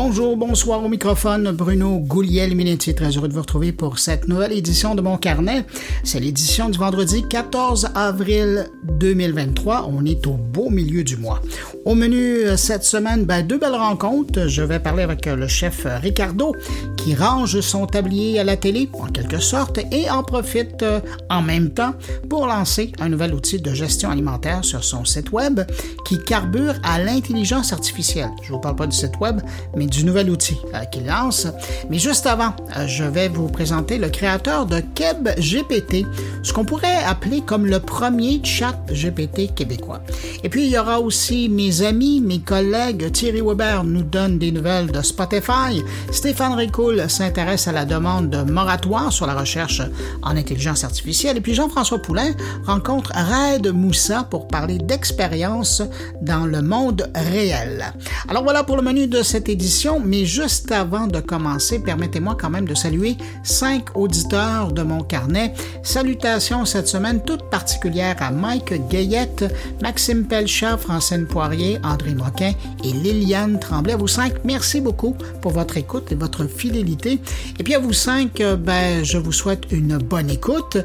Bonjour, 0.00 0.36
bonsoir 0.36 0.84
au 0.84 0.88
microphone, 0.88 1.50
Bruno 1.50 1.98
Gouliel-Minetti. 1.98 2.94
Très 2.94 3.16
heureux 3.16 3.26
de 3.26 3.32
vous 3.32 3.40
retrouver 3.40 3.72
pour 3.72 3.98
cette 3.98 4.28
nouvelle 4.28 4.52
édition 4.52 4.94
de 4.94 5.00
mon 5.00 5.16
carnet. 5.16 5.64
C'est 6.04 6.20
l'édition 6.20 6.68
du 6.68 6.78
vendredi 6.78 7.24
14 7.28 7.88
avril 7.96 8.68
2023. 8.84 9.90
On 9.92 10.04
est 10.04 10.24
au 10.28 10.34
beau 10.34 10.70
milieu 10.70 11.02
du 11.02 11.16
mois. 11.16 11.42
Au 11.84 11.96
menu 11.96 12.44
euh, 12.44 12.56
cette 12.56 12.84
semaine, 12.84 13.24
ben, 13.24 13.44
deux 13.44 13.58
belles 13.58 13.74
rencontres. 13.74 14.46
Je 14.46 14.62
vais 14.62 14.78
parler 14.78 15.02
avec 15.02 15.26
euh, 15.26 15.34
le 15.34 15.48
chef 15.48 15.84
Ricardo 16.00 16.54
qui 16.96 17.16
range 17.16 17.60
son 17.60 17.86
tablier 17.86 18.38
à 18.38 18.44
la 18.44 18.56
télé, 18.56 18.88
en 18.92 19.06
quelque 19.06 19.40
sorte, 19.40 19.80
et 19.90 20.08
en 20.10 20.22
profite 20.22 20.82
euh, 20.84 21.00
en 21.28 21.42
même 21.42 21.70
temps 21.70 21.94
pour 22.28 22.46
lancer 22.46 22.92
un 23.00 23.08
nouvel 23.08 23.34
outil 23.34 23.60
de 23.60 23.74
gestion 23.74 24.10
alimentaire 24.10 24.64
sur 24.64 24.84
son 24.84 25.04
site 25.04 25.32
web 25.32 25.60
qui 26.04 26.22
carbure 26.22 26.74
à 26.84 27.02
l'intelligence 27.02 27.72
artificielle. 27.72 28.30
Je 28.42 28.50
ne 28.50 28.54
vous 28.54 28.60
parle 28.60 28.76
pas 28.76 28.86
du 28.86 28.96
site 28.96 29.18
web, 29.20 29.40
mais 29.74 29.87
du 29.88 30.04
nouvel 30.04 30.30
outil 30.30 30.56
euh, 30.74 30.84
qu'il 30.84 31.06
lance. 31.06 31.46
Mais 31.90 31.98
juste 31.98 32.26
avant, 32.26 32.54
euh, 32.76 32.86
je 32.86 33.04
vais 33.04 33.28
vous 33.28 33.48
présenter 33.48 33.98
le 33.98 34.08
créateur 34.08 34.66
de 34.66 34.80
Keb 34.94 35.28
GPT, 35.38 36.06
ce 36.42 36.52
qu'on 36.52 36.64
pourrait 36.64 37.02
appeler 37.06 37.40
comme 37.40 37.66
le 37.66 37.80
premier 37.80 38.40
chat 38.44 38.78
GPT 38.90 39.54
québécois. 39.54 40.00
Et 40.44 40.48
puis, 40.48 40.66
il 40.66 40.72
y 40.72 40.78
aura 40.78 41.00
aussi 41.00 41.48
mes 41.48 41.82
amis, 41.82 42.20
mes 42.20 42.40
collègues. 42.40 43.10
Thierry 43.12 43.40
Weber 43.40 43.84
nous 43.84 44.02
donne 44.02 44.38
des 44.38 44.52
nouvelles 44.52 44.90
de 44.90 45.02
Spotify. 45.02 45.82
Stéphane 46.10 46.54
Ricoul 46.54 47.08
s'intéresse 47.08 47.68
à 47.68 47.72
la 47.72 47.84
demande 47.84 48.30
de 48.30 48.42
moratoire 48.42 49.12
sur 49.12 49.26
la 49.26 49.34
recherche 49.34 49.82
en 50.22 50.36
intelligence 50.36 50.84
artificielle. 50.84 51.36
Et 51.36 51.40
puis, 51.40 51.54
Jean-François 51.54 51.98
Poulain 51.98 52.32
rencontre 52.66 53.12
Raed 53.14 53.68
Moussa 53.68 54.24
pour 54.30 54.48
parler 54.48 54.78
d'expérience 54.78 55.82
dans 56.20 56.46
le 56.46 56.62
monde 56.62 57.10
réel. 57.14 57.92
Alors 58.28 58.42
voilà 58.42 58.64
pour 58.64 58.76
le 58.76 58.82
menu 58.82 59.06
de 59.06 59.22
cette 59.22 59.48
édition 59.48 59.77
mais 60.04 60.24
juste 60.24 60.72
avant 60.72 61.06
de 61.06 61.20
commencer, 61.20 61.78
permettez-moi 61.78 62.36
quand 62.40 62.50
même 62.50 62.66
de 62.66 62.74
saluer 62.74 63.16
cinq 63.44 63.96
auditeurs 63.96 64.72
de 64.72 64.82
mon 64.82 65.02
carnet. 65.02 65.54
Salutations 65.84 66.64
cette 66.64 66.88
semaine 66.88 67.22
toute 67.24 67.44
particulière 67.44 68.16
à 68.18 68.32
Mike 68.32 68.88
Gayette, 68.88 69.44
Maxime 69.80 70.24
Pelchat, 70.24 70.78
Francine 70.78 71.26
Poirier, 71.26 71.78
André 71.84 72.14
Moquin 72.14 72.52
et 72.82 72.92
Liliane 72.92 73.60
Tremblay. 73.60 73.92
À 73.92 73.96
vous 73.96 74.08
cinq, 74.08 74.32
merci 74.44 74.80
beaucoup 74.80 75.14
pour 75.42 75.52
votre 75.52 75.76
écoute 75.76 76.10
et 76.10 76.16
votre 76.16 76.46
fidélité. 76.46 77.20
Et 77.60 77.62
puis 77.62 77.74
à 77.74 77.78
vous 77.78 77.92
cinq, 77.92 78.40
euh, 78.40 78.56
ben, 78.56 79.04
je 79.04 79.16
vous 79.18 79.32
souhaite 79.32 79.70
une 79.70 79.98
bonne 79.98 80.28
écoute, 80.28 80.78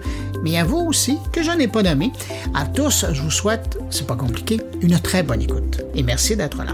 mais 0.44 0.58
à 0.60 0.64
vous 0.64 0.78
aussi, 0.78 1.18
que 1.32 1.42
je 1.42 1.52
n'ai 1.52 1.68
pas 1.68 1.82
nommé. 1.82 2.12
À 2.54 2.66
tous, 2.66 3.08
je 3.12 3.22
vous 3.24 3.32
souhaite, 3.32 3.78
c'est 3.90 4.06
pas 4.06 4.16
compliqué, 4.16 4.62
une 4.82 5.00
très 5.00 5.24
bonne 5.24 5.42
écoute. 5.42 5.82
Et 5.96 6.04
merci 6.04 6.36
d'être 6.36 6.64
là. 6.64 6.74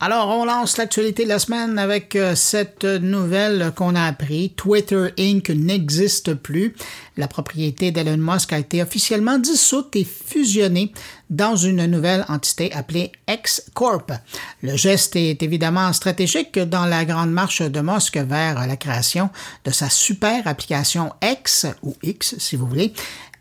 Alors, 0.00 0.28
on 0.28 0.44
lance 0.44 0.76
l'actualité 0.76 1.24
de 1.24 1.28
la 1.28 1.40
semaine 1.40 1.76
avec 1.76 2.14
euh, 2.14 2.36
cette 2.36 2.84
nouvelle 2.84 3.72
qu'on 3.74 3.96
a 3.96 4.04
appris. 4.04 4.50
Twitter 4.54 5.08
Inc. 5.18 5.48
n'existe 5.48 6.34
plus. 6.34 6.76
La 7.16 7.26
propriété 7.26 7.90
d'Elon 7.90 8.16
Musk 8.16 8.52
a 8.52 8.60
été 8.60 8.80
officiellement 8.80 9.38
dissoute 9.38 9.96
et 9.96 10.04
fusionnée 10.04 10.92
dans 11.30 11.56
une 11.56 11.86
nouvelle 11.86 12.24
entité 12.28 12.72
appelée 12.72 13.12
X 13.28 13.64
Corp. 13.74 14.12
Le 14.62 14.76
geste 14.76 15.16
est 15.16 15.42
évidemment 15.42 15.92
stratégique 15.92 16.58
dans 16.58 16.86
la 16.86 17.04
grande 17.04 17.30
marche 17.30 17.62
de 17.62 17.80
Musk 17.80 18.16
vers 18.16 18.66
la 18.66 18.76
création 18.76 19.30
de 19.64 19.70
sa 19.70 19.90
super 19.90 20.46
application 20.46 21.12
X, 21.22 21.66
ou 21.82 21.94
X 22.02 22.36
si 22.38 22.56
vous 22.56 22.66
voulez, 22.66 22.92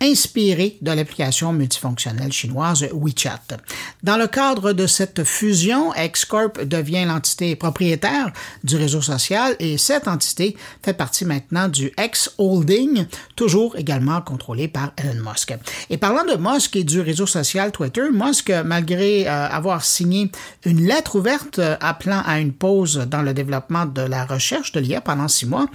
inspiré 0.02 0.78
de 0.82 0.92
l'application 0.92 1.54
multifonctionnelle 1.54 2.32
chinoise 2.32 2.88
WeChat. 2.94 3.58
Dans 4.04 4.18
le 4.18 4.28
cadre 4.28 4.74
de 4.74 4.86
cette 4.86 5.24
fusion, 5.24 5.92
XCorp 5.92 6.66
devient 6.66 7.06
l'entité 7.06 7.56
propriétaire 7.56 8.32
du 8.64 8.76
réseau 8.76 9.02
social 9.02 9.56
et 9.60 9.78
cette 9.78 10.08
entité 10.08 10.56
fait 10.84 10.94
partie 10.94 11.26
maintenant 11.26 11.68
du 11.68 11.92
X 11.98 12.32
Holding, 12.38 13.06
toujours 13.36 13.76
également 13.76 14.22
contrôlé 14.22 14.68
par 14.68 14.92
Elon 14.98 15.24
Musk. 15.30 15.56
Et 15.90 15.98
parlant 15.98 16.26
de 16.26 16.38
Musk 16.38 16.76
et 16.76 16.84
du 16.84 17.02
réseau 17.02 17.26
social 17.26 17.72
Twitter, 17.78 18.10
Musk, 18.12 18.52
malgré 18.66 19.28
euh, 19.28 19.48
avoir 19.50 19.86
signé 19.86 20.32
une 20.66 20.88
lettre 20.88 21.20
ouverte 21.20 21.60
euh, 21.60 21.76
appelant 21.80 22.24
à 22.26 22.40
une 22.40 22.52
pause 22.52 23.06
dans 23.08 23.22
le 23.22 23.36
développement 23.36 23.86
de 23.86 24.02
la 24.02 24.26
recherche 24.26 24.72
de 24.72 24.80
l'IA 24.80 25.00
pendant 25.00 25.28
six 25.28 25.46
mois, 25.46 25.68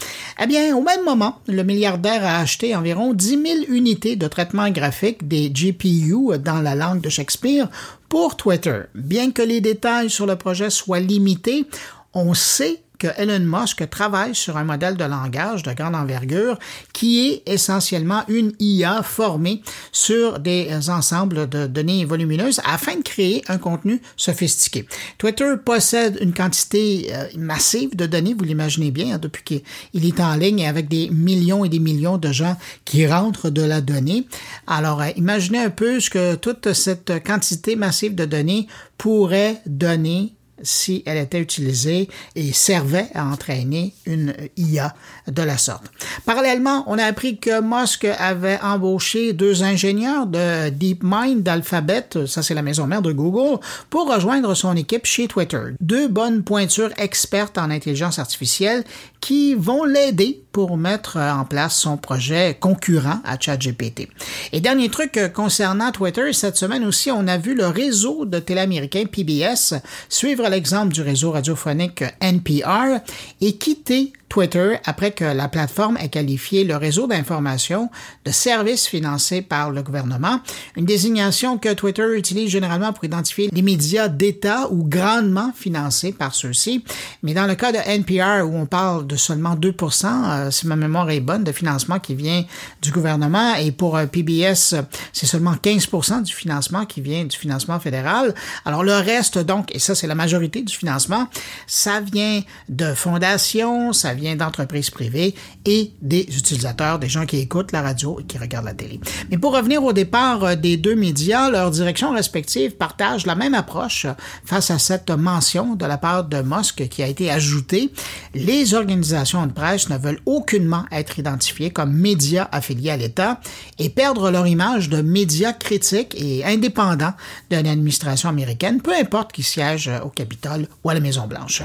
eh 0.43 0.49
bien, 0.49 0.77
au 0.77 0.83
même 0.83 1.05
moment, 1.05 1.39
le 1.47 1.63
milliardaire 1.63 2.25
a 2.25 2.41
acheté 2.41 2.75
environ 2.75 3.13
10 3.13 3.29
000 3.29 3.41
unités 3.69 4.17
de 4.17 4.27
traitement 4.27 4.69
graphique 4.71 5.29
des 5.29 5.49
GPU 5.49 6.37
dans 6.41 6.61
la 6.61 6.75
langue 6.75 7.01
de 7.01 7.09
Shakespeare 7.09 7.69
pour 8.09 8.37
Twitter. 8.37 8.81
Bien 8.97 9.31
que 9.31 9.43
les 9.43 9.61
détails 9.61 10.11
sur 10.11 10.27
le 10.27 10.35
projet 10.35 10.71
soient 10.71 10.99
limités, 10.99 11.67
on 12.15 12.35
sait 12.35 12.82
que 13.03 13.09
Elon 13.21 13.41
Musk 13.41 13.91
travaille 13.91 14.33
sur 14.33 14.57
un 14.57 14.63
modèle 14.63 14.97
de 14.97 15.03
langage 15.03 15.65
de 15.65 15.73
grande 15.73 15.97
envergure 15.97 16.57
qui 16.93 17.27
est 17.27 17.43
essentiellement 17.53 18.23
une 18.29 18.53
IA 18.61 19.03
formée 19.03 19.61
sur 19.91 20.39
des 20.39 20.89
ensembles 20.89 21.49
de 21.49 21.67
données 21.67 22.05
volumineuses 22.05 22.61
afin 22.65 22.95
de 22.95 23.03
créer 23.03 23.43
un 23.49 23.59
contenu 23.59 24.01
sophistiqué. 24.17 24.87
Twitter 25.19 25.55
possède 25.65 26.17
une 26.21 26.33
quantité 26.33 27.09
euh, 27.13 27.27
massive 27.37 27.97
de 27.97 28.07
données, 28.07 28.35
vous 28.35 28.45
l'imaginez 28.45 28.93
bien, 28.93 29.17
hein, 29.17 29.19
depuis 29.19 29.43
qu'il 29.43 30.07
est 30.07 30.21
en 30.21 30.37
ligne 30.37 30.65
avec 30.69 30.87
des 30.89 31.11
millions 31.11 31.65
et 31.65 31.69
des 31.69 31.81
millions 31.81 32.19
de 32.19 32.31
gens 32.31 32.57
qui 32.85 33.09
rentrent 33.09 33.51
de 33.51 33.63
la 33.63 33.81
donnée. 33.81 34.29
Alors, 34.69 35.03
euh, 35.03 35.09
imaginez 35.17 35.59
un 35.59 35.71
peu 35.71 35.99
ce 35.99 36.09
que 36.09 36.37
toute 36.37 36.73
cette 36.73 37.25
quantité 37.25 37.75
massive 37.75 38.15
de 38.15 38.27
données 38.27 38.69
pourrait 38.97 39.61
donner 39.67 40.35
si 40.63 41.03
elle 41.07 41.19
était 41.19 41.41
utilisée 41.41 42.09
et 42.35 42.53
servait 42.53 43.09
à 43.15 43.27
entraîner 43.27 43.95
une 44.07 44.35
IA 44.57 44.95
de 45.27 45.43
la 45.43 45.59
sorte. 45.59 45.85
Parallèlement, 46.25 46.85
on 46.87 46.99
a 46.99 47.05
appris 47.05 47.39
que 47.39 47.61
Musk 47.61 48.05
avait 48.05 48.59
embauché 48.63 49.33
deux 49.33 49.63
ingénieurs 49.63 50.27
de 50.27 50.71
DeepMind 50.71 51.43
d'Alphabet, 51.43 52.27
ça 52.27 52.43
c'est 52.43 52.55
la 52.55 52.63
maison 52.63 52.87
mère 52.87 53.03
de 53.03 53.13
Google, 53.13 53.59
pour 53.91 54.13
rejoindre 54.13 54.55
son 54.55 54.77
équipe 54.77 55.07
chez 55.07 55.29
Twitter. 55.29 55.63
Deux 55.81 56.09
bonnes 56.09 56.43
pointures 56.43 56.93
expertes 56.97 57.59
en 57.59 57.71
intelligence 57.71 58.19
artificielle 58.19 58.85
qui 59.21 59.55
vont 59.55 59.85
l'aider 59.85 60.43
pour 60.53 60.77
mettre 60.77 61.17
en 61.17 61.45
place 61.45 61.77
son 61.77 61.97
projet 61.97 62.57
concurrent 62.59 63.21
à 63.25 63.39
ChatGPT. 63.39 64.09
Et 64.53 64.61
dernier 64.61 64.91
truc 64.91 65.19
concernant 65.33 65.93
Twitter, 65.93 66.33
cette 66.33 66.57
semaine 66.57 66.85
aussi, 66.85 67.11
on 67.11 67.27
a 67.27 67.39
vu 67.39 67.55
le 67.55 67.67
réseau 67.67 68.27
de 68.27 68.39
télé 68.39 68.61
américain 68.61 69.05
PBS 69.11 69.75
suivre 70.09 70.49
l'exemple 70.53 70.93
du 70.93 71.01
réseau 71.01 71.33
radiophonique 71.33 72.05
NPR 72.21 73.01
et 73.41 73.57
quitter 73.57 74.13
Twitter 74.33 74.77
après 74.87 75.11
que 75.11 75.27
la 75.27 75.47
plateforme 75.47 75.99
ait 75.99 76.09
qualifié 76.09 76.65
le 76.65 76.75
réseau 76.77 77.07
d'information 77.07 77.91
de 78.25 78.31
service 78.31 78.87
financé 78.87 79.43
par 79.43 79.71
le 79.71 79.83
gouvernement, 79.83 80.41
une 80.75 80.87
désignation 80.87 81.59
que 81.59 81.75
Twitter 81.75 82.17
utilise 82.17 82.49
généralement 82.49 82.95
pour 82.95 83.05
identifier 83.05 83.51
les 83.53 83.61
médias 83.61 84.09
d'État 84.09 84.69
ou 84.71 84.85
grandement 84.85 85.53
financés 85.55 86.13
par 86.13 86.35
ceux-ci. 86.35 86.83
Mais 87.23 87.35
dans 87.35 87.47
le 87.47 87.55
cas 87.55 87.73
de 87.73 87.77
NPR, 87.77 88.49
où 88.49 88.57
on 88.57 88.65
parle 88.65 89.07
de 89.07 89.17
seulement 89.17 89.55
2% 89.55 90.07
euh, 90.07 90.51
si 90.51 90.67
ma 90.67 90.77
mémoire 90.77 91.11
est 91.11 91.21
bonne, 91.21 91.45
de 91.45 91.53
financement 91.53 91.99
qui 91.99 92.15
vient 92.15 92.43
du 92.81 92.91
gouvernement, 92.91 93.57
et 93.57 93.71
pour 93.71 93.99
euh, 93.99 94.07
PBS, 94.07 94.77
c'est 95.13 95.27
seulement 95.27 95.57
15% 95.63 96.23
du 96.23 96.33
financement 96.33 96.87
qui 96.87 97.03
vient 97.03 97.27
du 97.27 97.37
financement 97.37 97.79
fédéral. 97.81 98.35
Alors 98.65 98.83
le 98.83 98.95
reste, 98.95 99.37
donc, 99.37 99.75
et 99.75 99.79
ça 99.79 99.95
c'est 99.95 100.07
la 100.07 100.15
majorité 100.15 100.63
du 100.63 100.75
financement, 100.75 101.29
ça 101.67 102.01
vient 102.01 102.41
de 102.71 102.95
fondations, 102.95 103.93
ça 103.93 104.15
vient 104.15 104.22
d'entreprises 104.37 104.91
privées 104.91 105.35
et 105.65 105.93
des 106.01 106.23
utilisateurs, 106.23 106.99
des 106.99 107.09
gens 107.09 107.27
qui 107.27 107.39
écoutent 107.39 107.73
la 107.73 107.83
radio 107.83 108.19
et 108.21 108.25
qui 108.25 108.39
regardent 108.39 108.67
la 108.67 108.75
télé. 108.75 109.01
Mais 109.31 109.39
pour 109.39 109.55
revenir 109.55 109.83
au 109.85 109.93
départ 109.93 110.45
euh, 110.45 110.55
des 110.55 110.77
deux 110.77 110.95
médias, 110.95 111.51
leurs 111.51 111.71
directions 111.71 112.13
respectives 112.13 112.73
partagent 112.77 113.27
la 113.27 113.35
même 113.35 113.55
approche 113.55 114.07
face 114.45 114.71
à 114.71 114.79
cette 114.79 115.11
mention 115.11 115.75
de 115.75 115.87
la 115.87 115.99
part 115.99 116.25
de 116.25 116.43
Musk 116.43 116.89
qui 116.89 117.03
a 117.03 117.07
été 117.07 117.31
ajoutée. 117.31 117.93
Les 118.35 118.75
organisations 118.75 119.47
de 119.47 119.53
presse 119.53 119.89
ne 119.89 119.99
veulent 119.99 120.21
aucunement 120.27 120.85
être 120.91 121.19
identifiées 121.19 121.71
comme 121.71 121.93
médias 121.93 122.49
affiliés 122.53 122.91
à 122.91 122.97
l'État 122.97 123.41
et 123.79 123.89
perdre 123.89 124.31
leur 124.31 124.47
image 124.47 124.89
de 124.89 125.03
médias 125.03 125.53
critiques 125.53 126.15
et 126.17 126.45
indépendants 126.45 127.15
d'une 127.51 127.67
administration 127.67 128.29
américaine, 128.29 128.81
peu 128.81 128.95
importe 128.95 129.33
qui 129.33 129.43
siège 129.43 129.91
au 130.05 130.09
Capitole 130.09 130.67
ou 130.85 130.91
à 130.91 130.95
la 130.95 131.01
Maison-Blanche. 131.01 131.63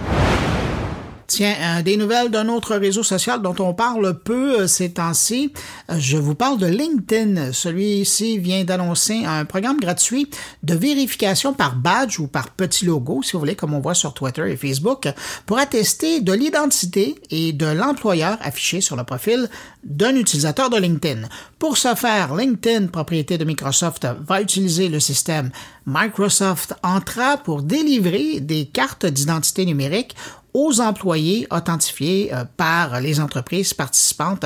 Tiens, 1.27 1.55
euh, 1.59 1.81
des 1.81 1.97
nouvelles 1.97 2.31
d'un 2.31 2.47
autre 2.47 2.77
réseau 2.77 3.03
social 3.03 3.41
dont 3.41 3.55
on 3.59 3.73
parle 3.73 4.17
peu 4.17 4.61
euh, 4.61 4.67
ces 4.67 4.93
temps-ci. 4.93 5.51
Euh, 5.91 5.97
je 5.99 6.15
vous 6.15 6.35
parle 6.35 6.57
de 6.57 6.67
LinkedIn. 6.67 7.51
Celui-ci 7.51 8.37
vient 8.37 8.63
d'annoncer 8.63 9.25
un 9.25 9.43
programme 9.43 9.77
gratuit 9.77 10.29
de 10.63 10.73
vérification 10.73 11.51
par 11.51 11.75
badge 11.75 12.21
ou 12.21 12.27
par 12.27 12.51
petit 12.51 12.85
logo, 12.85 13.23
si 13.23 13.33
vous 13.33 13.39
voulez, 13.39 13.55
comme 13.55 13.73
on 13.73 13.81
voit 13.81 13.93
sur 13.93 14.13
Twitter 14.13 14.49
et 14.49 14.55
Facebook, 14.55 15.09
pour 15.45 15.57
attester 15.57 16.21
de 16.21 16.31
l'identité 16.31 17.15
et 17.29 17.51
de 17.51 17.65
l'employeur 17.65 18.37
affiché 18.41 18.79
sur 18.79 18.95
le 18.95 19.03
profil 19.03 19.49
d'un 19.83 20.15
utilisateur 20.15 20.69
de 20.69 20.77
LinkedIn. 20.77 21.27
Pour 21.59 21.77
ce 21.77 21.93
faire, 21.95 22.35
LinkedIn, 22.35 22.87
propriété 22.87 23.37
de 23.37 23.43
Microsoft, 23.43 24.07
va 24.25 24.41
utiliser 24.41 24.87
le 24.87 25.01
système 25.01 25.51
Microsoft 25.85 26.73
Entra 26.83 27.35
pour 27.37 27.63
délivrer 27.63 28.39
des 28.39 28.65
cartes 28.65 29.05
d'identité 29.05 29.65
numérique 29.65 30.15
aux 30.57 30.81
employés 30.81 31.47
authentifiés 31.51 32.33
euh, 32.33 32.43
par 32.57 32.99
les 32.99 33.19
entreprises 33.19 33.75
participantes 33.75 34.45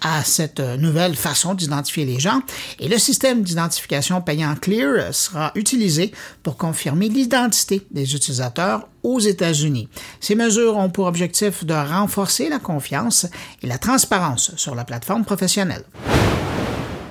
à 0.00 0.24
cette 0.24 0.58
nouvelle 0.58 1.14
façon 1.14 1.54
d'identifier 1.54 2.04
les 2.04 2.18
gens. 2.18 2.40
Et 2.80 2.88
le 2.88 2.98
système 2.98 3.42
d'identification 3.42 4.20
payant 4.20 4.56
Clear 4.56 5.14
sera 5.14 5.52
utilisé 5.54 6.12
pour 6.42 6.56
confirmer 6.56 7.08
l'identité 7.08 7.86
des 7.92 8.14
utilisateurs 8.16 8.88
aux 9.04 9.20
États-Unis. 9.20 9.88
Ces 10.20 10.34
mesures 10.34 10.76
ont 10.76 10.90
pour 10.90 11.06
objectif 11.06 11.64
de 11.64 11.74
renforcer 11.74 12.48
la 12.48 12.58
confiance 12.58 13.26
et 13.62 13.68
la 13.68 13.78
transparence 13.78 14.52
sur 14.56 14.74
la 14.74 14.84
plateforme 14.84 15.24
professionnelle. 15.24 15.84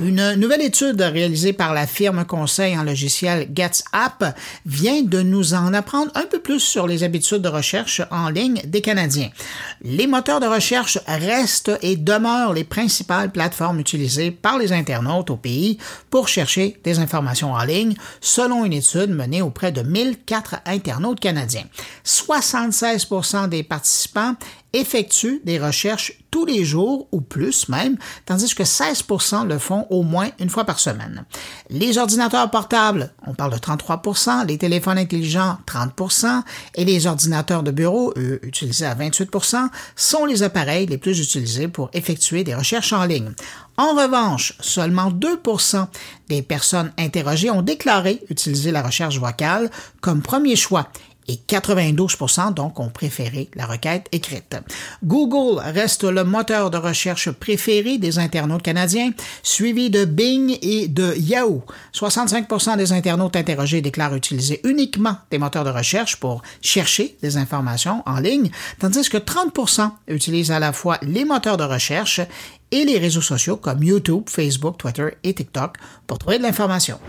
Une 0.01 0.33
nouvelle 0.33 0.63
étude 0.63 0.99
réalisée 0.99 1.53
par 1.53 1.75
la 1.75 1.85
firme 1.85 2.25
conseil 2.25 2.75
en 2.75 2.83
logiciel 2.83 3.47
GetsApp 3.53 4.35
vient 4.65 5.03
de 5.03 5.21
nous 5.21 5.53
en 5.53 5.75
apprendre 5.75 6.11
un 6.15 6.25
peu 6.25 6.39
plus 6.39 6.59
sur 6.59 6.87
les 6.87 7.03
habitudes 7.03 7.43
de 7.43 7.49
recherche 7.49 8.01
en 8.09 8.29
ligne 8.29 8.63
des 8.65 8.81
Canadiens. 8.81 9.29
Les 9.83 10.07
moteurs 10.07 10.39
de 10.39 10.47
recherche 10.47 10.97
restent 11.05 11.77
et 11.83 11.97
demeurent 11.97 12.53
les 12.53 12.63
principales 12.63 13.31
plateformes 13.31 13.79
utilisées 13.79 14.31
par 14.31 14.57
les 14.57 14.73
internautes 14.73 15.29
au 15.29 15.37
pays 15.37 15.77
pour 16.09 16.27
chercher 16.27 16.79
des 16.83 16.97
informations 16.97 17.53
en 17.53 17.63
ligne, 17.63 17.93
selon 18.21 18.65
une 18.65 18.73
étude 18.73 19.11
menée 19.11 19.43
auprès 19.43 19.71
de 19.71 19.83
1004 19.83 20.61
internautes 20.65 21.19
canadiens. 21.19 21.65
76% 22.05 23.49
des 23.49 23.61
participants 23.61 24.33
effectuent 24.73 25.41
des 25.43 25.59
recherches 25.59 26.13
tous 26.31 26.45
les 26.45 26.63
jours 26.63 27.07
ou 27.11 27.19
plus 27.19 27.67
même, 27.67 27.97
tandis 28.25 28.55
que 28.55 28.63
16% 28.63 29.45
le 29.45 29.59
font 29.59 29.85
au 29.89 30.01
moins 30.01 30.29
une 30.39 30.49
fois 30.49 30.63
par 30.63 30.79
semaine. 30.79 31.25
Les 31.69 31.97
ordinateurs 31.97 32.49
portables, 32.49 33.13
on 33.27 33.33
parle 33.33 33.53
de 33.53 33.57
33% 33.57 34.47
les 34.47 34.57
téléphones 34.57 34.97
intelligents 34.97 35.57
30% 35.67 36.43
et 36.75 36.85
les 36.85 37.05
ordinateurs 37.05 37.63
de 37.63 37.71
bureau, 37.71 38.13
eux, 38.17 38.39
utilisés 38.43 38.85
à 38.85 38.95
28% 38.95 39.67
sont 39.95 40.25
les 40.25 40.43
appareils 40.43 40.85
les 40.85 40.97
plus 40.97 41.19
utilisés 41.19 41.67
pour 41.67 41.89
effectuer 41.93 42.43
des 42.43 42.55
recherches 42.55 42.93
en 42.93 43.05
ligne. 43.05 43.31
En 43.77 43.95
revanche, 43.95 44.53
seulement 44.59 45.11
2% 45.11 45.87
des 46.29 46.41
personnes 46.41 46.91
interrogées 46.97 47.49
ont 47.49 47.61
déclaré 47.61 48.21
utiliser 48.29 48.71
la 48.71 48.83
recherche 48.83 49.19
vocale 49.19 49.69
comme 50.01 50.21
premier 50.21 50.55
choix 50.55 50.87
et 51.27 51.35
92% 51.47 52.53
donc 52.53 52.79
ont 52.79 52.89
préféré 52.89 53.49
la 53.55 53.65
requête 53.65 54.07
écrite. 54.11 54.55
Google 55.03 55.61
reste 55.63 56.03
le 56.03 56.23
moteur 56.23 56.69
de 56.71 56.77
recherche 56.77 57.31
préféré 57.31 57.97
des 57.97 58.19
internautes 58.19 58.63
canadiens, 58.63 59.11
suivi 59.43 59.89
de 59.89 60.05
Bing 60.05 60.57
et 60.61 60.87
de 60.87 61.13
Yahoo. 61.17 61.63
65% 61.93 62.77
des 62.77 62.93
internautes 62.93 63.35
interrogés 63.35 63.81
déclarent 63.81 64.15
utiliser 64.15 64.61
uniquement 64.63 65.17
des 65.29 65.37
moteurs 65.37 65.63
de 65.63 65.69
recherche 65.69 66.17
pour 66.17 66.41
chercher 66.61 67.17
des 67.21 67.37
informations 67.37 68.03
en 68.05 68.19
ligne, 68.19 68.49
tandis 68.79 69.09
que 69.09 69.17
30% 69.17 69.89
utilisent 70.07 70.51
à 70.51 70.59
la 70.59 70.73
fois 70.73 70.97
les 71.01 71.25
moteurs 71.25 71.57
de 71.57 71.63
recherche 71.63 72.21
et 72.71 72.85
les 72.85 72.97
réseaux 72.97 73.21
sociaux 73.21 73.57
comme 73.57 73.83
YouTube, 73.83 74.23
Facebook, 74.27 74.77
Twitter 74.77 75.09
et 75.23 75.33
TikTok 75.33 75.77
pour 76.07 76.17
trouver 76.17 76.37
de 76.37 76.43
l'information. 76.43 76.99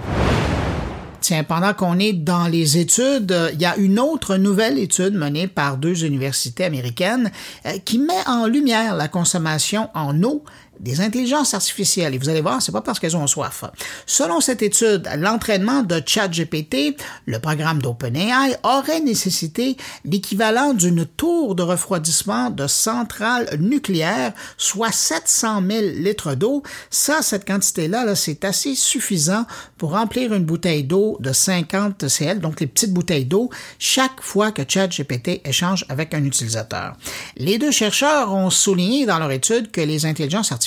Tiens, 1.23 1.45
pendant 1.45 1.73
qu'on 1.73 2.01
est 2.01 2.13
dans 2.13 2.49
les 2.49 2.79
études, 2.79 3.33
il 3.53 3.61
y 3.61 3.65
a 3.65 3.77
une 3.77 4.01
autre 4.01 4.37
nouvelle 4.37 4.77
étude 4.77 5.15
menée 5.15 5.47
par 5.47 5.77
deux 5.77 6.05
universités 6.05 6.65
américaines 6.65 7.31
euh, 7.65 7.79
qui 7.85 8.01
met 8.01 8.27
en 8.27 8.47
lumière 8.47 8.97
la 8.97 9.07
consommation 9.07 9.89
en 9.95 10.21
eau 10.25 10.43
des 10.81 11.01
intelligences 11.01 11.55
artificielles. 11.55 12.15
Et 12.15 12.19
vous 12.19 12.29
allez 12.29 12.41
voir, 12.41 12.61
c'est 12.61 12.73
pas 12.73 12.81
parce 12.81 12.99
qu'elles 12.99 13.17
ont 13.17 13.27
soif. 13.27 13.65
Selon 14.07 14.41
cette 14.41 14.63
étude, 14.63 15.09
l'entraînement 15.17 15.83
de 15.83 16.03
ChatGPT, 16.05 16.97
le 17.27 17.39
programme 17.39 17.81
d'OpenAI, 17.81 18.57
aurait 18.63 19.01
nécessité 19.01 19.77
l'équivalent 20.05 20.75
d'une 20.75 21.07
tour 21.07 21.55
de 21.55 21.63
refroidissement 21.63 22.51
de 22.51 22.67
centrale 22.67 23.49
nucléaire, 23.61 24.33
soit 24.57 24.93
700 24.93 25.63
000 25.69 25.81
litres 25.99 26.35
d'eau. 26.35 26.63
Ça, 26.91 27.23
cette 27.23 27.47
quantité-là, 27.47 28.05
-là, 28.05 28.15
c'est 28.15 28.45
assez 28.45 28.75
suffisant 28.75 29.45
pour 29.79 29.93
remplir 29.93 30.33
une 30.33 30.45
bouteille 30.45 30.85
d'eau 30.85 31.17
de 31.21 31.33
50 31.33 32.09
cl, 32.09 32.41
donc 32.41 32.61
les 32.61 32.67
petites 32.67 32.93
bouteilles 32.93 33.25
d'eau, 33.25 33.51
chaque 33.79 34.21
fois 34.21 34.53
que 34.53 34.63
ChatGPT 34.67 35.43
échange 35.45 35.85
avec 35.89 36.15
un 36.15 36.25
utilisateur. 36.25 36.97
Les 37.37 37.59
deux 37.59 37.71
chercheurs 37.71 38.33
ont 38.33 38.51
souligné 38.51 39.07
dans 39.07 39.19
leur 39.19 39.31
étude 39.31 39.71
que 39.71 39.81
les 39.81 40.07
intelligences 40.07 40.51
artificielles 40.51 40.62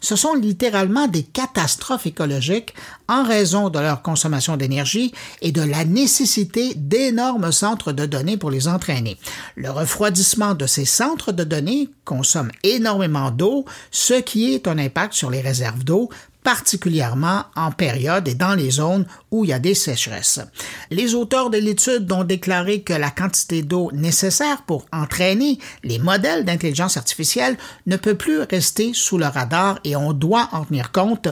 ce 0.00 0.16
sont 0.16 0.34
littéralement 0.34 1.08
des 1.08 1.22
catastrophes 1.22 2.06
écologiques 2.06 2.74
en 3.08 3.24
raison 3.24 3.68
de 3.68 3.78
leur 3.78 4.02
consommation 4.02 4.56
d'énergie 4.56 5.12
et 5.42 5.52
de 5.52 5.62
la 5.62 5.84
nécessité 5.84 6.74
d'énormes 6.74 7.52
centres 7.52 7.92
de 7.92 8.06
données 8.06 8.36
pour 8.36 8.50
les 8.50 8.68
entraîner. 8.68 9.18
Le 9.56 9.70
refroidissement 9.70 10.54
de 10.54 10.66
ces 10.66 10.84
centres 10.84 11.32
de 11.32 11.44
données 11.44 11.88
consomme 12.04 12.50
énormément 12.62 13.30
d'eau, 13.30 13.64
ce 13.90 14.14
qui 14.14 14.54
est 14.54 14.68
un 14.68 14.78
impact 14.78 15.14
sur 15.14 15.30
les 15.30 15.40
réserves 15.40 15.84
d'eau, 15.84 16.10
particulièrement 16.44 17.46
en 17.56 17.72
période 17.72 18.28
et 18.28 18.34
dans 18.34 18.54
les 18.54 18.70
zones 18.70 19.06
où 19.32 19.44
il 19.44 19.48
y 19.48 19.52
a 19.52 19.58
des 19.58 19.74
sécheresses. 19.74 20.40
Les 20.90 21.14
auteurs 21.14 21.50
de 21.50 21.58
l'étude 21.58 22.12
ont 22.12 22.22
déclaré 22.22 22.82
que 22.82 22.92
la 22.92 23.10
quantité 23.10 23.62
d'eau 23.62 23.90
nécessaire 23.92 24.62
pour 24.62 24.86
entraîner 24.92 25.58
les 25.82 25.98
modèles 25.98 26.44
d'intelligence 26.44 26.96
artificielle 26.96 27.56
ne 27.86 27.96
peut 27.96 28.14
plus 28.14 28.42
rester 28.42 28.92
sous 28.92 29.18
le 29.18 29.26
radar 29.26 29.80
et 29.84 29.96
on 29.96 30.12
doit 30.12 30.48
en 30.52 30.64
tenir 30.64 30.92
compte 30.92 31.28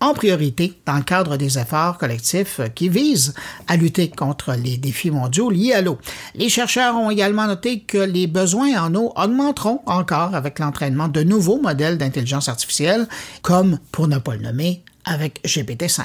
en 0.00 0.12
priorité 0.14 0.74
dans 0.84 0.96
le 0.96 1.02
cadre 1.02 1.36
des 1.36 1.58
efforts 1.58 1.98
collectifs 1.98 2.60
qui 2.74 2.88
visent 2.88 3.34
à 3.66 3.76
lutter 3.76 4.10
contre 4.10 4.52
les 4.52 4.76
défis 4.76 5.10
mondiaux 5.10 5.50
liés 5.50 5.72
à 5.72 5.80
l'eau. 5.80 5.98
Les 6.34 6.48
chercheurs 6.48 6.96
ont 6.96 7.10
également 7.10 7.46
noté 7.46 7.80
que 7.80 7.98
les 7.98 8.26
besoins 8.26 8.82
en 8.82 8.94
eau 8.94 9.12
augmenteront 9.16 9.80
encore 9.86 10.34
avec 10.34 10.58
l'entraînement 10.58 11.08
de 11.08 11.22
nouveaux 11.22 11.60
modèles 11.60 11.98
d'intelligence 11.98 12.48
artificielle, 12.48 13.08
comme, 13.42 13.78
pour 13.92 14.08
ne 14.08 14.18
pas 14.18 14.36
le 14.36 14.42
nommer, 14.42 14.82
avec 15.04 15.42
GPT-5. 15.44 16.02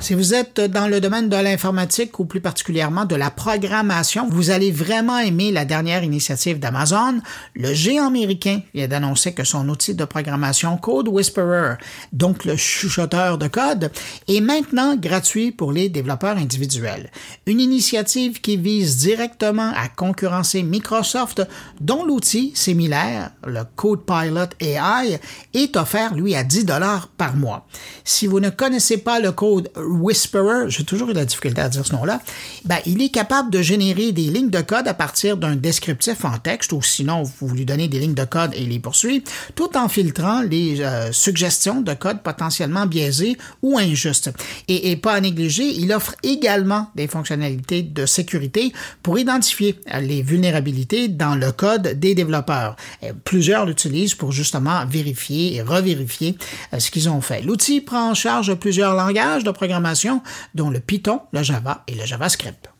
Si 0.00 0.14
vous 0.14 0.32
êtes 0.32 0.60
dans 0.60 0.86
le 0.86 1.00
domaine 1.00 1.28
de 1.28 1.36
l'informatique 1.36 2.20
ou 2.20 2.24
plus 2.24 2.40
particulièrement 2.40 3.04
de 3.04 3.16
la 3.16 3.30
programmation, 3.30 4.28
vous 4.30 4.50
allez 4.50 4.70
vraiment 4.70 5.18
aimer 5.18 5.50
la 5.50 5.64
dernière 5.64 6.04
initiative 6.04 6.60
d'Amazon. 6.60 7.20
Le 7.56 7.74
géant 7.74 8.06
américain 8.06 8.60
vient 8.74 8.86
d'annoncer 8.86 9.34
que 9.34 9.42
son 9.42 9.68
outil 9.68 9.94
de 9.94 10.04
programmation 10.04 10.76
Code 10.76 11.08
Whisperer, 11.08 11.74
donc 12.12 12.44
le 12.44 12.56
chuchoteur 12.56 13.38
de 13.38 13.48
code, 13.48 13.90
est 14.28 14.40
maintenant 14.40 14.94
gratuit 14.94 15.50
pour 15.50 15.72
les 15.72 15.88
développeurs 15.88 16.36
individuels. 16.36 17.10
Une 17.46 17.60
initiative 17.60 18.40
qui 18.40 18.56
vise 18.56 18.98
directement 18.98 19.72
à 19.76 19.88
concurrencer 19.88 20.62
Microsoft, 20.62 21.42
dont 21.80 22.04
l'outil 22.04 22.52
similaire, 22.54 23.32
le 23.44 23.62
CodePilot 23.74 24.50
AI, 24.60 25.18
est 25.54 25.76
offert 25.76 26.14
lui 26.14 26.36
à 26.36 26.44
10 26.44 26.66
dollars 26.66 27.08
par 27.08 27.34
mois. 27.34 27.66
Si 28.04 28.28
vous 28.28 28.38
ne 28.38 28.50
connaissez 28.50 28.98
pas 28.98 29.18
le 29.18 29.32
code 29.32 29.70
Whisperer, 29.88 30.68
j'ai 30.68 30.84
toujours 30.84 31.10
eu 31.10 31.12
la 31.12 31.24
difficulté 31.24 31.60
à 31.60 31.68
dire 31.68 31.86
ce 31.86 31.92
nom-là, 31.92 32.20
ben, 32.64 32.78
il 32.86 33.02
est 33.02 33.08
capable 33.08 33.50
de 33.50 33.62
générer 33.62 34.12
des 34.12 34.22
lignes 34.22 34.50
de 34.50 34.60
code 34.60 34.86
à 34.86 34.94
partir 34.94 35.36
d'un 35.36 35.56
descriptif 35.56 36.24
en 36.24 36.38
texte 36.38 36.72
ou 36.72 36.82
sinon 36.82 37.22
vous 37.22 37.48
lui 37.54 37.64
donnez 37.64 37.88
des 37.88 37.98
lignes 37.98 38.14
de 38.14 38.24
code 38.24 38.52
et 38.54 38.62
il 38.62 38.68
les 38.70 38.78
poursuit, 38.78 39.24
tout 39.54 39.76
en 39.76 39.88
filtrant 39.88 40.42
les 40.42 40.80
euh, 40.80 41.12
suggestions 41.12 41.80
de 41.80 41.94
code 41.94 42.22
potentiellement 42.22 42.86
biaisées 42.86 43.36
ou 43.62 43.78
injustes. 43.78 44.30
Et, 44.68 44.96
pas 44.96 45.14
à 45.14 45.20
négliger, 45.20 45.64
il 45.64 45.92
offre 45.92 46.14
également 46.22 46.88
des 46.94 47.06
fonctionnalités 47.06 47.82
de 47.82 48.06
sécurité 48.06 48.72
pour 49.02 49.18
identifier 49.18 49.78
les 50.00 50.22
vulnérabilités 50.22 51.08
dans 51.08 51.34
le 51.34 51.52
code 51.52 51.98
des 51.98 52.14
développeurs. 52.14 52.76
Plusieurs 53.24 53.66
l'utilisent 53.66 54.14
pour 54.14 54.32
justement 54.32 54.84
vérifier 54.86 55.54
et 55.54 55.62
revérifier 55.62 56.36
euh, 56.72 56.78
ce 56.78 56.90
qu'ils 56.90 57.08
ont 57.08 57.20
fait. 57.20 57.42
L'outil 57.42 57.80
prend 57.80 58.10
en 58.10 58.14
charge 58.14 58.54
plusieurs 58.54 58.94
langages 58.94 59.44
de 59.44 59.50
programmation, 59.50 59.77
dont 60.54 60.70
le 60.70 60.80
Python, 60.80 61.20
le 61.32 61.42
Java 61.42 61.82
et 61.86 61.94
le 61.94 62.04
JavaScript. 62.04 62.70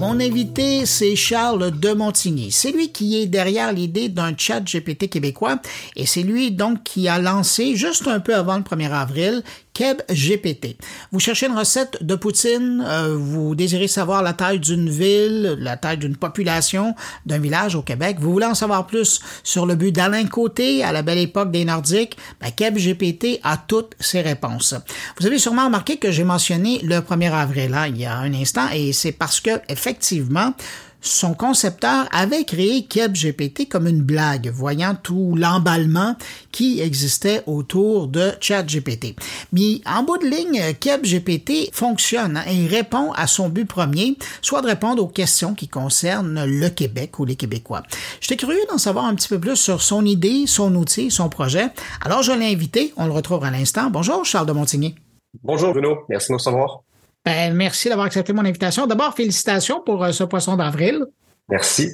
Mon 0.00 0.20
invité, 0.20 0.86
c'est 0.86 1.16
Charles 1.16 1.70
de 1.78 1.92
Montigny. 1.92 2.50
C'est 2.50 2.72
lui 2.72 2.92
qui 2.92 3.20
est 3.20 3.26
derrière 3.26 3.72
l'idée 3.72 4.08
d'un 4.08 4.34
chat 4.36 4.60
GPT 4.60 5.10
québécois 5.10 5.60
et 5.96 6.06
c'est 6.06 6.22
lui 6.22 6.50
donc 6.50 6.82
qui 6.82 7.08
a 7.08 7.18
lancé, 7.18 7.76
juste 7.76 8.06
un 8.06 8.20
peu 8.20 8.34
avant 8.34 8.56
le 8.56 8.62
1er 8.62 8.90
avril, 8.90 9.42
Keb 9.78 10.02
GPT. 10.10 10.76
Vous 11.12 11.20
cherchez 11.20 11.46
une 11.46 11.56
recette 11.56 12.02
de 12.02 12.16
poutine, 12.16 12.84
euh, 12.84 13.14
vous 13.16 13.54
désirez 13.54 13.86
savoir 13.86 14.24
la 14.24 14.32
taille 14.32 14.58
d'une 14.58 14.90
ville, 14.90 15.56
la 15.60 15.76
taille 15.76 15.98
d'une 15.98 16.16
population, 16.16 16.96
d'un 17.26 17.38
village 17.38 17.76
au 17.76 17.82
Québec, 17.82 18.16
vous 18.18 18.32
voulez 18.32 18.46
en 18.46 18.56
savoir 18.56 18.88
plus 18.88 19.20
sur 19.44 19.66
le 19.66 19.76
but 19.76 19.92
d'Alain 19.92 20.26
Côté 20.26 20.82
à 20.82 20.90
la 20.90 21.02
belle 21.02 21.18
époque 21.18 21.52
des 21.52 21.64
Nordiques, 21.64 22.16
ben 22.40 22.50
GPT 22.50 23.38
a 23.44 23.56
toutes 23.56 23.94
ces 24.00 24.20
réponses. 24.20 24.74
Vous 25.20 25.26
avez 25.26 25.38
sûrement 25.38 25.66
remarqué 25.66 25.98
que 25.98 26.10
j'ai 26.10 26.24
mentionné 26.24 26.80
le 26.82 26.98
1er 26.98 27.30
avril, 27.30 27.72
hein, 27.72 27.86
il 27.86 27.98
y 27.98 28.04
a 28.04 28.16
un 28.16 28.34
instant, 28.34 28.68
et 28.74 28.92
c'est 28.92 29.12
parce 29.12 29.40
que, 29.40 29.60
effectivement, 29.68 30.54
son 31.00 31.34
concepteur 31.34 32.08
avait 32.12 32.44
créé 32.44 32.84
KebGPT 32.84 33.68
comme 33.68 33.86
une 33.86 34.02
blague, 34.02 34.48
voyant 34.48 34.94
tout 34.94 35.34
l'emballement 35.36 36.16
qui 36.50 36.80
existait 36.80 37.42
autour 37.46 38.08
de 38.08 38.32
ChatGPT. 38.40 39.14
Mais 39.52 39.80
en 39.86 40.02
bout 40.02 40.18
de 40.18 40.26
ligne, 40.26 40.74
KebGPT 40.74 41.70
fonctionne 41.72 42.36
hein, 42.36 42.44
et 42.50 42.66
répond 42.66 43.12
à 43.12 43.26
son 43.26 43.48
but 43.48 43.64
premier, 43.64 44.16
soit 44.42 44.62
de 44.62 44.66
répondre 44.66 45.02
aux 45.02 45.08
questions 45.08 45.54
qui 45.54 45.68
concernent 45.68 46.44
le 46.44 46.68
Québec 46.68 47.18
ou 47.18 47.24
les 47.24 47.36
Québécois. 47.36 47.82
J'étais 48.20 48.36
curieux 48.36 48.64
d'en 48.70 48.78
savoir 48.78 49.04
un 49.04 49.14
petit 49.14 49.28
peu 49.28 49.38
plus 49.38 49.56
sur 49.56 49.82
son 49.82 50.04
idée, 50.04 50.46
son 50.46 50.74
outil, 50.74 51.10
son 51.10 51.28
projet. 51.28 51.68
Alors 52.04 52.22
je 52.22 52.32
l'ai 52.32 52.52
invité, 52.52 52.92
on 52.96 53.06
le 53.06 53.12
retrouve 53.12 53.44
à 53.44 53.50
l'instant. 53.50 53.90
Bonjour 53.90 54.24
Charles 54.24 54.46
de 54.46 54.52
Montigny. 54.52 54.94
Bonjour 55.42 55.72
Bruno, 55.72 55.98
merci 56.08 56.28
de 56.28 56.32
nous 56.32 56.38
recevoir. 56.38 56.82
Ben, 57.28 57.52
merci 57.54 57.90
d'avoir 57.90 58.06
accepté 58.06 58.32
mon 58.32 58.46
invitation. 58.46 58.86
D'abord, 58.86 59.14
félicitations 59.14 59.82
pour 59.84 60.02
euh, 60.02 60.12
ce 60.12 60.24
poisson 60.24 60.56
d'avril. 60.56 61.04
Merci. 61.50 61.90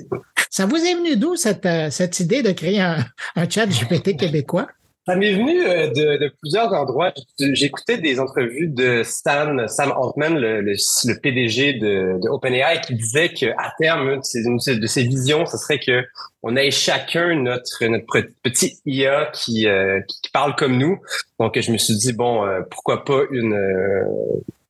Ça 0.49 0.65
vous 0.65 0.77
est 0.77 0.95
venu 0.95 1.17
d'où 1.17 1.35
cette, 1.35 1.67
euh, 1.67 1.91
cette 1.91 2.21
idée 2.21 2.41
de 2.41 2.53
créer 2.53 2.81
un, 2.81 3.05
chat 3.51 3.67
GPT 3.67 4.17
québécois? 4.17 4.69
Ça 5.09 5.17
m'est 5.17 5.33
venu 5.33 5.61
euh, 5.67 5.89
de, 5.89 6.33
plusieurs 6.41 6.73
endroits. 6.73 7.13
J'écoutais 7.41 7.99
des 7.99 8.21
entrevues 8.21 8.69
de 8.69 9.03
Stan, 9.03 9.67
Sam 9.67 9.93
Altman, 10.01 10.39
le, 10.39 11.21
PDG 11.21 11.81
de, 11.81 12.29
OpenAI, 12.29 12.81
qui 12.83 12.95
disait 12.95 13.31
qu'à 13.31 13.75
terme, 13.81 14.21
une 14.35 14.59
de, 14.79 14.87
ses, 14.87 15.03
visions, 15.03 15.47
ce 15.47 15.59
serait 15.59 15.81
que 15.81 16.05
on 16.45 16.55
ait 16.55 16.71
chacun 16.71 17.35
notre, 17.35 17.85
notre 17.87 18.29
petit 18.45 18.79
IA 18.87 19.33
qui, 19.35 19.67
qui, 20.07 20.31
parle 20.33 20.55
comme 20.55 20.79
nous. 20.79 21.01
Donc, 21.41 21.59
je 21.59 21.73
me 21.73 21.77
suis 21.77 21.97
dit, 21.97 22.13
bon, 22.13 22.47
pourquoi 22.71 23.05
pas 23.05 23.23
une 23.33 23.59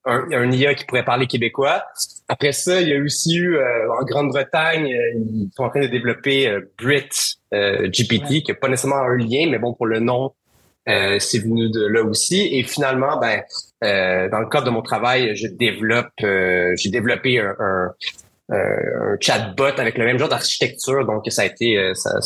un, 0.07 0.31
un 0.33 0.53
IA 0.53 0.75
qui 0.75 0.85
pourrait 0.85 1.05
parler 1.05 1.27
québécois. 1.27 1.85
Après 2.29 2.53
ça, 2.53 2.81
il 2.81 2.89
y 2.89 2.95
a 2.95 3.01
aussi 3.01 3.37
eu 3.37 3.57
euh, 3.57 3.93
en 4.01 4.05
Grande-Bretagne, 4.05 4.93
euh, 4.93 5.13
ils 5.15 5.51
sont 5.55 5.65
en 5.65 5.71
train 5.71 5.81
de 5.81 5.87
développer 5.87 6.49
euh, 6.49 6.61
Brit 6.79 7.09
GPT, 7.53 8.43
qui 8.43 8.47
n'a 8.49 8.55
pas 8.55 8.69
nécessairement 8.69 9.03
un 9.03 9.17
lien, 9.17 9.49
mais 9.49 9.59
bon, 9.59 9.75
pour 9.75 9.87
le 9.87 10.01
nom, 10.01 10.33
c'est 10.87 11.39
venu 11.39 11.71
de 11.71 11.87
là 11.87 12.03
aussi. 12.03 12.49
Et 12.51 12.65
finalement, 12.65 13.17
ben, 13.21 13.43
dans 13.81 14.41
le 14.41 14.49
cadre 14.49 14.67
de 14.67 14.71
mon 14.71 14.83
travail, 14.83 15.37
je 15.37 15.47
développe, 15.47 16.11
j'ai 16.19 16.91
développé 16.91 17.39
un, 17.39 17.55
un, 17.61 17.95
un, 18.51 19.17
chatbot 19.21 19.79
avec 19.79 19.99
le 19.99 20.05
même 20.05 20.19
genre 20.19 20.29
d'architecture. 20.29 21.07
Donc, 21.07 21.23
ça 21.29 21.43
a 21.43 21.45
été 21.45 21.93
ça, 21.95 22.19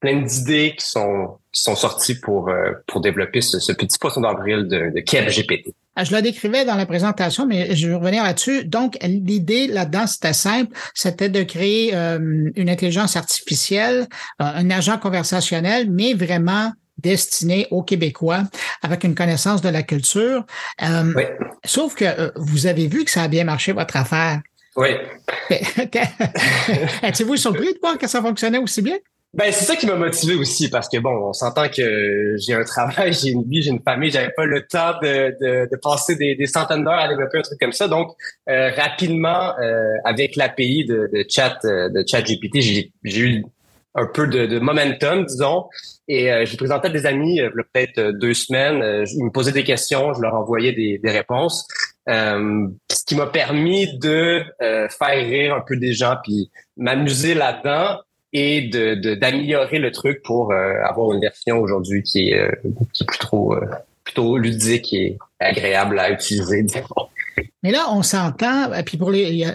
plein 0.00 0.20
d'idées 0.20 0.74
qui 0.76 0.84
sont 0.84 1.38
qui 1.52 1.62
sont 1.62 1.76
sorties 1.76 2.18
pour 2.18 2.50
pour 2.88 3.00
développer 3.00 3.40
ce, 3.40 3.60
ce 3.60 3.70
petit 3.70 4.00
poisson 4.00 4.22
d'avril 4.22 4.66
de, 4.66 4.90
de 4.90 5.00
GPT. 5.00 5.76
Ah, 5.94 6.04
je 6.04 6.14
le 6.14 6.22
décrivais 6.22 6.64
dans 6.64 6.76
la 6.76 6.86
présentation, 6.86 7.46
mais 7.46 7.76
je 7.76 7.88
vais 7.88 7.94
revenir 7.94 8.22
là-dessus. 8.22 8.64
Donc, 8.64 8.96
l'idée 9.02 9.66
là-dedans, 9.66 10.06
c'était 10.06 10.32
simple, 10.32 10.74
c'était 10.94 11.28
de 11.28 11.42
créer 11.42 11.94
euh, 11.94 12.50
une 12.56 12.70
intelligence 12.70 13.16
artificielle, 13.16 14.06
euh, 14.40 14.44
un 14.44 14.70
agent 14.70 14.96
conversationnel, 14.98 15.90
mais 15.90 16.14
vraiment 16.14 16.72
destiné 16.96 17.66
aux 17.70 17.82
Québécois 17.82 18.44
avec 18.82 19.04
une 19.04 19.14
connaissance 19.14 19.60
de 19.60 19.68
la 19.68 19.82
culture. 19.82 20.46
Euh, 20.82 21.12
oui. 21.14 21.24
Sauf 21.64 21.94
que 21.94 22.32
vous 22.36 22.66
avez 22.66 22.86
vu 22.86 23.04
que 23.04 23.10
ça 23.10 23.24
a 23.24 23.28
bien 23.28 23.44
marché, 23.44 23.72
votre 23.72 23.96
affaire. 23.96 24.40
Oui. 24.76 24.88
Êtes-vous 27.02 27.36
surpris 27.36 27.74
de 27.74 27.78
voir 27.82 27.98
que 27.98 28.06
ça 28.06 28.22
fonctionnait 28.22 28.58
aussi 28.58 28.80
bien? 28.80 28.96
Ben 29.34 29.50
c'est 29.50 29.64
ça 29.64 29.76
qui 29.76 29.86
m'a 29.86 29.94
motivé 29.94 30.34
aussi 30.34 30.68
parce 30.68 30.90
que 30.90 30.98
bon, 30.98 31.28
on 31.28 31.32
s'entend 31.32 31.66
que 31.70 32.36
j'ai 32.36 32.52
un 32.52 32.64
travail, 32.64 33.12
j'ai 33.22 33.30
une 33.30 33.44
vie, 33.44 33.62
j'ai 33.62 33.70
une 33.70 33.82
famille, 33.82 34.10
j'avais 34.10 34.32
pas 34.36 34.44
le 34.44 34.66
temps 34.66 34.92
de, 35.02 35.34
de, 35.40 35.68
de 35.70 35.76
passer 35.76 36.16
des, 36.16 36.34
des 36.34 36.46
centaines 36.46 36.84
d'heures 36.84 36.98
à 36.98 37.08
développer 37.08 37.38
un 37.38 37.42
truc 37.42 37.58
comme 37.58 37.72
ça. 37.72 37.88
Donc 37.88 38.10
euh, 38.50 38.70
rapidement, 38.76 39.58
euh, 39.58 39.94
avec 40.04 40.36
l'API 40.36 40.84
de, 40.84 41.08
de 41.10 41.24
chat 41.26 41.58
euh, 41.64 41.88
de 41.88 42.04
chat 42.06 42.20
GPT, 42.20 42.60
j'ai, 42.60 42.92
eu 43.04 43.42
un 43.94 44.06
peu 44.06 44.26
de, 44.26 44.44
de 44.44 44.58
momentum, 44.58 45.24
disons. 45.24 45.64
Et 46.08 46.30
euh, 46.30 46.44
j'ai 46.44 46.58
présenté 46.58 46.88
à 46.88 46.90
des 46.90 47.06
amis 47.06 47.40
euh, 47.40 47.48
peut-être 47.72 48.10
deux 48.10 48.34
semaines. 48.34 49.06
ils 49.06 49.24
me 49.24 49.30
posaient 49.30 49.52
des 49.52 49.64
questions, 49.64 50.12
je 50.12 50.20
leur 50.20 50.34
envoyais 50.34 50.72
des, 50.72 50.98
des 50.98 51.10
réponses. 51.10 51.66
ce 52.06 53.04
qui 53.06 53.14
m'a 53.14 53.28
permis 53.28 53.98
de 53.98 54.42
faire 54.60 55.26
rire 55.26 55.54
un 55.54 55.62
peu 55.66 55.78
des 55.78 55.94
gens 55.94 56.16
puis 56.22 56.50
m'amuser 56.76 57.32
là-dedans 57.32 57.98
et 58.32 58.62
de 58.62 59.14
d'améliorer 59.14 59.78
le 59.78 59.92
truc 59.92 60.22
pour 60.22 60.52
euh, 60.52 60.82
avoir 60.84 61.12
une 61.12 61.20
version 61.20 61.58
aujourd'hui 61.58 62.02
qui 62.02 62.30
est, 62.30 62.38
euh, 62.38 62.50
qui 62.92 63.02
est 63.02 63.06
plutôt, 63.06 63.54
euh, 63.54 63.66
plutôt 64.04 64.38
ludique 64.38 64.92
et 64.94 65.18
agréable 65.38 65.98
à 65.98 66.10
utiliser. 66.10 66.64
Mais 67.62 67.70
là, 67.70 67.86
on 67.90 68.02
s'entend, 68.02 68.70
puis 68.84 68.96
pour 68.96 69.10
les, 69.10 69.46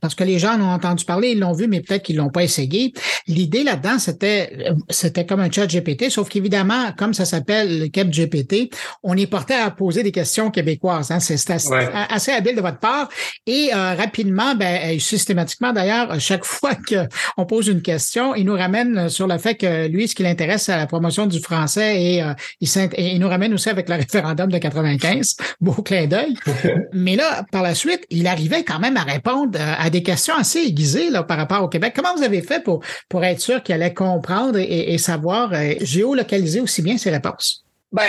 parce 0.00 0.14
que 0.14 0.24
les 0.24 0.38
gens 0.38 0.54
en 0.54 0.62
ont 0.62 0.72
entendu 0.72 1.04
parler, 1.04 1.30
ils 1.30 1.38
l'ont 1.38 1.52
vu, 1.52 1.68
mais 1.68 1.80
peut-être 1.80 2.02
qu'ils 2.02 2.16
l'ont 2.16 2.30
pas 2.30 2.42
essayé. 2.42 2.92
L'idée 3.28 3.62
là-dedans, 3.62 3.98
c'était, 3.98 4.72
c'était 4.90 5.24
comme 5.24 5.40
un 5.40 5.50
chat 5.50 5.66
GPT, 5.66 6.10
sauf 6.10 6.28
qu'évidemment, 6.28 6.92
comme 6.96 7.14
ça 7.14 7.24
s'appelle 7.24 7.78
le 7.78 7.88
Cap 7.88 8.08
GPT, 8.08 8.70
on 9.04 9.16
est 9.16 9.28
porté 9.28 9.54
à 9.54 9.70
poser 9.70 10.02
des 10.02 10.10
questions 10.10 10.50
québécoises. 10.50 11.10
Hein. 11.10 11.20
C'est 11.20 11.38
assez, 11.50 12.32
habile 12.32 12.56
de 12.56 12.60
votre 12.60 12.78
part. 12.78 13.08
Et 13.46 13.70
euh, 13.72 13.94
rapidement, 13.94 14.54
ben, 14.54 14.98
systématiquement 14.98 15.72
d'ailleurs, 15.72 16.18
chaque 16.20 16.44
fois 16.52 16.72
qu'on 16.74 17.46
pose 17.46 17.68
une 17.68 17.82
question, 17.82 18.34
il 18.34 18.46
nous 18.46 18.54
ramène 18.54 19.08
sur 19.08 19.26
le 19.26 19.38
fait 19.38 19.54
que 19.54 19.86
lui, 19.86 20.08
ce 20.08 20.14
qui 20.14 20.24
l'intéresse, 20.24 20.64
c'est 20.64 20.76
la 20.76 20.86
promotion 20.86 21.26
du 21.26 21.40
français 21.40 22.02
et, 22.02 22.22
euh, 22.22 22.32
il, 22.60 22.68
il 22.98 23.20
nous 23.20 23.28
ramène 23.28 23.54
aussi 23.54 23.68
avec 23.68 23.88
le 23.88 23.94
référendum 24.02 24.50
de 24.50 24.58
95. 24.58 25.36
Beau 25.60 25.74
clin 25.74 26.06
d'œil. 26.06 26.34
mais 26.92 27.14
là, 27.14 27.44
par 27.52 27.62
la 27.62 27.74
suite, 27.74 28.04
il 28.10 28.26
arrivait 28.26 28.64
quand 28.64 28.80
même 28.80 28.96
à 28.96 29.04
répondre 29.04 29.58
euh, 29.60 29.74
à 29.78 29.90
des 29.90 30.02
questions 30.02 30.34
assez 30.34 30.58
aiguisées 30.60 31.10
là, 31.10 31.22
par 31.22 31.36
rapport 31.36 31.62
au 31.62 31.68
Québec. 31.68 31.92
Comment 31.94 32.16
vous 32.16 32.24
avez 32.24 32.42
fait 32.42 32.64
pour, 32.64 32.82
pour 33.08 33.22
être 33.24 33.40
sûr 33.40 33.62
qu'il 33.62 33.74
allait 33.74 33.94
comprendre 33.94 34.58
et, 34.58 34.98
savoir 34.98 35.52
euh, 35.52 35.74
géolocaliser 35.80 36.60
aussi 36.60 36.82
bien 36.82 36.96
ses 36.96 37.10
réponses? 37.10 37.64
Ben, 37.92 38.08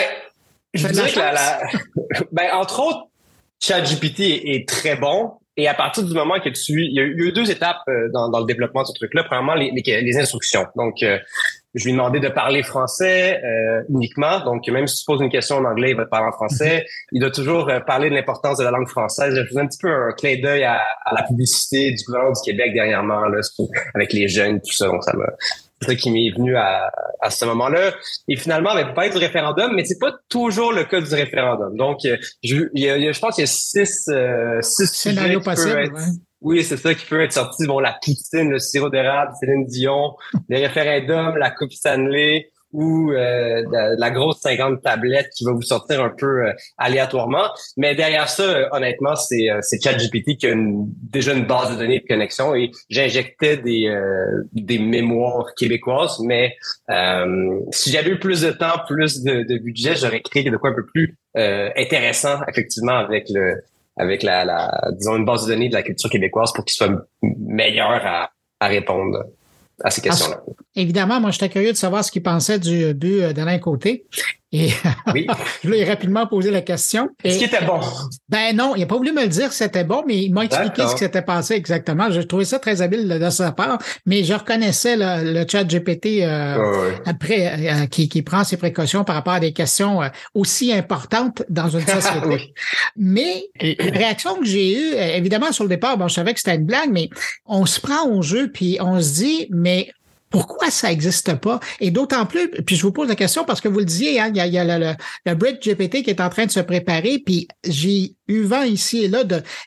je 0.74 0.88
dirais 0.88 1.12
que 1.12 1.20
la, 1.20 1.62
ben, 2.32 2.50
entre 2.54 2.80
autres, 2.80 3.08
ChatGPT 3.60 4.22
est, 4.22 4.56
est 4.56 4.68
très 4.68 4.96
bon. 4.96 5.34
Et 5.56 5.68
à 5.68 5.74
partir 5.74 6.04
du 6.04 6.14
moment 6.14 6.40
que 6.40 6.50
tu... 6.50 6.82
Il 6.86 6.94
y 6.94 7.00
a 7.00 7.04
eu 7.04 7.32
deux 7.32 7.52
étapes 7.52 7.84
euh, 7.90 8.10
dans, 8.14 8.30
dans 8.30 8.40
le 8.40 8.46
développement 8.46 8.82
de 8.82 8.88
ce 8.88 8.94
truc-là. 8.94 9.24
Premièrement, 9.26 9.56
les, 9.56 9.72
les, 9.72 10.18
instructions. 10.18 10.66
Donc, 10.76 11.04
je 11.74 11.86
lui 11.86 11.92
ai 11.92 11.94
demandé 11.94 12.20
de 12.20 12.30
parler 12.30 12.64
français 12.64 13.42
euh, 13.44 13.84
uniquement. 13.90 14.44
Donc, 14.44 14.68
même 14.68 14.88
si 14.88 15.00
tu 15.00 15.06
poses 15.06 15.22
une 15.22 15.30
question 15.30 15.58
en 15.58 15.66
anglais, 15.66 15.92
il 15.92 15.98
va 15.98 16.06
te 16.06 16.10
parler 16.10 16.28
en 16.28 16.32
français. 16.32 16.86
Il 17.12 17.20
doit 17.20 17.32
toujours 17.32 17.70
euh, 17.70 17.80
parler 17.80 18.10
de 18.10 18.16
l'importance 18.16 18.58
de 18.58 18.64
la 18.64 18.72
langue 18.72 18.88
française. 18.88 19.34
Je 19.36 19.44
faisais 19.46 19.60
un 19.60 19.68
petit 19.68 19.80
peu 19.80 19.90
un 19.90 20.12
clin 20.12 20.40
d'œil 20.42 20.64
à, 20.64 20.82
la 21.12 21.24
publicité 21.24 21.92
du 21.92 22.04
gouvernement 22.06 22.34
du 22.34 22.42
Québec 22.44 22.74
dernièrement, 22.74 23.26
là, 23.26 23.40
avec 23.96 24.14
les 24.14 24.28
jeunes, 24.28 24.60
tout 24.62 24.74
ça. 24.74 24.88
Donc, 24.88 25.04
ça 25.04 25.14
m'a 25.14 25.26
c'est 25.84 25.92
ça 25.92 25.96
qui 25.96 26.12
m'est 26.12 26.32
venu 26.32 26.56
à, 26.56 26.92
à 27.20 27.30
ce 27.30 27.46
moment-là. 27.46 27.94
Et 28.28 28.36
finalement, 28.36 28.74
ben, 28.74 28.94
pas 28.94 29.08
être 29.08 29.14
du 29.14 29.20
référendum, 29.20 29.74
mais 29.76 29.86
c'est 29.86 30.00
pas 30.00 30.14
toujours 30.30 30.72
le 30.72 30.84
cas 30.86 31.02
du 31.02 31.14
référendum. 31.14 31.76
Donc, 31.76 32.06
euh, 32.06 32.18
je, 32.44 32.70
je 32.74 33.20
pense 33.20 33.36
qu'il 33.36 33.44
y 33.44 33.48
a 33.48 33.48
six, 33.48 34.08
euh, 34.10 34.62
six 34.62 34.88
scénarios 34.88 35.42
possibles. 35.42 35.92
Oui, 36.44 36.64
c'est 36.64 36.78
ça 36.78 36.94
qui 36.94 37.06
peut 37.06 37.22
être 37.22 37.34
sorti. 37.34 37.66
Bon, 37.66 37.80
la 37.80 37.98
poutine, 38.04 38.50
le 38.50 38.60
sirop 38.60 38.90
d'érable, 38.90 39.32
Céline 39.40 39.66
Dion, 39.66 40.16
les 40.50 40.68
référendums, 40.68 41.38
la 41.38 41.50
Coupe 41.52 41.72
Stanley, 41.72 42.52
ou 42.74 43.12
euh, 43.12 43.64
la 43.98 44.10
grosse 44.10 44.42
50 44.42 44.82
tablettes 44.82 45.30
qui 45.36 45.46
va 45.46 45.52
vous 45.54 45.62
sortir 45.62 46.04
un 46.04 46.10
peu 46.10 46.48
euh, 46.48 46.54
aléatoirement. 46.78 47.46
Mais 47.78 47.96
derrière 47.96 48.28
ça, 48.28 48.44
euh, 48.44 48.68
honnêtement, 48.72 49.16
c'est 49.16 49.48
c'est 49.62 49.82
ChatGPT 49.82 50.38
qui 50.38 50.48
a 50.48 50.56
déjà 50.56 51.34
une 51.34 51.46
base 51.46 51.72
de 51.72 51.76
données 51.78 52.00
de 52.00 52.08
connexion 52.08 52.56
et 52.56 52.72
j'injectais 52.90 53.58
des 53.58 53.94
des 54.54 54.80
mémoires 54.80 55.54
québécoises. 55.56 56.20
Mais 56.20 56.58
si 57.72 57.92
j'avais 57.92 58.10
eu 58.10 58.20
plus 58.20 58.42
de 58.42 58.52
temps, 58.52 58.80
plus 58.88 59.24
de, 59.24 59.44
de 59.44 59.58
budget, 59.60 59.96
j'aurais 59.96 60.22
créé 60.22 60.44
de 60.44 60.58
quoi 60.58 60.72
un 60.72 60.74
peu 60.74 60.86
plus 60.86 61.16
intéressant, 61.36 62.40
effectivement, 62.48 62.98
avec 62.98 63.28
le 63.30 63.62
avec 63.98 64.24
la, 64.24 64.46
la 64.46 64.82
disons 64.98 65.16
une 65.18 65.26
base 65.26 65.46
de 65.46 65.54
données 65.54 65.70
de 65.70 65.74
la 65.74 65.84
culture 65.84 66.10
québécoise 66.10 66.52
pour 66.54 66.66
qu'il 66.66 66.76
soit 66.76 66.92
meilleur 67.22 68.02
à, 68.06 68.32
à 68.60 68.68
répondre 68.68 69.24
à 69.84 69.90
ces 69.90 70.02
questions-là. 70.02 70.42
Évidemment, 70.76 71.20
moi, 71.20 71.32
j'étais 71.32 71.50
curieux 71.50 71.72
de 71.72 71.78
savoir 71.78 72.04
ce 72.04 72.12
qu'il 72.12 72.24
pensait 72.24 72.60
du 72.60 72.94
but 72.94 73.22
euh, 73.22 73.34
d'Alain 73.34 73.60
Côté. 73.60 74.06
Et 74.54 74.70
oui. 75.14 75.26
je 75.64 75.70
lui 75.70 75.80
ai 75.80 75.84
rapidement 75.84 76.28
posé 76.28 76.52
la 76.52 76.62
question. 76.62 77.10
Est-ce 77.24 77.40
qu'il 77.40 77.48
était 77.48 77.66
bon? 77.66 77.80
Ben 78.30 78.56
non, 78.56 78.76
il 78.76 78.82
n'a 78.82 78.86
pas 78.86 78.98
voulu 78.98 79.12
me 79.12 79.24
le 79.24 79.28
dire 79.28 79.50
que 79.50 79.56
c'était 79.56 79.84
bon, 79.84 80.04
mais 80.06 80.22
il 80.22 80.32
m'a 80.32 80.46
expliqué 80.46 80.88
ce 80.88 80.94
qui 80.94 81.00
s'était 81.00 81.24
passé 81.24 81.56
exactement. 81.56 82.12
J'ai 82.12 82.28
trouvé 82.28 82.46
ça 82.46 82.60
très 82.60 82.84
habile 82.84 83.08
de 83.08 83.30
sa 83.32 83.52
part, 83.52 83.80
mais 84.06 84.24
je 84.24 84.36
reconnaissais 84.36 84.96
le, 84.96 85.44
chat 85.50 85.64
GPT 85.64 86.22
euh, 86.22 86.92
après 87.06 87.48
euh, 87.48 87.86
qui, 87.88 88.08
qui, 88.08 88.22
prend 88.22 88.44
ses 88.44 88.58
précautions 88.58 89.04
par 89.04 89.16
rapport 89.16 89.34
à 89.34 89.40
des 89.40 89.54
questions 89.54 90.02
aussi 90.36 90.72
importantes 90.72 91.42
dans 91.50 91.70
une 91.70 91.82
société. 91.88 92.54
Mais 92.96 93.46
la 93.60 93.98
réaction 93.98 94.36
que 94.36 94.46
j'ai 94.46 94.74
eue, 94.78 94.94
évidemment, 94.96 95.52
sur 95.52 95.64
le 95.64 95.70
départ, 95.70 95.98
bon, 95.98 96.08
je 96.08 96.14
savais 96.14 96.34
que 96.34 96.40
c'était 96.40 96.56
une 96.56 96.66
blague, 96.66 96.92
mais 96.92 97.10
on 97.48 97.66
se 97.66 97.82
prend 97.82 98.08
au 98.08 98.22
jeu, 98.22 98.52
puis 98.52 98.78
on 98.80 99.02
se 99.02 99.14
dit, 99.16 99.48
mais 99.50 99.90
pourquoi 100.34 100.72
ça 100.72 100.90
n'existe 100.90 101.36
pas? 101.36 101.60
Et 101.80 101.92
d'autant 101.92 102.26
plus, 102.26 102.50
puis 102.50 102.76
je 102.76 102.82
vous 102.82 102.92
pose 102.92 103.08
la 103.08 103.16
question 103.16 103.46
parce 103.46 103.62
que 103.62 103.68
vous 103.68 103.78
le 103.78 103.86
disiez, 103.86 104.20
hein, 104.20 104.30
il 104.30 104.38
y 104.38 104.40
a, 104.42 104.48
il 104.48 104.54
y 104.54 104.58
a 104.58 104.80
le, 104.80 104.94
le, 105.28 105.36
Bridge 105.36 105.64
GPT 105.64 106.02
qui 106.02 106.10
est 106.10 106.20
en 106.20 106.30
train 106.30 106.48
de 106.48 106.52
se 106.52 106.60
préparer, 106.60 107.20
puis 107.24 107.48
j'ai 107.64 108.16
eu 108.28 108.42
vent 108.42 108.64
ici 108.64 109.04
et 109.04 109.08
là 109.08 109.24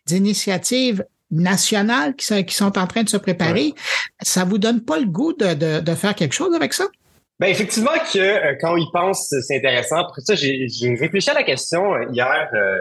d'initiatives 0.06 1.04
nationales 1.30 2.16
qui 2.16 2.26
sont, 2.26 2.42
qui 2.42 2.54
sont 2.56 2.76
en 2.78 2.88
train 2.88 3.04
de 3.04 3.08
se 3.08 3.16
préparer. 3.16 3.74
Ça 4.20 4.44
vous 4.44 4.58
donne 4.58 4.80
pas 4.80 4.98
le 4.98 5.06
goût 5.06 5.32
de, 5.34 5.54
de, 5.54 5.78
de 5.78 5.94
faire 5.94 6.16
quelque 6.16 6.34
chose 6.34 6.52
avec 6.52 6.72
ça? 6.72 6.86
Ben 7.38 7.46
effectivement 7.46 7.92
que 8.12 8.18
euh, 8.18 8.56
quand 8.60 8.72
on 8.72 8.76
y 8.76 8.86
pense, 8.92 9.32
c'est 9.42 9.58
intéressant. 9.58 10.02
Ça, 10.18 10.34
j'ai 10.34 10.66
réfléchi 10.98 11.30
à 11.30 11.34
la 11.34 11.44
question 11.44 11.94
euh, 11.94 12.06
hier 12.10 12.50
euh, 12.54 12.76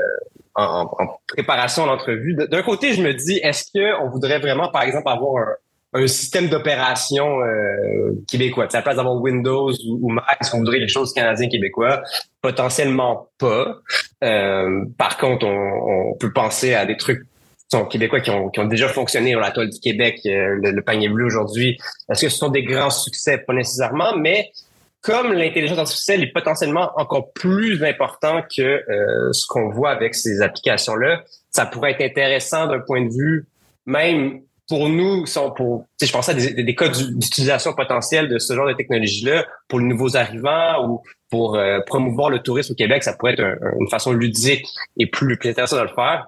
en, 0.55 0.89
en, 0.97 1.19
préparation 1.27 1.83
à 1.83 1.85
l'entrevue. 1.85 2.35
D'un 2.35 2.63
côté, 2.63 2.93
je 2.93 3.03
me 3.03 3.13
dis, 3.13 3.37
est-ce 3.43 3.65
qu'on 3.71 4.09
voudrait 4.09 4.39
vraiment, 4.39 4.69
par 4.69 4.81
exemple, 4.81 5.07
avoir 5.07 5.43
un, 5.43 5.55
un 5.95 6.07
système 6.07 6.49
d'opération 6.49 7.39
euh, 7.41 8.11
québécois. 8.27 8.65
À 8.65 8.77
la 8.77 8.81
place 8.81 8.97
d'avoir 8.97 9.15
Windows 9.15 9.71
ou, 9.87 10.09
Mac, 10.11 10.25
est-ce 10.41 10.51
qu'on 10.51 10.59
voudrait 10.59 10.79
quelque 10.79 10.91
chose 10.91 11.13
canadien 11.13 11.47
québécois? 11.47 12.03
Potentiellement 12.41 13.29
pas. 13.37 13.77
Euh, 14.23 14.85
par 14.97 15.17
contre, 15.17 15.45
on, 15.45 16.11
on, 16.11 16.17
peut 16.17 16.33
penser 16.33 16.73
à 16.73 16.85
des 16.85 16.97
trucs 16.97 17.25
sont 17.71 17.85
québécois 17.85 18.21
qui 18.21 18.29
ont, 18.29 18.49
qui 18.49 18.59
ont 18.59 18.65
déjà 18.65 18.87
fonctionné 18.87 19.33
dans 19.33 19.39
la 19.39 19.51
toile 19.51 19.69
du 19.69 19.79
Québec, 19.79 20.19
euh, 20.25 20.59
le, 20.61 20.81
panier 20.81 21.09
bleu 21.09 21.25
aujourd'hui. 21.25 21.77
Est-ce 22.09 22.25
que 22.25 22.29
ce 22.29 22.37
sont 22.37 22.49
des 22.49 22.63
grands 22.63 22.89
succès? 22.89 23.37
Pas 23.39 23.53
nécessairement, 23.53 24.15
mais 24.17 24.51
comme 25.01 25.33
l'intelligence 25.33 25.77
artificielle 25.77 26.23
est 26.23 26.33
potentiellement 26.33 26.91
encore 26.95 27.31
plus 27.33 27.83
important 27.83 28.41
que 28.55 28.61
euh, 28.61 29.31
ce 29.33 29.45
qu'on 29.47 29.69
voit 29.69 29.91
avec 29.91 30.15
ces 30.15 30.41
applications-là, 30.41 31.23
ça 31.51 31.65
pourrait 31.65 31.91
être 31.91 32.01
intéressant 32.01 32.67
d'un 32.67 32.79
point 32.79 33.05
de 33.05 33.13
vue 33.13 33.45
même 33.85 34.41
pour 34.67 34.89
nous, 34.89 35.25
sont 35.25 35.51
pour, 35.51 35.85
je 36.01 36.11
pensais 36.11 36.31
à 36.31 36.33
des, 36.33 36.63
des 36.63 36.75
cas 36.75 36.89
d'utilisation 36.89 37.73
potentielle 37.73 38.27
de 38.27 38.39
ce 38.39 38.53
genre 38.53 38.67
de 38.67 38.73
technologie-là 38.73 39.45
pour 39.67 39.79
les 39.79 39.85
nouveaux 39.85 40.17
arrivants 40.17 40.87
ou 40.87 41.01
pour 41.29 41.55
euh, 41.55 41.79
promouvoir 41.85 42.29
le 42.29 42.39
tourisme 42.39 42.73
au 42.73 42.75
Québec, 42.75 43.03
ça 43.03 43.13
pourrait 43.13 43.33
être 43.33 43.43
une 43.79 43.89
façon 43.89 44.13
ludique 44.13 44.65
et 44.97 45.07
plus, 45.07 45.37
plus 45.37 45.49
intéressante 45.49 45.79
de 45.79 45.83
le 45.83 45.93
faire. 45.93 46.27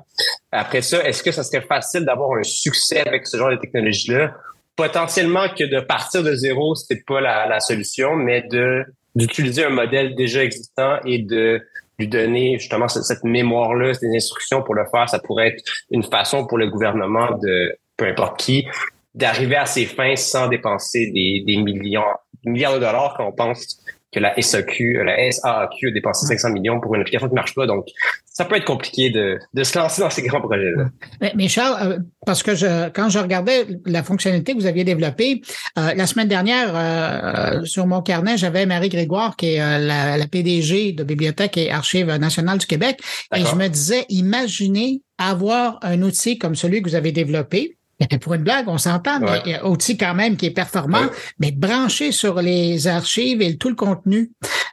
Après 0.51 0.82
ça, 0.82 1.03
est-ce 1.03 1.24
que 1.24 1.32
ça 1.32 1.44
serait 1.44 1.65
facile 1.65 2.06
d'avoir 2.06 2.38
un 2.38 2.44
succès 2.44 3.08
avec 3.08 3.25
ce 3.25 3.38
genre 3.38 3.50
de 3.50 3.56
technologie-là? 3.56 4.34
Potentiellement 4.75 5.48
que 5.50 5.63
de 5.63 5.79
partir 5.79 6.24
de 6.24 6.36
zéro, 6.36 6.75
c'était 6.75 7.01
pas 7.08 7.22
la, 7.22 7.48
la 7.48 7.60
solution, 7.60 8.15
mais 8.15 8.44
de 8.44 8.86
d'utiliser 9.15 9.65
un 9.65 9.70
modèle 9.70 10.13
déjà 10.13 10.44
existant 10.44 11.00
et 11.03 11.17
de 11.17 11.60
lui 11.98 12.08
donner 12.08 12.60
justement 12.60 12.88
cette, 12.88 13.03
cette 13.03 13.24
mémoire-là, 13.24 13.96
ces 13.96 14.15
instructions 14.15 14.62
pour 14.62 14.75
le 14.75 14.86
faire, 14.91 15.10
ça 15.10 15.17
pourrait 15.17 15.48
être 15.48 15.63
une 15.89 16.03
façon 16.03 16.46
pour 16.46 16.60
le 16.60 16.70
gouvernement 16.70 17.32
de 17.41 17.75
peu 17.98 18.06
importe 18.06 18.39
qui, 18.39 18.66
d'arriver 19.13 19.56
à 19.56 19.66
ses 19.66 19.86
fins 19.86 20.16
sans 20.16 20.48
dépenser 20.48 21.12
des, 21.12 21.44
des 21.46 21.58
millions, 21.58 22.04
milliards 22.46 22.75
de 22.75 22.80
dollars 22.80 23.15
quand 23.17 23.28
on 23.28 23.32
pense 23.32 23.82
que 24.12 24.19
la 24.19 24.41
SAQ, 24.41 25.04
la 25.04 25.32
SAQ 25.32 25.89
a 25.89 25.91
dépensé 25.91 26.26
500 26.26 26.52
millions 26.52 26.80
pour 26.80 26.95
une 26.95 27.02
application 27.02 27.28
qui 27.28 27.36
marche 27.36 27.54
pas. 27.54 27.67
Donc, 27.67 27.88
ça 28.26 28.45
peut 28.45 28.56
être 28.56 28.65
compliqué 28.65 29.10
de, 29.10 29.38
de 29.54 29.63
se 29.63 29.78
lancer 29.78 30.02
dans 30.02 30.10
ces 30.10 30.21
grands 30.21 30.39
projets-là. 30.39 30.86
Mais, 31.19 31.34
mais, 31.36 31.48
Charles, 31.50 31.91
euh, 31.91 32.00
parce 32.26 32.41
que 32.41 32.56
je, 32.56 32.89
quand 32.89 33.10
je 33.10 33.19
regardais 33.19 33.67
la 33.86 34.04
fonctionnalité 34.04 34.54
que 34.54 34.60
vous 34.60 34.65
aviez 34.65 34.86
développée, 34.86 35.41
euh, 35.78 35.93
la 35.93 36.08
semaine 36.08 36.30
dernière, 36.30 36.71
euh, 36.74 37.65
sur 37.65 37.86
mon 37.86 38.02
carnet, 38.02 38.38
j'avais 38.38 38.65
Marie 38.65 38.89
Grégoire, 38.89 39.36
qui 39.36 39.56
est 39.56 39.58
la, 39.58 40.17
la, 40.17 40.28
PDG 40.28 40.93
de 40.93 41.04
Bibliothèque 41.04 41.58
et 41.58 41.71
Archives 41.71 42.15
nationales 42.15 42.60
du 42.60 42.65
Québec, 42.65 43.00
et 43.36 43.43
je 43.43 43.56
me 43.56 43.67
disais, 43.67 44.06
imaginez 44.10 45.02
avoir 45.17 45.80
un 45.82 46.02
outil 46.02 46.38
comme 46.38 46.56
celui 46.56 46.82
que 46.82 46.89
vous 46.89 46.95
avez 46.95 47.12
développé, 47.12 47.77
pour 48.21 48.36
une 48.36 48.43
blague, 48.43 48.67
on 48.67 48.77
s'entend, 48.77 49.19
mais 49.19 49.60
outil 49.62 49.97
quand 49.97 50.13
même 50.13 50.38
qui 50.38 50.45
est 50.45 50.51
performant, 50.51 51.07
mais 51.39 51.51
branché 51.51 52.12
sur 52.12 52.41
les 52.41 52.88
archives 52.88 53.41
et 53.41 53.57
tout 53.57 53.69
le 53.69 53.75
contenu 53.75 54.31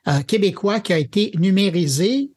euh, 0.08 0.20
québécois 0.20 0.80
qui 0.80 0.92
a 0.92 0.98
été 0.98 1.32
numérisé. 1.38 2.30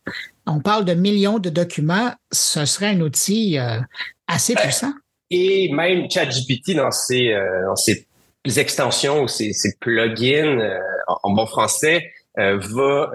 On 0.45 0.61
parle 0.61 0.85
de 0.85 0.93
millions 0.93 1.39
de 1.39 1.49
documents. 1.49 2.13
Ce 2.31 2.65
serait 2.65 2.87
un 2.87 3.01
outil 3.01 3.59
euh, 3.59 3.79
assez 4.27 4.55
puissant. 4.55 4.93
Et 5.29 5.69
même 5.73 6.09
ChatGPT 6.09 6.75
dans 6.75 6.91
ses, 6.91 7.33
euh, 7.33 7.65
dans 7.65 7.75
ses 7.75 8.07
extensions 8.57 9.23
ou 9.23 9.27
ses, 9.27 9.51
ses 9.51 9.75
plugins 9.81 10.79
en, 11.23 11.33
bon 11.33 11.45
français 11.45 12.09
va, 12.37 12.55
va, 12.61 13.09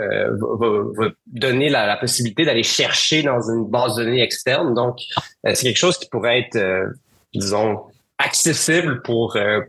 va, 0.94 1.08
donner 1.26 1.70
la, 1.70 1.87
la 1.87 1.96
possibilité 1.96 2.44
d'aller 2.44 2.64
chercher 2.64 3.22
dans 3.22 3.40
une 3.40 3.64
base 3.64 3.96
de 3.96 4.04
données 4.04 4.20
externe. 4.20 4.74
Donc, 4.74 4.98
c'est 5.44 5.62
quelque 5.62 5.78
chose 5.78 5.96
qui 5.96 6.08
pourrait 6.11 6.40
être 6.40 6.92
disons, 7.35 7.81
accessible 8.18 9.03
pour 9.03 9.37
euh, 9.37 9.61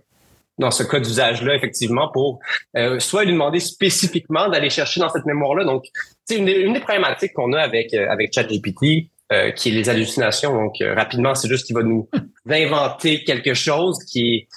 dans 0.60 0.72
ce 0.72 0.84
cas 0.84 1.00
d'usage-là, 1.00 1.56
effectivement, 1.56 2.10
pour 2.10 2.40
euh, 2.78 3.00
soit 3.00 3.24
lui 3.24 3.34
demander 3.34 3.60
spécifiquement 3.60 4.50
d'aller 4.50 4.70
chercher 4.70 5.00
dans 5.00 5.10
cette 5.10 5.26
mémoire-là. 5.26 5.66
Donc, 5.66 5.86
c'est 6.26 6.38
une, 6.38 6.48
une, 6.48 6.74
des 6.74 6.80
problématiques 6.80 7.34
qu'on 7.34 7.54
a 7.54 7.60
avec 7.60 7.94
euh, 7.94 8.10
avec 8.10 8.34
ChatGPT, 8.34 9.10
qui 9.56 9.70
est 9.70 9.72
les 9.72 9.90
hallucinations. 9.90 10.54
Donc, 10.54 10.76
rapidement, 10.96 11.34
c'est 11.34 11.48
juste 11.48 11.66
qu'il 11.66 11.76
va 11.76 11.82
nous 11.82 12.08
inventer 12.48 13.24
quelque 13.24 13.56
chose 13.56 13.98
qui 14.06 14.36
est 14.36 14.48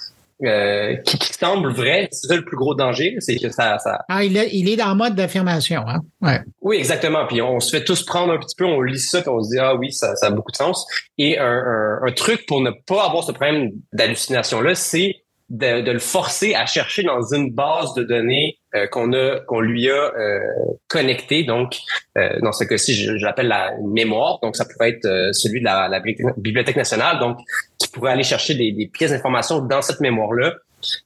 euh, 0.43 0.95
qui, 0.97 1.17
semble 1.33 1.71
vrai. 1.71 2.07
C'est 2.11 2.27
ça 2.27 2.35
le 2.35 2.45
plus 2.45 2.57
gros 2.57 2.75
danger, 2.75 3.15
c'est 3.19 3.37
que 3.37 3.49
ça, 3.49 3.77
ça... 3.79 3.99
Ah, 4.09 4.23
il 4.23 4.37
est, 4.37 4.49
il 4.53 4.69
est 4.69 4.75
dans 4.75 4.89
le 4.89 4.95
mode 4.95 5.15
d'affirmation, 5.15 5.83
hein? 5.87 6.01
Ouais. 6.21 6.41
Oui, 6.61 6.77
exactement. 6.77 7.25
Puis 7.27 7.41
on 7.41 7.59
se 7.59 7.75
fait 7.75 7.83
tous 7.83 8.03
prendre 8.03 8.33
un 8.33 8.37
petit 8.37 8.55
peu, 8.55 8.65
on 8.65 8.81
lit 8.81 8.99
ça, 8.99 9.21
puis 9.21 9.29
on 9.29 9.43
se 9.43 9.49
dit 9.51 9.59
ah 9.59 9.75
oui, 9.75 9.91
ça, 9.91 10.15
ça 10.15 10.27
a 10.27 10.31
beaucoup 10.31 10.51
de 10.51 10.57
sens. 10.57 10.85
Et 11.17 11.37
un, 11.37 11.45
un, 11.45 11.99
un 12.07 12.11
truc 12.11 12.45
pour 12.45 12.61
ne 12.61 12.71
pas 12.85 13.05
avoir 13.05 13.23
ce 13.23 13.31
problème 13.31 13.71
d'hallucination 13.93 14.61
là, 14.61 14.75
c'est 14.75 15.15
de, 15.49 15.91
le 15.91 15.99
forcer 15.99 16.55
à 16.55 16.65
chercher 16.65 17.03
dans 17.03 17.33
une 17.33 17.51
base 17.51 17.93
de 17.93 18.03
données 18.03 18.57
euh, 18.75 18.85
qu'on 18.87 19.13
a 19.13 19.39
qu'on 19.41 19.61
lui 19.61 19.89
a 19.89 19.93
euh, 19.93 20.39
connecté. 20.87 21.43
Donc, 21.43 21.77
euh, 22.17 22.39
dans 22.41 22.51
ce 22.51 22.65
cas-ci, 22.65 22.93
je, 22.93 23.13
l'appelle 23.23 23.47
la 23.47 23.71
mémoire. 23.81 24.39
Donc, 24.41 24.55
ça 24.55 24.65
pourrait 24.65 24.89
être 24.89 25.33
celui 25.33 25.59
de 25.61 25.65
la, 25.65 25.87
la, 25.87 26.01
Bibliothèque 26.37 26.75
nationale. 26.75 27.19
Donc, 27.19 27.37
qui 27.79 27.87
pourrait 27.87 28.11
aller 28.11 28.23
chercher 28.23 28.55
des, 28.55 28.71
des 28.71 28.87
pièces 28.87 29.11
d'information 29.11 29.59
dans 29.59 29.81
cette 29.81 30.01
mémoire-là 30.01 30.53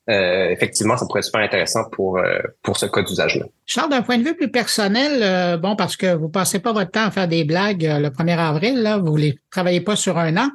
euh, 0.10 0.50
effectivement, 0.50 0.98
ça 0.98 1.06
pourrait 1.06 1.20
être 1.20 1.26
super 1.26 1.42
intéressant 1.42 1.86
pour, 1.92 2.18
euh, 2.18 2.40
pour 2.62 2.78
ce 2.78 2.86
cas 2.86 3.02
d'usage-là. 3.02 3.46
Charles, 3.66 3.90
d'un 3.90 4.02
point 4.02 4.18
de 4.18 4.24
vue 4.24 4.36
plus 4.36 4.52
personnel, 4.52 5.22
euh, 5.24 5.58
bon, 5.58 5.76
parce 5.76 5.96
que 5.96 6.14
vous 6.14 6.30
passez 6.30 6.60
pas 6.60 6.74
votre 6.74 6.92
temps 6.92 7.06
à 7.06 7.12
faire 7.12 7.28
des 7.28 7.44
blagues 7.44 7.84
le 7.84 8.10
1er 8.10 8.38
avril, 8.38 8.82
là, 8.82 8.98
vous 8.98 9.18
ne 9.18 9.32
travaillez 9.50 9.82
pas 9.82 9.96
sur 9.96 10.18
un 10.18 10.36
an. 10.38 10.50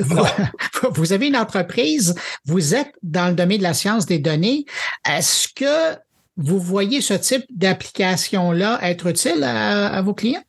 Vous, 0.00 0.24
vous, 0.90 1.12
avez 1.12 1.28
une 1.28 1.36
entreprise, 1.36 2.14
vous 2.44 2.74
êtes 2.74 2.92
dans 3.02 3.28
le 3.28 3.34
domaine 3.34 3.58
de 3.58 3.62
la 3.62 3.74
science 3.74 4.06
des 4.06 4.18
données. 4.18 4.64
Est-ce 5.08 5.48
que 5.54 5.96
vous 6.36 6.58
voyez 6.58 7.00
ce 7.00 7.14
type 7.14 7.44
d'application-là 7.50 8.80
être 8.82 9.06
utile 9.06 9.42
à, 9.44 9.88
à 9.88 10.02
vos 10.02 10.14
clients? 10.14 10.42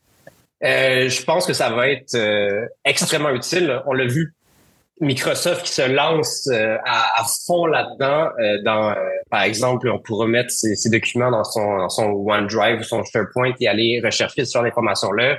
je 0.59 1.23
pense 1.23 1.45
que 1.45 1.53
ça 1.53 1.69
va 1.69 1.87
être 1.87 2.17
extrêmement 2.83 3.29
utile. 3.29 3.79
On 3.85 3.93
l'a 3.93 4.07
vu 4.07 4.33
Microsoft 4.99 5.63
qui 5.63 5.71
se 5.71 5.87
lance 5.87 6.47
euh, 6.51 6.77
à, 6.85 7.23
fond 7.45 7.65
là-dedans. 7.65 8.29
Euh, 8.39 8.57
euh, 8.65 8.95
par 9.29 9.43
exemple, 9.43 9.89
on 9.89 9.99
pourrait 9.99 10.27
mettre 10.27 10.51
ses, 10.51 10.75
ses, 10.75 10.89
documents 10.89 11.29
dans 11.29 11.43
son, 11.43 11.87
OneDrive 11.99 12.79
ou 12.79 12.83
son 12.83 13.03
SharePoint 13.03 13.53
et 13.59 13.67
aller 13.67 14.01
rechercher 14.03 14.45
sur 14.45 14.63
l'information-là. 14.63 15.37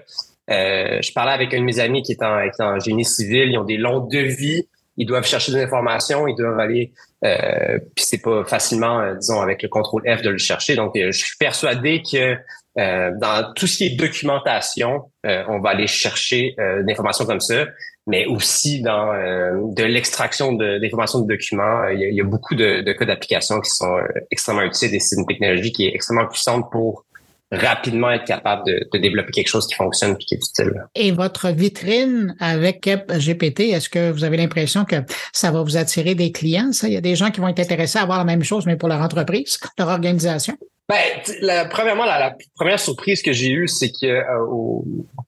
je 0.49 1.13
parlais 1.13 1.33
avec 1.33 1.53
un 1.55 1.59
de 1.59 1.65
mes 1.65 1.81
amis 1.81 2.03
qui 2.03 2.13
est 2.13 2.23
en, 2.23 2.49
qui 2.49 2.89
génie 2.89 3.05
civil. 3.05 3.51
Ils 3.51 3.59
ont 3.59 3.65
des 3.65 3.77
longs 3.77 4.07
devis 4.07 4.69
ils 5.01 5.07
doivent 5.07 5.27
chercher 5.27 5.53
des 5.53 5.63
informations, 5.63 6.27
ils 6.27 6.35
doivent 6.35 6.59
aller, 6.59 6.93
puis 7.23 8.05
c'est 8.05 8.21
pas 8.21 8.43
facilement, 8.45 9.15
disons, 9.15 9.41
avec 9.41 9.63
le 9.63 9.69
contrôle 9.69 10.03
F 10.05 10.23
de 10.23 10.31
le 10.31 10.39
chercher. 10.39 10.75
Donc, 10.75 10.95
je 10.97 11.13
suis 11.13 11.37
persuadé 11.39 12.03
que 12.03 12.35
dans 12.75 13.53
tout 13.55 13.69
ce 13.69 13.77
qui 13.77 13.87
est 13.87 13.97
documentation, 13.97 15.03
on 15.23 15.61
va 15.61 15.71
aller 15.71 15.87
chercher 15.87 16.57
des 16.59 16.93
informations 16.93 17.27
comme 17.27 17.39
ça 17.39 17.65
mais 18.09 18.27
aussi 18.27 18.83
dans 18.83 19.13
de 19.13 19.85
l'extraction 19.85 20.53
d'informations 20.55 21.21
de, 21.21 21.29
documents. 21.29 21.89
Il 21.89 22.01
y, 22.01 22.21
a, 22.21 22.25
beaucoup 22.25 22.55
de, 22.55 22.81
de 22.81 22.93
cas 22.93 23.05
d'application 23.05 23.61
qui 23.61 23.71
sont 23.71 23.99
extrêmement 24.31 24.63
utiles 24.63 24.95
et 24.95 24.99
c'est 24.99 25.17
une 25.17 25.27
technologie 25.27 25.73
qui 25.73 25.87
est 25.87 25.95
extrêmement 25.95 26.27
puissante 26.27 26.71
pour 26.73 27.05
rapidement 27.51 28.11
être 28.11 28.25
capable 28.25 28.65
de, 28.67 28.99
développer 28.99 29.33
quelque 29.33 29.49
chose 29.49 29.67
qui 29.67 29.75
fonctionne 29.75 30.13
et 30.13 30.25
qui 30.25 30.35
est 30.35 30.39
utile. 30.39 30.85
Et 30.95 31.13
votre 31.13 31.49
vitrine 31.49 32.37
avec 32.41 32.89
GPT, 32.89 33.71
est-ce 33.71 33.89
que 33.89 34.11
vous 34.11 34.25
avez 34.25 34.37
l'impression 34.37 34.85
que 34.85 34.97
ça 35.33 35.51
va 35.51 35.63
vous 35.63 35.77
attirer 35.77 36.15
des 36.15 36.33
clients? 36.33 36.73
Ça? 36.73 36.89
Il 36.89 36.95
y 36.95 36.97
a 36.97 37.01
des 37.01 37.17
gens 37.17 37.31
qui 37.31 37.41
vont 37.41 37.49
être 37.49 37.61
intéressés 37.61 37.99
à 37.99 38.03
avoir 38.03 38.19
la 38.19 38.25
même 38.25 38.43
chose, 38.43 38.67
mais 38.67 38.77
pour 38.77 38.89
leur 38.89 39.01
entreprise, 39.01 39.59
leur 39.79 39.89
organisation? 39.89 40.57
Ben, 40.89 41.69
premièrement, 41.69 42.07
la, 42.07 42.35
première 42.57 42.81
surprise 42.81 43.21
que 43.21 43.31
j'ai 43.31 43.51
eue, 43.51 43.69
c'est 43.69 43.91
que 43.91 44.07
euh, 44.07 44.23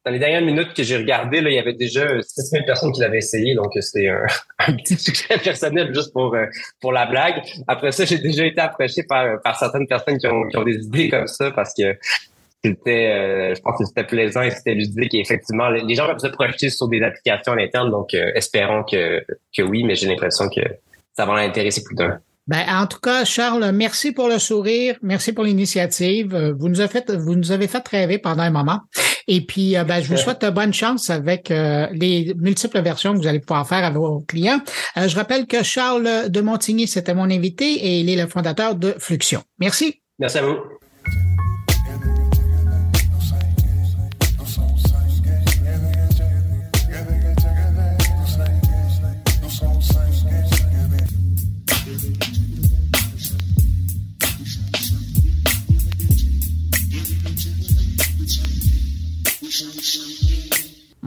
dans 0.07 0.11
les 0.11 0.19
dernières 0.19 0.41
minutes 0.41 0.73
que 0.73 0.83
j'ai 0.83 0.97
regardé, 0.97 1.37
il 1.37 1.53
y 1.53 1.59
avait 1.59 1.75
déjà 1.75 2.07
6000 2.23 2.65
personnes 2.65 2.93
qui 2.93 3.03
l'avaient 3.03 3.19
essayé, 3.19 3.55
donc 3.55 3.71
c'était 3.79 4.09
un, 4.59 4.73
petit 4.77 4.97
succès 4.97 5.37
personnel 5.37 5.95
juste 5.95 6.15
pour 6.15 6.35
euh, 6.35 6.47
pour 6.81 6.93
la 6.93 7.05
blague. 7.05 7.43
Après 7.69 7.93
ça, 7.93 8.07
j'ai 8.07 8.17
déjà 8.17 8.47
été 8.47 8.59
approché 8.59 9.03
par, 9.03 9.39
par 9.43 9.59
certaines 9.59 9.87
personnes 9.87 10.17
qui 10.17 10.27
ont, 10.29 10.49
qui 10.49 10.57
ont 10.57 10.65
des 10.65 10.77
idées 10.77 11.11
comme 11.11 11.27
ça 11.27 11.51
parce 11.51 11.75
que 11.75 11.95
c'était, 12.65 13.11
euh, 13.11 13.55
je 13.55 13.61
pense 13.61 13.79
que 13.79 13.85
c'était 13.85 14.05
plaisant 14.05 14.41
et 14.41 14.51
c'était 14.53 14.73
ludique 14.73 15.13
et 15.13 15.21
effectivement, 15.21 15.69
les 15.69 15.95
gens 15.95 16.07
peuvent 16.07 16.21
se 16.21 16.29
projeter 16.29 16.71
sur 16.71 16.89
des 16.89 17.03
applications 17.03 17.53
à 17.53 17.57
l'interne, 17.57 17.91
donc 17.91 18.15
espérons 18.15 18.83
que, 18.85 19.23
que 19.55 19.63
oui, 19.63 19.85
mais 19.85 19.95
j'ai 19.95 20.07
l'impression 20.07 20.49
que 20.49 20.63
ça 21.15 21.27
va 21.27 21.33
en 21.33 21.37
intéresser 21.37 21.83
plus 21.85 21.97
d'un. 21.97 22.19
Ben, 22.51 22.65
en 22.69 22.89
tout 22.89 22.99
cas, 22.99 23.25
Charles, 23.25 23.71
merci 23.71 24.11
pour 24.11 24.27
le 24.27 24.41
sourire, 24.41 24.97
merci 25.03 25.33
pour 25.33 25.45
l'initiative. 25.45 26.35
Euh, 26.35 26.53
vous 26.53 26.69
nous 26.69 26.81
avez 26.81 26.89
fait, 26.89 27.09
vous 27.13 27.37
nous 27.37 27.53
avez 27.53 27.69
fait 27.69 27.87
rêver 27.87 28.19
pendant 28.19 28.43
un 28.43 28.51
moment. 28.51 28.81
Et 29.29 29.47
puis, 29.47 29.77
euh, 29.77 29.85
ben, 29.85 30.03
je 30.03 30.09
vous 30.09 30.17
souhaite 30.17 30.45
bonne 30.47 30.75
chance 30.75 31.11
avec 31.11 31.53
euh, 31.53 31.87
les 31.93 32.35
multiples 32.37 32.81
versions 32.81 33.13
que 33.13 33.19
vous 33.19 33.29
allez 33.29 33.39
pouvoir 33.39 33.69
faire 33.69 33.85
à 33.85 33.91
vos 33.91 34.25
clients. 34.27 34.61
je 34.97 35.15
rappelle 35.15 35.47
que 35.47 35.63
Charles 35.63 36.29
de 36.29 36.41
Montigny, 36.41 36.89
c'était 36.89 37.15
mon 37.15 37.31
invité 37.31 37.67
et 37.67 38.01
il 38.01 38.11
est 38.11 38.21
le 38.21 38.27
fondateur 38.27 38.75
de 38.75 38.97
Fluxion. 38.99 39.45
Merci. 39.61 40.03
Merci 40.19 40.39
à 40.39 40.43
vous. 40.43 40.80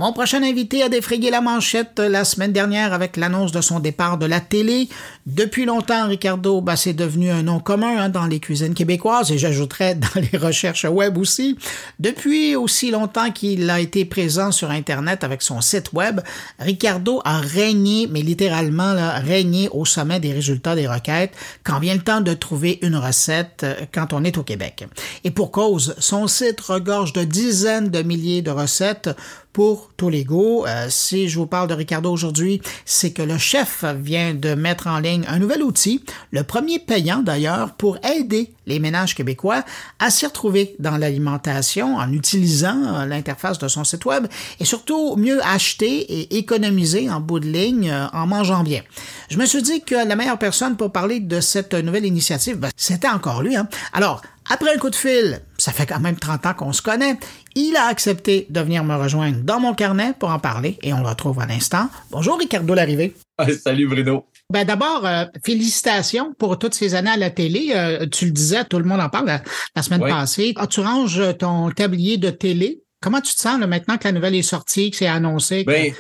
Mon 0.03 0.11
prochain 0.11 0.43
invité 0.43 0.83
a 0.83 0.89
défrayé 0.89 1.31
la 1.31 1.39
manchette 1.39 1.97
la 1.97 2.25
semaine 2.25 2.51
dernière 2.51 2.91
avec 2.91 3.15
l'annonce 3.15 3.53
de 3.53 3.61
son 3.61 3.79
départ 3.79 4.17
de 4.17 4.25
la 4.25 4.41
télé. 4.41 4.89
Depuis 5.25 5.63
longtemps, 5.63 6.09
Ricardo, 6.09 6.59
bah, 6.59 6.75
c'est 6.75 6.91
devenu 6.91 7.31
un 7.31 7.43
nom 7.43 7.61
commun 7.61 7.97
hein, 7.97 8.09
dans 8.09 8.25
les 8.25 8.41
cuisines 8.41 8.73
québécoises 8.73 9.31
et 9.31 9.37
j'ajouterais 9.37 9.95
dans 10.13 10.19
les 10.19 10.37
recherches 10.37 10.83
web 10.83 11.17
aussi. 11.17 11.57
Depuis 12.01 12.57
aussi 12.57 12.91
longtemps 12.91 13.31
qu'il 13.31 13.69
a 13.69 13.79
été 13.79 14.03
présent 14.03 14.51
sur 14.51 14.71
Internet 14.71 15.23
avec 15.23 15.41
son 15.41 15.61
site 15.61 15.93
web, 15.93 16.19
Ricardo 16.59 17.21
a 17.23 17.39
régné, 17.39 18.09
mais 18.11 18.23
littéralement 18.23 18.91
là, 18.91 19.11
régné 19.19 19.69
au 19.71 19.85
sommet 19.85 20.19
des 20.19 20.33
résultats 20.33 20.75
des 20.75 20.85
requêtes 20.85 21.31
quand 21.63 21.79
vient 21.79 21.95
le 21.95 22.01
temps 22.01 22.19
de 22.19 22.33
trouver 22.33 22.77
une 22.81 22.97
recette 22.97 23.61
euh, 23.63 23.75
quand 23.93 24.11
on 24.11 24.25
est 24.25 24.37
au 24.37 24.43
Québec. 24.43 24.85
Et 25.23 25.31
pour 25.31 25.51
cause, 25.51 25.95
son 25.99 26.27
site 26.27 26.59
regorge 26.59 27.13
de 27.13 27.23
dizaines 27.23 27.87
de 27.87 28.01
milliers 28.01 28.41
de 28.41 28.51
recettes 28.51 29.09
pour 29.53 29.91
goûts. 30.25 30.65
Euh, 30.67 30.87
si 30.89 31.29
je 31.29 31.39
vous 31.39 31.45
parle 31.45 31.67
de 31.67 31.73
Ricardo 31.73 32.11
aujourd'hui, 32.11 32.61
c'est 32.85 33.11
que 33.11 33.21
le 33.21 33.37
chef 33.37 33.85
vient 33.85 34.33
de 34.33 34.53
mettre 34.53 34.87
en 34.87 34.99
ligne 34.99 35.23
un 35.27 35.39
nouvel 35.39 35.63
outil, 35.63 36.03
le 36.31 36.43
premier 36.43 36.79
payant 36.79 37.19
d'ailleurs, 37.19 37.73
pour 37.75 37.97
aider 38.03 38.51
les 38.65 38.79
ménages 38.79 39.15
québécois 39.15 39.63
à 39.99 40.09
s'y 40.09 40.25
retrouver 40.25 40.75
dans 40.79 40.97
l'alimentation 40.97 41.97
en 41.97 42.11
utilisant 42.11 42.95
euh, 42.95 43.05
l'interface 43.05 43.59
de 43.59 43.67
son 43.67 43.83
site 43.83 44.05
web 44.05 44.27
et 44.59 44.65
surtout 44.65 45.15
mieux 45.15 45.45
acheter 45.45 45.87
et 45.87 46.37
économiser 46.37 47.09
en 47.09 47.19
bout 47.19 47.39
de 47.39 47.47
ligne 47.47 47.89
euh, 47.89 48.07
en 48.13 48.27
mangeant 48.27 48.63
bien. 48.63 48.81
Je 49.29 49.37
me 49.37 49.45
suis 49.45 49.61
dit 49.61 49.81
que 49.81 49.95
la 49.95 50.15
meilleure 50.15 50.39
personne 50.39 50.75
pour 50.75 50.91
parler 50.91 51.19
de 51.19 51.39
cette 51.39 51.73
nouvelle 51.73 52.05
initiative, 52.05 52.57
ben, 52.57 52.69
c'était 52.75 53.09
encore 53.09 53.41
lui. 53.41 53.55
Hein? 53.55 53.67
Alors, 53.93 54.21
après 54.53 54.71
un 54.71 54.77
coup 54.77 54.91
de 54.91 54.95
fil, 54.95 55.41
ça 55.57 55.71
fait 55.71 55.87
quand 55.87 55.99
même 55.99 56.15
30 56.15 56.45
ans 56.45 56.53
qu'on 56.53 56.73
se 56.73 56.83
connaît, 56.83 57.17
il 57.55 57.75
a 57.75 57.87
accepté 57.87 58.45
de 58.51 58.59
venir 58.59 58.83
me 58.83 58.95
rejoindre 58.95 59.39
dans 59.41 59.59
mon 59.59 59.73
carnet 59.73 60.13
pour 60.19 60.29
en 60.29 60.37
parler 60.37 60.77
et 60.83 60.93
on 60.93 61.01
le 61.01 61.07
retrouve 61.07 61.39
à 61.39 61.47
l'instant. 61.47 61.89
Bonjour 62.11 62.37
Ricardo 62.37 62.75
Larrivé. 62.75 63.15
salut 63.63 63.87
Bruno. 63.87 64.27
Ben 64.51 64.63
d'abord, 64.63 65.07
euh, 65.07 65.25
félicitations 65.43 66.35
pour 66.37 66.59
toutes 66.59 66.75
ces 66.75 66.93
années 66.93 67.09
à 67.09 67.17
la 67.17 67.31
télé. 67.31 67.71
Euh, 67.75 68.05
tu 68.05 68.25
le 68.25 68.31
disais, 68.31 68.63
tout 68.65 68.77
le 68.77 68.85
monde 68.85 69.01
en 69.01 69.09
parle 69.09 69.41
la, 69.75 69.81
semaine 69.81 70.01
passée. 70.01 70.53
Ah, 70.57 70.67
tu 70.67 70.81
ranges 70.81 71.35
ton 71.39 71.71
tablier 71.71 72.17
de 72.17 72.29
télé. 72.29 72.83
Comment 73.01 73.21
tu 73.21 73.33
te 73.33 73.39
sens 73.39 73.59
là, 73.59 73.65
maintenant 73.65 73.97
que 73.97 74.03
la 74.03 74.11
nouvelle 74.11 74.35
est 74.35 74.43
sortie, 74.43 74.91
que 74.91 74.97
c'est 74.97 75.07
annoncé? 75.07 75.63
Ben, 75.63 75.93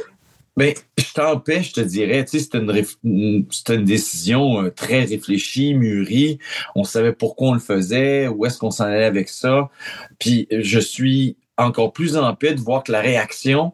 ben, 0.55 0.73
je 0.97 1.13
t'empêche, 1.13 1.69
je 1.69 1.73
te 1.73 1.81
dirais, 1.81 2.23
tu 2.25 2.37
sais, 2.37 2.43
c'était 2.43 2.59
une, 2.59 3.45
une, 3.69 3.83
décision 3.83 4.63
euh, 4.63 4.69
très 4.69 5.03
réfléchie, 5.03 5.73
mûrie. 5.73 6.37
On 6.75 6.83
savait 6.83 7.13
pourquoi 7.13 7.49
on 7.49 7.53
le 7.53 7.59
faisait, 7.59 8.27
où 8.27 8.45
est-ce 8.45 8.59
qu'on 8.59 8.71
s'en 8.71 8.85
allait 8.85 9.05
avec 9.05 9.29
ça. 9.29 9.69
Puis 10.19 10.47
je 10.51 10.79
suis 10.79 11.37
encore 11.57 11.91
plus 11.91 12.17
en 12.17 12.35
paix 12.35 12.53
de 12.53 12.61
voir 12.61 12.83
que 12.83 12.91
la 12.91 13.01
réaction 13.01 13.73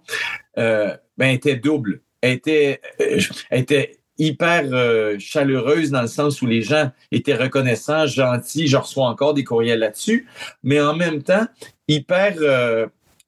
euh, 0.57 0.95
ben, 1.17 1.27
était 1.27 1.57
double. 1.57 2.01
Elle 2.21 2.33
était, 2.33 2.81
euh, 3.01 3.19
était 3.51 3.97
hyper 4.17 5.17
chaleureuse 5.19 5.91
dans 5.91 6.01
le 6.01 6.07
sens 6.07 6.41
où 6.41 6.45
les 6.45 6.61
gens 6.61 6.91
étaient 7.11 7.35
reconnaissants, 7.35 8.05
gentils. 8.05 8.67
Je 8.67 8.77
reçois 8.77 9.07
encore 9.07 9.33
des 9.33 9.45
courriels 9.45 9.79
là-dessus, 9.79 10.27
mais 10.63 10.79
en 10.81 10.93
même 10.93 11.23
temps, 11.23 11.45
hyper 11.87 12.35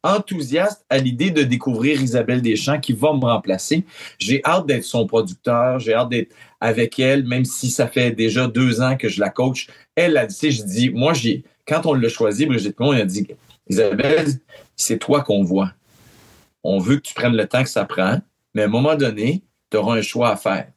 enthousiaste 0.04 0.86
à 0.90 0.98
l'idée 0.98 1.32
de 1.32 1.44
découvrir 1.44 2.02
Isabelle 2.02 2.42
Deschamps 2.42 2.80
qui 2.80 2.94
va 2.94 3.14
me 3.14 3.20
remplacer. 3.20 3.86
J'ai 4.18 4.42
hâte 4.44 4.66
d'être 4.66 4.84
son 4.84 5.06
producteur, 5.06 5.80
j'ai 5.80 5.94
hâte 5.94 6.10
d'être 6.10 6.34
avec 6.60 7.00
elle, 7.00 7.26
même 7.26 7.46
si 7.46 7.70
ça 7.70 7.88
fait 7.88 8.12
déjà 8.12 8.48
deux 8.48 8.82
ans 8.82 8.98
que 8.98 9.10
je 9.10 9.20
la 9.20 9.30
coach. 9.30 9.68
Elle 9.96 10.18
a 10.18 10.26
dit, 10.26 10.52
je 10.52 10.64
dis, 10.64 10.90
moi, 10.90 11.14
j'ai, 11.14 11.44
quand 11.68 11.86
on 11.86 11.94
l'a 11.94 12.10
choisi, 12.10 12.46
Brigitte 12.46 12.76
on 12.80 12.92
a 12.92 13.06
dit, 13.06 13.28
Isabelle, 13.70 14.28
c'est 14.76 14.98
toi 14.98 15.22
qu'on 15.22 15.44
voit. 15.44 15.72
On 16.64 16.80
veut 16.80 16.98
que 16.98 17.02
tu 17.02 17.14
prennes 17.14 17.36
le 17.36 17.48
temps 17.48 17.64
que 17.64 17.70
ça 17.70 17.86
prend, 17.86 18.20
mais 18.54 18.64
à 18.64 18.66
un 18.66 18.70
moment 18.70 18.96
donné, 18.96 19.44
tu 19.70 19.78
auras 19.78 19.98
un 19.98 20.02
choix 20.02 20.30
à 20.30 20.36
faire. 20.36 20.68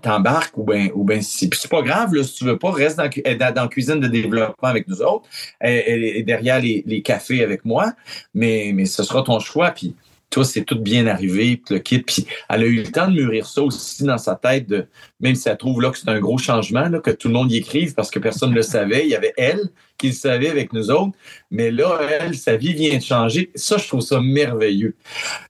T'embarques 0.00 0.56
ou 0.56 0.64
bien 0.64 0.88
ou 0.94 1.04
ben 1.04 1.20
c'est 1.22 1.68
pas 1.68 1.82
grave 1.82 2.14
là, 2.14 2.22
si 2.22 2.34
tu 2.34 2.44
veux 2.44 2.58
pas 2.58 2.70
reste 2.70 2.98
dans, 2.98 3.08
dans, 3.54 3.62
la 3.62 3.68
cuisine 3.68 4.00
de 4.00 4.08
développement 4.08 4.68
avec 4.68 4.88
nous 4.88 5.02
autres 5.02 5.28
et, 5.62 6.22
derrière 6.22 6.60
les, 6.60 6.82
les, 6.86 7.02
cafés 7.02 7.42
avec 7.42 7.64
moi 7.64 7.92
mais 8.34 8.72
mais 8.74 8.84
ce 8.84 9.02
sera 9.02 9.22
ton 9.22 9.38
choix 9.40 9.70
puis 9.70 9.94
toi, 10.30 10.44
c'est 10.44 10.64
tout 10.64 10.78
bien 10.78 11.06
arrivé, 11.08 11.60
le 11.70 11.78
kit. 11.78 11.98
Puis 11.98 12.26
elle 12.48 12.62
a 12.62 12.66
eu 12.66 12.76
le 12.76 12.90
temps 12.90 13.08
de 13.08 13.14
mûrir 13.14 13.46
ça 13.46 13.62
aussi 13.62 14.04
dans 14.04 14.18
sa 14.18 14.36
tête, 14.36 14.68
de, 14.68 14.86
même 15.18 15.34
si 15.34 15.48
elle 15.48 15.56
trouve 15.56 15.82
là 15.82 15.90
que 15.90 15.98
c'est 15.98 16.08
un 16.08 16.20
gros 16.20 16.38
changement, 16.38 16.88
là, 16.88 17.00
que 17.00 17.10
tout 17.10 17.28
le 17.28 17.34
monde 17.34 17.50
y 17.50 17.56
écrive 17.56 17.94
parce 17.94 18.10
que 18.10 18.20
personne 18.20 18.50
ne 18.50 18.54
le 18.54 18.62
savait. 18.62 19.04
Il 19.04 19.10
y 19.10 19.16
avait 19.16 19.34
elle 19.36 19.70
qui 19.98 20.08
le 20.08 20.12
savait 20.14 20.48
avec 20.48 20.72
nous 20.72 20.90
autres. 20.90 21.12
Mais 21.50 21.70
là, 21.70 21.98
elle, 22.08 22.34
sa 22.36 22.56
vie 22.56 22.72
vient 22.72 22.96
de 22.96 23.02
changer. 23.02 23.50
Ça, 23.54 23.76
je 23.76 23.86
trouve 23.86 24.00
ça 24.00 24.20
merveilleux. 24.20 24.96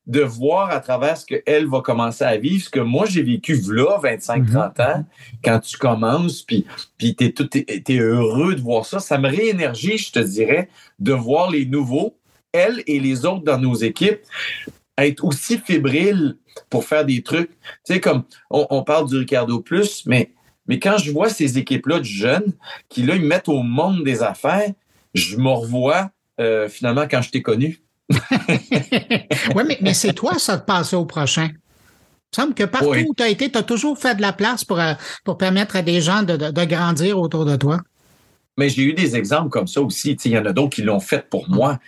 De 0.07 0.23
voir 0.23 0.71
à 0.71 0.81
travers 0.81 1.17
ce 1.17 1.27
qu'elle 1.27 1.67
va 1.67 1.83
commencer 1.83 2.25
à 2.25 2.37
vivre, 2.37 2.65
ce 2.65 2.71
que 2.71 2.81
moi, 2.81 3.07
j'ai 3.07 3.23
vécu 3.23 3.61
là, 3.69 4.01
25-30 4.03 4.43
mm-hmm. 4.43 4.83
ans, 4.83 5.05
quand 5.45 5.61
tu 5.61 5.77
commences, 5.77 6.43
puis, 6.43 6.67
puis 6.99 7.15
tu 7.15 7.33
es, 7.69 7.99
heureux 7.99 8.55
de 8.55 8.61
voir 8.61 8.87
ça. 8.87 8.99
Ça 8.99 9.19
me 9.19 9.29
réénergie, 9.29 9.99
je 9.99 10.11
te 10.11 10.19
dirais, 10.19 10.69
de 10.99 11.13
voir 11.13 11.51
les 11.51 11.67
nouveaux 11.67 12.17
elle 12.53 12.83
et 12.87 13.01
les 13.01 13.25
autres 13.25 13.45
dans 13.45 13.59
nos 13.59 13.75
équipes, 13.75 14.21
être 14.99 15.25
aussi 15.25 15.59
fébriles 15.59 16.37
pour 16.69 16.85
faire 16.85 17.05
des 17.05 17.23
trucs. 17.23 17.51
Tu 17.85 17.95
sais, 17.95 18.01
comme 18.01 18.25
on, 18.51 18.83
parle 18.83 19.09
du 19.09 19.17
Ricardo 19.17 19.61
Plus, 19.61 20.05
mais, 20.07 20.33
mais 20.67 20.79
quand 20.79 20.99
je 20.99 21.11
vois 21.11 21.29
ces 21.29 21.59
équipes-là 21.59 22.01
de 22.01 22.05
jeunes 22.05 22.53
qui, 22.89 23.03
là, 23.03 23.17
ils 23.17 23.25
mettent 23.25 23.49
au 23.49 23.63
monde 23.63 24.05
des 24.05 24.23
affaires, 24.23 24.71
je 25.15 25.37
me 25.37 25.51
revois 25.51 26.11
euh, 26.41 26.69
finalement 26.69 27.07
quand 27.11 27.23
je 27.23 27.31
t'ai 27.31 27.43
connu. 27.43 27.81
oui, 28.11 29.63
mais, 29.67 29.79
mais 29.81 29.95
c'est 29.95 30.13
toi, 30.13 30.39
ça, 30.39 30.57
de 30.57 30.63
passer 30.63 30.97
au 30.97 31.07
prochain. 31.07 31.49
Il 31.49 32.41
me 32.41 32.45
semble 32.45 32.55
que 32.55 32.65
partout 32.65 33.05
où 33.09 33.15
tu 33.15 33.23
as 33.23 33.29
été, 33.29 33.51
tu 33.51 33.59
as 33.59 33.63
toujours 33.63 33.99
fait 33.99 34.15
de 34.15 34.21
la 34.21 34.33
place 34.33 34.65
pour, 34.65 34.79
euh, 34.79 34.95
pour 35.25 35.37
permettre 35.37 35.77
à 35.77 35.83
des 35.83 36.01
gens 36.01 36.23
de, 36.23 36.37
de 36.37 36.65
grandir 36.65 37.19
autour 37.19 37.45
de 37.45 37.57
toi. 37.57 37.81
Mais 38.59 38.69
j'ai 38.69 38.83
eu 38.83 38.93
des 38.93 39.17
exemples 39.17 39.49
comme 39.49 39.67
ça 39.67 39.81
aussi. 39.81 40.13
Il 40.25 40.33
y 40.33 40.39
en 40.39 40.45
a 40.45 40.53
d'autres 40.53 40.77
qui 40.77 40.83
l'ont 40.83 41.01
fait 41.01 41.29
pour 41.29 41.49
moi. 41.49 41.79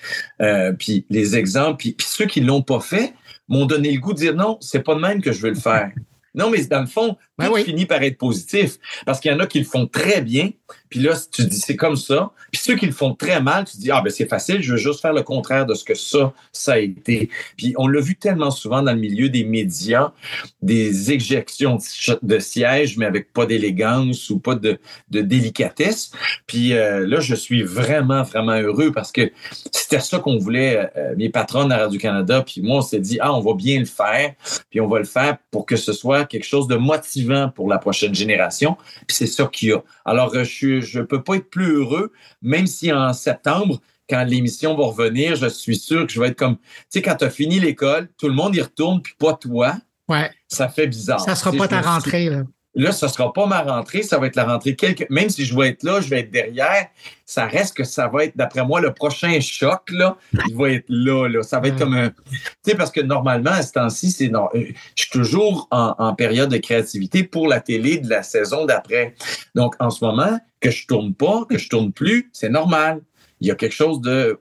Euh, 0.40 0.72
puis 0.72 1.06
les 1.10 1.36
exemples, 1.36 1.76
puis, 1.78 1.96
ceux 2.00 2.26
qui 2.26 2.40
ne 2.40 2.46
l'ont 2.46 2.62
pas 2.62 2.80
fait 2.80 3.14
m'ont 3.48 3.66
donné 3.66 3.92
le 3.92 4.00
goût 4.00 4.12
de 4.12 4.18
dire 4.18 4.34
non, 4.34 4.58
c'est 4.60 4.82
pas 4.82 4.94
de 4.94 5.00
même 5.00 5.20
que 5.20 5.32
je 5.32 5.40
veux 5.42 5.50
le 5.50 5.56
faire. 5.56 5.90
Non, 6.34 6.50
mais 6.50 6.64
dans 6.64 6.80
le 6.80 6.86
fond, 6.86 7.16
Ben 7.38 7.46
tout 7.46 7.54
oui. 7.54 7.64
finit 7.64 7.86
par 7.86 8.02
être 8.02 8.18
positif. 8.18 8.78
Parce 9.06 9.18
qu'il 9.18 9.32
y 9.32 9.34
en 9.34 9.40
a 9.40 9.46
qui 9.46 9.58
le 9.58 9.64
font 9.64 9.86
très 9.86 10.20
bien, 10.20 10.50
puis 10.90 11.00
là, 11.00 11.14
tu 11.32 11.44
dis 11.44 11.58
c'est 11.58 11.76
comme 11.76 11.96
ça. 11.96 12.32
Puis 12.50 12.60
ceux 12.62 12.76
qui 12.76 12.84
le 12.84 12.92
font 12.92 13.14
très 13.14 13.40
mal, 13.40 13.64
tu 13.64 13.78
dis 13.78 13.90
ah 13.90 14.02
ben 14.02 14.10
c'est 14.10 14.28
facile, 14.28 14.60
je 14.60 14.72
veux 14.72 14.78
juste 14.78 15.00
faire 15.00 15.14
le 15.14 15.22
contraire 15.22 15.64
de 15.64 15.72
ce 15.72 15.84
que 15.84 15.94
ça, 15.94 16.34
ça 16.52 16.74
a 16.74 16.78
été. 16.78 17.30
Puis 17.56 17.74
on 17.78 17.88
l'a 17.88 18.00
vu 18.00 18.16
tellement 18.16 18.50
souvent 18.50 18.82
dans 18.82 18.92
le 18.92 18.98
milieu 18.98 19.30
des 19.30 19.44
médias, 19.44 20.12
des 20.60 21.10
éjections 21.10 21.78
de 22.20 22.38
sièges, 22.38 22.98
mais 22.98 23.06
avec 23.06 23.32
pas 23.32 23.46
d'élégance 23.46 24.28
ou 24.28 24.38
pas 24.38 24.54
de, 24.54 24.78
de 25.08 25.20
délicatesse. 25.22 26.10
Puis 26.46 26.74
euh, 26.74 27.06
là, 27.06 27.20
je 27.20 27.34
suis 27.34 27.62
vraiment, 27.62 28.22
vraiment 28.22 28.52
heureux 28.52 28.92
parce 28.92 29.12
que 29.12 29.32
c'était 29.72 30.00
ça 30.00 30.18
qu'on 30.18 30.36
voulait, 30.36 30.90
euh, 30.96 31.14
mes 31.16 31.30
patrons 31.30 31.70
à 31.70 31.78
Radio-Canada, 31.78 32.42
puis 32.46 32.60
moi, 32.60 32.78
on 32.78 32.82
s'est 32.82 33.00
dit, 33.00 33.18
ah, 33.20 33.32
on 33.34 33.40
va 33.40 33.54
bien 33.54 33.78
le 33.78 33.86
faire, 33.86 34.34
puis 34.68 34.80
on 34.80 34.88
va 34.88 34.98
le 34.98 35.04
faire 35.06 35.38
pour 35.50 35.64
que 35.64 35.76
ce 35.76 35.94
soit 35.94 36.26
quelque 36.26 36.46
chose 36.46 36.68
de 36.68 36.76
motivant 36.76 37.21
pour 37.54 37.68
la 37.68 37.78
prochaine 37.78 38.14
génération. 38.14 38.76
Puis 39.06 39.16
c'est 39.16 39.26
ça 39.26 39.46
qu'il 39.52 39.68
y 39.68 39.72
a. 39.72 39.82
Alors, 40.04 40.34
euh, 40.34 40.44
je 40.44 40.98
ne 40.98 41.04
peux 41.04 41.22
pas 41.22 41.36
être 41.36 41.50
plus 41.50 41.72
heureux, 41.72 42.12
même 42.42 42.66
si 42.66 42.92
en 42.92 43.12
septembre, 43.12 43.80
quand 44.08 44.24
l'émission 44.24 44.76
va 44.76 44.84
revenir, 44.86 45.36
je 45.36 45.46
suis 45.48 45.76
sûr 45.76 46.06
que 46.06 46.12
je 46.12 46.20
vais 46.20 46.28
être 46.28 46.38
comme, 46.38 46.56
tu 46.56 46.62
sais, 46.90 47.02
quand 47.02 47.16
tu 47.16 47.24
as 47.24 47.30
fini 47.30 47.60
l'école, 47.60 48.08
tout 48.18 48.28
le 48.28 48.34
monde 48.34 48.54
y 48.56 48.60
retourne, 48.60 49.00
puis 49.00 49.14
pas 49.18 49.34
toi, 49.34 49.76
Ouais. 50.08 50.30
ça 50.48 50.68
fait 50.68 50.86
bizarre. 50.86 51.20
Ça 51.20 51.34
sera 51.34 51.50
Tu 51.50 51.56
sais, 51.56 51.62
pas 51.62 51.68
ta 51.68 51.80
suis- 51.82 51.90
rentrée, 51.90 52.28
là. 52.30 52.42
Là, 52.74 52.90
ce 52.92 53.04
ne 53.04 53.10
sera 53.10 53.32
pas 53.34 53.44
ma 53.46 53.60
rentrée, 53.62 54.02
ça 54.02 54.18
va 54.18 54.26
être 54.26 54.36
la 54.36 54.44
rentrée. 54.44 54.74
Quelque... 54.76 55.04
Même 55.10 55.28
si 55.28 55.44
je 55.44 55.54
vais 55.54 55.68
être 55.68 55.82
là, 55.82 56.00
je 56.00 56.08
vais 56.08 56.20
être 56.20 56.30
derrière, 56.30 56.86
ça 57.26 57.44
reste 57.46 57.76
que 57.76 57.84
ça 57.84 58.08
va 58.08 58.24
être, 58.24 58.36
d'après 58.36 58.64
moi, 58.64 58.80
le 58.80 58.94
prochain 58.94 59.38
choc, 59.40 59.90
là, 59.90 60.16
il 60.48 60.56
va 60.56 60.70
être 60.70 60.86
là, 60.88 61.28
là. 61.28 61.42
Ça 61.42 61.60
va 61.60 61.68
être 61.68 61.76
comme 61.78 61.92
un. 61.94 62.08
Tu 62.08 62.38
sais, 62.62 62.74
parce 62.74 62.90
que 62.90 63.02
normalement, 63.02 63.50
à 63.50 63.62
ce 63.62 63.72
temps-ci, 63.72 64.10
c'est. 64.10 64.28
non- 64.28 64.48
euh, 64.54 64.64
Je 64.96 65.02
suis 65.02 65.10
toujours 65.10 65.68
en, 65.70 65.94
en 65.98 66.14
période 66.14 66.50
de 66.50 66.56
créativité 66.56 67.24
pour 67.24 67.46
la 67.46 67.60
télé 67.60 67.98
de 67.98 68.08
la 68.08 68.22
saison 68.22 68.64
d'après. 68.64 69.14
Donc, 69.54 69.74
en 69.78 69.90
ce 69.90 70.02
moment, 70.04 70.38
que 70.60 70.70
je 70.70 70.86
tourne 70.86 71.12
pas, 71.14 71.44
que 71.48 71.58
je 71.58 71.68
tourne 71.68 71.92
plus, 71.92 72.30
c'est 72.32 72.48
normal. 72.48 73.02
Il 73.40 73.48
y 73.48 73.50
a 73.50 73.54
quelque 73.56 73.74
chose 73.74 74.00
de, 74.00 74.40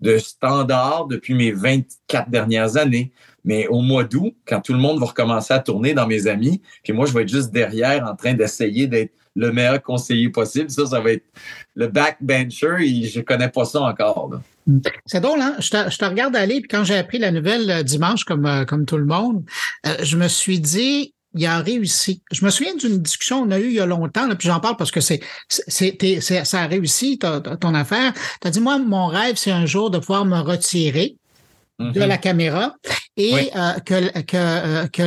de 0.00 0.18
standard 0.18 1.06
depuis 1.06 1.34
mes 1.34 1.50
24 1.50 2.30
dernières 2.30 2.76
années. 2.76 3.10
Mais 3.46 3.66
au 3.68 3.80
mois 3.80 4.04
d'août, 4.04 4.34
quand 4.46 4.60
tout 4.60 4.72
le 4.74 4.78
monde 4.78 4.98
va 5.00 5.06
recommencer 5.06 5.54
à 5.54 5.60
tourner 5.60 5.94
dans 5.94 6.06
mes 6.06 6.26
amis, 6.26 6.60
puis 6.84 6.92
moi, 6.92 7.06
je 7.06 7.12
vais 7.14 7.22
être 7.22 7.28
juste 7.30 7.52
derrière 7.52 8.04
en 8.04 8.14
train 8.14 8.34
d'essayer 8.34 8.86
d'être 8.88 9.12
le 9.36 9.52
meilleur 9.52 9.82
conseiller 9.82 10.28
possible. 10.30 10.70
Ça, 10.70 10.84
ça 10.86 11.00
va 11.00 11.12
être 11.12 11.24
le 11.74 11.86
backbencher. 11.88 12.76
et 12.80 13.04
Je 13.06 13.20
connais 13.20 13.48
pas 13.48 13.64
ça 13.64 13.80
encore. 13.82 14.32
C'est 15.04 15.20
drôle, 15.20 15.40
hein? 15.40 15.54
Je 15.60 15.70
te, 15.70 16.04
regarde 16.04 16.34
aller, 16.36 16.60
puis 16.60 16.68
quand 16.68 16.84
j'ai 16.84 16.96
appris 16.96 17.18
la 17.18 17.30
nouvelle 17.30 17.70
euh, 17.70 17.82
dimanche, 17.82 18.24
comme, 18.24 18.46
euh, 18.46 18.64
comme 18.64 18.84
tout 18.84 18.96
le 18.96 19.04
monde, 19.04 19.44
euh, 19.86 19.94
je 20.02 20.16
me 20.16 20.26
suis 20.28 20.58
dit, 20.58 21.12
il 21.34 21.46
a 21.46 21.58
réussi. 21.60 22.22
Je 22.32 22.44
me 22.44 22.50
souviens 22.50 22.74
d'une 22.74 22.98
discussion 23.00 23.42
qu'on 23.44 23.50
a 23.50 23.58
eue 23.60 23.66
il 23.66 23.72
y 23.74 23.80
a 23.80 23.86
longtemps, 23.86 24.26
puis 24.36 24.48
j'en 24.48 24.58
parle 24.58 24.76
parce 24.76 24.90
que 24.90 25.00
c'est, 25.02 25.20
c'est, 25.48 25.96
c'est- 26.20 26.44
ça 26.44 26.62
a 26.62 26.66
réussi, 26.66 27.18
ta- 27.18 27.40
ton 27.40 27.74
affaire. 27.74 28.12
Tu 28.40 28.48
as 28.48 28.50
dit, 28.50 28.60
moi, 28.60 28.78
mon 28.78 29.06
rêve, 29.06 29.36
c'est 29.36 29.50
un 29.52 29.66
jour 29.66 29.90
de 29.90 29.98
pouvoir 29.98 30.24
me 30.24 30.40
retirer 30.40 31.16
de 31.78 32.00
Mhm. 32.00 32.06
la 32.08 32.16
caméra 32.18 32.74
et 33.18 33.34
Oui. 33.34 33.50
euh, 33.54 33.72
que, 33.84 34.20
que, 34.22 34.36
euh, 34.36 34.86
que 34.88 35.02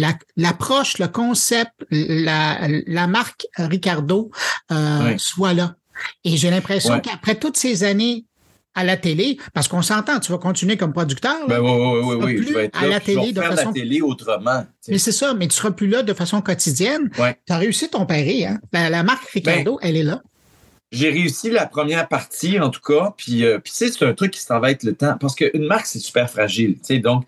la- 0.00 0.18
l'approche, 0.36 0.98
le 0.98 1.08
concept, 1.08 1.72
la, 1.90 2.58
la 2.86 3.06
marque 3.06 3.46
Ricardo 3.58 4.30
euh, 4.70 4.98
Oui. 5.04 5.14
soit 5.18 5.52
là. 5.54 5.74
Et 6.24 6.36
j'ai 6.36 6.50
l'impression 6.50 6.94
Ouais. 6.94 7.00
qu'après 7.02 7.34
toutes 7.34 7.56
ces 7.56 7.84
années 7.84 8.24
à 8.74 8.84
la 8.84 8.96
télé, 8.96 9.36
parce 9.52 9.68
qu'on 9.68 9.82
s'entend, 9.82 10.18
tu 10.18 10.32
vas 10.32 10.38
continuer 10.38 10.78
comme 10.78 10.94
producteur, 10.94 11.46
là, 11.46 11.46
Ben 11.46 11.60
oui, 11.60 11.70
oui, 11.70 12.00
oui, 12.04 12.24
oui. 12.24 12.34
plus 12.36 12.48
Je 12.48 12.54
vais 12.54 12.64
être 12.64 12.78
à 12.78 12.82
là, 12.84 12.88
la 12.88 13.00
puis 13.00 13.12
je 13.12 13.18
vais 13.18 13.24
télé 13.26 13.32
de 13.34 13.40
façon- 13.42 13.66
la 13.68 13.72
télé 13.74 14.00
autrement. 14.00 14.64
mais 14.88 14.96
c'est 14.98 15.12
ça, 15.12 15.34
mais 15.34 15.46
tu 15.46 15.54
seras 15.56 15.72
plus 15.72 15.88
là 15.88 16.02
de 16.02 16.14
façon 16.14 16.40
quotidienne. 16.40 17.10
Ouais. 17.18 17.36
Tu 17.46 17.52
as 17.52 17.58
réussi 17.58 17.90
ton 17.90 18.06
pari, 18.06 18.46
hein? 18.46 18.58
La, 18.72 18.88
la 18.88 19.02
marque 19.02 19.28
Ricardo, 19.28 19.78
elle 19.82 19.98
est 19.98 20.02
là. 20.02 20.22
J'ai 20.92 21.08
réussi 21.08 21.50
la 21.50 21.66
première 21.66 22.06
partie, 22.06 22.60
en 22.60 22.68
tout 22.68 22.82
cas. 22.82 23.14
Puis, 23.16 23.46
euh, 23.46 23.58
puis 23.58 23.72
c'est 23.74 24.02
un 24.02 24.12
truc 24.12 24.32
qui 24.32 24.40
s'en 24.40 24.60
va 24.60 24.70
être 24.70 24.84
le 24.84 24.94
temps. 24.94 25.16
Parce 25.18 25.34
qu'une 25.34 25.64
marque, 25.64 25.86
c'est 25.86 25.98
super 25.98 26.30
fragile. 26.30 26.74
tu 26.74 26.80
sais. 26.82 26.98
Donc, 26.98 27.24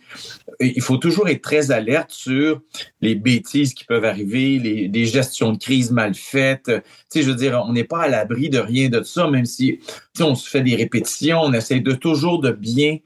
euh, 0.49 0.53
il 0.61 0.83
faut 0.83 0.99
toujours 0.99 1.29
être 1.29 1.41
très 1.41 1.71
alerte 1.71 2.11
sur 2.11 2.61
les 3.01 3.15
bêtises 3.15 3.73
qui 3.73 3.85
peuvent 3.85 4.05
arriver, 4.05 4.59
les, 4.59 4.89
les 4.89 5.07
gestions 5.07 5.53
de 5.53 5.59
crise 5.59 5.91
mal 5.91 6.15
faites. 6.15 6.67
Tu 6.67 6.83
sais, 7.09 7.23
je 7.23 7.31
veux 7.31 7.37
dire, 7.37 7.65
on 7.67 7.73
n'est 7.73 7.85
pas 7.85 8.03
à 8.03 8.09
l'abri 8.09 8.51
de 8.51 8.59
rien 8.59 8.91
de 8.91 9.03
ça, 9.03 9.29
même 9.31 9.47
si 9.47 9.81
on 10.21 10.35
se 10.35 10.49
fait 10.49 10.63
des 10.63 10.77
répétitions, 10.77 11.41
on 11.41 11.53
essaie 11.55 11.81
de 11.81 11.93
toujours 11.93 12.41
de 12.41 12.51
bien 12.51 12.99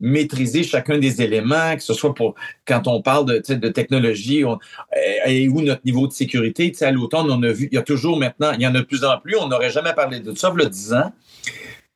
maîtriser 0.00 0.62
chacun 0.62 0.98
des 0.98 1.22
éléments, 1.22 1.74
que 1.74 1.82
ce 1.82 1.94
soit 1.94 2.14
pour 2.14 2.34
quand 2.66 2.86
on 2.86 3.02
parle 3.02 3.26
de, 3.26 3.68
technologie 3.68 4.44
on, 4.44 4.52
euh, 4.52 5.26
et 5.26 5.48
où 5.48 5.60
notre 5.60 5.82
niveau 5.84 6.06
de 6.06 6.12
sécurité. 6.12 6.70
Tu 6.70 6.78
sais, 6.78 6.86
à 6.86 6.92
l'automne, 6.92 7.30
on 7.30 7.42
a 7.42 7.52
vu, 7.52 7.68
il 7.70 7.74
y 7.74 7.78
a 7.78 7.82
toujours 7.82 8.18
maintenant, 8.18 8.52
il 8.52 8.62
y 8.62 8.66
en 8.66 8.74
a 8.74 8.78
de 8.78 8.84
plus 8.84 9.04
en 9.04 9.18
plus, 9.18 9.36
on 9.36 9.48
n'aurait 9.48 9.70
jamais 9.70 9.92
parlé 9.94 10.20
de 10.20 10.34
ça, 10.34 10.52
il 10.56 10.62
y 10.62 10.66
a 10.66 10.68
10 10.68 10.92
ans. 10.94 11.12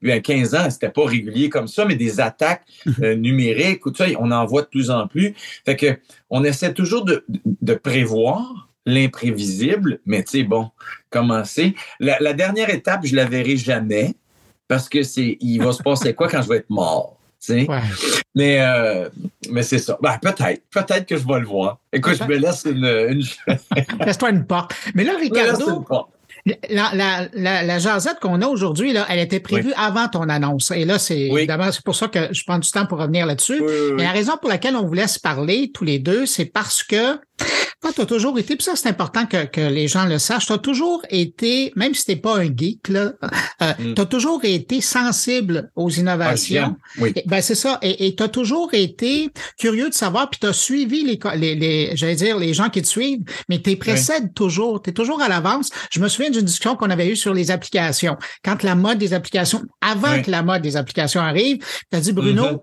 Il 0.05 0.09
y 0.09 0.13
a 0.13 0.19
15 0.19 0.55
ans, 0.57 0.69
c'était 0.69 0.89
pas 0.89 1.07
régulier 1.07 1.49
comme 1.49 1.69
ça, 1.69 1.85
mais 1.85 1.95
des 1.95 2.21
attaques 2.21 2.65
euh, 3.03 3.15
numériques, 3.15 3.87
ou 3.87 3.93
tout 3.93 3.99
ça, 3.99 4.07
on 4.19 4.33
en 4.33 4.45
voit 4.47 4.63
de 4.63 4.67
plus 4.67 4.91
en 4.91 5.07
plus. 5.07 5.35
Fait 5.65 5.77
que 5.77 5.97
on 6.29 6.43
essaie 6.43 6.75
toujours 6.75 7.05
de, 7.05 7.25
de 7.29 7.75
prévoir 7.75 8.69
l'imprévisible, 8.85 10.01
mais 10.05 10.25
tu 10.25 10.39
sais, 10.39 10.43
bon, 10.43 10.71
commencer. 11.09 11.77
La, 12.01 12.17
la 12.19 12.33
dernière 12.33 12.69
étape, 12.69 13.03
je 13.05 13.15
la 13.15 13.27
verrai 13.27 13.57
jamais 13.57 14.17
parce 14.67 14.89
que 14.89 15.03
c'est, 15.03 15.37
il 15.41 15.59
va 15.59 15.73
se 15.73 15.83
passer 15.83 16.15
quoi 16.15 16.29
quand 16.29 16.43
je 16.43 16.49
vais 16.49 16.57
être 16.57 16.71
mort? 16.71 17.22
Ouais. 17.49 17.67
Mais, 18.35 18.61
euh, 18.61 19.09
mais 19.51 19.63
c'est 19.63 19.79
ça. 19.79 19.99
Ben, 20.03 20.19
peut-être. 20.21 20.63
Peut-être 20.71 21.07
que 21.07 21.17
je 21.17 21.27
vais 21.27 21.41
le 21.41 21.47
voir. 21.47 21.79
Écoute, 21.93 22.17
je 22.19 22.25
me 22.25 22.37
laisse 22.37 22.65
une. 22.65 22.85
une... 22.85 23.25
Laisse-toi 24.07 24.31
une 24.31 24.47
porte. 24.47 24.75
Mais 24.95 25.05
là, 25.05 25.13
laisse 25.21 25.31
Ricardo. 25.31 25.85
La, 26.71 26.91
la, 26.93 27.29
la, 27.35 27.63
la 27.63 27.79
jasette 27.79 28.19
qu'on 28.21 28.41
a 28.43 28.47
aujourd'hui, 28.49 28.93
là, 28.93 29.07
elle 29.09 29.21
était 29.21 29.39
prévue 29.39 29.73
avant 29.77 30.09
ton 30.09 30.29
annonce. 30.29 30.73
Et 30.73 30.85
là, 30.85 30.99
c'est 30.99 31.31
Oui. 31.31 31.41
évidemment, 31.41 31.71
c'est 31.71 31.85
pour 31.85 31.95
ça 31.95 32.09
que 32.09 32.33
je 32.33 32.43
prends 32.45 32.59
du 32.59 32.69
temps 32.69 32.85
pour 32.85 32.99
revenir 32.99 33.27
là-dessus. 33.27 33.61
Oui. 33.61 33.73
Mais 33.97 34.03
la 34.03 34.11
raison 34.11 34.33
pour 34.41 34.49
laquelle 34.51 34.75
on 34.75 34.85
voulait 34.85 35.07
se 35.07 35.21
parler 35.21 35.71
tous 35.73 35.85
les 35.85 36.01
deux, 36.01 36.27
c'est 36.27 36.47
parce 36.47 36.83
que 36.83 37.19
toi, 37.81 37.93
tu 37.95 38.01
as 38.01 38.07
toujours 38.07 38.39
été, 38.39 38.57
puis 38.57 38.65
ça, 38.65 38.77
c'est 38.77 38.89
important 38.89 39.27
que, 39.27 39.45
que 39.47 39.61
les 39.61 39.89
gens 39.89 40.05
le 40.07 40.19
sachent, 40.19 40.47
tu 40.47 40.53
as 40.53 40.59
toujours 40.59 41.03
été, 41.11 41.73
même 41.77 41.95
si 41.95 42.05
t'es 42.05 42.17
pas 42.17 42.39
un 42.39 42.45
geek, 42.57 42.89
là, 42.89 43.13
euh, 43.63 43.73
Mm. 43.79 43.95
tu 43.95 44.01
as 44.01 44.07
toujours 44.07 44.41
été 44.45 44.81
sensible 44.81 45.71
aux 45.77 45.91
Ah, 45.91 46.01
innovations. 46.01 46.77
j'aime. 46.97 47.03
oui. 47.05 47.13
Ben 47.27 47.41
c'est 47.43 47.55
ça. 47.55 47.79
Et 47.83 48.15
tu 48.15 48.23
as 48.23 48.29
toujours 48.29 48.71
été 48.75 49.31
curieux 49.59 49.89
de 49.89 49.95
savoir, 49.95 50.31
puis 50.31 50.39
tu 50.41 50.47
as 50.47 50.53
suivi 50.53 51.03
les, 51.05 51.19
les, 51.37 51.55
les 51.55 51.91
j'allais 51.97 52.15
dire, 52.15 52.39
les 52.39 52.55
gens 52.55 52.69
qui 52.71 52.83
te 52.83 52.87
suivent, 52.87 53.23
mais 53.49 53.61
tu 53.61 53.77
précèdes 53.77 54.33
toujours. 54.35 54.83
Tu 54.83 54.91
es 54.91 54.93
toujours 54.93 55.21
à 55.23 55.29
l'avance. 55.29 55.71
Je 55.91 56.01
me 56.01 56.09
souviens 56.09 56.31
d'une 56.31 56.43
discussion 56.45 56.77
qu'on 56.77 56.91
avait 56.91 57.09
eue 57.09 57.17
sur 57.17 57.35
les 57.35 57.51
applications. 57.51 58.17
Quand 58.45 58.63
la 58.63 58.75
mode 58.75 58.99
des 58.99 59.13
applications, 59.15 59.63
avant 59.81 60.15
Oui. 60.15 60.23
que 60.23 60.31
la 60.31 60.43
mode 60.43 60.63
des 60.63 60.77
applications 60.77 61.21
arrive, 61.21 61.59
tu 61.91 61.97
as 61.97 62.01
dit, 62.01 62.13
Bruno, 62.13 62.45
Mhm. 62.45 62.59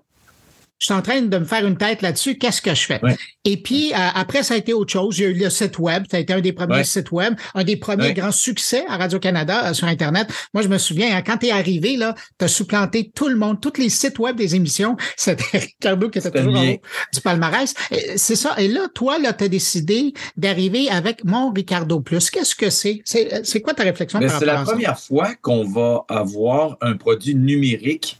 Je 0.80 0.86
suis 0.86 0.94
en 0.94 1.02
train 1.02 1.22
de 1.22 1.38
me 1.38 1.46
faire 1.46 1.65
une 1.68 1.78
tête 1.78 2.02
là-dessus, 2.02 2.38
qu'est-ce 2.38 2.62
que 2.62 2.74
je 2.74 2.86
fais? 2.86 3.02
Et 3.46 3.58
puis, 3.62 3.92
euh, 3.94 3.98
après, 4.15 4.44
ça 4.44 4.54
a 4.54 4.58
été 4.58 4.74
autre 4.74 4.92
chose. 4.92 5.18
Il 5.18 5.22
y 5.24 5.26
a 5.26 5.30
eu 5.30 5.34
le 5.34 5.50
site 5.50 5.78
web, 5.80 6.04
ça 6.10 6.18
a 6.18 6.20
été 6.20 6.34
un 6.34 6.39
des 6.42 6.54
premiers 6.54 6.76
Ouais. 6.78 6.84
sites 6.84 7.12
web, 7.12 7.34
un 7.56 7.63
des 7.63 7.76
premiers 7.78 8.08
Ouais. 8.08 8.13
grands 8.13 8.32
succès 8.32 8.86
à 8.88 8.98
Radio-Canada 8.98 9.70
euh, 9.70 9.74
sur 9.74 9.88
Internet. 9.88 10.28
Moi, 10.54 10.63
je 10.63 10.68
me 10.70 10.78
souviens, 10.78 11.15
hein, 11.18 11.22
quand 11.26 11.38
tu 11.38 11.48
es 11.48 11.52
arrivé, 11.52 11.98
là, 11.98 12.15
tu 12.38 12.46
as 12.46 12.48
supplanté 12.48 13.12
tout 13.13 13.28
le 13.28 13.36
monde, 13.36 13.60
tous 13.62 13.74
les 13.78 13.89
sites 13.89 14.20
web 14.20 14.36
des 14.38 14.56
émissions. 14.56 14.96
C'était 15.18 15.58
Ricardo 15.58 16.10
qui 16.10 16.20
était 16.20 16.32
toujours 16.32 16.56
en 16.56 16.68
haut 16.70 16.82
du 17.13 17.22
palmarès. 17.22 17.74
C'est 18.15 18.36
ça. 18.36 18.56
Et 18.58 18.68
là, 18.68 18.88
toi, 18.94 19.20
là, 19.20 19.34
tu 19.34 19.44
as 19.44 19.48
décidé 19.50 20.13
d'arriver 20.38 20.89
avec 20.89 21.24
mon 21.26 21.52
Ricardo 21.52 22.00
Plus. 22.00 22.30
Qu'est-ce 22.30 22.56
que 22.56 22.70
c'est? 22.70 23.02
C'est 23.06 23.46
c'est 23.46 23.62
quoi 23.62 23.74
ta 23.74 23.84
réflexion 23.84 24.20
par 24.20 24.39
c'est 24.39 24.46
la 24.46 24.62
première 24.63 25.00
fois 25.00 25.34
qu'on 25.42 25.63
va 25.65 26.04
avoir 26.10 26.78
un 26.82 26.96
produit 26.96 27.36
numérique, 27.36 28.18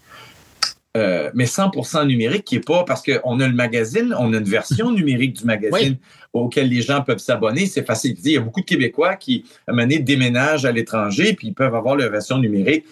euh, 0.98 1.30
mais 1.36 1.46
100% 1.46 2.08
numérique, 2.08 2.46
qui 2.46 2.56
est 2.56 2.66
pas 2.66 2.84
parce 2.84 3.04
qu'on 3.04 3.40
a 3.40 3.48
le 3.48 3.54
magazine, 3.54 4.14
on 4.18 4.34
a 4.34 4.38
une 4.38 4.44
version 4.44 4.92
numérique 5.00 5.34
du 5.38 5.46
magazine 5.46 5.98
auquel 6.34 6.68
les 6.70 6.82
gens 6.82 7.02
peuvent 7.04 7.20
s'abonner. 7.20 7.66
C'est 7.68 7.86
facile. 7.86 8.16
Il 8.24 8.32
y 8.32 8.38
a 8.38 8.42
beaucoup 8.42 8.62
de 8.62 8.66
Québécois 8.66 9.16
qui, 9.16 9.46
à 9.68 9.72
un 9.72 9.74
moment 9.74 9.84
donné, 9.88 10.00
déménagent 10.00 10.66
à 10.66 10.72
l'étranger, 10.72 11.34
puis 11.34 11.50
ils 11.50 11.54
peuvent 11.54 11.76
avoir 11.76 11.96
leur 11.96 12.12
version 12.12 12.38
numérique 12.40 12.86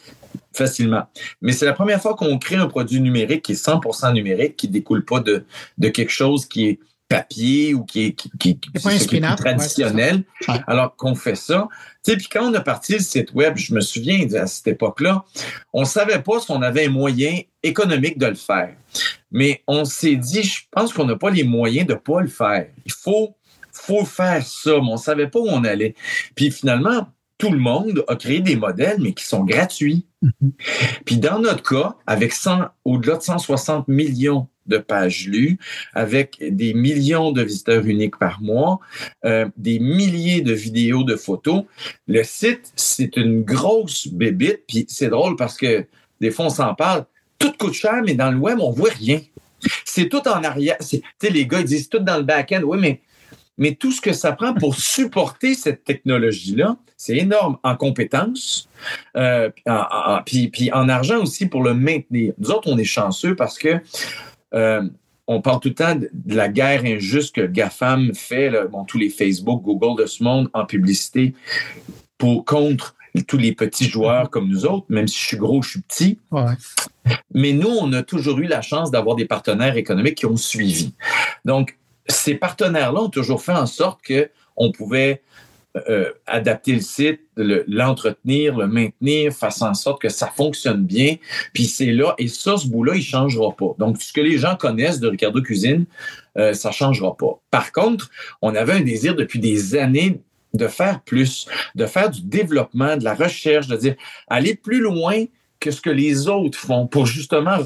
facilement. 0.53 1.03
Mais 1.41 1.51
c'est 1.51 1.65
la 1.65 1.73
première 1.73 2.01
fois 2.01 2.15
qu'on 2.15 2.37
crée 2.37 2.55
un 2.55 2.67
produit 2.67 2.99
numérique 2.99 3.43
qui 3.43 3.51
est 3.53 3.65
100% 3.65 4.13
numérique, 4.13 4.55
qui 4.55 4.67
découle 4.67 5.05
pas 5.05 5.19
de, 5.19 5.45
de 5.77 5.89
quelque 5.89 6.11
chose 6.11 6.45
qui 6.47 6.67
est 6.67 6.79
papier 7.09 7.73
ou 7.73 7.85
qui 7.85 8.05
est, 8.05 8.11
qui, 8.13 8.29
qui- 8.37 8.59
ce 8.99 9.07
qui 9.07 9.15
ouais, 9.31 9.35
traditionnel. 9.37 10.23
Alors 10.67 10.95
qu'on 10.95 11.15
fait 11.15 11.35
ça. 11.35 11.67
Sais, 12.07 12.15
puis 12.15 12.29
quand 12.31 12.49
on 12.49 12.53
a 12.53 12.61
parti 12.61 12.93
le 12.93 12.99
site 12.99 13.33
web, 13.33 13.57
je 13.57 13.73
me 13.73 13.81
souviens 13.81 14.25
à 14.35 14.47
cette 14.47 14.67
époque-là, 14.67 15.25
on 15.73 15.83
savait 15.83 16.21
pas 16.21 16.39
si 16.39 16.49
on 16.51 16.61
avait 16.61 16.85
un 16.85 16.89
moyen 16.89 17.41
économique 17.63 18.17
de 18.17 18.27
le 18.27 18.35
faire. 18.35 18.77
Mais 19.29 19.61
on 19.67 19.83
s'est 19.83 20.15
dit, 20.15 20.41
je 20.41 20.61
pense 20.71 20.93
qu'on 20.93 21.03
n'a 21.03 21.17
pas 21.17 21.31
les 21.31 21.43
moyens 21.43 21.85
de 21.85 21.95
pas 21.95 22.21
le 22.21 22.29
faire. 22.29 22.67
Il 22.85 22.93
faut, 22.93 23.35
faut 23.73 24.05
faire 24.05 24.41
ça, 24.41 24.75
mais 24.75 24.89
on 24.89 24.95
savait 24.95 25.27
pas 25.27 25.39
où 25.39 25.49
on 25.49 25.65
allait. 25.65 25.95
Puis 26.33 26.49
finalement, 26.49 27.09
tout 27.37 27.51
le 27.51 27.59
monde 27.59 28.05
a 28.07 28.15
créé 28.15 28.39
des 28.39 28.55
modèles, 28.55 29.01
mais 29.01 29.11
qui 29.11 29.25
sont 29.25 29.43
gratuits. 29.43 30.07
Puis 31.05 31.17
dans 31.17 31.39
notre 31.39 31.61
cas, 31.61 31.97
avec 32.07 32.31
100, 32.31 32.69
au-delà 32.85 33.17
de 33.17 33.21
160 33.23 33.89
millions 33.89 34.47
de 34.67 34.77
pages 34.77 35.27
lues, 35.27 35.57
avec 35.93 36.37
des 36.41 36.73
millions 36.73 37.31
de 37.31 37.41
visiteurs 37.41 37.85
uniques 37.85 38.17
par 38.17 38.41
mois, 38.41 38.79
euh, 39.25 39.47
des 39.57 39.79
milliers 39.79 40.41
de 40.41 40.53
vidéos, 40.53 41.03
de 41.03 41.15
photos. 41.15 41.63
Le 42.07 42.23
site, 42.23 42.71
c'est 42.75 43.17
une 43.17 43.43
grosse 43.43 44.07
bébite, 44.07 44.63
puis 44.67 44.85
c'est 44.89 45.09
drôle 45.09 45.35
parce 45.35 45.57
que 45.57 45.85
des 46.19 46.31
fois, 46.31 46.45
on 46.45 46.49
s'en 46.49 46.73
parle. 46.75 47.05
Tout 47.39 47.53
coûte 47.53 47.73
cher, 47.73 48.01
mais 48.03 48.15
dans 48.15 48.31
le 48.31 48.37
web, 48.37 48.59
on 48.59 48.71
voit 48.71 48.89
rien. 48.89 49.21
C'est 49.85 50.09
tout 50.09 50.27
en 50.27 50.43
arrière. 50.43 50.77
Tu 50.79 51.01
sais, 51.19 51.29
les 51.29 51.45
gars, 51.45 51.59
ils 51.59 51.65
disent 51.65 51.89
tout 51.89 51.99
dans 51.99 52.17
le 52.17 52.23
back-end. 52.23 52.61
Oui, 52.63 52.77
mais 52.79 53.01
mais 53.57 53.73
tout 53.73 53.91
ce 53.91 54.01
que 54.01 54.13
ça 54.13 54.31
prend 54.31 54.53
pour 54.53 54.75
supporter 54.79 55.55
cette 55.55 55.83
technologie-là, 55.83 56.77
c'est 56.95 57.17
énorme 57.17 57.57
en 57.63 57.75
compétences, 57.75 58.69
euh, 59.15 59.49
puis, 60.25 60.71
en 60.73 60.89
argent 60.89 61.21
aussi 61.21 61.47
pour 61.47 61.63
le 61.63 61.73
maintenir. 61.73 62.33
Nous 62.37 62.51
autres, 62.51 62.71
on 62.71 62.77
est 62.77 62.83
chanceux 62.83 63.35
parce 63.35 63.57
que 63.57 63.79
euh, 64.53 64.81
on 65.27 65.41
parle 65.41 65.59
tout 65.59 65.69
le 65.69 65.75
temps 65.75 65.95
de, 65.95 66.09
la 66.27 66.47
guerre 66.49 66.85
injuste 66.85 67.35
que 67.35 67.41
GAFAM 67.41 68.13
fait, 68.13 68.51
bon, 68.69 68.85
tous 68.85 68.97
les 68.97 69.09
Facebook, 69.09 69.61
Google 69.63 70.01
de 70.01 70.07
ce 70.07 70.23
monde 70.23 70.49
en 70.53 70.65
publicité 70.65 71.33
pour 72.17 72.45
contre 72.45 72.95
tous 73.27 73.37
les 73.37 73.53
petits 73.53 73.89
joueurs 73.89 74.29
comme 74.29 74.47
nous 74.47 74.65
autres, 74.65 74.85
même 74.89 75.07
si 75.07 75.19
je 75.19 75.25
suis 75.25 75.37
gros, 75.37 75.61
je 75.61 75.71
suis 75.71 75.81
petit. 75.81 76.19
Mais 77.33 77.53
nous, 77.53 77.69
on 77.69 77.91
a 77.93 78.03
toujours 78.03 78.39
eu 78.39 78.47
la 78.47 78.61
chance 78.61 78.91
d'avoir 78.91 79.15
des 79.15 79.25
partenaires 79.25 79.77
économiques 79.77 80.15
qui 80.15 80.25
ont 80.25 80.37
suivi. 80.37 80.93
Donc, 81.45 81.77
ces 82.07 82.35
partenaires-là 82.35 83.01
ont 83.01 83.09
toujours 83.09 83.41
fait 83.41 83.53
en 83.53 83.65
sorte 83.65 83.99
qu'on 84.05 84.71
pouvait 84.71 85.21
euh, 85.89 86.11
adapter 86.25 86.73
le 86.73 86.81
site, 86.81 87.21
l'entretenir, 87.35 88.57
le, 88.57 88.67
maintenir, 88.67 89.33
faire 89.33 89.53
en 89.61 89.73
sorte 89.73 90.01
que 90.01 90.09
ça 90.09 90.27
fonctionne 90.27 90.83
bien. 90.83 91.15
Puis 91.53 91.65
c'est 91.65 91.91
là, 91.91 92.15
et 92.17 92.27
ça, 92.27 92.57
ce 92.57 92.67
bout-là, 92.67 92.93
il 92.95 92.99
ne 92.99 93.03
changera 93.03 93.55
pas. 93.55 93.75
Donc, 93.77 94.01
ce 94.01 94.13
que 94.13 94.21
les 94.21 94.37
gens 94.37 94.55
connaissent 94.55 94.99
de 94.99 95.07
Ricardo 95.07 95.41
Cuisine, 95.41 95.85
euh, 96.37 96.53
ça 96.53 96.69
ne 96.69 96.73
changera 96.73 97.15
pas. 97.15 97.39
Par 97.51 97.71
contre, 97.71 98.09
on 98.41 98.55
avait 98.55 98.73
un 98.73 98.81
désir 98.81 99.15
depuis 99.15 99.39
des 99.39 99.75
années 99.75 100.19
de 100.53 100.67
faire 100.67 101.01
plus, 101.01 101.47
de 101.75 101.85
faire 101.85 102.09
du 102.09 102.21
développement, 102.21 102.97
de 102.97 103.03
la 103.03 103.13
recherche, 103.13 103.67
de 103.67 103.75
dire 103.75 103.95
aller 104.27 104.55
plus 104.55 104.79
loin 104.79 105.25
que 105.59 105.71
ce 105.71 105.81
que 105.81 105.89
les 105.89 106.27
autres 106.27 106.57
font 106.57 106.87
pour 106.87 107.05
justement 107.05 107.57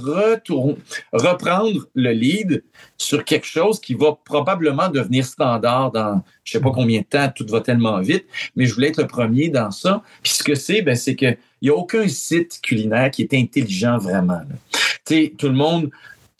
reprendre 1.11 1.87
le 1.93 2.11
lead 2.11 2.63
sur 2.97 3.25
quelque 3.25 3.45
chose 3.47 3.79
qui 3.79 3.93
va 3.93 4.17
probablement 4.23 4.89
devenir 4.89 5.25
standard 5.25 5.91
dans 5.91 6.23
je 6.43 6.53
sais 6.53 6.61
pas 6.61 6.71
combien 6.71 6.99
de 6.99 7.05
temps, 7.05 7.31
tout 7.33 7.45
va 7.47 7.61
tellement 7.61 7.99
vite, 8.01 8.25
mais 8.55 8.65
je 8.65 8.73
voulais 8.73 8.89
être 8.89 9.01
le 9.01 9.07
premier 9.07 9.49
dans 9.49 9.71
ça. 9.71 10.01
Puis 10.23 10.33
ce 10.33 10.43
que 10.43 10.55
c'est, 10.55 10.81
ben, 10.81 10.95
c'est 10.95 11.15
qu'il 11.15 11.37
n'y 11.61 11.69
a 11.69 11.75
aucun 11.75 12.07
site 12.07 12.59
culinaire 12.61 13.11
qui 13.11 13.21
est 13.21 13.33
intelligent 13.33 13.97
vraiment. 13.97 14.41
Tu 14.71 14.79
sais, 15.05 15.33
tout 15.37 15.47
le 15.47 15.53
monde 15.53 15.91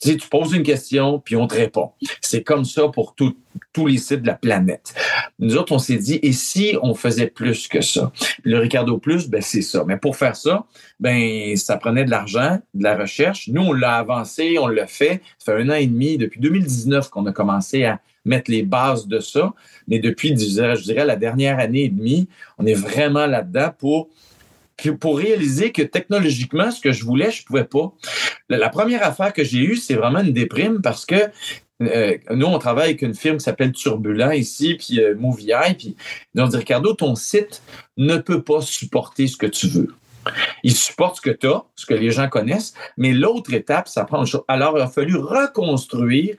tu, 0.01 0.17
tu 0.17 0.27
poses 0.27 0.53
une 0.53 0.63
question, 0.63 1.19
puis 1.19 1.35
on 1.35 1.47
te 1.47 1.55
répond. 1.55 1.91
C'est 2.21 2.43
comme 2.43 2.65
ça 2.65 2.87
pour 2.87 3.15
tous 3.15 3.85
les 3.85 3.97
sites 3.97 4.23
de 4.23 4.27
la 4.27 4.33
planète. 4.33 4.93
Nous 5.39 5.55
autres, 5.57 5.73
on 5.73 5.79
s'est 5.79 5.97
dit, 5.97 6.19
et 6.21 6.31
si 6.31 6.75
on 6.81 6.93
faisait 6.95 7.27
plus 7.27 7.67
que 7.67 7.81
ça? 7.81 8.11
Le 8.43 8.57
Ricardo 8.57 8.97
Plus, 8.97 9.29
ben, 9.29 9.41
c'est 9.41 9.61
ça. 9.61 9.83
Mais 9.85 9.97
pour 9.97 10.15
faire 10.15 10.35
ça, 10.35 10.65
ben, 10.99 11.55
ça 11.55 11.77
prenait 11.77 12.05
de 12.05 12.09
l'argent, 12.09 12.59
de 12.73 12.83
la 12.83 12.95
recherche. 12.97 13.47
Nous, 13.47 13.61
on 13.61 13.73
l'a 13.73 13.97
avancé, 13.97 14.57
on 14.59 14.67
l'a 14.67 14.87
fait. 14.87 15.21
Ça 15.37 15.53
fait 15.53 15.61
un 15.61 15.69
an 15.69 15.75
et 15.75 15.87
demi, 15.87 16.17
depuis 16.17 16.39
2019 16.39 17.09
qu'on 17.09 17.25
a 17.27 17.31
commencé 17.31 17.83
à 17.83 17.99
mettre 18.25 18.51
les 18.51 18.63
bases 18.63 19.07
de 19.07 19.19
ça. 19.19 19.53
Mais 19.87 19.99
depuis, 19.99 20.29
je 20.29 20.83
dirais, 20.83 21.05
la 21.05 21.15
dernière 21.15 21.59
année 21.59 21.83
et 21.83 21.89
demie, 21.89 22.27
on 22.57 22.65
est 22.65 22.73
vraiment 22.73 23.25
là-dedans 23.25 23.69
pour 23.77 24.09
pour 24.89 25.17
réaliser 25.17 25.72
que 25.72 25.82
technologiquement, 25.82 26.72
ce 26.72 26.82
que 26.82 26.91
je 26.91 27.04
voulais, 27.04 27.32
je 27.32 27.44
pouvais 27.46 27.63
pas. 27.63 27.94
La, 28.50 28.70
première 28.70 29.04
affaire 29.04 29.34
que 29.34 29.44
j'ai 29.44 29.60
eue, 29.60 29.76
c'est 29.76 29.96
vraiment 29.96 30.20
une 30.20 30.34
déprime 30.34 30.82
parce 30.82 31.06
que 31.06 31.30
euh, 31.82 32.17
nous, 32.30 32.46
on 32.46 32.60
travaille 32.60 32.89
avec 32.89 33.02
une 33.02 33.15
firme 33.15 33.38
qui 33.38 33.44
s'appelle 33.44 33.72
Turbulent 33.72 34.32
ici, 34.32 34.76
puis 34.76 35.00
euh, 35.00 35.15
Movii, 35.15 35.74
puis 35.78 35.96
on 36.38 36.48
dit 36.48 36.58
Ricardo, 36.58 36.94
ton 36.94 37.15
site 37.15 37.62
ne 37.98 38.17
peut 38.17 38.44
pas 38.44 38.62
supporter 38.62 39.28
ce 39.28 39.38
que 39.38 39.48
tu 39.48 39.67
veux. 39.67 39.96
Il 40.63 40.76
supporte 40.76 41.17
ce 41.17 41.22
que 41.22 41.32
tu 41.32 41.48
as, 41.48 41.63
ce 41.76 41.88
que 41.88 41.96
les 41.96 42.12
gens 42.12 42.30
connaissent, 42.30 42.76
mais 42.98 43.12
l'autre 43.13 43.54
étape, 43.54 43.88
ça 43.88 44.06
prend 44.06 44.20
une 44.20 44.28
chose. 44.28 44.44
Alors, 44.48 44.78
il 44.78 44.82
a 44.82 44.88
fallu 44.88 45.15
reconstruire 45.15 46.36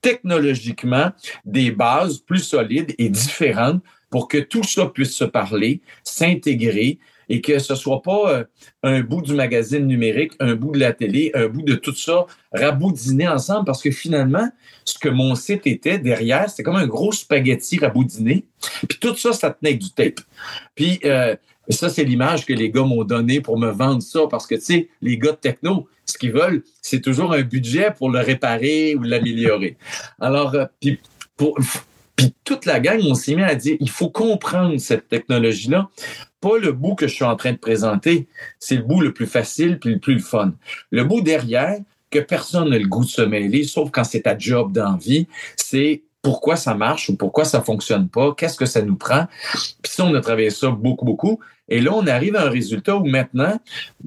technologiquement 0.00 1.10
des 1.44 1.70
bases 1.70 2.18
plus 2.18 2.42
solides 2.42 2.94
et 2.98 3.08
différentes 3.08 3.82
pour 4.08 4.28
que 4.28 4.38
tout 4.38 4.62
ça 4.62 4.86
puisse 4.86 5.14
se 5.14 5.24
parler, 5.24 5.80
s'intégrer, 6.04 6.98
et 7.28 7.40
que 7.40 7.58
ce 7.58 7.74
soit 7.74 8.02
pas 8.02 8.32
euh, 8.32 8.44
un 8.82 9.00
bout 9.00 9.22
du 9.22 9.34
magazine 9.34 9.86
numérique, 9.86 10.32
un 10.40 10.54
bout 10.54 10.72
de 10.72 10.78
la 10.78 10.92
télé, 10.92 11.30
un 11.34 11.48
bout 11.48 11.62
de 11.62 11.74
tout 11.74 11.94
ça 11.94 12.26
raboudiné 12.52 13.26
ensemble 13.28 13.64
parce 13.64 13.82
que 13.82 13.90
finalement, 13.90 14.48
ce 14.84 14.98
que 14.98 15.08
mon 15.08 15.34
site 15.34 15.66
était 15.66 15.98
derrière, 15.98 16.48
c'était 16.48 16.62
comme 16.62 16.76
un 16.76 16.86
gros 16.86 17.12
spaghetti 17.12 17.78
raboudiné. 17.78 18.44
Puis 18.88 18.98
tout 19.00 19.16
ça, 19.16 19.32
ça 19.32 19.50
tenait 19.50 19.74
du 19.74 19.90
tape. 19.90 20.20
Puis 20.74 21.00
euh, 21.04 21.34
ça, 21.68 21.88
c'est 21.88 22.04
l'image 22.04 22.46
que 22.46 22.52
les 22.52 22.70
gars 22.70 22.84
m'ont 22.84 23.04
donnée 23.04 23.40
pour 23.40 23.58
me 23.58 23.70
vendre 23.70 24.02
ça 24.02 24.20
parce 24.30 24.46
que, 24.46 24.54
tu 24.54 24.60
sais, 24.60 24.88
les 25.02 25.18
gars 25.18 25.32
de 25.32 25.36
techno, 25.36 25.88
ce 26.04 26.16
qu'ils 26.16 26.32
veulent, 26.32 26.62
c'est 26.80 27.00
toujours 27.00 27.32
un 27.32 27.42
budget 27.42 27.90
pour 27.96 28.10
le 28.10 28.20
réparer 28.20 28.94
ou 28.94 29.02
l'améliorer. 29.02 29.76
Alors, 30.20 30.54
euh, 30.54 30.66
puis 30.80 31.00
pour, 31.36 31.58
puis 32.16 32.34
toute 32.44 32.64
la 32.64 32.80
gang, 32.80 33.00
on 33.04 33.14
s'est 33.14 33.36
mis 33.36 33.42
à 33.42 33.54
dire, 33.54 33.76
il 33.78 33.90
faut 33.90 34.08
comprendre 34.08 34.78
cette 34.78 35.08
technologie-là 35.08 35.90
pas 36.40 36.58
le 36.58 36.72
bout 36.72 36.94
que 36.94 37.08
je 37.08 37.14
suis 37.14 37.24
en 37.24 37.36
train 37.36 37.52
de 37.52 37.58
présenter, 37.58 38.28
c'est 38.58 38.76
le 38.76 38.82
bout 38.82 39.00
le 39.00 39.12
plus 39.12 39.26
facile 39.26 39.78
puis 39.78 39.94
le 39.94 39.98
plus 39.98 40.20
fun. 40.20 40.54
Le 40.90 41.04
bout 41.04 41.20
derrière, 41.20 41.78
que 42.10 42.18
personne 42.20 42.70
n'a 42.70 42.78
le 42.78 42.86
goût 42.86 43.04
de 43.04 43.10
se 43.10 43.22
mêler, 43.22 43.64
sauf 43.64 43.90
quand 43.90 44.04
c'est 44.04 44.22
ta 44.22 44.38
job 44.38 44.72
d'envie, 44.72 45.26
c'est 45.56 46.02
pourquoi 46.26 46.56
ça 46.56 46.74
marche 46.74 47.08
ou 47.08 47.16
pourquoi 47.16 47.44
ça 47.44 47.62
fonctionne 47.62 48.08
pas, 48.08 48.34
qu'est-ce 48.36 48.56
que 48.56 48.66
ça 48.66 48.82
nous 48.82 48.96
prend. 48.96 49.28
Puis 49.80 49.92
ça, 49.92 50.04
on 50.04 50.12
a 50.12 50.20
travaillé 50.20 50.50
ça 50.50 50.70
beaucoup, 50.70 51.04
beaucoup. 51.04 51.38
Et 51.68 51.80
là, 51.80 51.92
on 51.94 52.04
arrive 52.08 52.34
à 52.34 52.46
un 52.46 52.50
résultat 52.50 52.96
où 52.96 53.04
maintenant, 53.04 53.60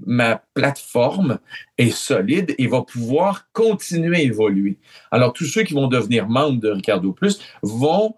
ma 0.05 0.41
plateforme 0.53 1.39
est 1.77 1.91
solide 1.91 2.55
et 2.58 2.67
va 2.67 2.82
pouvoir 2.82 3.45
continuer 3.53 4.17
à 4.17 4.21
évoluer. 4.21 4.79
Alors, 5.12 5.32
tous 5.32 5.45
ceux 5.45 5.63
qui 5.63 5.73
vont 5.73 5.88
devenir 5.88 6.27
membres 6.27 6.60
de 6.60 6.71
Ricardo 6.71 7.13
Plus 7.13 7.39
vont 7.63 8.15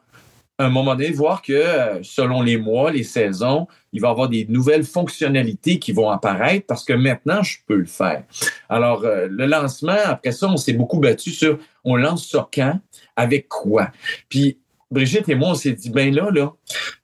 à 0.62 0.66
un 0.66 0.70
moment 0.70 0.96
donné, 0.96 1.12
voir 1.12 1.42
que 1.42 2.00
selon 2.04 2.42
les 2.42 2.58
mois, 2.58 2.92
les 2.92 3.04
saisons, 3.04 3.68
il 3.94 4.02
va 4.02 4.10
y 4.10 4.12
avoir 4.12 4.30
des 4.30 4.46
nouvelles 4.48 4.84
fonctionnalités 4.84 5.80
qui 5.80 5.92
vont 5.92 6.10
apparaître 6.10 6.68
parce 6.68 6.86
que 6.86 6.94
maintenant, 6.94 7.42
je 7.42 7.58
peux 7.66 7.78
le 7.78 7.86
faire. 7.86 8.24
Alors, 8.70 9.04
euh, 9.04 9.28
le 9.30 9.48
lancement, 9.48 9.98
après 10.06 10.32
ça, 10.32 10.48
on 10.48 10.58
s'est 10.58 10.74
beaucoup 10.74 11.00
battu 11.00 11.32
sur 11.32 11.58
on 11.84 11.96
lance 11.96 12.30
ça 12.30 12.48
quand, 12.54 12.80
avec 13.16 13.48
quoi? 13.48 13.92
Puis, 14.30 14.58
Brigitte 14.90 15.30
et 15.30 15.36
moi, 15.36 15.50
on 15.50 15.56
s'est 15.56 15.74
dit, 15.74 15.90
ben 15.90 16.14
là, 16.14 16.30
là, 16.32 16.54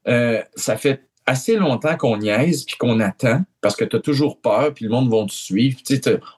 euh, 0.07 0.41
ça 0.55 0.77
fait 0.77 1.03
assez 1.25 1.55
longtemps 1.55 1.95
qu'on 1.97 2.17
niaise 2.17 2.63
puis 2.63 2.77
qu'on 2.77 2.99
attend 2.99 3.43
parce 3.61 3.75
que 3.75 3.83
tu 3.83 3.95
as 3.97 3.99
toujours 3.99 4.39
peur 4.39 4.73
puis 4.73 4.85
le 4.85 4.91
monde 4.91 5.09
va 5.09 5.25
te 5.25 5.33
suivre. 5.33 5.77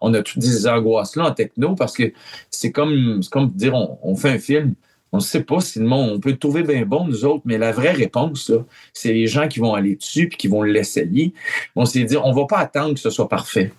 On 0.01 0.13
a 0.13 0.21
toutes 0.21 0.41
ces 0.41 0.67
angoisses-là 0.67 1.25
en 1.25 1.32
techno 1.32 1.75
parce 1.75 1.95
que 1.95 2.12
c'est 2.49 2.71
comme, 2.71 3.21
comme 3.32 3.51
dire 3.51 3.73
on 3.75 4.15
fait 4.15 4.29
un 4.32 4.39
film 4.39 4.75
on 5.12 5.17
ne 5.17 5.21
sait 5.21 5.43
pas 5.43 5.60
si 5.60 5.79
le 5.79 5.86
monde, 5.86 6.12
on 6.12 6.19
peut 6.19 6.29
le 6.29 6.38
trouver 6.38 6.63
bien 6.63 6.86
bon, 6.86 7.05
nous 7.05 7.25
autres, 7.25 7.41
mais 7.45 7.58
la 7.58 7.71
vraie 7.71 7.91
réponse, 7.91 8.51
c'est 8.93 9.13
les 9.13 9.27
gens 9.27 9.47
qui 9.47 9.60
vont 9.60 9.73
aller 9.73 9.95
dessus 9.95 10.23
et 10.23 10.29
qui 10.29 10.47
vont 10.47 10.62
l'essayer. 10.62 11.34
On 11.75 11.86
s'est 11.86 12.03
dit, 12.03 12.17
on 12.17 12.29
ne 12.29 12.36
va 12.36 12.45
pas 12.45 12.60
attendre 12.60 12.93
que 12.93 12.99
ce 12.99 13.10
soit 13.10 13.29
parfait. 13.29 13.73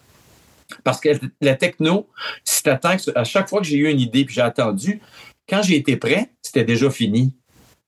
Parce 0.85 1.01
que 1.01 1.09
la 1.41 1.55
techno, 1.57 2.09
si 2.45 2.63
tu 2.63 2.71
attends, 2.71 2.97
à 3.15 3.25
chaque 3.25 3.49
fois 3.49 3.61
que 3.61 3.67
j'ai 3.67 3.77
eu 3.77 3.91
une 3.91 4.01
idée 4.01 4.25
puis 4.25 4.35
j'ai 4.35 4.41
attendu, 4.41 5.01
quand 5.51 5.63
j'ai 5.63 5.77
été 5.77 5.97
prêt, 5.97 6.31
c'était 6.41 6.65
déjà 6.65 6.91
fini. 6.91 7.35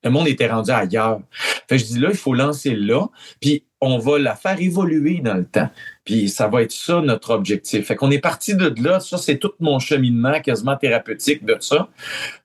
Le 0.04 0.10
monde 0.10 0.26
était 0.26 0.48
rendu 0.48 0.72
ailleurs. 0.72 1.20
Fait 1.68 1.78
je 1.78 1.84
dis 1.84 1.98
là, 2.00 2.08
il 2.10 2.16
faut 2.16 2.34
lancer 2.34 2.74
là, 2.74 3.06
puis 3.40 3.64
on 3.80 3.98
va 3.98 4.18
la 4.18 4.34
faire 4.34 4.60
évoluer 4.60 5.20
dans 5.20 5.34
le 5.34 5.44
temps. 5.44 5.68
Puis 6.04 6.28
ça 6.28 6.48
va 6.48 6.62
être 6.62 6.72
ça 6.72 7.00
notre 7.00 7.30
objectif. 7.30 7.86
Fait 7.86 7.96
qu'on 7.96 8.10
est 8.10 8.18
parti 8.18 8.56
de 8.56 8.72
là. 8.82 9.00
Ça, 9.00 9.16
c'est 9.16 9.38
tout 9.38 9.52
mon 9.60 9.78
cheminement 9.78 10.40
quasiment 10.40 10.76
thérapeutique 10.76 11.44
de 11.44 11.56
ça. 11.60 11.88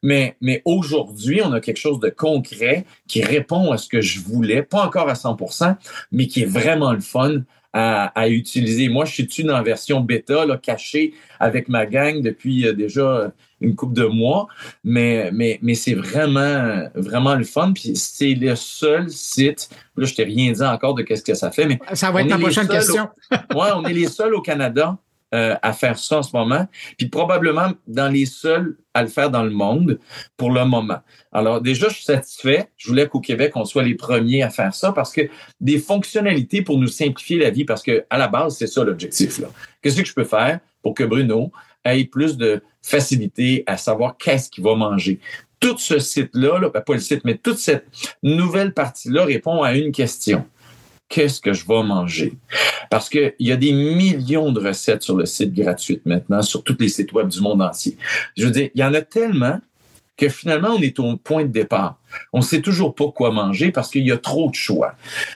Mais, 0.03 0.35
mais 0.41 0.61
aujourd'hui, 0.65 1.41
on 1.43 1.51
a 1.53 1.59
quelque 1.59 1.79
chose 1.79 1.99
de 1.99 2.09
concret 2.09 2.85
qui 3.07 3.23
répond 3.23 3.71
à 3.71 3.77
ce 3.77 3.87
que 3.87 4.01
je 4.01 4.19
voulais, 4.19 4.61
pas 4.61 4.83
encore 4.83 5.09
à 5.09 5.13
100% 5.13 5.75
mais 6.11 6.27
qui 6.27 6.43
est 6.43 6.45
vraiment 6.45 6.93
le 6.93 7.01
fun 7.01 7.41
à, 7.73 8.27
utiliser. 8.29 8.89
Moi, 8.89 9.05
je 9.05 9.23
suis 9.29 9.43
dans 9.43 9.53
la 9.53 9.61
version 9.61 10.01
bêta, 10.01 10.45
là, 10.45 10.57
cachée 10.57 11.13
avec 11.39 11.69
ma 11.69 11.85
gang 11.85 12.23
depuis 12.23 12.65
euh, 12.65 12.73
déjà 12.73 13.31
une 13.61 13.75
couple 13.75 13.93
de 13.93 14.05
mois, 14.05 14.47
mais, 14.83 15.31
mais, 15.33 15.59
mais 15.61 15.75
c'est 15.75 15.95
vraiment, 15.95 16.87
vraiment 16.95 17.35
le 17.35 17.43
fun. 17.43 17.73
Puis 17.73 17.95
c'est 17.95 18.35
le 18.35 18.55
seul 18.55 19.09
site, 19.09 19.69
là, 19.95 20.05
je 20.05 20.13
t'ai 20.13 20.23
rien 20.23 20.51
dit 20.51 20.63
encore 20.63 20.93
de 20.93 21.03
qu'est-ce 21.03 21.23
que 21.23 21.33
ça 21.33 21.51
fait, 21.51 21.65
mais. 21.65 21.79
Ça 21.93 22.11
va 22.11 22.21
être 22.21 22.29
ma 22.29 22.37
prochaine 22.37 22.67
question. 22.67 23.09
oui, 23.31 23.67
on 23.75 23.83
est 23.85 23.93
les 23.93 24.07
seuls 24.07 24.35
au 24.35 24.41
Canada 24.41 24.97
euh, 25.33 25.55
à 25.61 25.73
faire 25.73 25.99
ça 25.99 26.19
en 26.19 26.23
ce 26.23 26.33
moment, 26.33 26.67
puis 26.97 27.09
probablement 27.09 27.73
dans 27.85 28.07
les 28.07 28.25
seuls 28.25 28.77
à 28.93 29.01
le 29.01 29.09
faire 29.09 29.29
dans 29.29 29.43
le 29.43 29.49
monde 29.49 29.99
pour 30.37 30.51
le 30.51 30.63
moment. 30.63 30.99
Alors 31.33 31.59
déjà, 31.59 31.89
je 31.89 31.95
suis 31.95 32.05
satisfait. 32.05 32.69
Je 32.77 32.87
voulais 32.87 33.09
qu'au 33.09 33.19
Québec, 33.19 33.51
on 33.55 33.65
soit 33.65 33.83
les 33.83 33.95
premiers 33.95 34.41
à 34.41 34.49
faire 34.49 34.73
ça 34.73 34.93
parce 34.93 35.11
que 35.11 35.21
des 35.59 35.79
fonctionnalités 35.79 36.61
pour 36.61 36.79
nous 36.79 36.87
simplifier 36.87 37.39
la 37.39 37.49
vie, 37.49 37.65
parce 37.65 37.83
que 37.83 38.05
à 38.09 38.17
la 38.17 38.29
base, 38.29 38.55
c'est 38.57 38.67
ça 38.67 38.85
l'objectif. 38.85 39.41
Qu'est-ce 39.81 39.97
que 39.97 40.05
je 40.05 40.13
peux 40.13 40.23
faire 40.23 40.61
pour 40.81 40.93
que 40.93 41.03
Bruno 41.03 41.51
ait 41.95 42.05
plus 42.05 42.37
de 42.37 42.61
facilité 42.81 43.63
à 43.67 43.77
savoir 43.77 44.17
qu'est-ce 44.17 44.49
qu'il 44.49 44.63
va 44.63 44.75
manger. 44.75 45.19
Tout 45.59 45.77
ce 45.77 45.99
site-là, 45.99 46.59
là, 46.59 46.69
ben, 46.69 46.81
pas 46.81 46.93
le 46.93 46.99
site, 46.99 47.21
mais 47.25 47.37
toute 47.37 47.57
cette 47.57 47.85
nouvelle 48.21 48.73
partie-là 48.73 49.25
répond 49.25 49.63
à 49.63 49.73
une 49.73 49.91
question 49.91 50.45
qu'est-ce 51.09 51.41
que 51.41 51.53
je 51.53 51.65
vais 51.65 51.83
manger? 51.83 52.33
Parce 52.89 53.09
qu'il 53.09 53.33
y 53.39 53.51
a 53.51 53.55
des 53.55 53.71
millions 53.71 54.51
de 54.51 54.59
recettes 54.59 55.03
sur 55.03 55.15
le 55.15 55.25
site 55.25 55.53
gratuit 55.53 56.01
maintenant, 56.05 56.41
sur 56.41 56.63
tous 56.63 56.77
les 56.79 56.89
sites 56.89 57.13
web 57.13 57.27
du 57.27 57.41
monde 57.41 57.61
entier. 57.61 57.97
Je 58.35 58.45
veux 58.45 58.51
dire, 58.51 58.69
il 58.73 58.81
y 58.81 58.83
en 58.83 58.93
a 58.93 59.01
tellement 59.01 59.59
que 60.17 60.29
finalement, 60.29 60.69
on 60.69 60.81
est 60.81 60.99
au 60.99 61.15
point 61.15 61.43
de 61.43 61.51
départ. 61.51 61.99
On 62.33 62.41
sait 62.41 62.61
toujours 62.61 62.95
pas 62.95 63.11
quoi 63.11 63.31
manger 63.31 63.71
parce 63.71 63.91
qu'il 63.91 64.05
y 64.05 64.11
a 64.11 64.17
trop 64.17 64.49
de 64.49 64.55
choix. 64.55 64.95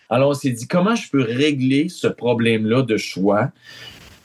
Alors, 0.10 0.32
on 0.32 0.34
s'est 0.34 0.50
dit, 0.50 0.68
comment 0.68 0.96
je 0.96 1.10
peux 1.10 1.22
régler 1.22 1.88
ce 1.88 2.08
problème-là 2.08 2.82
de 2.82 2.98
choix? 2.98 3.52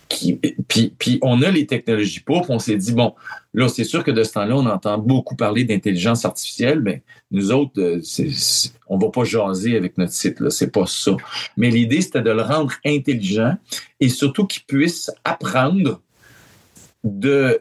Puis, 0.09 1.19
on 1.23 1.43
a 1.43 1.51
les 1.51 1.67
technologies 1.67 2.21
pour, 2.21 2.49
on 2.51 2.59
s'est 2.59 2.77
dit, 2.77 2.93
bon, 2.93 3.15
là, 3.55 3.69
c'est 3.69 3.85
sûr 3.85 4.05
que 4.05 4.11
de 4.11 4.23
ce 4.23 4.33
temps-là, 4.33 4.57
on 4.57 4.67
entend 4.67 4.99
beaucoup 4.99 5.37
parler 5.37 5.65
d'intelligence 5.65 6.25
artificielle, 6.25 6.81
mais 6.81 7.03
nous 7.31 7.51
autres, 7.53 7.81
euh, 7.81 8.01
on 8.89 8.99
va 8.99 9.09
pas 9.09 9.25
jaser 9.25 9.77
avec 9.77 9.99
notre 9.99 10.13
site, 10.13 10.41
là, 10.41 10.51
c'est 10.51 10.71
pas 10.71 10.87
ça. 10.87 11.13
Mais 11.57 11.71
l'idée, 11.71 12.01
c'était 12.01 12.23
de 12.23 12.31
le 12.31 12.43
rendre 12.43 12.73
intelligent 12.85 13.57
et 14.01 14.09
surtout 14.09 14.47
qu'il 14.47 14.63
puisse 14.65 15.11
apprendre 15.25 16.01
de, 17.03 17.61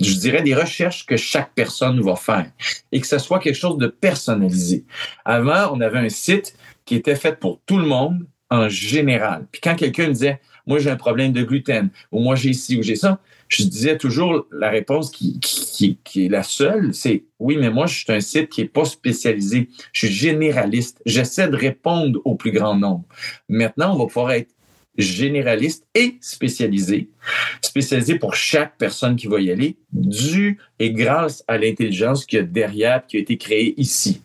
je 0.00 0.14
dirais, 0.16 0.42
des 0.42 0.54
recherches 0.54 1.06
que 1.06 1.16
chaque 1.16 1.52
personne 1.54 2.00
va 2.00 2.16
faire 2.16 2.50
et 2.92 3.00
que 3.00 3.06
ce 3.06 3.18
soit 3.18 3.38
quelque 3.38 3.56
chose 3.56 3.78
de 3.78 3.88
personnalisé. 3.88 4.84
Avant, 5.24 5.70
on 5.74 5.80
avait 5.80 5.98
un 5.98 6.08
site 6.08 6.56
qui 6.84 6.94
était 6.94 7.16
fait 7.16 7.38
pour 7.38 7.60
tout 7.66 7.78
le 7.78 7.86
monde 7.86 8.26
en 8.50 8.68
général. 8.68 9.46
Puis 9.52 9.60
quand 9.60 9.74
quelqu'un 9.74 10.08
disait, 10.08 10.40
moi 10.68 10.78
j'ai 10.78 10.90
un 10.90 10.96
problème 10.96 11.32
de 11.32 11.42
gluten, 11.42 11.90
ou 12.12 12.20
moi 12.20 12.36
j'ai 12.36 12.52
ci 12.52 12.76
ou 12.76 12.82
j'ai 12.82 12.94
ça, 12.94 13.20
je 13.48 13.64
disais 13.64 13.96
toujours 13.96 14.46
la 14.52 14.68
réponse 14.68 15.10
qui, 15.10 15.40
qui, 15.40 15.98
qui 16.04 16.26
est 16.26 16.28
la 16.28 16.42
seule, 16.42 16.94
c'est 16.94 17.24
oui, 17.38 17.56
mais 17.56 17.70
moi 17.70 17.86
je 17.86 17.98
suis 17.98 18.12
un 18.12 18.20
site 18.20 18.50
qui 18.50 18.60
est 18.60 18.66
pas 18.66 18.84
spécialisé. 18.84 19.68
Je 19.92 20.06
suis 20.06 20.14
généraliste. 20.14 21.00
J'essaie 21.06 21.48
de 21.48 21.56
répondre 21.56 22.20
au 22.24 22.34
plus 22.34 22.52
grand 22.52 22.76
nombre. 22.76 23.04
Maintenant, 23.48 23.94
on 23.94 23.98
va 23.98 24.06
pouvoir 24.06 24.32
être 24.32 24.50
généraliste 24.98 25.86
et 25.94 26.18
spécialisé, 26.20 27.08
spécialisé 27.62 28.18
pour 28.18 28.34
chaque 28.34 28.76
personne 28.76 29.16
qui 29.16 29.28
va 29.28 29.40
y 29.40 29.50
aller, 29.50 29.76
dû 29.92 30.58
et 30.80 30.92
grâce 30.92 31.44
à 31.46 31.56
l'intelligence 31.56 32.26
qu'il 32.26 32.40
y 32.40 32.42
a 32.42 32.44
derrière, 32.44 33.06
qui 33.06 33.16
a 33.16 33.20
été 33.20 33.38
créée 33.38 33.80
ici. 33.80 34.22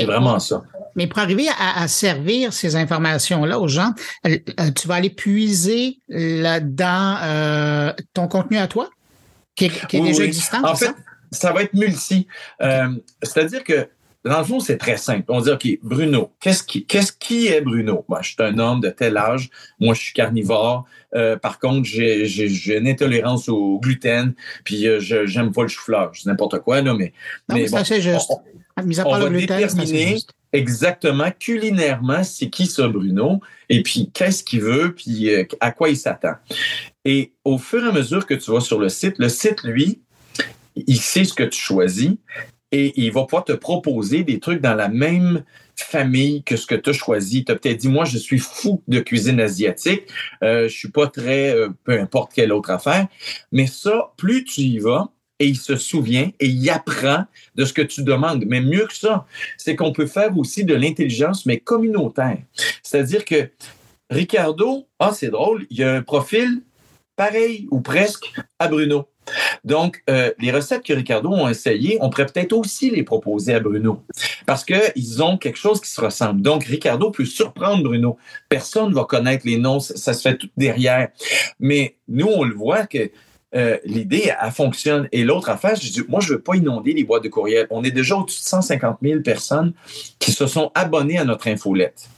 C'est 0.00 0.06
vraiment 0.06 0.38
ça. 0.38 0.62
Mais 0.96 1.06
pour 1.06 1.20
arriver 1.20 1.46
à, 1.60 1.86
servir 1.86 2.52
ces 2.52 2.74
informations-là 2.74 3.60
aux 3.60 3.68
gens, 3.68 3.92
euh, 4.26 4.36
euh, 4.58 4.70
tu 4.72 4.88
vas 4.88 4.96
aller 4.96 5.10
puiser 5.10 6.00
là-dedans 6.08 7.16
euh, 7.22 7.92
ton 8.14 8.26
contenu 8.26 8.58
à 8.58 8.66
toi, 8.66 8.90
qui 9.54 9.66
est, 9.66 10.00
déjà 10.00 10.24
existant. 10.24 10.64
En 10.64 10.74
fait, 10.74 10.92
ça? 11.30 11.52
va 11.52 11.62
être 11.62 11.74
multi. 11.74 12.26
C'est-à-dire 13.22 13.62
que 13.62 13.88
dans 14.24 14.38
le 14.38 14.44
fond, 14.44 14.60
c'est 14.60 14.78
très 14.78 14.96
simple. 14.96 15.24
On 15.28 15.40
dit, 15.40 15.50
OK, 15.50 15.66
Bruno, 15.82 16.32
qu'est-ce 16.40 16.62
qui, 16.62 16.84
qu'est-ce 16.84 17.12
qui 17.12 17.46
est 17.46 17.60
Bruno? 17.60 18.04
Moi, 18.08 18.20
je 18.22 18.30
suis 18.30 18.36
un 18.40 18.58
homme 18.58 18.80
de 18.80 18.90
tel 18.90 19.16
âge. 19.16 19.48
Moi, 19.78 19.94
je 19.94 20.00
suis 20.00 20.12
carnivore. 20.12 20.86
Euh, 21.14 21.36
par 21.36 21.58
contre, 21.58 21.88
j'ai, 21.88 22.76
une 22.76 22.88
intolérance 22.88 23.48
au 23.48 23.78
gluten. 23.78 24.34
Puis, 24.64 24.86
euh, 24.86 24.98
je, 25.00 25.26
j'aime 25.26 25.52
pas 25.52 25.62
le 25.62 25.68
chou-fleur. 25.68 26.10
Je 26.14 26.28
n'importe 26.28 26.58
quoi, 26.60 26.82
là, 26.82 26.94
mais. 26.94 27.12
Non, 27.48 27.56
mais, 27.56 27.68
bon, 27.68 27.84
c'est 27.84 28.00
juste. 28.00 28.30
On, 28.30 28.42
va 29.18 29.30
déterminer 29.30 30.18
exactement, 30.52 31.30
culinairement, 31.38 32.24
c'est 32.24 32.48
qui 32.48 32.66
ça, 32.66 32.88
Bruno? 32.88 33.40
Et 33.68 33.82
puis, 33.82 34.10
qu'est-ce 34.12 34.42
qu'il 34.42 34.62
veut? 34.62 34.94
Puis, 34.94 35.34
euh, 35.34 35.44
à 35.60 35.70
quoi 35.70 35.90
il 35.90 35.96
s'attend? 35.96 36.34
Et 37.04 37.32
au 37.44 37.58
fur 37.58 37.84
et 37.84 37.88
à 37.88 37.92
mesure 37.92 38.26
que 38.26 38.34
tu 38.34 38.50
vas 38.50 38.60
sur 38.60 38.78
le 38.78 38.88
site, 38.88 39.18
le 39.18 39.28
site, 39.28 39.62
lui, 39.64 40.00
il 40.74 41.00
sait 41.00 41.24
ce 41.24 41.34
que 41.34 41.42
tu 41.42 41.60
choisis 41.60 42.12
et 42.70 42.92
il 43.00 43.12
va 43.12 43.24
pouvoir 43.24 43.44
te 43.44 43.52
proposer 43.52 44.24
des 44.24 44.40
trucs 44.40 44.60
dans 44.60 44.74
la 44.74 44.88
même 44.88 45.42
famille 45.74 46.42
que 46.42 46.56
ce 46.56 46.66
que 46.66 46.74
tu 46.74 46.90
as 46.90 46.92
choisi. 46.92 47.44
Tu 47.44 47.52
as 47.52 47.56
peut-être 47.56 47.78
dit, 47.78 47.88
moi, 47.88 48.04
je 48.04 48.18
suis 48.18 48.38
fou 48.38 48.82
de 48.88 49.00
cuisine 49.00 49.40
asiatique, 49.40 50.02
euh, 50.42 50.68
je 50.68 50.76
suis 50.76 50.90
pas 50.90 51.06
très, 51.06 51.54
euh, 51.54 51.68
peu 51.84 51.98
importe 51.98 52.32
quelle 52.34 52.52
autre 52.52 52.70
affaire, 52.70 53.06
mais 53.52 53.66
ça, 53.66 54.12
plus 54.16 54.44
tu 54.44 54.62
y 54.62 54.78
vas, 54.78 55.10
et 55.38 55.46
il 55.46 55.56
se 55.56 55.76
souvient 55.76 56.30
et 56.40 56.46
il 56.46 56.70
apprend 56.70 57.24
de 57.54 57.64
ce 57.64 57.72
que 57.72 57.82
tu 57.82 58.02
demandes. 58.02 58.44
Mais 58.46 58.60
mieux 58.60 58.86
que 58.86 58.94
ça, 58.94 59.26
c'est 59.56 59.76
qu'on 59.76 59.92
peut 59.92 60.06
faire 60.06 60.36
aussi 60.36 60.64
de 60.64 60.74
l'intelligence, 60.74 61.46
mais 61.46 61.58
communautaire. 61.58 62.38
C'est-à-dire 62.82 63.24
que 63.24 63.50
Ricardo, 64.10 64.86
ah, 64.98 65.12
c'est 65.14 65.30
drôle, 65.30 65.66
il 65.70 65.82
a 65.82 65.96
un 65.96 66.02
profil 66.02 66.62
pareil 67.16 67.66
ou 67.70 67.80
presque 67.80 68.32
à 68.58 68.68
Bruno. 68.68 69.06
Donc, 69.64 70.02
euh, 70.08 70.32
les 70.38 70.50
recettes 70.50 70.82
que 70.82 70.92
Ricardo 70.94 71.30
ont 71.30 71.48
essayées, 71.48 71.98
on 72.00 72.08
pourrait 72.08 72.26
peut-être 72.26 72.54
aussi 72.54 72.90
les 72.90 73.02
proposer 73.02 73.54
à 73.54 73.60
Bruno 73.60 74.02
parce 74.46 74.64
qu'ils 74.64 75.22
ont 75.22 75.36
quelque 75.36 75.58
chose 75.58 75.80
qui 75.80 75.90
se 75.90 76.00
ressemble. 76.00 76.40
Donc, 76.40 76.64
Ricardo 76.64 77.10
peut 77.10 77.26
surprendre 77.26 77.82
Bruno. 77.82 78.16
Personne 78.48 78.90
ne 78.90 78.94
va 78.94 79.04
connaître 79.04 79.46
les 79.46 79.58
noms, 79.58 79.80
ça, 79.80 80.14
se 80.14 80.22
fait 80.22 80.38
tout 80.38 80.48
derrière. 80.56 81.08
Mais 81.60 81.96
nous, 82.08 82.28
on 82.28 82.44
le 82.44 82.54
voit 82.54 82.86
que 82.86 83.10
euh, 83.54 83.78
l'idée, 83.84 84.32
elle 84.42 84.50
fonctionne. 84.52 85.08
Et 85.12 85.24
l'autre 85.24 85.48
affaire, 85.48 85.74
je 85.76 85.90
dis, 85.90 86.02
moi, 86.08 86.20
je 86.20 86.34
veux 86.34 86.40
pas 86.40 86.56
inonder 86.56 86.92
les 86.92 87.04
boîtes 87.04 87.24
de 87.24 87.28
courriel. 87.28 87.66
On 87.70 87.82
est 87.82 87.90
déjà 87.90 88.16
au-dessus 88.16 88.40
de 88.40 88.46
150 88.46 88.98
000 89.02 89.20
personnes 89.20 89.72
qui 90.18 90.32
se 90.32 90.46
sont 90.46 90.70
abonnées 90.74 91.18
à 91.18 91.24
notre 91.24 91.48
infolette 91.48 92.08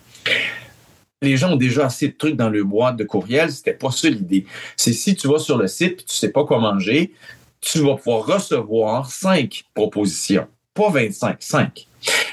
les 1.22 1.36
gens 1.36 1.52
ont 1.52 1.56
déjà 1.56 1.86
assez 1.86 2.08
de 2.08 2.14
trucs 2.16 2.36
dans 2.36 2.48
le 2.48 2.64
boîte 2.64 2.96
de 2.96 3.04
courriel. 3.04 3.52
C'était 3.52 3.74
pas 3.74 3.90
ça 3.90 4.08
l'idée. 4.08 4.46
C'est 4.76 4.92
si 4.92 5.14
tu 5.14 5.28
vas 5.28 5.38
sur 5.38 5.58
le 5.58 5.66
site 5.66 6.00
et 6.00 6.04
tu 6.04 6.16
sais 6.16 6.30
pas 6.30 6.44
quoi 6.44 6.58
manger, 6.58 7.12
tu 7.60 7.80
vas 7.80 7.96
pouvoir 7.96 8.24
recevoir 8.24 9.10
cinq 9.10 9.64
propositions. 9.74 10.46
Pas 10.72 10.90
25, 10.90 11.36
cinq. 11.40 11.86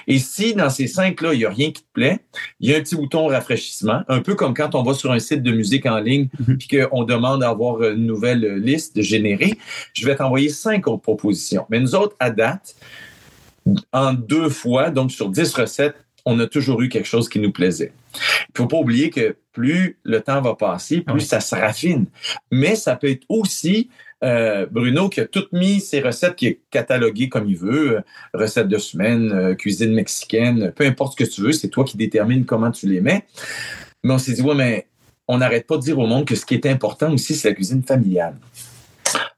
Et 0.08 0.20
si 0.20 0.54
dans 0.54 0.70
ces 0.70 0.88
cinq-là, 0.88 1.34
il 1.34 1.40
n'y 1.40 1.46
a 1.46 1.50
rien 1.50 1.72
qui 1.72 1.82
te 1.82 1.92
plaît, 1.94 2.20
il 2.60 2.70
y 2.70 2.74
a 2.74 2.78
un 2.78 2.82
petit 2.82 2.96
bouton 2.96 3.28
rafraîchissement, 3.28 4.04
un 4.08 4.22
peu 4.22 4.36
comme 4.36 4.54
quand 4.54 4.76
on 4.76 4.84
va 4.84 4.94
sur 4.94 5.12
un 5.12 5.20
site 5.20 5.44
de 5.44 5.52
musique 5.52 5.86
en 5.86 6.00
ligne 6.00 6.30
mm 6.40 6.58
puis 6.58 6.80
qu'on 6.80 7.04
demande 7.04 7.42
d'avoir 7.42 7.84
une 7.84 8.06
nouvelle 8.06 8.56
liste 8.56 9.02
générée, 9.02 9.58
je 9.94 10.06
vais 10.06 10.16
t'envoyer 10.16 10.50
cinq 10.50 10.88
autres 10.88 11.02
propositions. 11.04 11.66
Mais 11.70 11.80
nous 11.80 11.94
autres, 11.94 12.16
à 12.20 12.32
date, 12.32 12.76
en 13.92 14.14
deux 14.14 14.50
fois, 14.50 14.90
donc 14.90 15.12
sur 15.12 15.30
dix 15.30 15.54
recettes, 15.54 15.96
on 16.26 16.40
a 16.40 16.48
toujours 16.48 16.82
eu 16.82 16.90
quelque 16.90 17.08
chose 17.08 17.30
qui 17.30 17.40
nous 17.40 17.52
plaisait. 17.52 17.94
Il 18.50 18.58
faut 18.58 18.68
pas 18.68 18.78
oublier 18.78 19.10
que 19.10 19.38
plus 19.54 19.98
le 20.04 20.22
temps 20.22 20.42
va 20.42 20.56
passer, 20.56 21.02
plus 21.02 21.22
ça 21.22 21.40
se 21.40 21.56
raffine. 21.56 22.06
Mais 22.52 22.76
ça 22.76 22.96
peut 22.96 23.10
être 23.10 23.26
aussi 23.30 23.90
euh, 24.24 24.66
Bruno 24.70 25.10
qui 25.10 25.20
a 25.20 25.26
tout 25.26 25.46
mis 25.52 25.80
ses 25.80 26.02
recettes, 26.02 26.36
qui 26.36 26.48
est 26.48 26.62
catalogué 26.72 27.30
comme 27.30 27.48
il 27.50 27.58
veut, 27.58 27.98
euh, 27.98 28.02
recettes 28.34 28.68
de 28.68 28.78
semaine, 28.78 29.32
euh, 29.32 29.56
cuisine 29.56 29.94
mexicaine, 29.94 30.72
peu 30.76 30.86
importe 30.86 31.20
ce 31.20 31.24
que 31.24 31.30
tu 31.30 31.42
veux, 31.42 31.52
c'est 31.52 31.70
toi 31.70 31.84
qui 31.84 31.98
détermines 31.98 32.46
comment 32.46 32.72
tu 32.72 32.88
les 32.88 33.02
mets. 33.02 33.26
Mais 34.04 34.14
on 34.14 34.18
s'est 34.18 34.34
dit, 34.34 34.42
ouais, 34.42 34.56
mais 34.56 34.88
on 35.28 35.38
n'arrête 35.38 35.68
pas 35.68 35.78
de 35.78 35.82
dire 35.82 36.00
au 36.00 36.08
monde 36.08 36.26
que 36.26 36.36
ce 36.36 36.46
qui 36.46 36.56
est 36.56 36.66
important 36.66 37.14
aussi, 37.14 37.36
c'est 37.36 37.50
la 37.50 37.56
cuisine 37.56 37.84
familiale 37.84 38.36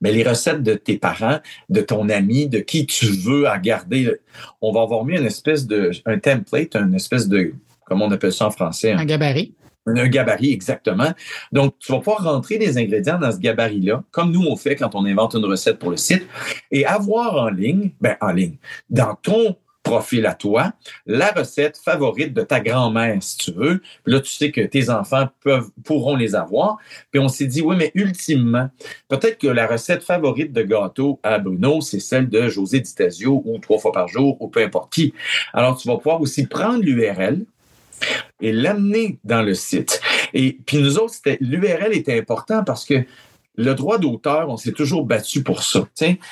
mais 0.02 0.12
les 0.12 0.24
recettes 0.24 0.64
de 0.64 0.76
tes 0.76 0.98
parents, 0.98 1.40
de 1.70 1.82
ton 1.82 2.10
ami, 2.10 2.48
de 2.48 2.60
qui 2.60 2.86
tu 2.86 3.06
veux 3.06 3.48
à 3.48 3.58
garder, 3.60 4.16
on 4.62 4.72
va 4.72 4.82
avoir 4.82 5.06
mis 5.06 5.18
une 5.18 5.26
espèce 5.26 5.68
de, 5.68 5.92
un 6.06 6.20
template, 6.20 6.76
une 6.76 6.96
espèce 6.96 7.28
de, 7.28 7.54
comment 7.86 8.06
on 8.06 8.12
appelle 8.12 8.32
ça 8.32 8.48
en 8.48 8.52
français? 8.52 8.94
Un 8.94 9.06
gabarit. 9.06 9.54
Un 9.96 10.08
gabarit, 10.08 10.52
exactement. 10.52 11.14
Donc, 11.52 11.76
tu 11.80 11.92
vas 11.92 12.00
pouvoir 12.00 12.24
rentrer 12.24 12.58
des 12.58 12.78
ingrédients 12.78 13.20
dans 13.20 13.32
ce 13.32 13.40
gabarit-là, 13.40 14.04
comme 14.12 14.32
nous 14.32 14.46
on 14.46 14.56
fait 14.56 14.76
quand 14.76 14.96
on 14.96 15.06
invente 15.06 15.34
une 15.36 15.46
recette 15.46 15.80
pour 15.80 15.92
le 15.92 15.98
site, 15.98 16.28
et 16.72 16.86
avoir 16.86 17.36
en 17.36 17.50
ligne, 17.50 17.92
ben 18.02 18.16
en 18.22 18.32
ligne, 18.32 18.58
dans 18.90 19.16
ton 19.16 19.56
profil 19.84 20.26
à 20.26 20.36
toi, 20.36 20.74
la 21.08 21.32
recette 21.32 21.78
favorite 21.78 22.34
de 22.34 22.42
ta 22.44 22.60
grand-mère, 22.60 23.18
si 23.22 23.38
tu 23.38 23.52
veux. 23.52 23.82
Puis 24.04 24.14
là, 24.14 24.20
tu 24.20 24.32
sais 24.32 24.52
que 24.52 24.62
tes 24.62 24.90
enfants 24.90 25.30
peuvent, 25.44 25.70
pourront 25.84 26.16
les 26.16 26.36
avoir. 26.36 26.78
Puis 27.12 27.20
on 27.20 27.28
s'est 27.28 27.48
dit, 27.48 27.62
oui, 27.62 27.76
mais 27.78 27.92
ultimement, 27.96 28.70
peut-être 29.08 29.38
que 29.38 29.48
la 29.48 29.68
recette 29.68 30.04
favorite 30.04 30.52
de 30.54 30.62
gâteau 30.62 31.20
à 31.24 31.40
Bruno, 31.40 31.82
c'est 31.82 32.00
celle 32.00 32.30
de 32.30 32.50
José 32.50 32.82
Ditasio 32.82 33.42
ou 33.46 33.58
trois 33.60 33.80
fois 33.80 33.92
par 33.92 34.08
jour 34.08 34.38
ou 34.42 34.48
peu 34.48 34.62
importe 34.62 34.94
qui. 34.94 35.14
Alors, 35.54 35.78
tu 35.78 35.88
vas 35.88 35.98
pouvoir 35.98 36.22
aussi 36.22 36.46
prendre 36.46 36.84
l'URL 36.84 37.46
et 38.42 38.52
l'amener 38.52 39.20
dans 39.24 39.42
le 39.42 39.54
site. 39.54 40.02
Et 40.34 40.58
puis 40.66 40.78
nous 40.78 40.98
autres, 40.98 41.16
l'URL 41.40 41.94
était 41.94 42.18
important 42.18 42.64
parce 42.64 42.86
que 42.86 43.04
le 43.56 43.76
droit 43.76 43.98
d'auteur, 43.98 44.50
on 44.50 44.58
s'est 44.58 44.72
toujours 44.72 45.06
battu 45.06 45.44
pour 45.44 45.64
ça. 45.64 45.88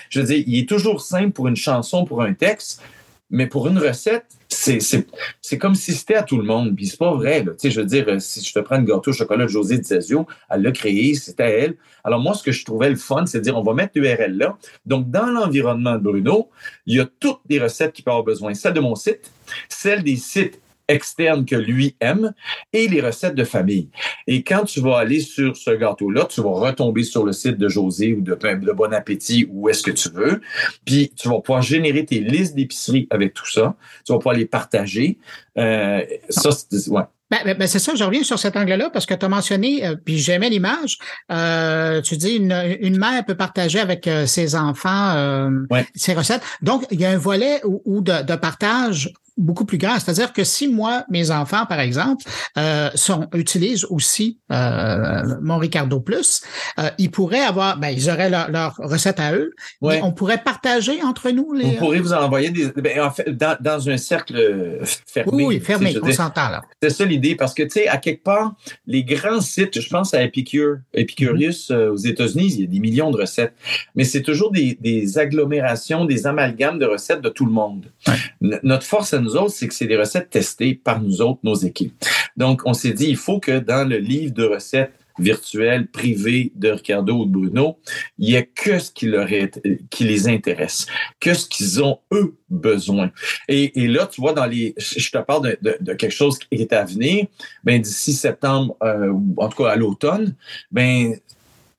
Je 0.10 0.20
veux 0.20 0.26
dire, 0.26 0.44
il 0.48 0.60
est 0.60 0.70
toujours 0.70 1.02
simple 1.02 1.32
pour 1.32 1.48
une 1.48 1.58
chanson, 1.58 2.06
pour 2.06 2.22
un 2.22 2.34
texte, 2.34 2.82
mais 3.30 3.48
pour 3.48 3.68
une 3.68 3.78
recette, 3.78 4.26
c'est 4.48 5.58
comme 5.58 5.76
si 5.76 5.94
c'était 5.94 6.16
à 6.16 6.24
tout 6.24 6.38
le 6.38 6.46
monde. 6.46 6.74
Puis 6.74 6.88
c'est 6.88 6.98
pas 6.98 7.14
vrai. 7.14 7.44
Là. 7.44 7.52
Je 7.62 7.82
veux 7.82 7.86
dire, 7.86 8.22
si 8.22 8.42
je 8.42 8.54
te 8.54 8.60
prends 8.60 8.78
une 8.78 8.86
gâteau 8.86 9.12
au 9.12 9.14
chocolat 9.14 9.44
de 9.44 9.50
José 9.50 9.78
Dizio, 9.78 10.26
elle 10.50 10.62
l'a 10.62 10.72
créé, 10.72 11.14
c'était 11.16 11.44
à 11.44 11.50
elle. 11.50 11.76
Alors 12.06 12.22
moi, 12.22 12.34
ce 12.34 12.44
que 12.44 12.54
je 12.54 12.64
trouvais 12.64 12.90
le 12.90 12.96
fun, 12.96 13.26
c'est 13.26 13.40
de 13.40 13.44
dire, 13.44 13.58
on 13.58 13.64
va 13.64 13.74
mettre 13.74 14.00
l'URL 14.00 14.38
là. 14.38 14.58
Donc, 14.86 15.12
dans 15.12 15.26
l'environnement 15.26 15.96
de 15.96 16.04
Bruno, 16.04 16.50
il 16.86 16.96
y 16.96 17.00
a 17.02 17.08
toutes 17.20 17.42
les 17.50 17.60
recettes 17.60 17.92
qui 17.92 18.02
peuvent 18.02 18.14
avoir 18.14 18.24
besoin. 18.24 18.54
Celle 18.54 18.74
de 18.74 18.80
mon 18.80 18.96
site, 18.96 19.30
celle 19.68 20.04
des 20.04 20.16
sites 20.16 20.62
externes 20.88 21.46
que 21.46 21.56
lui 21.56 21.96
aime 22.00 22.34
et 22.74 22.88
les 22.88 23.02
recettes 23.02 23.36
de 23.36 23.44
famille. 23.44 23.90
Et 24.28 24.44
quand 24.44 24.64
tu 24.64 24.80
vas 24.80 24.98
aller 24.98 25.20
sur 25.20 25.56
ce 25.56 25.72
gâteau-là, 25.72 26.26
tu 26.26 26.42
vas 26.42 26.52
retomber 26.52 27.04
sur 27.04 27.26
le 27.26 27.34
site 27.34 27.58
de 27.58 27.70
José 27.70 28.14
ou 28.14 28.22
de, 28.22 28.34
de 28.36 28.72
Bon 28.72 28.94
Appétit 28.94 29.48
ou 29.52 29.70
est-ce 29.70 29.84
que 29.84 29.92
tu 29.92 30.10
veux. 30.10 30.42
Puis 30.86 31.12
tu 31.16 31.30
vas 31.30 31.40
pouvoir 31.40 31.62
générer 31.62 32.06
tes 32.06 32.20
listes 32.20 32.56
d'épicerie 32.56 33.08
avec 33.10 33.34
tout 33.34 33.50
ça. 33.50 33.76
Tu 34.06 34.14
vas 34.14 34.20
pouvoir 34.20 34.36
les 34.36 34.46
partager. 34.46 35.18
Euh, 35.58 36.04
ça, 36.30 36.52
c'est, 36.52 36.90
ouais. 36.90 37.04
Ben, 37.30 37.40
ben, 37.44 37.58
ben, 37.58 37.68
c'est 37.68 37.80
ça, 37.80 37.94
je 37.94 38.04
reviens 38.06 38.24
sur 38.24 38.40
cet 38.40 38.56
angle-là 38.56 38.90
parce 38.90 39.06
que 39.06 39.14
tu 39.14 39.26
as 39.26 39.30
mentionné, 39.30 39.86
euh, 39.86 39.96
puis 39.96 40.18
j'aimais 40.18 40.50
l'image, 40.50 40.98
euh, 41.30 42.02
tu 42.02 42.16
dis 42.16 42.36
une, 42.36 42.54
une, 42.80 42.98
mère 42.98 43.26
peut 43.26 43.36
partager 43.36 43.80
avec 43.80 44.08
euh, 44.08 44.26
ses 44.26 44.56
enfants 44.56 45.14
euh, 45.16 45.50
ses 45.94 46.14
recettes. 46.14 46.42
Donc, 46.62 46.86
il 46.90 47.02
y 47.02 47.06
a 47.06 47.10
un 47.10 47.18
volet 47.18 47.60
ou, 47.66 48.00
de, 48.00 48.24
de, 48.24 48.36
partage 48.36 49.12
beaucoup 49.38 49.66
plus 49.66 49.78
grand. 49.78 50.00
C'est-à-dire 50.00 50.34
que 50.34 50.44
si 50.44 50.68
moi, 50.68 51.06
mes 51.10 51.32
enfants, 51.32 51.66
par 51.66 51.80
exemple, 51.80 52.26
euh, 52.58 52.90
sont, 52.96 53.28
utilisent 53.34 53.86
aussi 53.86 54.40
euh, 54.52 55.24
mon 55.42 55.58
Ricardo 55.58 56.00
Plus, 56.00 56.42
euh, 56.80 56.90
ils 56.98 57.12
pourraient 57.12 57.42
avoir, 57.42 57.78
ben, 57.78 57.90
ils 57.90 58.10
auraient 58.10 58.30
leur, 58.30 58.50
leur 58.50 58.76
recette 58.78 59.20
à 59.20 59.34
eux. 59.34 59.54
Ouais. 59.82 60.02
on 60.04 60.12
pourrait 60.12 60.44
partager 60.44 61.04
entre 61.04 61.30
nous 61.30 61.54
les. 61.54 61.66
On 61.66 61.76
pourrait 61.76 62.00
vous 62.00 62.14
envoyer 62.14 62.50
des, 62.50 62.72
ben, 62.72 63.02
en 63.02 63.12
fait, 63.12 63.30
dans, 63.30 63.58
dans 63.60 63.90
un 63.90 63.98
cercle 63.98 64.82
fermé. 65.06 65.46
Oui, 65.46 65.60
fermé, 65.60 65.96
on 66.02 66.12
s'entend 66.12 66.50
là. 66.50 66.62
C'est 66.82 66.90
ça 66.90 67.06
l'idée, 67.06 67.36
parce 67.36 67.54
que 67.54 67.64
tu 67.64 67.70
sais, 67.70 67.88
à 67.88 67.98
quelque 67.98 68.24
part, 68.24 68.56
les 68.86 69.04
grands 69.04 69.42
sites, 69.42 69.80
je 69.80 69.90
pense 69.90 70.14
à 70.14 70.24
Epicure, 70.24 70.78
Epicurious 70.94 71.70
mm-hmm. 71.70 71.90
aux 71.90 71.98
États-Unis, 71.98 72.54
il 72.54 72.62
y 72.62 72.64
a 72.64 72.68
des 72.68 72.80
millions 72.80 73.12
de 73.12 73.18
recettes, 73.18 73.54
mais 73.96 74.04
c'est 74.04 74.22
toujours 74.22 74.52
des, 74.52 74.78
des 74.82 75.18
agglomérations, 75.18 76.06
des 76.06 76.26
amalgames 76.26 76.80
de 76.80 76.86
recettes 76.86 77.22
de 77.22 77.30
tout 77.30 77.46
le 77.46 77.52
monde. 77.52 77.92
Ouais. 78.08 78.60
Notre 78.64 78.86
force 78.86 79.14
à 79.14 79.20
autres, 79.36 79.52
c'est 79.52 79.68
que 79.68 79.74
c'est 79.74 79.88
des 79.88 79.98
recettes 79.98 80.30
testées 80.30 80.76
par 80.76 81.02
nous 81.02 81.22
autres, 81.22 81.40
nos 81.44 81.56
équipes. 81.56 81.94
Donc, 82.36 82.62
on 82.66 82.74
s'est 82.74 82.94
dit, 82.94 83.08
il 83.10 83.18
faut 83.18 83.40
que 83.40 83.60
dans 83.60 83.88
le 83.88 83.98
livre 83.98 84.34
de 84.34 84.44
recettes 84.46 84.94
virtuelles, 85.20 85.88
privées 85.88 86.52
de 86.56 86.70
Ricardo 86.70 87.22
ou 87.22 87.26
de 87.26 87.32
Bruno, 87.32 87.80
il 88.18 88.30
n'y 88.30 88.38
a 88.38 88.44
que 88.44 88.80
ce 88.80 88.92
qui, 88.92 89.08
leur 89.08 89.32
est, 89.32 89.60
qui 89.90 90.04
les 90.04 90.28
intéresse, 90.28 90.86
que 91.20 91.34
ce 91.34 91.48
qu'ils 91.48 91.84
ont, 91.84 92.00
eux, 92.12 92.36
besoin. 92.50 93.12
Et, 93.48 93.88
là, 93.88 94.08
tu 94.08 94.22
vois, 94.22 94.34
dans 94.34 94.46
les, 94.46 94.74
je 94.78 95.10
te 95.10 95.18
parle 95.18 95.58
de, 95.62 95.94
quelque 95.94 96.14
chose 96.14 96.38
qui 96.38 96.48
est 96.52 96.74
à 96.74 96.86
venir, 96.86 97.26
ben, 97.64 97.82
d'ici 97.82 98.14
septembre, 98.14 98.78
euh, 98.84 99.14
en 99.38 99.50
tout 99.50 99.64
cas 99.64 99.72
à 99.72 99.76
l'automne, 99.76 100.36
ben, 100.72 101.16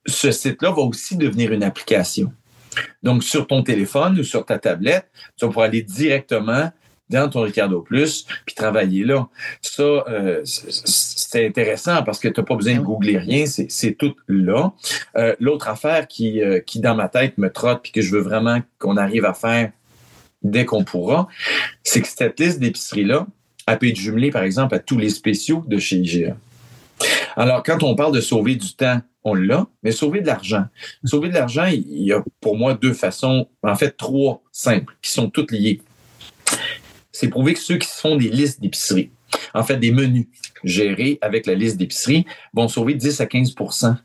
ce 0.07 0.31
site-là 0.31 0.71
va 0.71 0.83
aussi 0.83 1.17
devenir 1.17 1.53
une 1.53 1.63
application. 1.63 2.33
Donc, 3.03 3.25
sur 3.25 3.47
ton 3.47 3.63
téléphone 3.63 4.19
ou 4.19 4.25
sur 4.25 4.45
ta 4.45 4.59
tablette, 4.59 5.09
tu 5.37 5.45
vas 5.45 5.49
pouvoir 5.49 5.67
aller 5.67 5.83
directement 5.83 6.71
dans 7.11 7.29
ton 7.29 7.43
Ricardo 7.43 7.81
Plus, 7.81 8.27
puis 8.45 8.55
travailler 8.55 9.05
là. 9.05 9.29
Ça, 9.63 9.83
euh, 9.83 10.43
c'est 10.45 11.47
intéressant 11.47 12.03
parce 12.03 12.19
que 12.19 12.29
tu 12.29 12.41
n'as 12.41 12.47
pas 12.47 12.55
besoin 12.55 12.75
de 12.75 12.81
googler 12.81 13.19
rien, 13.19 13.45
c'est 13.47 13.93
tout 13.93 14.15
là. 14.29 14.73
Euh, 15.17 15.35
L'autre 15.41 15.69
affaire 15.69 16.07
qui, 16.07 16.43
euh, 16.43 16.61
qui, 16.61 16.81
dans 16.81 16.95
ma 16.95 17.09
tête, 17.09 17.39
me 17.39 17.51
trotte, 17.51 17.83
puis 17.83 17.93
que 17.93 18.03
je 18.03 18.13
veux 18.13 18.21
vraiment 18.21 18.61
qu'on 18.79 18.97
arrive 18.97 19.25
à 19.25 19.35
faire 19.35 19.73
dès 20.43 20.65
qu'on 20.65 20.85
pourra, 20.85 21.29
c'est 21.83 22.01
que 22.01 22.09
cette 22.09 22.39
liste 22.39 22.61
d'épiceries-là, 22.61 23.27
elle 23.67 23.79
peut 23.79 23.89
être 23.89 23.97
jumelée, 23.97 24.31
par 24.31 24.43
exemple, 24.43 24.75
à 24.75 24.79
tous 24.79 24.99
les 24.99 25.11
spéciaux 25.11 25.65
de 25.67 25.79
chez 25.79 25.97
IGA. 25.97 26.37
Alors, 27.37 27.63
quand 27.63 27.83
on 27.83 27.95
parle 27.95 28.15
de 28.15 28.21
sauver 28.21 28.57
du 28.57 28.75
temps, 28.75 29.01
on 29.25 29.35
l'a, 29.35 29.67
mais 29.83 29.93
sauver 29.93 30.21
de 30.21 30.27
l'argent. 30.27 30.65
Sauver 31.05 31.29
de 31.29 31.35
l'argent, 31.35 31.67
il 31.67 32.03
y 32.03 32.13
a 32.13 32.23
pour 32.41 32.57
moi 32.57 32.75
deux 32.75 32.95
façons, 32.95 33.49
en 33.63 33.75
fait 33.75 33.97
trois 33.97 34.43
simples, 34.53 34.97
qui 35.03 35.11
sont 35.11 35.29
toutes 35.29 35.53
liées 35.53 35.81
c'est 37.19 37.29
prouvé 37.29 37.55
que 37.55 37.59
ceux 37.59 37.79
qui 37.79 37.89
se 37.89 38.01
font 38.01 38.15
des 38.15 38.29
listes 38.29 38.61
d'épicerie, 38.61 39.11
en 39.53 39.65
fait 39.65 39.77
des 39.77 39.91
menus 39.91 40.27
gérés 40.63 41.19
avec 41.21 41.47
la 41.47 41.55
liste 41.55 41.77
d'épicerie, 41.77 42.25
vont 42.55 42.69
sauver 42.69 42.95
10 42.95 43.21
à 43.21 43.25
15% 43.25 43.97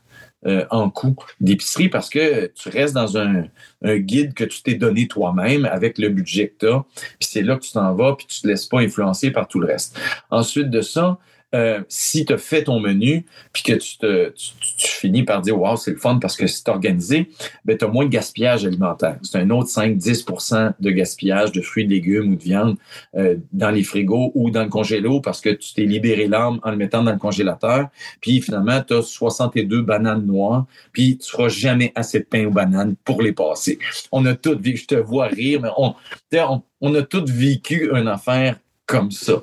euh, 0.46 0.66
en 0.72 0.90
coût 0.90 1.14
d'épicerie 1.40 1.88
parce 1.88 2.10
que 2.10 2.50
tu 2.56 2.70
restes 2.70 2.92
dans 2.92 3.16
un, 3.16 3.44
guide 3.84 4.34
que 4.34 4.42
tu 4.42 4.62
t'es 4.62 4.74
donné 4.74 5.06
toi-même 5.06 5.64
avec 5.64 5.98
le 5.98 6.08
budget 6.08 6.48
que 6.48 6.66
tu 6.66 6.72
as, 6.72 6.84
puis 7.20 7.28
c'est 7.30 7.42
là 7.42 7.54
que 7.54 7.62
tu 7.62 7.70
t'en 7.70 7.94
vas, 7.94 8.16
puis 8.16 8.26
tu 8.26 8.40
te 8.40 8.48
laisses 8.48 8.66
pas 8.66 8.80
influencer 8.80 9.30
par 9.30 9.46
tout 9.46 9.60
le 9.60 9.68
reste. 9.68 9.96
Ensuite 10.30 10.68
de 10.68 10.80
ça, 10.80 11.18
euh, 11.54 11.80
si 11.88 12.24
tu 12.24 12.32
as 12.32 12.38
fait 12.38 12.64
ton 12.64 12.80
menu, 12.80 13.24
puis 13.52 13.62
que 13.62 13.74
tu, 13.74 13.98
te, 13.98 14.30
tu, 14.30 14.88
finis 14.88 15.22
par 15.22 15.40
dire 15.40 15.58
Wow, 15.58 15.76
c'est 15.76 15.92
le 15.92 15.96
fun 15.96 16.18
parce 16.18 16.36
que 16.36 16.46
c'est 16.46 16.68
organisé, 16.68 17.30
ben, 17.64 17.78
tu 17.78 17.84
as 17.84 17.88
moins 17.88 18.04
de 18.04 18.10
gaspillage 18.10 18.64
alimentaire. 18.66 19.18
C'est 19.22 19.38
un 19.38 19.50
autre 19.50 19.68
5-10 19.68 20.74
de 20.80 20.90
gaspillage 20.90 21.52
de 21.52 21.60
fruits, 21.60 21.86
de 21.86 21.90
légumes 21.90 22.32
ou 22.32 22.36
de 22.36 22.42
viande 22.42 22.76
euh, 23.16 23.36
dans 23.52 23.70
les 23.70 23.84
frigos 23.84 24.32
ou 24.34 24.50
dans 24.50 24.64
le 24.64 24.68
congélo 24.68 25.20
parce 25.20 25.40
que 25.40 25.50
tu 25.50 25.74
t'es 25.74 25.84
libéré 25.84 26.26
l'âme 26.26 26.58
en 26.62 26.70
le 26.70 26.76
mettant 26.76 27.02
dans 27.02 27.12
le 27.12 27.18
congélateur. 27.18 27.88
Puis 28.20 28.40
finalement, 28.40 28.82
tu 28.82 28.94
as 28.94 29.02
62 29.02 29.82
bananes 29.82 30.26
noires, 30.26 30.66
puis 30.92 31.18
tu 31.18 31.30
feras 31.30 31.48
jamais 31.48 31.92
assez 31.94 32.20
de 32.20 32.24
pain 32.24 32.46
aux 32.46 32.50
bananes 32.50 32.96
pour 33.04 33.22
les 33.22 33.32
passer. 33.32 33.78
On 34.10 34.26
a 34.26 34.34
tout 34.34 34.58
vécu, 34.58 34.78
je 34.78 34.86
te 34.86 34.94
vois 34.96 35.26
rire, 35.26 35.60
mais 35.62 35.68
on, 35.76 35.94
on, 36.32 36.62
on 36.80 36.94
a 36.94 37.02
tous 37.02 37.30
vécu 37.30 37.90
une 37.94 38.08
affaire 38.08 38.58
comme 38.86 39.10
ça. 39.10 39.42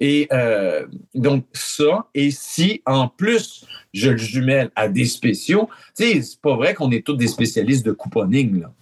Et 0.00 0.28
euh, 0.32 0.86
donc 1.14 1.44
ça, 1.52 2.06
et 2.14 2.30
si 2.30 2.82
en 2.86 3.08
plus 3.08 3.64
je 3.92 4.10
le 4.10 4.16
jumelle 4.16 4.70
à 4.76 4.88
des 4.88 5.04
spéciaux, 5.04 5.68
c'est 5.94 6.22
pas 6.42 6.56
vrai 6.56 6.74
qu'on 6.74 6.90
est 6.90 7.04
tous 7.04 7.14
des 7.14 7.28
spécialistes 7.28 7.84
de 7.84 7.92
couponing, 7.92 8.62
là. 8.62 8.72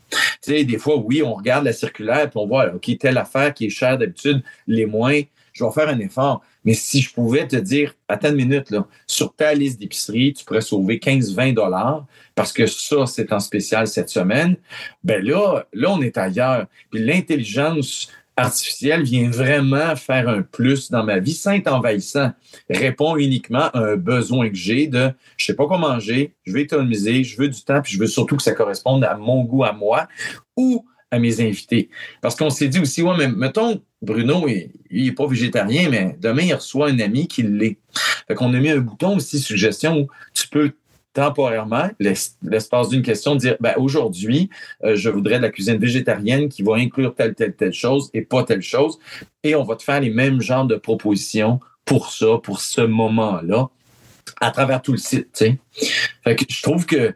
Tu 0.43 0.53
sais, 0.53 0.65
des 0.65 0.79
fois, 0.79 0.97
oui, 0.97 1.23
on 1.23 1.35
regarde 1.35 1.67
la 1.67 1.73
circulaire 1.75 2.31
puis 2.31 2.39
on 2.39 2.47
voit, 2.47 2.75
OK, 2.75 2.91
telle 2.99 3.19
affaire 3.19 3.53
qui 3.53 3.67
est 3.67 3.71
chère 3.71 3.99
d'habitude, 3.99 4.43
les 4.67 4.87
moins, 4.87 5.21
je 5.53 5.65
vais 5.65 5.71
faire 5.71 5.89
un 5.89 5.99
effort. 5.99 6.43
Mais 6.65 6.75
si 6.75 7.01
je 7.01 7.13
pouvais 7.13 7.47
te 7.47 7.57
dire, 7.57 7.95
attends 8.09 8.31
une 8.31 8.37
minute, 8.37 8.71
là, 8.71 8.87
sur 9.07 9.35
ta 9.35 9.53
liste 9.55 9.81
d'épicerie, 9.81 10.33
tu 10.33 10.45
pourrais 10.45 10.61
sauver 10.61 10.99
15-20 10.99 11.55
dollars 11.55 12.07
parce 12.35 12.53
que 12.53 12.67
ça, 12.67 13.07
c'est 13.07 13.33
en 13.33 13.41
spécial 13.41 13.87
cette 13.87 14.09
semaine, 14.09 14.57
ben 15.03 15.25
là, 15.25 15.65
là, 15.73 15.91
on 15.91 16.01
est 16.01 16.17
ailleurs. 16.17 16.67
Puis 16.91 17.05
l'intelligence 17.05 18.09
artificielle 18.39 19.03
vient 19.03 19.30
vraiment 19.30 19.97
faire 19.97 20.28
un 20.28 20.43
plus 20.43 20.91
dans 20.91 21.05
ma 21.05 21.18
vie 21.18 21.41
être 21.47 21.72
envahissant. 21.72 22.32
Répond 22.70 23.16
uniquement 23.16 23.70
à 23.72 23.78
un 23.78 23.97
besoin 23.97 24.49
que 24.49 24.57
j'ai 24.57 24.86
de 24.86 25.11
je 25.36 25.47
sais 25.47 25.55
pas 25.55 25.66
quoi 25.66 25.78
manger, 25.78 26.34
je 26.45 26.53
veux 26.53 26.61
économiser, 26.61 27.24
je 27.24 27.36
veux 27.36 27.49
du 27.49 27.62
temps, 27.62 27.82
puis 27.82 27.93
je 27.93 27.99
veux 27.99 28.07
surtout 28.07 28.36
que 28.36 28.43
ça 28.43 28.53
corresponde 28.53 29.05
à 29.05 29.16
mon 29.16 29.45
goût 29.45 29.64
à 29.64 29.72
moi 29.72 30.09
ou 30.57 30.84
à 31.11 31.18
mes 31.18 31.41
invités. 31.41 31.89
Parce 32.20 32.36
qu'on 32.36 32.51
s'est 32.51 32.68
dit 32.68 32.80
aussi, 32.80 33.03
ouais, 33.03 33.14
mais 33.16 33.28
mettons, 33.28 33.80
Bruno, 34.03 34.47
il, 34.47 34.70
il 34.91 35.09
est 35.09 35.12
pas 35.12 35.26
végétarien, 35.26 35.89
mais 35.89 36.16
demain, 36.20 36.43
il 36.43 36.55
reçoit 36.55 36.91
un 36.91 36.99
ami 37.01 37.26
qui 37.26 37.43
l'est. 37.43 37.78
Fait 38.26 38.34
qu'on 38.34 38.53
a 38.53 38.59
mis 38.59 38.70
un 38.70 38.78
bouton 38.78 39.16
aussi, 39.16 39.39
suggestion, 39.39 40.01
où 40.01 40.09
tu 40.34 40.49
peux 40.49 40.72
temporairement 41.19 41.91
l'espace 41.99 42.91
d'une 42.91 43.03
question, 43.03 43.35
dire 43.35 43.57
ben, 43.59 43.75
aujourd'hui, 43.77 44.51
euh, 44.85 44.95
je 44.95 45.11
voudrais 45.11 45.39
de 45.39 45.43
la 45.43 45.51
cuisine 45.51 45.77
végétarienne 45.77 46.49
qui 46.49 46.62
va 46.62 46.77
inclure 46.77 47.12
telle, 47.12 47.35
telle, 47.35 47.57
telle 47.57 47.73
chose 47.73 48.09
et 48.14 48.23
pas 48.23 48.45
telle 48.45 48.62
chose. 48.62 49.01
Et 49.43 49.57
on 49.57 49.64
va 49.64 49.75
te 49.75 49.83
faire 49.83 50.01
les 50.01 50.11
mêmes 50.11 50.41
genres 50.41 50.64
de 50.64 50.77
propositions 50.77 51.59
pour 51.85 52.12
ça, 52.12 52.39
pour 52.41 52.61
ce 52.61 52.83
moment-là, 52.83 53.69
à 54.41 54.53
travers 54.53 54.81
tout 54.81 54.93
le 54.93 54.99
site. 54.99 55.45
Fait 56.23 56.37
que 56.37 56.45
je 56.49 56.62
trouve 56.62 56.87
que 56.87 57.14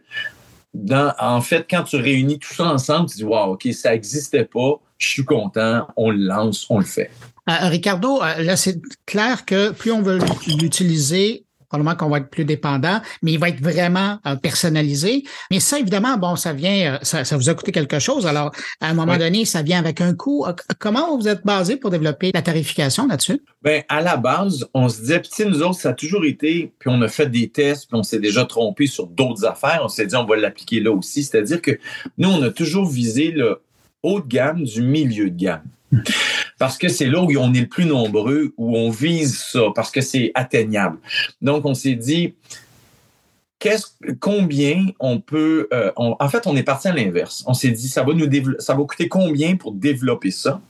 en 1.20 1.40
fait, 1.40 1.66
quand 1.70 1.84
tu 1.84 1.96
réunis 1.96 2.40
tout 2.40 2.52
ça 2.52 2.64
ensemble, 2.64 3.08
tu 3.08 3.18
dis 3.18 3.24
Wow, 3.24 3.52
OK, 3.52 3.68
ça 3.72 3.92
n'existait 3.92 4.46
pas, 4.46 4.80
je 4.98 5.06
suis 5.06 5.24
content, 5.24 5.86
on 5.96 6.10
le 6.10 6.24
lance, 6.24 6.66
on 6.70 6.78
le 6.78 6.84
fait. 6.84 7.10
Euh, 7.48 7.68
Ricardo, 7.68 8.20
euh, 8.20 8.42
là, 8.42 8.56
c'est 8.56 8.80
clair 9.06 9.44
que 9.44 9.70
plus 9.70 9.92
on 9.92 10.02
veut 10.02 10.18
l'utiliser, 10.46 11.44
probablement 11.72 11.96
qu'on 11.96 12.10
va 12.10 12.18
être 12.18 12.28
plus 12.28 12.44
dépendant, 12.44 13.00
mais 13.22 13.32
il 13.32 13.38
va 13.38 13.48
être 13.48 13.60
vraiment 13.60 14.18
euh, 14.26 14.36
personnalisé. 14.36 15.24
Mais 15.50 15.58
ça, 15.58 15.78
évidemment, 15.78 16.18
bon, 16.18 16.36
ça 16.36 16.52
vient, 16.52 16.94
euh, 16.94 16.98
ça, 17.02 17.24
ça, 17.24 17.36
vous 17.36 17.48
a 17.48 17.54
coûté 17.54 17.72
quelque 17.72 17.98
chose. 17.98 18.26
Alors, 18.26 18.52
à 18.80 18.88
un 18.88 18.94
moment 18.94 19.16
donné, 19.16 19.46
ça 19.46 19.62
vient 19.62 19.78
avec 19.78 20.02
un 20.02 20.14
coût. 20.14 20.44
Euh, 20.46 20.52
comment 20.78 21.16
vous 21.16 21.28
êtes 21.28 21.44
basé 21.44 21.76
pour 21.76 21.90
développer 21.90 22.30
la 22.34 22.42
tarification 22.42 23.06
là-dessus? 23.06 23.40
Bien, 23.64 23.82
à 23.88 24.02
la 24.02 24.18
base, 24.18 24.68
on 24.74 24.88
se 24.90 25.00
disait, 25.00 25.20
puis 25.20 25.30
nous 25.46 25.62
autres, 25.62 25.80
ça 25.80 25.90
a 25.90 25.94
toujours 25.94 26.26
été, 26.26 26.72
puis 26.78 26.90
on 26.92 27.00
a 27.00 27.08
fait 27.08 27.26
des 27.26 27.48
tests, 27.48 27.88
puis 27.88 27.98
on 27.98 28.02
s'est 28.02 28.20
déjà 28.20 28.44
trompé 28.44 28.86
sur 28.86 29.06
d'autres 29.06 29.46
affaires. 29.46 29.80
On 29.82 29.88
s'est 29.88 30.06
dit, 30.06 30.16
on 30.16 30.24
va 30.24 30.36
l'appliquer 30.36 30.80
là 30.80 30.92
aussi. 30.92 31.24
C'est-à-dire 31.24 31.62
que 31.62 31.78
nous, 32.18 32.28
on 32.28 32.42
a 32.42 32.50
toujours 32.50 32.86
visé 32.86 33.30
le 33.30 33.62
haut 34.02 34.20
de 34.20 34.26
gamme 34.26 34.64
du 34.64 34.82
milieu 34.82 35.30
de 35.30 35.36
gamme. 35.36 35.62
Parce 36.62 36.78
que 36.78 36.86
c'est 36.86 37.06
là 37.06 37.20
où 37.20 37.28
on 37.38 37.52
est 37.54 37.62
le 37.62 37.66
plus 37.66 37.86
nombreux, 37.86 38.54
où 38.56 38.78
on 38.78 38.88
vise 38.88 39.36
ça, 39.36 39.72
parce 39.74 39.90
que 39.90 40.00
c'est 40.00 40.30
atteignable. 40.36 40.96
Donc, 41.40 41.64
on 41.64 41.74
s'est 41.74 41.96
dit, 41.96 42.34
combien 44.20 44.86
on 45.00 45.18
peut. 45.18 45.66
Euh, 45.74 45.90
en 45.96 46.28
fait, 46.28 46.46
on 46.46 46.54
est 46.54 46.62
parti 46.62 46.86
à 46.86 46.92
l'inverse. 46.92 47.42
On 47.48 47.54
s'est 47.54 47.72
dit, 47.72 47.88
ça 47.88 48.04
va 48.04 48.14
nous 48.14 48.30
ça 48.60 48.76
va 48.76 48.84
coûter 48.84 49.08
combien 49.08 49.56
pour 49.56 49.72
développer 49.72 50.30
ça? 50.30 50.60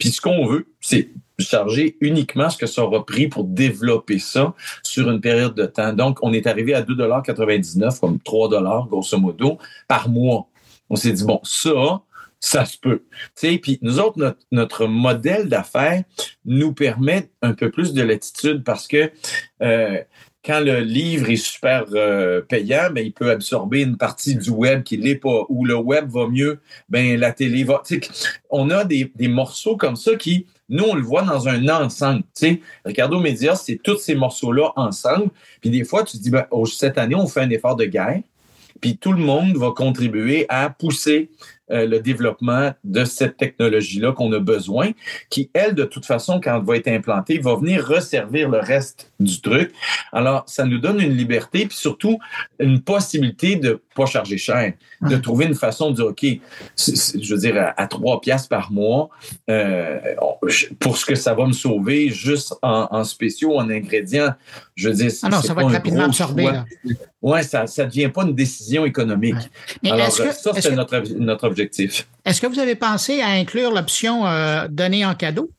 Puis 0.00 0.10
ce 0.10 0.20
qu'on 0.20 0.48
veut, 0.48 0.66
c'est 0.80 1.10
charger 1.38 1.96
uniquement 2.00 2.50
ce 2.50 2.58
que 2.58 2.66
ça 2.66 2.82
aura 2.82 3.06
pris 3.06 3.28
pour 3.28 3.44
développer 3.44 4.18
ça 4.18 4.52
sur 4.82 5.08
une 5.08 5.20
période 5.20 5.54
de 5.54 5.66
temps. 5.66 5.92
Donc, 5.92 6.18
on 6.22 6.32
est 6.32 6.48
arrivé 6.48 6.74
à 6.74 6.82
2,99 6.82 8.00
comme 8.00 8.18
3 8.18 8.88
grosso 8.88 9.16
modo 9.16 9.58
par 9.86 10.08
mois. 10.08 10.48
On 10.90 10.96
s'est 10.96 11.12
dit, 11.12 11.24
bon, 11.24 11.38
ça, 11.44 12.02
ça 12.40 12.64
se 12.64 12.78
peut. 12.78 13.02
Puis 13.34 13.78
nous 13.82 13.98
autres, 13.98 14.36
notre, 14.52 14.86
modèle 14.86 15.48
d'affaires 15.48 16.02
nous 16.44 16.72
permet 16.72 17.30
un 17.42 17.54
peu 17.54 17.70
plus 17.70 17.92
de 17.92 18.02
latitude 18.02 18.62
parce 18.64 18.86
que 18.86 19.10
euh, 19.62 19.98
quand 20.44 20.60
le 20.60 20.80
livre 20.80 21.28
est 21.28 21.36
super 21.36 21.86
euh, 21.92 22.40
payant, 22.40 22.90
ben, 22.92 23.04
il 23.04 23.12
peut 23.12 23.30
absorber 23.30 23.82
une 23.82 23.96
partie 23.96 24.36
du 24.36 24.50
web 24.50 24.84
qui 24.84 24.96
ne 24.96 25.02
l'est 25.02 25.16
pas. 25.16 25.44
Ou 25.48 25.64
le 25.64 25.74
web 25.74 26.08
va 26.08 26.28
mieux, 26.28 26.60
ben, 26.88 27.18
la 27.18 27.32
télé 27.32 27.64
va. 27.64 27.82
On 28.50 28.70
a 28.70 28.84
des, 28.84 29.10
des, 29.16 29.26
morceaux 29.26 29.76
comme 29.76 29.96
ça 29.96 30.14
qui, 30.14 30.46
nous, 30.68 30.84
on 30.84 30.94
le 30.94 31.02
voit 31.02 31.22
dans 31.22 31.48
un 31.48 31.68
ensemble. 31.68 32.22
Ricardo 32.84 33.18
Média, 33.18 33.56
c'est 33.56 33.80
tous 33.82 33.98
ces 33.98 34.14
morceaux-là 34.14 34.72
ensemble. 34.76 35.30
Puis 35.60 35.70
des 35.70 35.84
fois, 35.84 36.04
tu 36.04 36.16
te 36.16 36.22
dis, 36.22 36.30
ben, 36.30 36.46
oh, 36.52 36.64
cette 36.64 36.96
année, 36.96 37.16
on 37.16 37.26
fait 37.26 37.40
un 37.40 37.50
effort 37.50 37.74
de 37.74 37.84
guerre. 37.84 38.20
Puis 38.80 38.98
tout 38.98 39.12
le 39.12 39.22
monde 39.22 39.56
va 39.56 39.72
contribuer 39.72 40.46
à 40.48 40.70
pousser 40.70 41.30
euh, 41.70 41.86
le 41.86 42.00
développement 42.00 42.72
de 42.84 43.04
cette 43.04 43.36
technologie-là 43.36 44.12
qu'on 44.12 44.32
a 44.32 44.38
besoin, 44.38 44.90
qui, 45.30 45.50
elle, 45.52 45.74
de 45.74 45.84
toute 45.84 46.06
façon, 46.06 46.40
quand 46.40 46.58
elle 46.58 46.64
va 46.64 46.76
être 46.76 46.88
implantée, 46.88 47.38
va 47.38 47.56
venir 47.56 47.84
resservir 47.84 48.48
le 48.48 48.58
reste 48.58 49.12
du 49.18 49.40
truc. 49.40 49.72
Alors, 50.12 50.44
ça 50.46 50.64
nous 50.64 50.78
donne 50.78 51.00
une 51.00 51.16
liberté, 51.16 51.66
puis 51.66 51.76
surtout 51.76 52.18
une 52.60 52.80
possibilité 52.80 53.56
de 53.56 53.80
pas 53.94 54.06
charger 54.06 54.38
cher, 54.38 54.74
de 55.02 55.16
trouver 55.16 55.46
une 55.46 55.54
façon 55.54 55.90
de 55.90 55.96
dire, 55.96 56.06
OK, 56.06 56.24
je 56.24 57.34
veux 57.34 57.40
dire, 57.40 57.72
à, 57.76 57.86
trois 57.86 58.20
piastres 58.20 58.48
par 58.48 58.70
mois, 58.70 59.08
euh, 59.50 59.98
pour 60.78 60.98
ce 60.98 61.06
que 61.06 61.14
ça 61.14 61.34
va 61.34 61.46
me 61.46 61.52
sauver, 61.52 62.10
juste 62.10 62.54
en, 62.62 62.86
en 62.90 63.04
spéciaux, 63.04 63.56
en 63.56 63.68
ingrédients, 63.70 64.34
je 64.74 64.88
veux 64.88 64.94
dire, 64.94 65.10
ah 65.22 65.28
non, 65.30 65.40
ça 65.40 65.54
va 65.54 65.62
être 65.62 65.72
rapidement 65.72 66.04
absorbé. 66.04 66.48
Oui, 67.26 67.42
ça 67.42 67.64
ne 67.64 67.84
devient 67.86 68.08
pas 68.08 68.22
une 68.22 68.36
décision 68.36 68.84
économique. 68.86 69.34
Alors, 69.84 70.12
ça, 70.12 70.32
c'est 70.32 70.70
notre, 70.70 71.02
notre 71.18 71.48
objectif. 71.48 72.06
Est-ce 72.24 72.40
que 72.40 72.46
vous 72.46 72.60
avez 72.60 72.76
pensé 72.76 73.20
à 73.20 73.30
inclure 73.30 73.72
l'option 73.72 74.28
euh, 74.28 74.68
donner 74.68 75.04
en 75.04 75.16
cadeau? 75.16 75.50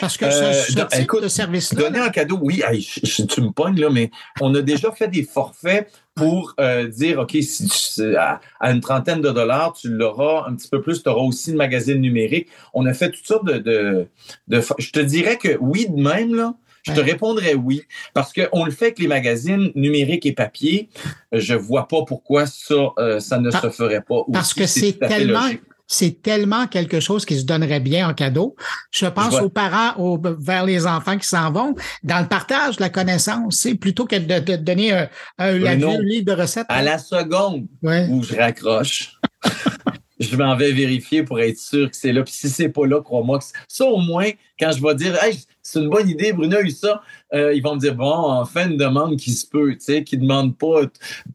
Parce 0.00 0.16
que 0.16 0.30
ce, 0.30 0.78
euh, 0.78 0.84
type 0.84 1.20
de 1.20 1.26
service-là. 1.26 1.80
Donner 1.80 2.00
en 2.00 2.10
cadeau, 2.10 2.38
oui, 2.40 2.62
tu 3.02 3.40
me 3.40 3.50
pognes, 3.50 3.80
là, 3.80 3.90
mais 3.90 4.12
on 4.40 4.54
a 4.54 4.62
déjà 4.62 4.92
fait 4.92 5.08
des 5.08 5.24
forfaits 5.24 5.90
pour 6.14 6.54
euh, 6.60 6.86
dire, 6.86 7.18
OK, 7.18 7.36
si 7.42 8.00
à, 8.16 8.40
une 8.60 8.80
trentaine 8.80 9.20
de 9.20 9.30
dollars, 9.30 9.72
tu 9.72 9.88
l'auras 9.88 10.48
un 10.48 10.54
petit 10.54 10.68
peu 10.68 10.80
plus, 10.80 11.02
tu 11.02 11.08
auras 11.08 11.22
aussi 11.22 11.50
le 11.50 11.56
magazine 11.56 12.00
numérique. 12.00 12.46
On 12.72 12.86
a 12.86 12.94
fait 12.94 13.10
toutes 13.10 13.26
sortes 13.26 13.46
de, 13.46 13.58
de, 13.58 14.06
de, 14.46 14.62
Je 14.78 14.92
te 14.92 15.00
dirais 15.00 15.38
que 15.38 15.58
oui, 15.60 15.88
de 15.90 16.00
même, 16.00 16.36
là, 16.36 16.54
je 16.86 16.92
te 16.92 17.00
répondrais 17.00 17.54
oui, 17.54 17.82
parce 18.14 18.32
qu'on 18.32 18.64
le 18.64 18.70
fait 18.70 18.86
avec 18.86 18.98
les 18.98 19.08
magazines 19.08 19.72
numériques 19.74 20.26
et 20.26 20.32
papier. 20.32 20.88
Je 21.32 21.54
vois 21.54 21.88
pas 21.88 22.04
pourquoi 22.06 22.46
ça, 22.46 22.74
euh, 22.98 23.20
ça 23.20 23.38
ne 23.38 23.50
se 23.50 23.70
ferait 23.70 24.02
pas. 24.02 24.22
Parce 24.32 24.54
que 24.54 24.66
c'est 24.66 24.92
tellement, 24.92 25.48
c'est 25.88 26.22
tellement 26.22 26.66
quelque 26.66 27.00
chose 27.00 27.24
qui 27.24 27.38
se 27.38 27.44
donnerait 27.44 27.80
bien 27.80 28.08
en 28.08 28.14
cadeau. 28.14 28.54
Je 28.90 29.06
pense 29.06 29.34
aux 29.34 29.48
parents, 29.48 30.00
aux, 30.00 30.20
vers 30.38 30.64
les 30.64 30.86
enfants 30.86 31.18
qui 31.18 31.26
s'en 31.26 31.50
vont, 31.50 31.74
dans 32.02 32.20
le 32.20 32.28
partage 32.28 32.76
de 32.76 32.82
la 32.82 32.90
connaissance, 32.90 33.56
c'est 33.56 33.74
plutôt 33.74 34.06
que 34.06 34.16
de, 34.16 34.56
donner 34.56 34.92
un, 34.92 35.08
un, 35.38 35.52
livre 35.54 36.24
de 36.24 36.40
recettes. 36.40 36.66
À 36.68 36.82
la 36.82 36.98
seconde 36.98 37.66
où 37.82 38.22
je 38.22 38.36
raccroche. 38.36 39.18
je 40.18 40.36
m'en 40.36 40.56
vais 40.56 40.72
vérifier 40.72 41.22
pour 41.22 41.40
être 41.40 41.58
sûr 41.58 41.90
que 41.90 41.96
c'est 41.96 42.12
là. 42.12 42.22
Puis 42.22 42.32
si 42.32 42.48
c'est 42.48 42.68
pas 42.68 42.86
là, 42.86 43.02
crois-moi 43.02 43.38
que 43.38 43.44
ça, 43.68 43.84
au 43.84 43.98
moins, 43.98 44.30
quand 44.58 44.72
je 44.72 44.82
vais 44.82 44.94
dire, 44.94 45.22
hey, 45.22 45.38
c'est 45.62 45.80
une 45.80 45.90
bonne 45.90 46.08
idée, 46.08 46.32
Bruno 46.32 46.56
a 46.56 46.62
eu 46.62 46.70
ça, 46.70 47.02
euh, 47.34 47.52
ils 47.52 47.62
vont 47.62 47.74
me 47.74 47.80
dire, 47.80 47.94
bon, 47.94 48.06
enfin, 48.06 48.70
une 48.70 48.76
demande 48.76 49.16
qui 49.16 49.32
se 49.32 49.46
peut, 49.46 49.72
tu 49.72 49.80
sais, 49.80 50.04
qui 50.04 50.16
demande 50.16 50.56
pas 50.56 50.82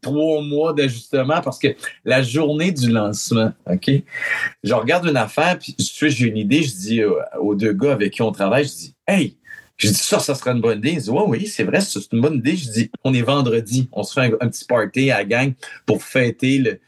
trois 0.00 0.42
mois 0.42 0.72
d'ajustement 0.72 1.40
parce 1.42 1.58
que 1.58 1.68
la 2.04 2.22
journée 2.22 2.72
du 2.72 2.90
lancement, 2.90 3.52
OK? 3.66 3.90
Je 4.64 4.74
regarde 4.74 5.06
une 5.06 5.16
affaire, 5.16 5.58
puis 5.58 5.76
j'ai 5.78 6.26
une 6.26 6.38
idée, 6.38 6.62
je 6.62 6.74
dis 6.74 7.02
aux 7.38 7.54
deux 7.54 7.72
gars 7.72 7.92
avec 7.92 8.14
qui 8.14 8.22
on 8.22 8.32
travaille, 8.32 8.64
je 8.64 8.70
dis, 8.70 8.94
hey, 9.06 9.36
je 9.76 9.88
dis 9.88 9.94
ça, 9.94 10.18
ça 10.18 10.34
sera 10.34 10.52
une 10.52 10.60
bonne 10.60 10.78
idée. 10.78 10.90
Ils 10.90 10.98
disent, 10.98 11.10
ouais, 11.10 11.24
oui, 11.26 11.46
c'est 11.46 11.64
vrai, 11.64 11.80
c'est 11.80 12.00
une 12.12 12.20
bonne 12.20 12.36
idée. 12.36 12.56
Je 12.56 12.70
dis, 12.70 12.90
on 13.04 13.12
est 13.14 13.22
vendredi, 13.22 13.88
on 13.92 14.02
se 14.02 14.12
fait 14.14 14.32
un, 14.40 14.48
petit 14.48 14.64
party 14.64 15.10
à 15.10 15.18
la 15.18 15.24
gang 15.24 15.52
pour 15.86 16.02
fêter 16.02 16.58
le. 16.58 16.80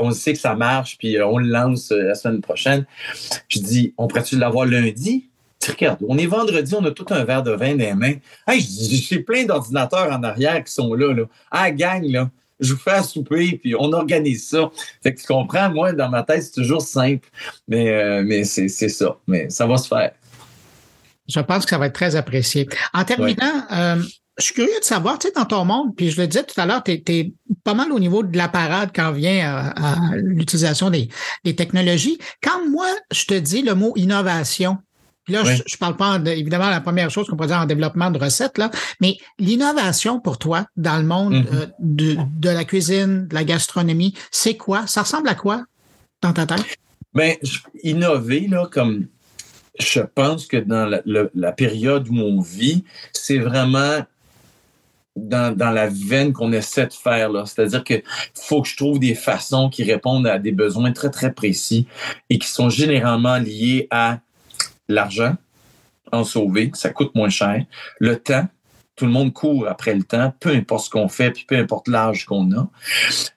On 0.00 0.10
sait 0.10 0.32
que 0.32 0.38
ça 0.38 0.54
marche, 0.54 0.98
puis 0.98 1.16
euh, 1.16 1.26
on 1.26 1.38
le 1.38 1.48
lance 1.48 1.92
euh, 1.92 2.02
la 2.02 2.14
semaine 2.14 2.40
prochaine. 2.40 2.84
Je 3.48 3.60
dis, 3.60 3.94
on 3.96 4.08
pourrait-tu 4.08 4.36
l'avoir 4.36 4.66
lundi? 4.66 5.28
regarde, 5.68 6.00
on 6.08 6.18
est 6.18 6.26
vendredi, 6.26 6.74
on 6.74 6.84
a 6.84 6.90
tout 6.90 7.06
un 7.10 7.24
verre 7.24 7.44
de 7.44 7.52
vin 7.52 7.76
dans 7.76 7.84
les 7.84 7.94
mains. 7.94 8.14
Hey, 8.48 8.60
j'ai 8.60 9.20
plein 9.20 9.44
d'ordinateurs 9.44 10.10
en 10.10 10.20
arrière 10.24 10.64
qui 10.64 10.72
sont 10.72 10.92
là. 10.94 11.14
là. 11.14 11.24
La 11.52 11.70
gang, 11.70 12.02
là 12.04 12.28
je 12.62 12.72
vous 12.72 12.78
fais 12.78 12.92
à 12.92 13.02
souper, 13.02 13.58
puis 13.60 13.74
on 13.74 13.92
organise 13.92 14.48
ça. 14.48 14.70
Fait 15.02 15.14
que 15.14 15.20
tu 15.20 15.26
comprends, 15.26 15.68
moi, 15.70 15.92
dans 15.92 16.08
ma 16.08 16.22
tête, 16.22 16.44
c'est 16.44 16.62
toujours 16.62 16.82
simple, 16.82 17.28
mais, 17.68 17.90
euh, 17.90 18.22
mais 18.24 18.44
c'est 18.44 18.68
ça. 18.68 19.18
Mais 19.26 19.50
ça 19.50 19.66
va 19.66 19.76
se 19.76 19.88
faire. 19.88 20.12
Je 21.28 21.40
pense 21.40 21.64
que 21.64 21.70
ça 21.70 21.78
va 21.78 21.86
être 21.86 21.94
très 21.94 22.16
apprécié. 22.16 22.68
En 22.92 23.04
terminant, 23.04 23.66
euh, 23.70 24.02
je 24.38 24.44
suis 24.44 24.54
curieux 24.54 24.78
de 24.80 24.84
savoir, 24.84 25.18
tu 25.18 25.28
sais, 25.28 25.32
dans 25.34 25.44
ton 25.44 25.64
monde, 25.64 25.94
puis 25.96 26.10
je 26.10 26.20
le 26.20 26.26
disais 26.26 26.44
tout 26.44 26.58
à 26.60 26.66
l'heure, 26.66 26.82
tu 26.82 26.92
es, 26.92 27.32
pas 27.64 27.74
mal 27.74 27.92
au 27.92 28.00
niveau 28.00 28.22
de 28.22 28.36
la 28.36 28.48
parade 28.48 28.90
quand 28.94 29.12
vient 29.12 29.72
à, 29.76 30.16
l'utilisation 30.16 30.90
des, 30.90 31.08
technologies. 31.54 32.18
Quand 32.42 32.68
moi, 32.68 32.86
je 33.12 33.24
te 33.26 33.34
dis 33.34 33.62
le 33.62 33.74
mot 33.74 33.92
innovation, 33.96 34.78
là, 35.28 35.44
je, 35.44 35.52
ne 35.52 35.78
parle 35.78 35.96
pas 35.96 36.18
évidemment 36.26 36.70
la 36.70 36.80
première 36.80 37.10
chose 37.10 37.28
qu'on 37.28 37.36
pourrait 37.36 37.48
dire 37.48 37.58
en 37.58 37.66
développement 37.66 38.10
de 38.10 38.18
recettes, 38.18 38.58
là, 38.58 38.70
mais 39.00 39.16
l'innovation 39.38 40.18
pour 40.18 40.38
toi 40.38 40.66
dans 40.76 40.96
le 40.96 41.04
monde 41.04 41.34
mm-hmm. 41.34 41.54
euh, 41.54 41.66
de, 41.78 42.16
de, 42.38 42.48
la 42.48 42.64
cuisine, 42.64 43.28
de 43.28 43.34
la 43.34 43.44
gastronomie, 43.44 44.14
c'est 44.30 44.56
quoi? 44.56 44.86
Ça 44.86 45.02
ressemble 45.02 45.28
à 45.28 45.34
quoi 45.34 45.64
dans 46.22 46.32
ta 46.32 46.46
tête? 46.46 46.78
Bien, 47.14 47.34
innover, 47.82 48.48
là, 48.48 48.66
comme 48.72 49.06
je 49.78 50.00
pense 50.00 50.46
que 50.46 50.56
dans 50.56 51.00
la, 51.04 51.52
période 51.52 52.08
où 52.08 52.16
on 52.16 52.40
vit, 52.40 52.84
c'est 53.12 53.38
vraiment 53.38 54.00
dans, 55.16 55.56
la 55.58 55.88
veine 55.88 56.32
qu'on 56.32 56.52
essaie 56.52 56.86
de 56.86 56.92
faire. 56.92 57.30
C'est-à-dire 57.46 57.84
qu'il 57.84 58.02
faut 58.34 58.62
que 58.62 58.68
je 58.68 58.76
trouve 58.76 58.98
des 58.98 59.14
façons 59.14 59.70
qui 59.70 59.84
répondent 59.84 60.26
à 60.26 60.38
des 60.38 60.52
besoins 60.52 60.92
très, 60.92 61.10
très 61.10 61.32
précis 61.32 61.86
et 62.30 62.38
qui 62.38 62.48
sont 62.48 62.70
généralement 62.70 63.38
liés 63.38 63.88
à 63.90 64.20
l'argent, 64.88 65.36
en 66.12 66.24
sauver, 66.24 66.70
ça 66.74 66.90
coûte 66.90 67.14
moins 67.14 67.30
cher, 67.30 67.64
le 67.98 68.16
temps, 68.16 68.46
tout 68.96 69.06
le 69.06 69.10
monde 69.10 69.32
court 69.32 69.66
après 69.66 69.94
le 69.94 70.02
temps, 70.02 70.34
peu 70.38 70.50
importe 70.50 70.84
ce 70.84 70.90
qu'on 70.90 71.08
fait, 71.08 71.30
puis 71.30 71.44
peu 71.48 71.56
importe 71.56 71.88
l'âge 71.88 72.26
qu'on 72.26 72.52
a. 72.52 72.68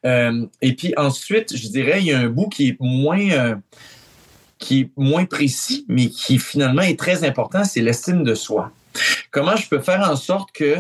Euh, 0.05 0.45
et 0.61 0.75
puis 0.75 0.93
ensuite, 0.97 1.55
je 1.55 1.69
dirais, 1.69 2.01
il 2.01 2.07
y 2.07 2.13
a 2.13 2.19
un 2.19 2.27
bout 2.27 2.49
qui 2.49 2.69
est 2.69 2.77
moins... 2.79 3.29
Euh, 3.31 3.55
qui 4.57 4.81
est 4.81 4.89
moins 4.95 5.25
précis, 5.25 5.85
mais 5.87 6.09
qui 6.09 6.39
finalement 6.39 6.81
est 6.81 6.99
très 6.99 7.23
important, 7.23 7.63
c'est 7.63 7.81
l'estime 7.81 8.23
de 8.23 8.35
soi. 8.35 8.71
Comment 9.31 9.55
je 9.55 9.67
peux 9.67 9.79
faire 9.79 10.09
en 10.09 10.15
sorte 10.15 10.51
que 10.51 10.77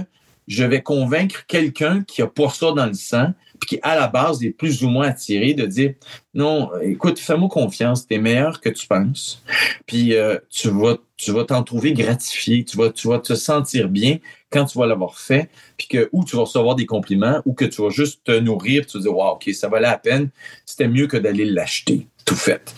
je 0.47 0.63
vais 0.63 0.81
convaincre 0.81 1.45
quelqu'un 1.47 2.03
qui 2.03 2.21
a 2.21 2.27
pas 2.27 2.49
ça 2.49 2.71
dans 2.71 2.85
le 2.85 2.93
sang, 2.93 3.33
puis 3.59 3.69
qui, 3.69 3.79
à 3.81 3.95
la 3.95 4.07
base, 4.07 4.43
est 4.43 4.51
plus 4.51 4.83
ou 4.83 4.89
moins 4.89 5.07
attiré 5.07 5.53
de 5.53 5.65
dire 5.65 5.93
non, 6.33 6.69
écoute, 6.81 7.19
fais-moi 7.19 7.49
confiance, 7.49 8.05
tu 8.07 8.15
es 8.15 8.17
meilleur 8.19 8.61
que 8.61 8.69
tu 8.69 8.87
penses. 8.87 9.41
Puis 9.85 10.15
euh, 10.15 10.37
tu 10.49 10.69
vas 10.69 10.97
tu 11.17 11.33
t'en 11.47 11.63
trouver 11.63 11.93
gratifié, 11.93 12.65
tu 12.65 12.75
vas, 12.75 12.89
tu 12.89 13.07
vas 13.07 13.19
te 13.19 13.35
sentir 13.35 13.87
bien 13.87 14.19
quand 14.51 14.65
tu 14.65 14.77
vas 14.77 14.85
l'avoir 14.85 15.17
fait, 15.17 15.49
puis 15.77 15.87
que 15.87 16.09
ou 16.11 16.25
tu 16.25 16.35
vas 16.35 16.43
recevoir 16.43 16.75
des 16.75 16.85
compliments, 16.85 17.41
ou 17.45 17.53
que 17.53 17.65
tu 17.65 17.81
vas 17.81 17.89
juste 17.89 18.21
te 18.25 18.37
nourrir, 18.37 18.85
tu 18.85 18.97
vas 18.97 19.03
dire, 19.03 19.15
wow, 19.15 19.31
OK, 19.35 19.49
ça 19.53 19.69
valait 19.69 19.87
la 19.87 19.97
peine, 19.97 20.29
c'était 20.65 20.89
mieux 20.89 21.07
que 21.07 21.17
d'aller 21.17 21.45
l'acheter 21.45 22.07
tout 22.25 22.35
fait. 22.35 22.75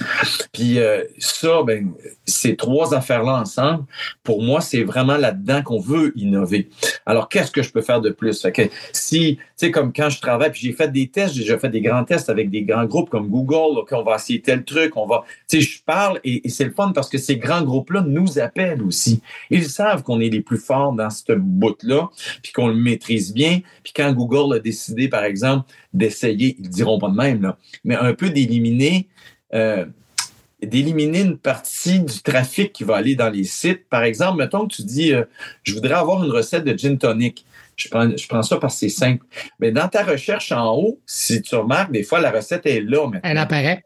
Puis 0.51 0.77
euh, 0.77 1.03
ça, 1.19 1.63
ben, 1.65 1.93
ces 2.25 2.57
trois 2.57 2.93
affaires-là 2.93 3.39
ensemble, 3.39 3.85
pour 4.21 4.43
moi, 4.43 4.59
c'est 4.59 4.83
vraiment 4.83 5.15
là-dedans 5.15 5.63
qu'on 5.63 5.79
veut 5.79 6.11
innover. 6.17 6.69
Alors, 7.05 7.29
qu'est-ce 7.29 7.51
que 7.51 7.63
je 7.63 7.71
peux 7.71 7.81
faire 7.81 8.01
de 8.01 8.09
plus? 8.09 8.41
Fait 8.41 8.51
que 8.51 8.63
si, 8.91 9.37
tu 9.37 9.43
sais, 9.55 9.71
comme 9.71 9.93
quand 9.93 10.09
je 10.09 10.19
travaille, 10.19 10.51
puis 10.51 10.59
j'ai 10.61 10.73
fait 10.73 10.91
des 10.91 11.07
tests, 11.07 11.33
j'ai 11.33 11.41
déjà 11.41 11.57
fait 11.57 11.69
des 11.69 11.79
grands 11.79 12.03
tests 12.03 12.29
avec 12.29 12.49
des 12.49 12.63
grands 12.63 12.85
groupes 12.85 13.09
comme 13.09 13.29
Google, 13.29 13.79
OK, 13.79 13.89
on 13.93 14.03
va 14.03 14.15
essayer 14.15 14.41
tel 14.41 14.65
truc, 14.65 14.97
on 14.97 15.07
va, 15.07 15.23
tu 15.47 15.61
sais, 15.61 15.61
je 15.61 15.81
parle 15.81 16.19
et, 16.25 16.45
et 16.45 16.49
c'est 16.49 16.65
le 16.65 16.71
fun 16.71 16.91
parce 16.93 17.09
que 17.09 17.17
ces 17.17 17.37
grands 17.37 17.63
groupes-là 17.63 18.03
nous 18.05 18.39
appellent 18.39 18.83
aussi. 18.83 19.21
Ils 19.49 19.69
savent 19.69 20.03
qu'on 20.03 20.19
est 20.19 20.29
les 20.29 20.41
plus 20.41 20.57
forts 20.57 20.91
dans 20.91 21.09
ce 21.09 21.31
bout-là, 21.31 22.09
puis 22.43 22.51
qu'on 22.51 22.67
le 22.67 22.75
maîtrise 22.75 23.33
bien. 23.33 23.61
Puis 23.83 23.93
quand 23.95 24.11
Google 24.11 24.57
a 24.57 24.59
décidé, 24.59 25.07
par 25.07 25.23
exemple, 25.23 25.69
d'essayer, 25.93 26.57
ils 26.59 26.69
diront 26.69 26.99
pas 26.99 27.09
de 27.09 27.15
même, 27.15 27.41
là, 27.41 27.57
mais 27.85 27.95
un 27.95 28.13
peu 28.13 28.29
d'éliminer 28.29 29.07
euh, 29.53 29.85
d'éliminer 30.61 31.21
une 31.21 31.37
partie 31.37 31.99
du 31.99 32.21
trafic 32.21 32.73
qui 32.73 32.83
va 32.83 32.95
aller 32.95 33.15
dans 33.15 33.29
les 33.29 33.43
sites. 33.43 33.87
Par 33.89 34.03
exemple, 34.03 34.39
mettons 34.39 34.67
que 34.67 34.75
tu 34.75 34.83
dis, 34.83 35.13
euh, 35.13 35.23
je 35.63 35.73
voudrais 35.73 35.93
avoir 35.93 36.23
une 36.23 36.31
recette 36.31 36.63
de 36.63 36.77
gin 36.77 36.97
tonic. 36.97 37.45
Je 37.75 37.89
prends, 37.89 38.09
je 38.09 38.27
prends 38.27 38.41
ça 38.41 38.57
parce 38.57 38.73
que 38.73 38.79
c'est 38.79 38.89
simple. 38.89 39.23
Mais 39.59 39.71
dans 39.71 39.87
ta 39.87 40.03
recherche 40.03 40.51
en 40.51 40.75
haut, 40.75 40.99
si 41.05 41.41
tu 41.43 41.55
remarques, 41.55 41.91
des 41.91 42.03
fois, 42.03 42.19
la 42.19 42.31
recette 42.31 42.65
est 42.65 42.81
là 42.81 43.03
maintenant. 43.05 43.21
Elle 43.23 43.37
apparaît. 43.37 43.83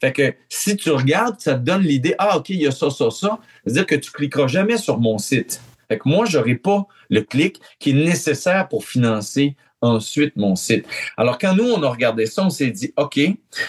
Fait 0.00 0.12
que 0.12 0.34
si 0.48 0.76
tu 0.76 0.90
regardes, 0.90 1.40
ça 1.40 1.54
te 1.54 1.60
donne 1.60 1.82
l'idée, 1.82 2.14
ah, 2.18 2.36
OK, 2.36 2.50
il 2.50 2.62
y 2.62 2.66
a 2.66 2.70
ça, 2.70 2.90
ça, 2.90 3.10
ça. 3.10 3.38
C'est-à-dire 3.64 3.86
que 3.86 3.94
tu 3.94 4.10
cliqueras 4.12 4.46
jamais 4.46 4.76
sur 4.76 4.98
mon 4.98 5.18
site. 5.18 5.60
Fait 5.88 5.98
que 5.98 6.08
moi, 6.08 6.26
j'aurai 6.26 6.54
pas 6.54 6.86
le 7.08 7.22
clic 7.22 7.60
qui 7.78 7.90
est 7.90 8.04
nécessaire 8.04 8.68
pour 8.68 8.84
financer 8.84 9.56
ensuite 9.80 10.36
mon 10.36 10.56
site. 10.56 10.86
Alors, 11.16 11.38
quand 11.38 11.54
nous, 11.54 11.64
on 11.64 11.82
a 11.82 11.88
regardé 11.88 12.26
ça, 12.26 12.44
on 12.44 12.50
s'est 12.50 12.70
dit, 12.70 12.92
OK, 12.96 13.20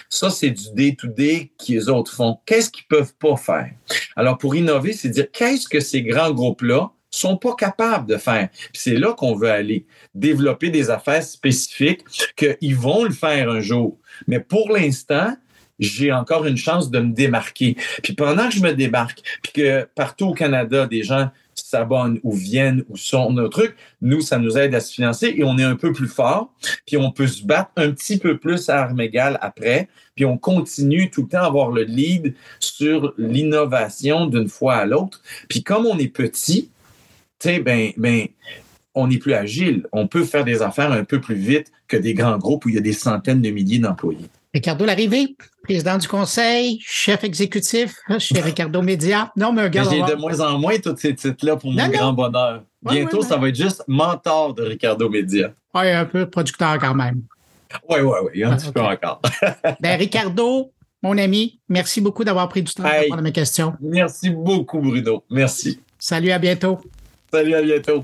ça, 0.09 0.29
c'est 0.29 0.51
du 0.51 0.73
day-to-day 0.73 1.51
qui 1.57 1.73
les 1.73 1.89
autres 1.89 2.13
font. 2.13 2.39
Qu'est-ce 2.45 2.69
qu'ils 2.69 2.87
peuvent 2.87 3.13
pas 3.15 3.35
faire? 3.35 3.71
Alors, 4.15 4.37
pour 4.37 4.55
innover, 4.55 4.93
c'est 4.93 5.09
dire, 5.09 5.31
qu'est-ce 5.31 5.67
que 5.67 5.79
ces 5.79 6.01
grands 6.01 6.31
groupes-là 6.31 6.91
sont 7.11 7.37
pas 7.37 7.55
capables 7.55 8.07
de 8.07 8.17
faire? 8.17 8.49
c'est 8.73 8.95
là 8.95 9.13
qu'on 9.13 9.35
veut 9.35 9.49
aller, 9.49 9.85
développer 10.13 10.69
des 10.69 10.89
affaires 10.89 11.23
spécifiques 11.23 12.01
qu'ils 12.35 12.75
vont 12.75 13.03
le 13.03 13.13
faire 13.13 13.49
un 13.49 13.61
jour. 13.61 13.97
Mais 14.27 14.39
pour 14.39 14.71
l'instant, 14.71 15.35
j'ai 15.79 16.11
encore 16.11 16.45
une 16.45 16.57
chance 16.57 16.91
de 16.91 16.99
me 16.99 17.13
démarquer. 17.13 17.77
Puis 18.03 18.13
pendant 18.13 18.49
que 18.49 18.55
je 18.55 18.61
me 18.61 18.73
démarque, 18.73 19.21
puis 19.41 19.53
que 19.53 19.87
partout 19.95 20.27
au 20.27 20.33
Canada, 20.33 20.85
des 20.85 21.03
gens 21.03 21.29
s'abonnent 21.63 22.19
ou 22.23 22.33
viennent 22.33 22.83
ou 22.89 22.97
sont 22.97 23.31
nos 23.31 23.47
trucs, 23.47 23.75
nous, 24.01 24.21
ça 24.21 24.37
nous 24.37 24.57
aide 24.57 24.73
à 24.75 24.79
se 24.79 24.93
financer 24.93 25.33
et 25.35 25.43
on 25.43 25.57
est 25.57 25.63
un 25.63 25.75
peu 25.75 25.93
plus 25.93 26.07
fort, 26.07 26.53
puis 26.85 26.97
on 26.97 27.11
peut 27.11 27.27
se 27.27 27.43
battre 27.43 27.71
un 27.77 27.91
petit 27.91 28.17
peu 28.17 28.37
plus 28.37 28.69
à 28.69 28.83
armes 28.83 29.01
après, 29.41 29.87
puis 30.15 30.25
on 30.25 30.37
continue 30.37 31.09
tout 31.09 31.23
le 31.23 31.27
temps 31.29 31.43
à 31.43 31.47
avoir 31.47 31.71
le 31.71 31.83
lead 31.83 32.35
sur 32.59 33.13
l'innovation 33.17 34.25
d'une 34.25 34.49
fois 34.49 34.75
à 34.75 34.85
l'autre. 34.85 35.21
Puis 35.47 35.63
comme 35.63 35.85
on 35.85 35.97
est 35.97 36.07
petit, 36.07 36.69
tu 37.39 37.49
sais, 37.49 37.59
ben, 37.59 37.91
ben, 37.97 38.27
on 38.95 39.09
est 39.09 39.17
plus 39.17 39.33
agile. 39.33 39.87
On 39.91 40.07
peut 40.07 40.23
faire 40.23 40.43
des 40.43 40.61
affaires 40.61 40.91
un 40.91 41.03
peu 41.03 41.21
plus 41.21 41.35
vite 41.35 41.71
que 41.87 41.97
des 41.97 42.13
grands 42.13 42.37
groupes 42.37 42.65
où 42.65 42.69
il 42.69 42.75
y 42.75 42.77
a 42.77 42.81
des 42.81 42.93
centaines 42.93 43.41
de 43.41 43.49
milliers 43.49 43.79
d'employés. 43.79 44.29
Ricardo 44.53 44.83
Larrivée, 44.83 45.35
président 45.63 45.97
du 45.97 46.07
conseil, 46.07 46.79
chef 46.81 47.23
exécutif 47.23 47.93
chez 48.17 48.41
Ricardo 48.41 48.81
Média. 48.81 49.31
Non, 49.35 49.53
mais 49.53 49.63
regarde. 49.63 49.91
J'ai 49.91 50.01
de 50.01 50.15
moins 50.15 50.39
en 50.39 50.57
moins 50.57 50.77
tous 50.79 50.97
ces 50.97 51.13
titres-là 51.13 51.55
pour 51.55 51.71
mon 51.71 51.87
grand 51.89 52.13
bonheur. 52.13 52.63
Bientôt, 52.81 53.21
ça 53.21 53.37
va 53.37 53.49
être 53.49 53.55
juste 53.55 53.83
mentor 53.87 54.55
de 54.55 54.63
Ricardo 54.63 55.07
Média. 55.07 55.51
Oui, 55.75 55.91
un 55.91 56.05
peu 56.05 56.27
producteur 56.27 56.79
quand 56.79 56.95
même. 56.95 57.21
Oui, 57.87 57.99
oui, 57.99 58.17
oui, 58.33 58.43
un 58.43 58.57
petit 58.57 58.71
peu 58.71 58.81
encore. 58.81 59.21
ben, 59.79 59.99
Ricardo, 59.99 60.71
mon 61.03 61.15
ami, 61.19 61.59
merci 61.69 62.01
beaucoup 62.01 62.23
d'avoir 62.23 62.49
pris 62.49 62.63
du 62.63 62.73
temps 62.73 62.81
pour 62.81 62.91
répondre 62.91 63.19
à 63.19 63.21
mes 63.21 63.31
questions. 63.31 63.75
Merci 63.79 64.31
beaucoup, 64.31 64.79
Bruno. 64.79 65.23
Merci. 65.29 65.79
Salut, 65.99 66.31
à 66.31 66.39
bientôt. 66.39 66.79
Salut, 67.31 67.53
à 67.53 67.61
bientôt. 67.61 68.03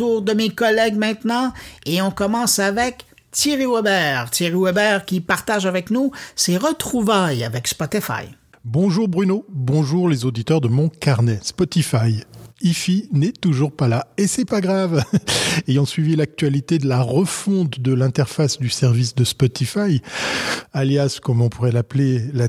De 0.00 0.32
mes 0.32 0.48
collègues 0.48 0.96
maintenant, 0.96 1.52
et 1.84 2.00
on 2.00 2.10
commence 2.10 2.58
avec 2.58 3.04
Thierry 3.32 3.66
Weber. 3.66 4.30
Thierry 4.30 4.56
Weber 4.58 5.04
qui 5.04 5.20
partage 5.20 5.66
avec 5.66 5.90
nous 5.90 6.10
ses 6.34 6.56
retrouvailles 6.56 7.44
avec 7.44 7.68
Spotify. 7.68 8.24
Bonjour 8.64 9.08
Bruno, 9.08 9.44
bonjour 9.50 10.08
les 10.08 10.24
auditeurs 10.24 10.62
de 10.62 10.68
mon 10.68 10.88
carnet 10.88 11.38
Spotify. 11.42 12.24
IFI 12.62 13.08
n'est 13.12 13.32
toujours 13.32 13.72
pas 13.72 13.88
là. 13.88 14.06
Et 14.16 14.26
c'est 14.26 14.46
pas 14.46 14.60
grave. 14.62 15.04
Ayant 15.68 15.84
suivi 15.84 16.16
l'actualité 16.16 16.78
de 16.78 16.86
la 16.86 17.02
refonte 17.02 17.80
de 17.80 17.92
l'interface 17.92 18.58
du 18.58 18.68
service 18.68 19.14
de 19.14 19.24
Spotify, 19.24 20.02
alias, 20.72 21.20
comme 21.22 21.42
on 21.42 21.48
pourrait 21.48 21.72
l'appeler, 21.72 22.22
la 22.32 22.48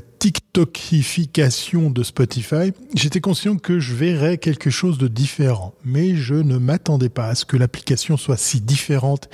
TikTokification 0.52 1.88
de 1.88 2.02
Spotify, 2.02 2.72
j'étais 2.94 3.22
conscient 3.22 3.56
que 3.56 3.80
je 3.80 3.94
verrais 3.94 4.36
quelque 4.36 4.68
chose 4.68 4.98
de 4.98 5.08
différent. 5.08 5.72
Mais 5.82 6.14
je 6.14 6.34
ne 6.34 6.58
m'attendais 6.58 7.08
pas 7.08 7.28
à 7.28 7.34
ce 7.34 7.46
que 7.46 7.56
l'application 7.56 8.18
soit 8.18 8.36
si 8.36 8.60
différente 8.60 9.30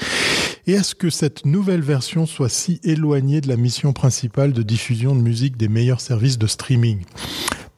et 0.69 0.77
à 0.77 0.85
ce 0.85 0.95
que 0.95 1.11
cette 1.11 1.45
nouvelle 1.45 1.81
version 1.81 2.25
soit 2.25 2.49
si 2.49 2.79
éloignée 2.85 3.41
de 3.41 3.49
la 3.49 3.57
mission 3.57 3.93
principale 3.93 4.53
de 4.53 4.63
diffusion 4.63 5.17
de 5.17 5.21
musique 5.21 5.57
des 5.57 5.67
meilleurs 5.67 6.01
services 6.01 6.39
de 6.39 6.47
streaming. 6.47 7.01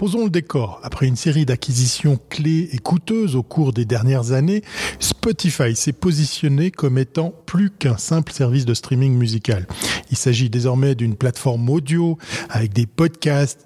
Posons 0.01 0.25
le 0.25 0.31
décor. 0.31 0.81
Après 0.83 1.07
une 1.07 1.17
série 1.17 1.45
d'acquisitions 1.45 2.19
clés 2.31 2.71
et 2.73 2.79
coûteuses 2.79 3.37
au 3.37 3.43
cours 3.43 3.75
des 3.75 3.85
dernières 3.85 4.33
années, 4.33 4.63
Spotify 4.99 5.77
s'est 5.77 5.93
positionné 5.93 6.71
comme 6.71 6.97
étant 6.97 7.35
plus 7.45 7.69
qu'un 7.69 7.99
simple 7.99 8.33
service 8.33 8.65
de 8.65 8.73
streaming 8.73 9.15
musical. 9.15 9.67
Il 10.11 10.17
s'agit 10.17 10.49
désormais 10.49 10.95
d'une 10.95 11.17
plateforme 11.17 11.69
audio 11.69 12.17
avec 12.49 12.73
des 12.73 12.87
podcasts, 12.87 13.21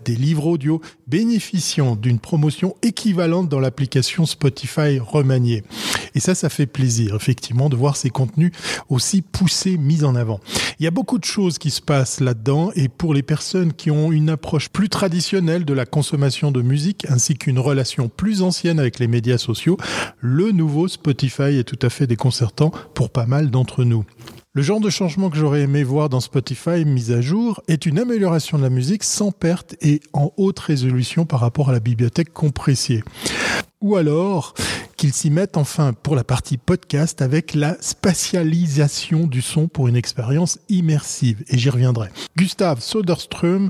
des 0.04 0.14
livres 0.14 0.46
audio 0.46 0.80
bénéficiant 1.06 1.96
d'une 1.96 2.18
promotion 2.18 2.74
équivalente 2.82 3.48
dans 3.48 3.60
l'application 3.60 4.26
Spotify 4.26 4.98
remaniée. 4.98 5.62
Et 6.14 6.20
ça, 6.20 6.34
ça 6.34 6.48
fait 6.48 6.66
plaisir, 6.66 7.14
effectivement, 7.14 7.68
de 7.68 7.76
voir 7.76 7.96
ces 7.96 8.10
contenus 8.10 8.52
aussi 8.88 9.22
poussés, 9.22 9.76
mis 9.76 10.04
en 10.04 10.14
avant. 10.14 10.40
Il 10.78 10.84
y 10.84 10.86
a 10.86 10.90
beaucoup 10.90 11.18
de 11.18 11.24
choses 11.24 11.58
qui 11.58 11.70
se 11.70 11.80
passent 11.80 12.20
là-dedans 12.20 12.70
et 12.74 12.88
pour 12.88 13.14
les 13.14 13.22
personnes 13.22 13.72
qui 13.72 13.90
ont 13.90 14.12
une 14.12 14.30
approche 14.30 14.68
plus 14.68 14.88
traditionnelle 14.88 15.64
de 15.64 15.72
la 15.72 15.86
consommation 15.86 16.50
de 16.50 16.62
musique 16.62 17.06
ainsi 17.08 17.36
qu'une 17.36 17.58
relation 17.58 18.08
plus 18.08 18.42
ancienne 18.42 18.78
avec 18.78 18.98
les 18.98 19.08
médias 19.08 19.38
sociaux, 19.38 19.76
le 20.20 20.52
nouveau 20.52 20.88
Spotify 20.88 21.58
est 21.58 21.64
tout 21.64 21.78
à 21.82 21.90
fait 21.90 22.06
déconcertant 22.06 22.70
pour 22.94 23.10
pas 23.10 23.26
mal 23.26 23.50
d'entre 23.50 23.84
nous. 23.84 24.04
Le 24.56 24.62
genre 24.62 24.78
de 24.78 24.88
changement 24.88 25.30
que 25.30 25.36
j'aurais 25.36 25.62
aimé 25.62 25.82
voir 25.82 26.08
dans 26.08 26.20
Spotify 26.20 26.84
mis 26.84 27.10
à 27.10 27.20
jour 27.20 27.60
est 27.66 27.86
une 27.86 27.98
amélioration 27.98 28.56
de 28.56 28.62
la 28.62 28.70
musique 28.70 29.02
sans 29.02 29.32
perte 29.32 29.74
et 29.80 29.98
en 30.12 30.30
haute 30.36 30.60
résolution 30.60 31.26
par 31.26 31.40
rapport 31.40 31.70
à 31.70 31.72
la 31.72 31.80
bibliothèque 31.80 32.32
compressée. 32.32 33.02
Ou 33.84 33.96
alors 33.96 34.54
qu'ils 34.96 35.12
s'y 35.12 35.28
mettent 35.28 35.58
enfin 35.58 35.92
pour 35.92 36.16
la 36.16 36.24
partie 36.24 36.56
podcast 36.56 37.20
avec 37.20 37.52
la 37.52 37.76
spatialisation 37.82 39.26
du 39.26 39.42
son 39.42 39.68
pour 39.68 39.88
une 39.88 39.96
expérience 39.96 40.58
immersive. 40.70 41.44
Et 41.50 41.58
j'y 41.58 41.68
reviendrai. 41.68 42.08
Gustav 42.34 42.80
Soderström, 42.80 43.68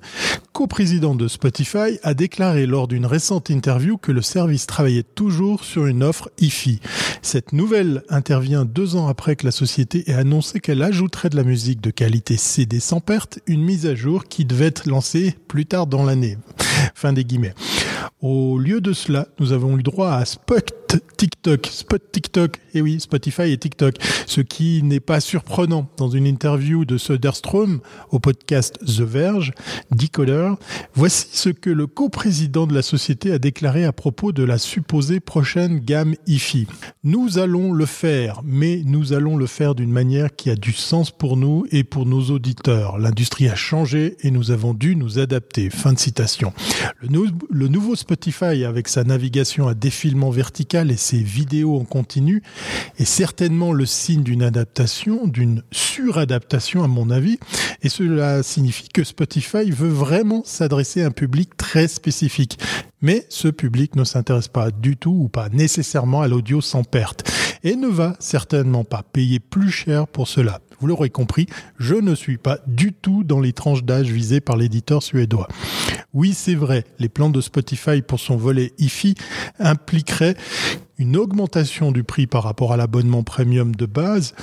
coprésident 0.52 1.16
de 1.16 1.26
Spotify, 1.26 1.98
a 2.04 2.14
déclaré 2.14 2.66
lors 2.66 2.86
d'une 2.86 3.06
récente 3.06 3.50
interview 3.50 3.98
que 3.98 4.12
le 4.12 4.22
service 4.22 4.68
travaillait 4.68 5.02
toujours 5.02 5.64
sur 5.64 5.86
une 5.86 6.04
offre 6.04 6.30
IFI. 6.38 6.78
Cette 7.20 7.52
nouvelle 7.52 8.04
intervient 8.08 8.64
deux 8.64 8.94
ans 8.94 9.08
après 9.08 9.34
que 9.34 9.46
la 9.46 9.50
société 9.50 10.08
ait 10.08 10.14
annoncé 10.14 10.60
qu'elle 10.60 10.84
ajouterait 10.84 11.30
de 11.30 11.36
la 11.36 11.42
musique 11.42 11.80
de 11.80 11.90
qualité 11.90 12.36
CD 12.36 12.78
sans 12.78 13.00
perte, 13.00 13.40
une 13.48 13.64
mise 13.64 13.86
à 13.86 13.96
jour 13.96 14.26
qui 14.26 14.44
devait 14.44 14.66
être 14.66 14.88
lancée 14.88 15.34
plus 15.48 15.66
tard 15.66 15.88
dans 15.88 16.04
l'année. 16.04 16.38
Fin 16.94 17.12
des 17.12 17.24
guillemets. 17.24 17.54
Au 18.20 18.58
lieu 18.58 18.80
de 18.80 18.92
cela, 18.92 19.28
nous 19.38 19.52
avons 19.52 19.78
eu 19.78 19.82
droit 19.82 20.12
à 20.12 20.24
Spot 20.24 20.64
TikTok, 21.16 21.66
Spot 21.66 22.02
TikTok, 22.12 22.60
et 22.74 22.82
oui, 22.82 23.00
Spotify 23.00 23.52
et 23.52 23.58
TikTok, 23.58 23.94
ce 24.26 24.40
qui 24.40 24.82
n'est 24.82 25.00
pas 25.00 25.20
surprenant. 25.20 25.88
Dans 25.96 26.10
une 26.10 26.26
interview 26.26 26.84
de 26.84 26.98
Söderström 26.98 27.80
au 28.10 28.18
podcast 28.18 28.78
The 28.84 29.00
Verge, 29.00 29.52
Decoder, 29.90 30.54
voici 30.94 31.28
ce 31.32 31.48
que 31.48 31.70
le 31.70 31.86
coprésident 31.86 32.66
de 32.66 32.74
la 32.74 32.82
société 32.82 33.32
a 33.32 33.38
déclaré 33.38 33.84
à 33.84 33.92
propos 33.92 34.32
de 34.32 34.42
la 34.42 34.58
supposée 34.58 35.20
prochaine 35.20 35.78
gamme 35.78 36.14
IFI. 36.26 36.66
Nous 37.04 37.38
allons 37.38 37.72
le 37.72 37.86
faire, 37.86 38.40
mais 38.44 38.82
nous 38.84 39.12
allons 39.12 39.36
le 39.36 39.46
faire 39.46 39.74
d'une 39.74 39.92
manière 39.92 40.34
qui 40.34 40.50
a 40.50 40.56
du 40.56 40.72
sens 40.72 41.10
pour 41.10 41.36
nous 41.36 41.66
et 41.70 41.84
pour 41.84 42.06
nos 42.06 42.30
auditeurs. 42.30 42.98
L'industrie 42.98 43.48
a 43.48 43.54
changé 43.54 44.16
et 44.22 44.30
nous 44.30 44.50
avons 44.50 44.74
dû 44.74 44.96
nous 44.96 45.18
adapter. 45.18 45.70
Fin 45.70 45.92
de 45.92 45.98
citation. 45.98 46.52
Le 47.02 47.68
nouveau 47.68 47.94
Spotify, 47.94 48.64
avec 48.64 48.88
sa 48.88 49.04
navigation 49.04 49.68
à 49.68 49.74
défilement 49.74 50.30
vertical 50.30 50.90
et 50.90 50.96
ses 50.96 51.18
vidéos 51.18 51.76
en 51.78 51.84
continu, 51.84 52.42
est 52.98 53.04
certainement 53.04 53.72
le 53.72 53.86
signe 53.86 54.22
d'une 54.22 54.42
adaptation, 54.42 55.26
d'une 55.26 55.62
suradaptation 55.70 56.84
à 56.84 56.88
mon 56.88 57.10
avis, 57.10 57.38
et 57.82 57.88
cela 57.88 58.42
signifie 58.42 58.88
que 58.88 59.04
Spotify 59.04 59.70
veut 59.70 59.88
vraiment 59.88 60.42
s'adresser 60.44 61.02
à 61.02 61.06
un 61.06 61.10
public 61.10 61.56
très 61.56 61.88
spécifique. 61.88 62.58
Mais 63.02 63.26
ce 63.28 63.48
public 63.48 63.96
ne 63.96 64.04
s'intéresse 64.04 64.48
pas 64.48 64.70
du 64.70 64.96
tout 64.96 65.14
ou 65.24 65.28
pas 65.28 65.48
nécessairement 65.50 66.22
à 66.22 66.28
l'audio 66.28 66.60
sans 66.60 66.84
perte 66.84 67.30
et 67.62 67.76
ne 67.76 67.88
va 67.88 68.14
certainement 68.18 68.84
pas 68.84 69.02
payer 69.02 69.40
plus 69.40 69.70
cher 69.70 70.06
pour 70.06 70.28
cela. 70.28 70.60
Vous 70.80 70.86
l'aurez 70.86 71.10
compris, 71.10 71.46
je 71.78 71.94
ne 71.94 72.14
suis 72.14 72.36
pas 72.36 72.58
du 72.66 72.92
tout 72.92 73.24
dans 73.24 73.40
les 73.40 73.52
tranches 73.52 73.84
d'âge 73.84 74.10
visées 74.10 74.40
par 74.40 74.56
l'éditeur 74.56 75.02
suédois. 75.02 75.48
Oui, 76.12 76.34
c'est 76.34 76.54
vrai, 76.54 76.84
les 76.98 77.08
plans 77.08 77.30
de 77.30 77.40
Spotify 77.40 78.02
pour 78.02 78.20
son 78.20 78.36
volet 78.36 78.72
IFI 78.78 79.14
impliqueraient 79.58 80.36
une 80.98 81.16
augmentation 81.16 81.92
du 81.92 82.04
prix 82.04 82.26
par 82.26 82.42
rapport 82.42 82.72
à 82.72 82.76
l'abonnement 82.76 83.22
premium 83.22 83.74
de 83.74 83.86
base. 83.86 84.34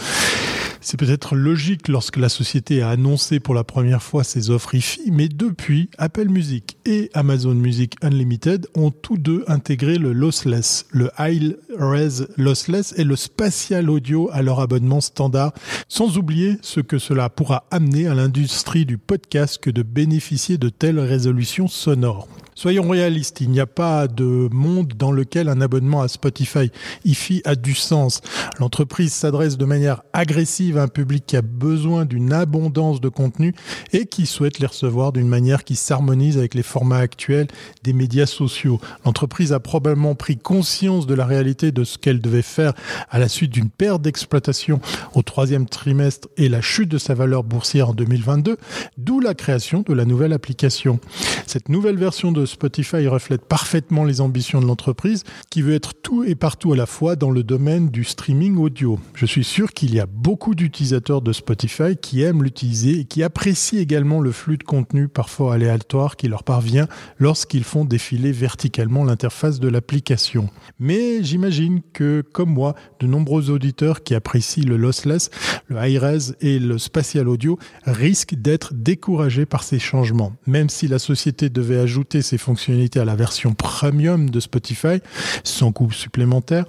C'est 0.84 0.98
peut-être 0.98 1.36
logique 1.36 1.88
lorsque 1.90 2.18
la 2.18 2.28
société 2.28 2.82
a 2.82 2.90
annoncé 2.90 3.40
pour 3.40 3.54
la 3.54 3.64
première 3.64 4.02
fois 4.02 4.24
ses 4.24 4.50
offres 4.50 4.74
IFI, 4.74 5.12
mais 5.12 5.28
depuis, 5.28 5.92
Apple 6.00 6.28
Music 6.28 6.76
et 6.86 7.12
Amazon 7.14 7.54
Music 7.54 7.94
Unlimited 8.02 8.66
ont 8.74 8.90
tous 8.90 9.18
deux 9.18 9.44
intégré 9.48 10.00
le 10.00 10.12
lossless, 10.12 10.88
le 10.90 11.12
high 11.20 11.56
res 11.78 12.26
lossless 12.36 12.96
et 12.98 13.04
le 13.04 13.16
spatial 13.16 13.92
audio 13.92 14.28
à 14.34 14.42
leur 14.42 14.60
abonnement 14.60 15.02
standard, 15.02 15.54
sans 15.88 16.18
oublier 16.18 16.58
ce 16.64 16.80
que 16.80 16.98
cela 16.98 17.30
pourra 17.30 17.66
amener 17.70 18.08
à 18.08 18.16
l'industrie 18.16 18.88
du 18.88 18.98
podcast 18.98 19.60
que 19.62 19.70
de 19.70 19.84
bénéficier 19.84 20.58
de 20.58 20.70
telles 20.70 21.00
résolutions 21.00 21.68
sonores. 21.68 22.28
Soyons 22.54 22.90
réalistes, 22.90 23.42
il 23.42 23.50
n'y 23.50 23.60
a 23.60 23.66
pas 23.66 24.08
de 24.08 24.48
monde 24.52 24.94
dans 24.96 25.12
lequel 25.12 25.50
un 25.50 25.62
abonnement 25.62 26.02
à 26.02 26.08
Spotify 26.08 26.70
IFI 27.06 27.42
a 27.46 27.56
du 27.56 27.74
sens. 27.74 28.22
L'entreprise 28.60 29.14
s'adresse 29.14 29.58
de 29.58 29.66
manière 29.66 30.04
agressive 30.14 30.71
un 30.78 30.88
public 30.88 31.26
qui 31.26 31.38
a 31.38 31.42
besoin 31.42 32.06
d'une 32.06 32.34
abondance 32.34 33.02
de 33.02 33.10
contenu 33.10 33.54
et 33.94 34.06
qui 34.06 34.26
souhaite 34.26 34.60
les 34.60 34.68
recevoir 34.68 35.12
d'une 35.12 35.28
manière 35.28 35.64
qui 35.64 35.76
s'harmonise 35.76 36.38
avec 36.38 36.54
les 36.54 36.64
formats 36.64 36.98
actuels 36.98 37.48
des 37.84 37.94
médias 37.94 38.26
sociaux. 38.26 38.80
L'entreprise 39.06 39.54
a 39.54 39.60
probablement 39.60 40.16
pris 40.16 40.38
conscience 40.38 41.08
de 41.08 41.14
la 41.14 41.26
réalité 41.26 41.72
de 41.72 41.84
ce 41.84 41.98
qu'elle 41.98 42.22
devait 42.22 42.42
faire 42.42 42.74
à 43.10 43.20
la 43.20 43.28
suite 43.28 43.52
d'une 43.52 43.70
perte 43.70 44.02
d'exploitation 44.02 44.82
au 45.14 45.22
troisième 45.22 45.66
trimestre 45.68 46.28
et 46.38 46.50
la 46.50 46.62
chute 46.62 46.90
de 46.90 46.98
sa 46.98 47.14
valeur 47.14 47.44
boursière 47.44 47.90
en 47.90 47.94
2022, 47.94 48.58
d'où 48.98 49.20
la 49.20 49.34
création 49.34 49.82
de 49.82 49.94
la 49.94 50.06
nouvelle 50.06 50.34
application. 50.34 51.00
Cette 51.48 51.70
nouvelle 51.70 51.98
version 51.98 52.32
de 52.32 52.46
Spotify 52.46 53.08
reflète 53.08 53.46
parfaitement 53.46 54.04
les 54.04 54.22
ambitions 54.22 54.62
de 54.62 54.66
l'entreprise 54.66 55.24
qui 55.50 55.62
veut 55.62 55.74
être 55.74 55.94
tout 55.94 56.24
et 56.24 56.36
partout 56.36 56.74
à 56.74 56.76
la 56.76 56.86
fois 56.86 57.16
dans 57.16 57.32
le 57.32 57.44
domaine 57.44 57.90
du 57.90 58.04
streaming 58.04 58.58
audio. 58.58 59.00
Je 59.16 59.26
suis 59.26 59.44
sûr 59.44 59.72
qu'il 59.74 59.94
y 59.94 60.00
a 60.00 60.06
beaucoup 60.06 60.56
d'utilisateurs 60.62 61.24
de 61.24 61.34
Spotify 61.34 61.98
qui 62.00 62.22
aiment 62.22 62.44
l'utiliser 62.44 63.00
et 63.00 63.06
qui 63.06 63.24
apprécient 63.24 63.80
également 63.80 64.20
le 64.20 64.32
flux 64.32 64.58
de 64.58 64.64
contenu 64.64 65.08
parfois 65.08 65.56
aléatoire 65.56 66.16
qui 66.16 66.28
leur 66.28 66.44
parvient 66.44 66.88
lorsqu'ils 67.18 67.64
font 67.64 67.84
défiler 67.84 68.32
verticalement 68.32 69.04
l'interface 69.04 69.60
de 69.60 69.68
l'application. 69.68 70.50
Mais 70.80 71.24
j'imagine 71.24 71.82
que, 71.94 72.24
comme 72.32 72.54
moi, 72.54 72.76
de 73.00 73.08
nombreux 73.08 73.50
auditeurs 73.50 74.04
qui 74.04 74.14
apprécient 74.14 74.68
le 74.68 74.78
lossless, 74.78 75.32
le 75.68 75.78
high-res 75.78 76.34
et 76.42 76.60
le 76.60 76.78
spatial 76.78 77.28
audio 77.28 77.58
risquent 77.86 78.36
d'être 78.36 78.76
découragés 78.76 79.48
par 79.48 79.64
ces 79.64 79.80
changements. 79.80 80.34
Même 80.46 80.70
si 80.70 80.88
la 80.88 81.00
société 81.00 81.50
devait 81.50 81.80
ajouter 81.80 82.22
ces 82.22 82.38
fonctionnalités 82.38 83.00
à 83.00 83.06
la 83.06 83.16
version 83.16 83.56
premium 83.56 84.30
de 84.30 84.40
Spotify, 84.40 85.00
sans 85.44 85.72
coût 85.72 85.92
supplémentaire. 85.92 86.66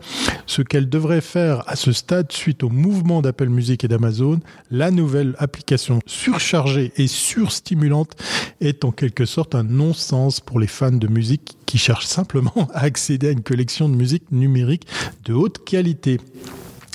Ce 0.46 0.62
qu'elle 0.62 0.88
devrait 0.88 1.20
faire 1.20 1.62
à 1.66 1.76
ce 1.76 1.92
stade, 1.92 2.32
suite 2.32 2.62
au 2.62 2.70
mouvement 2.70 3.20
d'Apple 3.20 3.48
Music 3.48 3.81
d'Amazon, 3.88 4.40
la 4.70 4.90
nouvelle 4.90 5.34
application 5.38 6.00
surchargée 6.06 6.92
et 6.96 7.06
surstimulante 7.06 8.16
est 8.60 8.84
en 8.84 8.92
quelque 8.92 9.24
sorte 9.24 9.54
un 9.54 9.64
non-sens 9.64 10.40
pour 10.40 10.60
les 10.60 10.66
fans 10.66 10.92
de 10.92 11.08
musique 11.08 11.56
qui 11.66 11.78
cherchent 11.78 12.06
simplement 12.06 12.68
à 12.74 12.84
accéder 12.84 13.28
à 13.28 13.32
une 13.32 13.42
collection 13.42 13.88
de 13.88 13.94
musique 13.94 14.30
numérique 14.30 14.86
de 15.24 15.32
haute 15.32 15.64
qualité. 15.64 16.18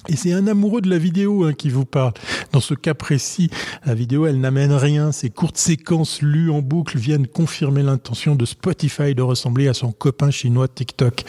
Et 0.09 0.15
c'est 0.15 0.33
un 0.33 0.47
amoureux 0.47 0.81
de 0.81 0.89
la 0.89 0.97
vidéo 0.97 1.43
hein, 1.43 1.53
qui 1.53 1.69
vous 1.69 1.85
parle. 1.85 2.13
Dans 2.53 2.61
ce 2.61 2.73
cas 2.73 2.93
précis, 2.93 3.49
la 3.85 3.93
vidéo, 3.93 4.25
elle 4.25 4.39
n'amène 4.39 4.73
rien. 4.73 5.11
Ces 5.11 5.29
courtes 5.29 5.57
séquences 5.57 6.21
lues 6.21 6.49
en 6.49 6.61
boucle 6.61 6.97
viennent 6.97 7.27
confirmer 7.27 7.83
l'intention 7.83 8.35
de 8.35 8.45
Spotify 8.45 9.15
de 9.15 9.21
ressembler 9.21 9.67
à 9.67 9.73
son 9.73 9.91
copain 9.91 10.31
chinois 10.31 10.67
TikTok. 10.67 11.25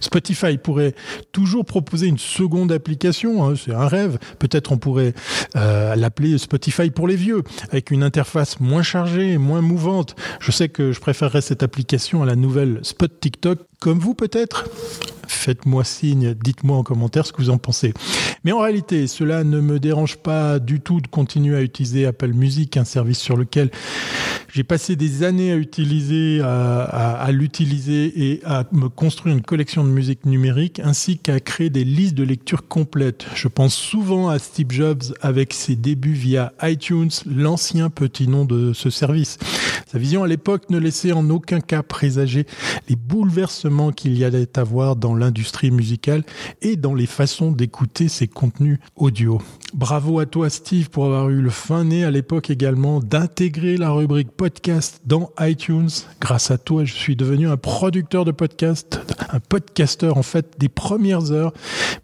Spotify 0.00 0.58
pourrait 0.58 0.94
toujours 1.32 1.64
proposer 1.64 2.06
une 2.06 2.18
seconde 2.18 2.72
application, 2.72 3.46
hein, 3.46 3.54
c'est 3.56 3.74
un 3.74 3.88
rêve. 3.88 4.18
Peut-être 4.38 4.72
on 4.72 4.78
pourrait 4.78 5.14
euh, 5.56 5.96
l'appeler 5.96 6.36
Spotify 6.38 6.90
pour 6.90 7.08
les 7.08 7.16
vieux, 7.16 7.42
avec 7.70 7.90
une 7.90 8.02
interface 8.02 8.60
moins 8.60 8.82
chargée 8.82 9.38
moins 9.38 9.62
mouvante. 9.62 10.14
Je 10.40 10.52
sais 10.52 10.68
que 10.68 10.92
je 10.92 11.00
préférerais 11.00 11.40
cette 11.40 11.62
application 11.62 12.22
à 12.22 12.26
la 12.26 12.36
nouvelle 12.36 12.80
Spot 12.82 13.10
TikTok, 13.20 13.58
comme 13.80 13.98
vous 13.98 14.14
peut-être 14.14 14.64
faites-moi 15.28 15.84
signe, 15.84 16.34
dites-moi 16.34 16.76
en 16.76 16.82
commentaire 16.82 17.26
ce 17.26 17.32
que 17.32 17.42
vous 17.42 17.50
en 17.50 17.58
pensez. 17.58 17.94
Mais 18.44 18.52
en 18.52 18.60
réalité, 18.60 19.06
cela 19.06 19.44
ne 19.44 19.60
me 19.60 19.78
dérange 19.78 20.16
pas 20.16 20.58
du 20.58 20.80
tout 20.80 21.00
de 21.00 21.06
continuer 21.08 21.56
à 21.56 21.62
utiliser 21.62 22.06
Apple 22.06 22.32
Music, 22.32 22.76
un 22.76 22.84
service 22.84 23.18
sur 23.18 23.36
lequel 23.36 23.70
j'ai 24.52 24.64
passé 24.64 24.96
des 24.96 25.24
années 25.24 25.52
à 25.52 25.56
utiliser, 25.56 26.40
à, 26.42 27.28
l'utiliser 27.32 28.30
et 28.30 28.40
à 28.44 28.64
me 28.72 28.88
construire 28.88 29.34
une 29.34 29.42
collection 29.42 29.84
de 29.84 29.90
musique 29.90 30.24
numérique, 30.24 30.80
ainsi 30.82 31.18
qu'à 31.18 31.38
créer 31.38 31.68
des 31.68 31.84
listes 31.84 32.14
de 32.14 32.24
lecture 32.24 32.66
complètes. 32.66 33.26
Je 33.34 33.48
pense 33.48 33.74
souvent 33.74 34.28
à 34.28 34.38
Steve 34.38 34.70
Jobs 34.70 35.02
avec 35.20 35.52
ses 35.52 35.76
débuts 35.76 36.12
via 36.12 36.52
iTunes, 36.62 37.10
l'ancien 37.26 37.90
petit 37.90 38.26
nom 38.26 38.44
de 38.44 38.72
ce 38.72 38.88
service. 38.88 39.38
Sa 39.90 39.98
vision 39.98 40.22
à 40.22 40.28
l'époque 40.28 40.70
ne 40.70 40.78
laissait 40.78 41.12
en 41.12 41.28
aucun 41.30 41.60
cas 41.60 41.82
présager 41.82 42.46
les 42.88 42.96
bouleversements 42.96 43.90
qu'il 43.90 44.16
y 44.16 44.24
allait 44.24 44.58
avoir 44.58 44.96
dans 44.96 45.14
l'industrie 45.14 45.70
musicale 45.70 46.24
et 46.62 46.76
dans 46.76 46.94
les 46.94 47.06
façons 47.06 47.52
d'écouter 47.52 48.08
ses 48.08 48.27
contenus 48.28 48.78
audio. 48.96 49.40
Bravo 49.74 50.18
à 50.18 50.26
toi 50.26 50.48
Steve 50.48 50.88
pour 50.88 51.04
avoir 51.04 51.28
eu 51.30 51.40
le 51.40 51.50
fin 51.50 51.84
nez 51.84 52.04
à 52.04 52.10
l'époque 52.10 52.50
également 52.50 53.00
d'intégrer 53.00 53.76
la 53.76 53.90
rubrique 53.90 54.30
podcast 54.30 55.02
dans 55.04 55.30
iTunes. 55.40 55.90
Grâce 56.20 56.50
à 56.50 56.58
toi, 56.58 56.84
je 56.84 56.94
suis 56.94 57.16
devenu 57.16 57.48
un 57.48 57.56
producteur 57.56 58.24
de 58.24 58.30
podcast, 58.30 59.00
un 59.30 59.40
podcasteur 59.40 60.16
en 60.16 60.22
fait 60.22 60.54
des 60.58 60.68
premières 60.68 61.32
heures. 61.32 61.52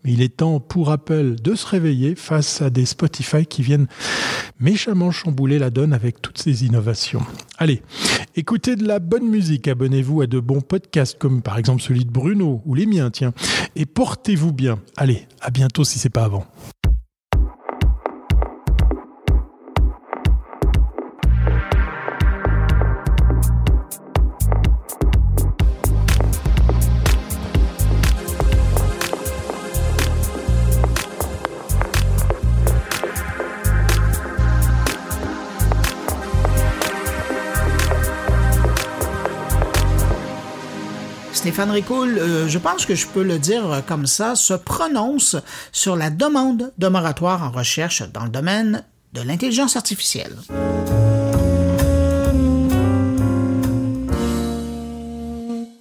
Mais 0.05 0.13
il 0.13 0.23
est 0.23 0.37
temps 0.37 0.61
pour 0.61 0.91
Apple 0.91 1.37
de 1.37 1.55
se 1.55 1.67
réveiller 1.67 2.15
face 2.15 2.61
à 2.61 2.71
des 2.71 2.85
Spotify 2.85 3.47
qui 3.47 3.63
viennent 3.63 3.87
méchamment 4.61 5.11
chambouler 5.11 5.59
la 5.59 5.71
donne 5.71 5.93
avec 5.93 6.21
toutes 6.21 6.39
ces 6.39 6.65
innovations. 6.65 7.23
Allez, 7.59 7.83
écoutez 8.37 8.77
de 8.77 8.87
la 8.87 8.99
bonne 8.99 9.29
musique, 9.29 9.69
abonnez-vous 9.69 10.23
à 10.23 10.27
de 10.27 10.41
bons 10.41 10.61
podcasts 10.61 11.19
comme 11.19 11.43
par 11.43 11.59
exemple 11.59 11.83
celui 11.83 12.05
de 12.05 12.11
Bruno 12.11 12.63
ou 12.65 12.75
les 12.75 12.87
miens, 12.87 13.11
tiens. 13.11 13.33
Et 13.77 13.87
portez-vous 13.87 14.53
bien. 14.53 14.79
Allez, 14.97 15.27
à 15.41 15.51
bientôt 15.51 15.85
si 15.85 15.99
c'est 15.99 16.11
pas 16.15 16.25
avant. 16.25 16.47
Stéphane 41.45 41.73
Ricoul, 41.73 42.17
euh, 42.17 42.49
je 42.49 42.59
pense 42.59 42.87
que 42.87 42.95
je 42.95 43.07
peux 43.07 43.23
le 43.23 43.39
dire 43.39 43.83
comme 43.87 44.07
ça, 44.07 44.35
se 44.35 44.55
prononce 44.55 45.37
sur 45.73 45.95
la 45.95 46.09
demande 46.09 46.73
de 46.79 46.89
moratoire 46.89 47.43
en 47.43 47.51
recherche 47.51 48.03
dans 48.15 48.25
le 48.25 48.31
domaine 48.31 48.83
de 49.13 49.21
l'intelligence 49.21 49.77
artificielle. 49.77 50.33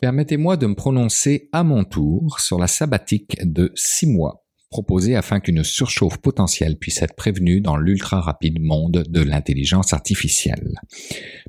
Permettez-moi 0.01 0.57
de 0.57 0.67
me 0.67 0.75
prononcer 0.75 1.47
à 1.53 1.63
mon 1.63 1.85
tour 1.85 2.41
sur 2.41 2.59
la 2.59 2.67
sabbatique 2.67 3.37
de 3.41 3.71
six 3.73 4.07
mois 4.07 4.43
proposée 4.69 5.15
afin 5.15 5.39
qu'une 5.39 5.63
surchauffe 5.63 6.17
potentielle 6.17 6.77
puisse 6.77 7.01
être 7.03 7.15
prévenue 7.15 7.61
dans 7.61 7.77
l'ultra 7.77 8.19
rapide 8.19 8.59
monde 8.59 9.05
de 9.07 9.21
l'intelligence 9.21 9.93
artificielle. 9.93 10.79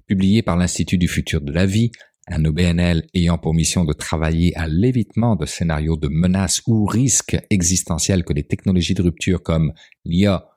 Publiée 0.06 0.42
par 0.42 0.56
l'Institut 0.56 0.98
du 0.98 1.08
futur 1.08 1.40
de 1.40 1.50
la 1.50 1.64
vie, 1.64 1.90
un 2.26 2.44
OBNL 2.44 3.06
ayant 3.14 3.38
pour 3.38 3.54
mission 3.54 3.84
de 3.84 3.92
travailler 3.92 4.56
à 4.56 4.66
l'évitement 4.66 5.36
de 5.36 5.46
scénarios 5.46 5.96
de 5.96 6.08
menaces 6.08 6.62
ou 6.66 6.86
risques 6.86 7.36
existentiels 7.50 8.24
que 8.24 8.32
les 8.32 8.44
technologies 8.44 8.94
de 8.94 9.02
rupture 9.02 9.42
comme 9.42 9.72
l'IA, 10.04 10.48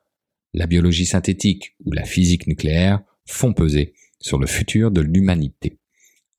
la 0.54 0.68
biologie 0.68 1.06
synthétique 1.06 1.76
ou 1.86 1.92
la 1.92 2.04
physique 2.04 2.48
nucléaire 2.48 3.02
font 3.26 3.54
peser 3.54 3.94
sur 4.20 4.40
le 4.40 4.48
futur 4.48 4.92
de 4.92 5.02
l'humanité. 5.02 5.78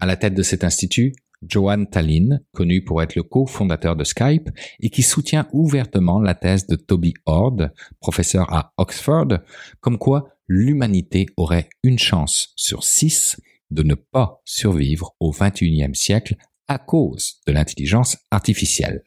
À 0.01 0.07
la 0.07 0.17
tête 0.17 0.35
de 0.35 0.43
cet 0.43 0.65
institut, 0.65 1.13
Johan 1.43 1.85
Tallinn, 1.85 2.41
connu 2.53 2.83
pour 2.83 3.03
être 3.03 3.15
le 3.15 3.23
cofondateur 3.23 3.97
de 3.97 4.05
Skype 4.05 4.51
et 4.81 4.91
qui 4.91 5.03
soutient 5.03 5.47
ouvertement 5.53 6.21
la 6.21 6.35
thèse 6.35 6.67
de 6.67 6.75
Toby 6.75 7.15
Ord, 7.27 7.69
professeur 8.01 8.53
à 8.53 8.73
Oxford, 8.77 9.39
comme 9.81 9.99
quoi 9.99 10.31
l'humanité 10.49 11.27
aurait 11.37 11.69
une 11.83 11.99
chance 11.99 12.53
sur 12.57 12.83
six 12.83 13.39
de 13.71 13.83
ne 13.83 13.95
pas 13.95 14.41
survivre 14.45 15.15
au 15.21 15.31
XXIe 15.31 15.95
siècle 15.95 16.37
à 16.69 16.79
cause 16.79 17.41
de 17.47 17.53
l'intelligence 17.53 18.17
artificielle. 18.31 19.03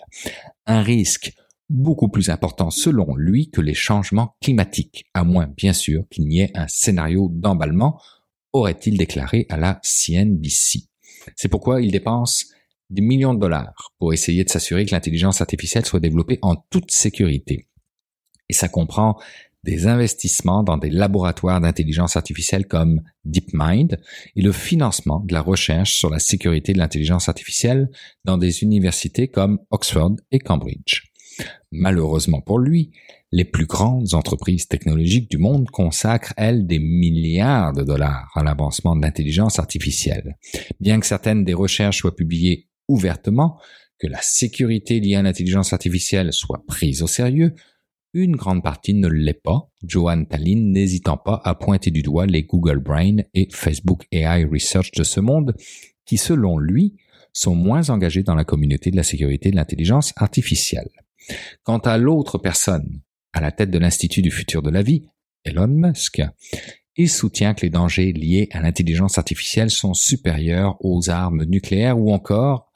Un 0.65 0.81
risque 0.81 1.33
beaucoup 1.69 2.09
plus 2.09 2.29
important 2.29 2.69
selon 2.69 3.15
lui 3.15 3.49
que 3.49 3.61
les 3.61 3.73
changements 3.73 4.35
climatiques, 4.41 5.05
à 5.13 5.23
moins 5.23 5.47
bien 5.47 5.73
sûr 5.73 6.03
qu'il 6.09 6.27
n'y 6.27 6.41
ait 6.41 6.51
un 6.55 6.67
scénario 6.67 7.29
d'emballement, 7.31 8.01
aurait-il 8.53 8.97
déclaré 8.97 9.45
à 9.49 9.57
la 9.57 9.79
CNBC. 9.83 10.89
C'est 11.35 11.47
pourquoi 11.47 11.81
il 11.81 11.91
dépense 11.91 12.47
des 12.89 13.01
millions 13.01 13.33
de 13.33 13.39
dollars 13.39 13.93
pour 13.99 14.13
essayer 14.13 14.43
de 14.43 14.49
s'assurer 14.49 14.85
que 14.85 14.91
l'intelligence 14.91 15.39
artificielle 15.39 15.85
soit 15.85 16.01
développée 16.01 16.39
en 16.41 16.55
toute 16.55 16.91
sécurité. 16.91 17.67
Et 18.49 18.53
ça 18.53 18.67
comprend 18.67 19.17
des 19.63 19.87
investissements 19.87 20.63
dans 20.63 20.77
des 20.77 20.89
laboratoires 20.89 21.61
d'intelligence 21.61 22.15
artificielle 22.15 22.65
comme 22.65 23.01
DeepMind 23.25 23.99
et 24.35 24.41
le 24.41 24.51
financement 24.51 25.19
de 25.19 25.33
la 25.33 25.41
recherche 25.41 25.93
sur 25.93 26.09
la 26.09 26.19
sécurité 26.19 26.73
de 26.73 26.79
l'intelligence 26.79 27.29
artificielle 27.29 27.89
dans 28.25 28.37
des 28.37 28.63
universités 28.63 29.27
comme 29.27 29.59
Oxford 29.69 30.15
et 30.31 30.39
Cambridge. 30.39 31.03
Malheureusement 31.71 32.41
pour 32.41 32.59
lui, 32.59 32.91
les 33.31 33.45
plus 33.45 33.65
grandes 33.65 34.13
entreprises 34.13 34.67
technologiques 34.67 35.29
du 35.29 35.37
monde 35.37 35.69
consacrent, 35.69 36.33
elles, 36.35 36.67
des 36.67 36.79
milliards 36.79 37.71
de 37.71 37.83
dollars 37.83 38.29
à 38.35 38.43
l'avancement 38.43 38.95
de 38.95 39.01
l'intelligence 39.01 39.57
artificielle. 39.57 40.37
Bien 40.79 40.99
que 40.99 41.05
certaines 41.05 41.45
des 41.45 41.53
recherches 41.53 41.99
soient 41.99 42.15
publiées 42.15 42.67
ouvertement, 42.89 43.57
que 43.99 44.07
la 44.07 44.21
sécurité 44.21 44.99
liée 44.99 45.15
à 45.15 45.21
l'intelligence 45.21 45.71
artificielle 45.71 46.33
soit 46.33 46.65
prise 46.67 47.03
au 47.03 47.07
sérieux, 47.07 47.53
une 48.13 48.35
grande 48.35 48.63
partie 48.63 48.93
ne 48.93 49.07
l'est 49.07 49.41
pas, 49.41 49.69
Johan 49.83 50.25
Tallinn 50.25 50.71
n'hésitant 50.71 51.17
pas 51.17 51.41
à 51.43 51.55
pointer 51.55 51.91
du 51.91 52.01
doigt 52.01 52.25
les 52.25 52.43
Google 52.43 52.79
Brain 52.79 53.17
et 53.33 53.47
Facebook 53.51 54.05
AI 54.11 54.45
Research 54.45 54.91
de 54.91 55.03
ce 55.03 55.19
monde, 55.19 55.55
qui 56.05 56.17
selon 56.17 56.57
lui 56.57 56.95
sont 57.33 57.55
moins 57.55 57.89
engagés 57.89 58.23
dans 58.23 58.35
la 58.35 58.43
communauté 58.43 58.91
de 58.91 58.97
la 58.97 59.03
sécurité 59.03 59.51
de 59.51 59.55
l'intelligence 59.55 60.13
artificielle. 60.17 60.89
Quant 61.63 61.79
à 61.79 61.97
l'autre 61.97 62.37
personne, 62.37 63.01
à 63.33 63.39
la 63.39 63.51
tête 63.51 63.71
de 63.71 63.77
l'Institut 63.77 64.21
du 64.21 64.31
futur 64.31 64.61
de 64.61 64.69
la 64.69 64.81
vie, 64.81 65.07
Elon 65.45 65.67
Musk, 65.67 66.21
il 66.97 67.09
soutient 67.09 67.53
que 67.53 67.61
les 67.61 67.69
dangers 67.69 68.11
liés 68.11 68.49
à 68.51 68.61
l'intelligence 68.61 69.17
artificielle 69.17 69.71
sont 69.71 69.93
supérieurs 69.93 70.75
aux 70.81 71.09
armes 71.09 71.45
nucléaires 71.45 71.97
ou 71.97 72.11
encore 72.11 72.71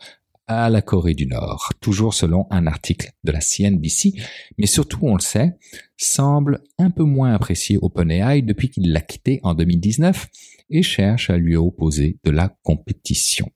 à 0.47 0.69
la 0.69 0.81
Corée 0.81 1.13
du 1.13 1.25
Nord, 1.25 1.73
toujours 1.81 2.13
selon 2.13 2.47
un 2.51 2.67
article 2.67 3.11
de 3.23 3.31
la 3.31 3.41
CNBC, 3.41 4.13
mais 4.57 4.67
surtout, 4.67 4.99
on 5.03 5.15
le 5.15 5.21
sait, 5.21 5.57
semble 5.97 6.61
un 6.77 6.91
peu 6.91 7.03
moins 7.03 7.33
apprécié 7.33 7.77
OpenAI 7.81 8.41
depuis 8.41 8.69
qu'il 8.69 8.91
l'a 8.91 9.01
quitté 9.01 9.39
en 9.43 9.53
2019 9.53 10.27
et 10.69 10.83
cherche 10.83 11.29
à 11.29 11.37
lui 11.37 11.55
opposer 11.55 12.19
de 12.23 12.31
la 12.31 12.55
compétition. 12.63 13.51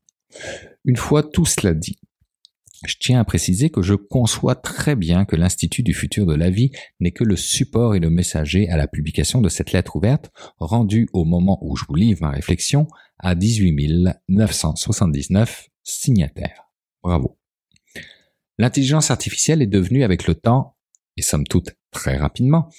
Une 0.85 0.97
fois 0.97 1.23
tout 1.23 1.45
cela 1.45 1.73
dit, 1.73 1.97
je 2.85 2.95
tiens 2.97 3.19
à 3.19 3.25
préciser 3.25 3.69
que 3.69 3.81
je 3.81 3.93
conçois 3.93 4.55
très 4.55 4.95
bien 4.95 5.25
que 5.25 5.35
l'Institut 5.35 5.83
du 5.83 5.93
futur 5.93 6.25
de 6.25 6.33
la 6.33 6.49
vie 6.49 6.71
n'est 7.01 7.11
que 7.11 7.25
le 7.25 7.35
support 7.35 7.93
et 7.93 7.99
le 7.99 8.09
messager 8.09 8.69
à 8.69 8.77
la 8.77 8.87
publication 8.87 9.41
de 9.41 9.49
cette 9.49 9.73
lettre 9.73 9.97
ouverte, 9.97 10.31
rendue 10.59 11.09
au 11.11 11.25
moment 11.25 11.59
où 11.61 11.75
je 11.75 11.83
vous 11.87 11.95
livre 11.95 12.21
ma 12.21 12.31
réflexion 12.31 12.87
à 13.19 13.35
18 13.35 14.07
979 14.29 15.69
signataires. 15.83 16.68
Bravo. 17.03 17.37
L'intelligence 18.57 19.09
artificielle 19.11 19.61
est 19.61 19.67
devenue 19.67 20.03
avec 20.03 20.27
le 20.27 20.35
temps, 20.35 20.75
et 21.17 21.21
somme 21.21 21.45
toute 21.45 21.75
très 21.91 22.17
rapidement, 22.17 22.69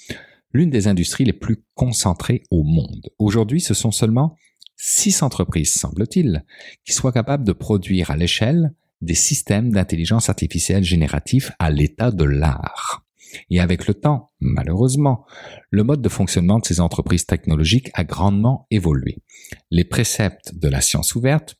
l'une 0.53 0.69
des 0.69 0.87
industries 0.87 1.25
les 1.25 1.33
plus 1.33 1.63
concentrées 1.75 2.43
au 2.51 2.63
monde. 2.63 3.09
Aujourd'hui, 3.19 3.61
ce 3.61 3.73
sont 3.73 3.91
seulement 3.91 4.35
six 4.75 5.23
entreprises, 5.23 5.73
semble-t-il, 5.73 6.43
qui 6.85 6.93
soient 6.93 7.11
capables 7.11 7.43
de 7.43 7.53
produire 7.53 8.11
à 8.11 8.17
l'échelle 8.17 8.73
des 9.01 9.15
systèmes 9.15 9.71
d'intelligence 9.71 10.29
artificielle 10.29 10.83
génératifs 10.83 11.51
à 11.59 11.71
l'état 11.71 12.11
de 12.11 12.23
l'art. 12.23 13.05
Et 13.49 13.59
avec 13.59 13.87
le 13.87 13.93
temps, 13.93 14.31
malheureusement, 14.39 15.25
le 15.69 15.83
mode 15.83 16.01
de 16.01 16.09
fonctionnement 16.09 16.59
de 16.59 16.65
ces 16.65 16.79
entreprises 16.79 17.25
technologiques 17.25 17.89
a 17.93 18.03
grandement 18.03 18.67
évolué. 18.71 19.23
Les 19.69 19.85
préceptes 19.85 20.53
de 20.55 20.67
la 20.67 20.81
science 20.81 21.15
ouverte, 21.15 21.55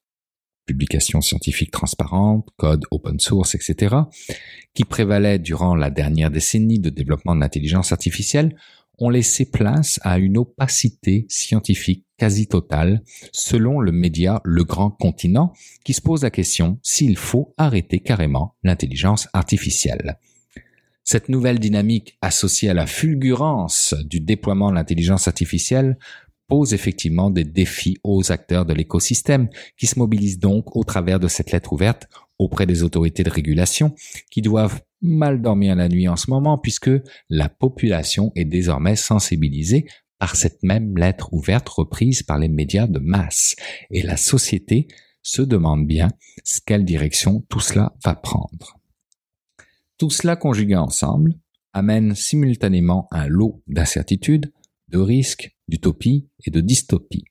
publications 0.66 1.22
scientifiques 1.22 1.72
transparentes, 1.72 2.48
code 2.58 2.86
open 2.92 3.20
source, 3.20 3.56
etc., 3.56 3.96
qui 4.74 4.84
prévalaient 4.84 5.40
durant 5.40 5.76
la 5.76 5.90
dernière 5.90 6.32
décennie 6.32 6.80
de 6.80 6.90
développement 6.90 7.36
de 7.36 7.42
l'intelligence 7.42 7.92
artificielle, 7.92 8.56
ont 9.00 9.10
laissé 9.10 9.50
place 9.50 10.00
à 10.04 10.20
une 10.20 10.38
opacité 10.38 11.26
scientifique 11.28 12.06
quasi 12.18 12.48
totale, 12.48 13.02
selon 13.32 13.80
le 13.80 13.92
média 13.92 14.42
Le 14.44 14.64
Grand 14.64 14.92
Continent, 14.92 15.54
qui 15.84 15.94
se 15.94 16.02
pose 16.02 16.22
la 16.22 16.30
question 16.30 16.80
s'il 16.84 17.18
faut 17.18 17.54
arrêter 17.58 18.00
carrément 18.00 18.56
l'intelligence 18.64 19.28
artificielle. 19.34 20.20
Cette 21.04 21.30
nouvelle 21.30 21.58
dynamique 21.58 22.18
associée 22.22 22.70
à 22.70 22.76
la 22.76 22.86
fulgurance 22.86 23.96
du 24.06 24.20
déploiement 24.20 24.70
de 24.70 24.76
l'intelligence 24.76 25.28
artificielle 25.28 25.98
pose 26.52 26.74
effectivement 26.74 27.30
des 27.30 27.46
défis 27.46 27.98
aux 28.04 28.30
acteurs 28.30 28.66
de 28.66 28.74
l'écosystème 28.74 29.48
qui 29.78 29.88
se 29.88 29.98
mobilisent 29.98 30.38
donc 30.38 30.76
au 30.76 30.84
travers 30.84 31.18
de 31.18 31.30
cette 31.30 31.54
lettre 31.54 31.72
ouverte 31.72 32.10
auprès 32.40 32.66
des 32.66 32.84
autorités 32.84 33.24
de 33.24 33.30
régulation 33.30 33.96
qui 34.30 34.42
doivent 34.42 34.82
mal 35.02 35.42
dormir 35.42 35.78
la 35.78 35.88
nuit 35.88 36.10
en 36.10 36.18
ce 36.18 36.30
moment 36.30 36.58
puisque 36.58 36.92
la 37.30 37.48
population 37.48 38.34
est 38.36 38.44
désormais 38.44 38.98
sensibilisée 38.98 39.86
par 40.20 40.36
cette 40.36 40.62
même 40.62 40.98
lettre 40.98 41.34
ouverte 41.34 41.70
reprise 41.70 42.22
par 42.22 42.38
les 42.38 42.50
médias 42.50 42.86
de 42.86 43.00
masse. 43.00 43.56
Et 43.90 44.02
la 44.02 44.18
société 44.18 44.90
se 45.22 45.42
demande 45.42 45.88
bien 45.88 46.10
quelle 46.66 46.84
direction 46.84 47.46
tout 47.48 47.62
cela 47.62 47.94
va 48.04 48.14
prendre. 48.14 48.78
Tout 49.98 50.10
cela 50.10 50.36
conjugué 50.36 50.76
ensemble 50.76 51.36
amène 51.72 52.14
simultanément 52.14 53.08
un 53.12 53.28
lot 53.28 53.64
d'incertitudes, 53.68 54.52
de 54.90 54.98
risques, 54.98 55.56
d'utopies 55.72 56.30
et 56.46 56.52
de 56.52 56.62
dystopies. 56.62 57.26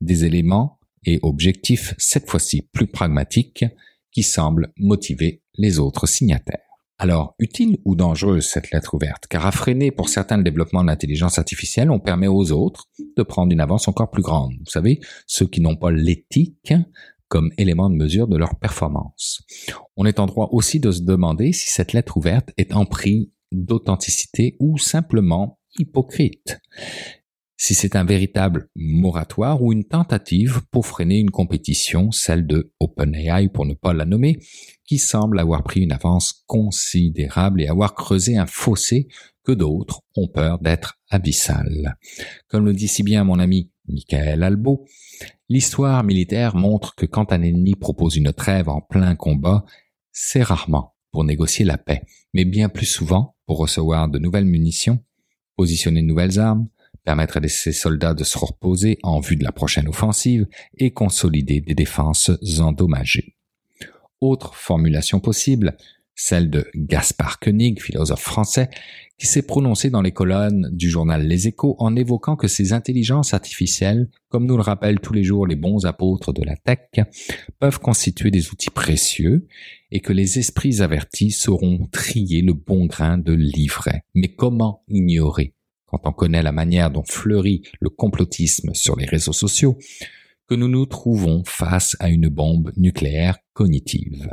Des 0.00 0.24
éléments 0.24 0.78
et 1.06 1.18
objectifs 1.22 1.94
cette 1.96 2.28
fois-ci 2.28 2.68
plus 2.72 2.86
pragmatiques 2.86 3.64
qui 4.12 4.22
semble 4.22 4.72
motiver 4.78 5.42
les 5.56 5.78
autres 5.78 6.06
signataires. 6.06 6.58
Alors, 6.98 7.34
utile 7.38 7.78
ou 7.84 7.96
dangereuse 7.96 8.46
cette 8.46 8.70
lettre 8.70 8.94
ouverte? 8.94 9.26
Car 9.28 9.44
à 9.46 9.52
freiner 9.52 9.90
pour 9.90 10.08
certains 10.08 10.36
le 10.36 10.44
développement 10.44 10.82
de 10.82 10.86
l'intelligence 10.86 11.38
artificielle, 11.38 11.90
on 11.90 11.98
permet 11.98 12.28
aux 12.28 12.52
autres 12.52 12.84
de 13.16 13.22
prendre 13.22 13.52
une 13.52 13.60
avance 13.60 13.88
encore 13.88 14.10
plus 14.10 14.22
grande. 14.22 14.52
Vous 14.60 14.70
savez, 14.70 15.00
ceux 15.26 15.46
qui 15.46 15.60
n'ont 15.60 15.76
pas 15.76 15.90
l'éthique 15.90 16.72
comme 17.28 17.50
élément 17.58 17.90
de 17.90 17.96
mesure 17.96 18.28
de 18.28 18.36
leur 18.36 18.56
performance. 18.60 19.42
On 19.96 20.06
est 20.06 20.20
en 20.20 20.26
droit 20.26 20.50
aussi 20.52 20.78
de 20.78 20.92
se 20.92 21.02
demander 21.02 21.52
si 21.52 21.68
cette 21.68 21.92
lettre 21.92 22.16
ouverte 22.16 22.50
est 22.58 22.74
en 22.74 22.86
d'authenticité 23.50 24.56
ou 24.60 24.78
simplement 24.78 25.58
hypocrite 25.78 26.60
si 27.64 27.74
c'est 27.74 27.96
un 27.96 28.04
véritable 28.04 28.68
moratoire 28.76 29.62
ou 29.62 29.72
une 29.72 29.84
tentative 29.84 30.60
pour 30.70 30.86
freiner 30.86 31.18
une 31.18 31.30
compétition, 31.30 32.10
celle 32.10 32.46
de 32.46 32.74
OpenAI 32.78 33.48
pour 33.48 33.64
ne 33.64 33.72
pas 33.72 33.94
la 33.94 34.04
nommer, 34.04 34.38
qui 34.84 34.98
semble 34.98 35.38
avoir 35.38 35.62
pris 35.62 35.80
une 35.80 35.92
avance 35.92 36.44
considérable 36.46 37.62
et 37.62 37.68
avoir 37.68 37.94
creusé 37.94 38.36
un 38.36 38.44
fossé 38.44 39.08
que 39.44 39.52
d'autres 39.52 40.02
ont 40.14 40.28
peur 40.28 40.58
d'être 40.58 41.00
abyssal. 41.08 41.96
Comme 42.48 42.66
le 42.66 42.74
dit 42.74 42.86
si 42.86 43.02
bien 43.02 43.24
mon 43.24 43.38
ami 43.38 43.70
Michael 43.88 44.42
Albo, 44.42 44.84
l'histoire 45.48 46.04
militaire 46.04 46.56
montre 46.56 46.94
que 46.94 47.06
quand 47.06 47.32
un 47.32 47.40
ennemi 47.40 47.76
propose 47.76 48.16
une 48.16 48.34
trêve 48.34 48.68
en 48.68 48.82
plein 48.82 49.14
combat, 49.14 49.64
c'est 50.12 50.42
rarement 50.42 50.96
pour 51.12 51.24
négocier 51.24 51.64
la 51.64 51.78
paix, 51.78 52.02
mais 52.34 52.44
bien 52.44 52.68
plus 52.68 52.84
souvent 52.84 53.36
pour 53.46 53.56
recevoir 53.56 54.10
de 54.10 54.18
nouvelles 54.18 54.44
munitions, 54.44 55.02
positionner 55.56 56.02
de 56.02 56.06
nouvelles 56.06 56.38
armes, 56.38 56.68
permettre 57.04 57.38
à 57.38 57.48
ses 57.48 57.72
soldats 57.72 58.14
de 58.14 58.24
se 58.24 58.38
reposer 58.38 58.98
en 59.02 59.20
vue 59.20 59.36
de 59.36 59.44
la 59.44 59.52
prochaine 59.52 59.88
offensive 59.88 60.46
et 60.76 60.92
consolider 60.92 61.60
des 61.60 61.74
défenses 61.74 62.30
endommagées. 62.58 63.36
Autre 64.20 64.54
formulation 64.54 65.20
possible, 65.20 65.76
celle 66.14 66.48
de 66.48 66.66
Gaspard 66.74 67.40
Koenig, 67.40 67.80
philosophe 67.80 68.22
français, 68.22 68.70
qui 69.18 69.26
s'est 69.26 69.42
prononcé 69.42 69.90
dans 69.90 70.02
les 70.02 70.12
colonnes 70.12 70.68
du 70.72 70.90
journal 70.90 71.26
Les 71.26 71.46
Échos 71.48 71.76
en 71.78 71.94
évoquant 71.94 72.36
que 72.36 72.48
ces 72.48 72.72
intelligences 72.72 73.34
artificielles, 73.34 74.08
comme 74.28 74.46
nous 74.46 74.56
le 74.56 74.62
rappellent 74.62 75.00
tous 75.00 75.12
les 75.12 75.24
jours 75.24 75.46
les 75.46 75.56
bons 75.56 75.86
apôtres 75.86 76.32
de 76.32 76.42
la 76.42 76.56
tech, 76.56 77.04
peuvent 77.60 77.80
constituer 77.80 78.30
des 78.30 78.50
outils 78.50 78.70
précieux 78.70 79.46
et 79.90 80.00
que 80.00 80.12
les 80.12 80.38
esprits 80.38 80.82
avertis 80.82 81.30
sauront 81.30 81.86
trier 81.92 82.42
le 82.42 82.54
bon 82.54 82.86
grain 82.86 83.18
de 83.18 83.32
l'ivraie. 83.32 84.02
Mais 84.14 84.28
comment 84.28 84.82
ignorer 84.88 85.53
quand 85.94 86.08
on 86.08 86.12
connaît 86.12 86.42
la 86.42 86.52
manière 86.52 86.90
dont 86.90 87.04
fleurit 87.04 87.62
le 87.80 87.90
complotisme 87.90 88.74
sur 88.74 88.96
les 88.96 89.06
réseaux 89.06 89.32
sociaux, 89.32 89.78
que 90.48 90.54
nous 90.54 90.68
nous 90.68 90.86
trouvons 90.86 91.42
face 91.46 91.96
à 92.00 92.08
une 92.08 92.28
bombe 92.28 92.72
nucléaire 92.76 93.38
cognitive. 93.52 94.28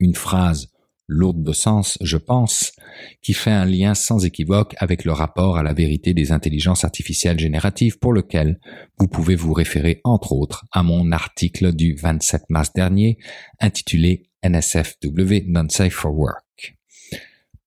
Une 0.00 0.14
phrase 0.14 0.70
lourde 1.06 1.42
de 1.42 1.52
sens, 1.52 1.98
je 2.00 2.16
pense, 2.16 2.72
qui 3.20 3.34
fait 3.34 3.50
un 3.50 3.66
lien 3.66 3.94
sans 3.94 4.24
équivoque 4.24 4.74
avec 4.78 5.04
le 5.04 5.12
rapport 5.12 5.58
à 5.58 5.62
la 5.62 5.74
vérité 5.74 6.14
des 6.14 6.32
intelligences 6.32 6.84
artificielles 6.84 7.38
génératives 7.38 7.98
pour 7.98 8.14
lequel 8.14 8.58
vous 8.98 9.06
pouvez 9.06 9.36
vous 9.36 9.52
référer 9.52 10.00
entre 10.04 10.32
autres 10.32 10.64
à 10.72 10.82
mon 10.82 11.12
article 11.12 11.74
du 11.74 11.94
27 11.94 12.44
mars 12.48 12.72
dernier 12.72 13.18
intitulé 13.60 14.30
NSFW 14.42 15.44
Non-Safe 15.46 15.92
for 15.92 16.16
Work. 16.16 16.76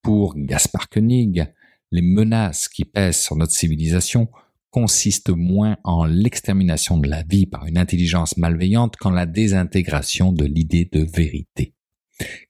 Pour 0.02 0.34
Gaspard 0.36 0.90
Koenig, 0.90 1.48
les 1.92 2.02
menaces 2.02 2.68
qui 2.68 2.86
pèsent 2.86 3.22
sur 3.22 3.36
notre 3.36 3.54
civilisation 3.54 4.30
consistent 4.70 5.30
moins 5.30 5.78
en 5.84 6.06
l'extermination 6.06 6.98
de 6.98 7.10
la 7.10 7.24
vie 7.24 7.46
par 7.46 7.66
une 7.66 7.78
intelligence 7.78 8.38
malveillante 8.38 8.98
qu'en 8.98 9.12
la 9.12 9.26
désintégration 9.26 10.34
de 10.34 10.46
l'idée 10.46 10.90
de 10.92 11.04
vérité. 11.04 11.74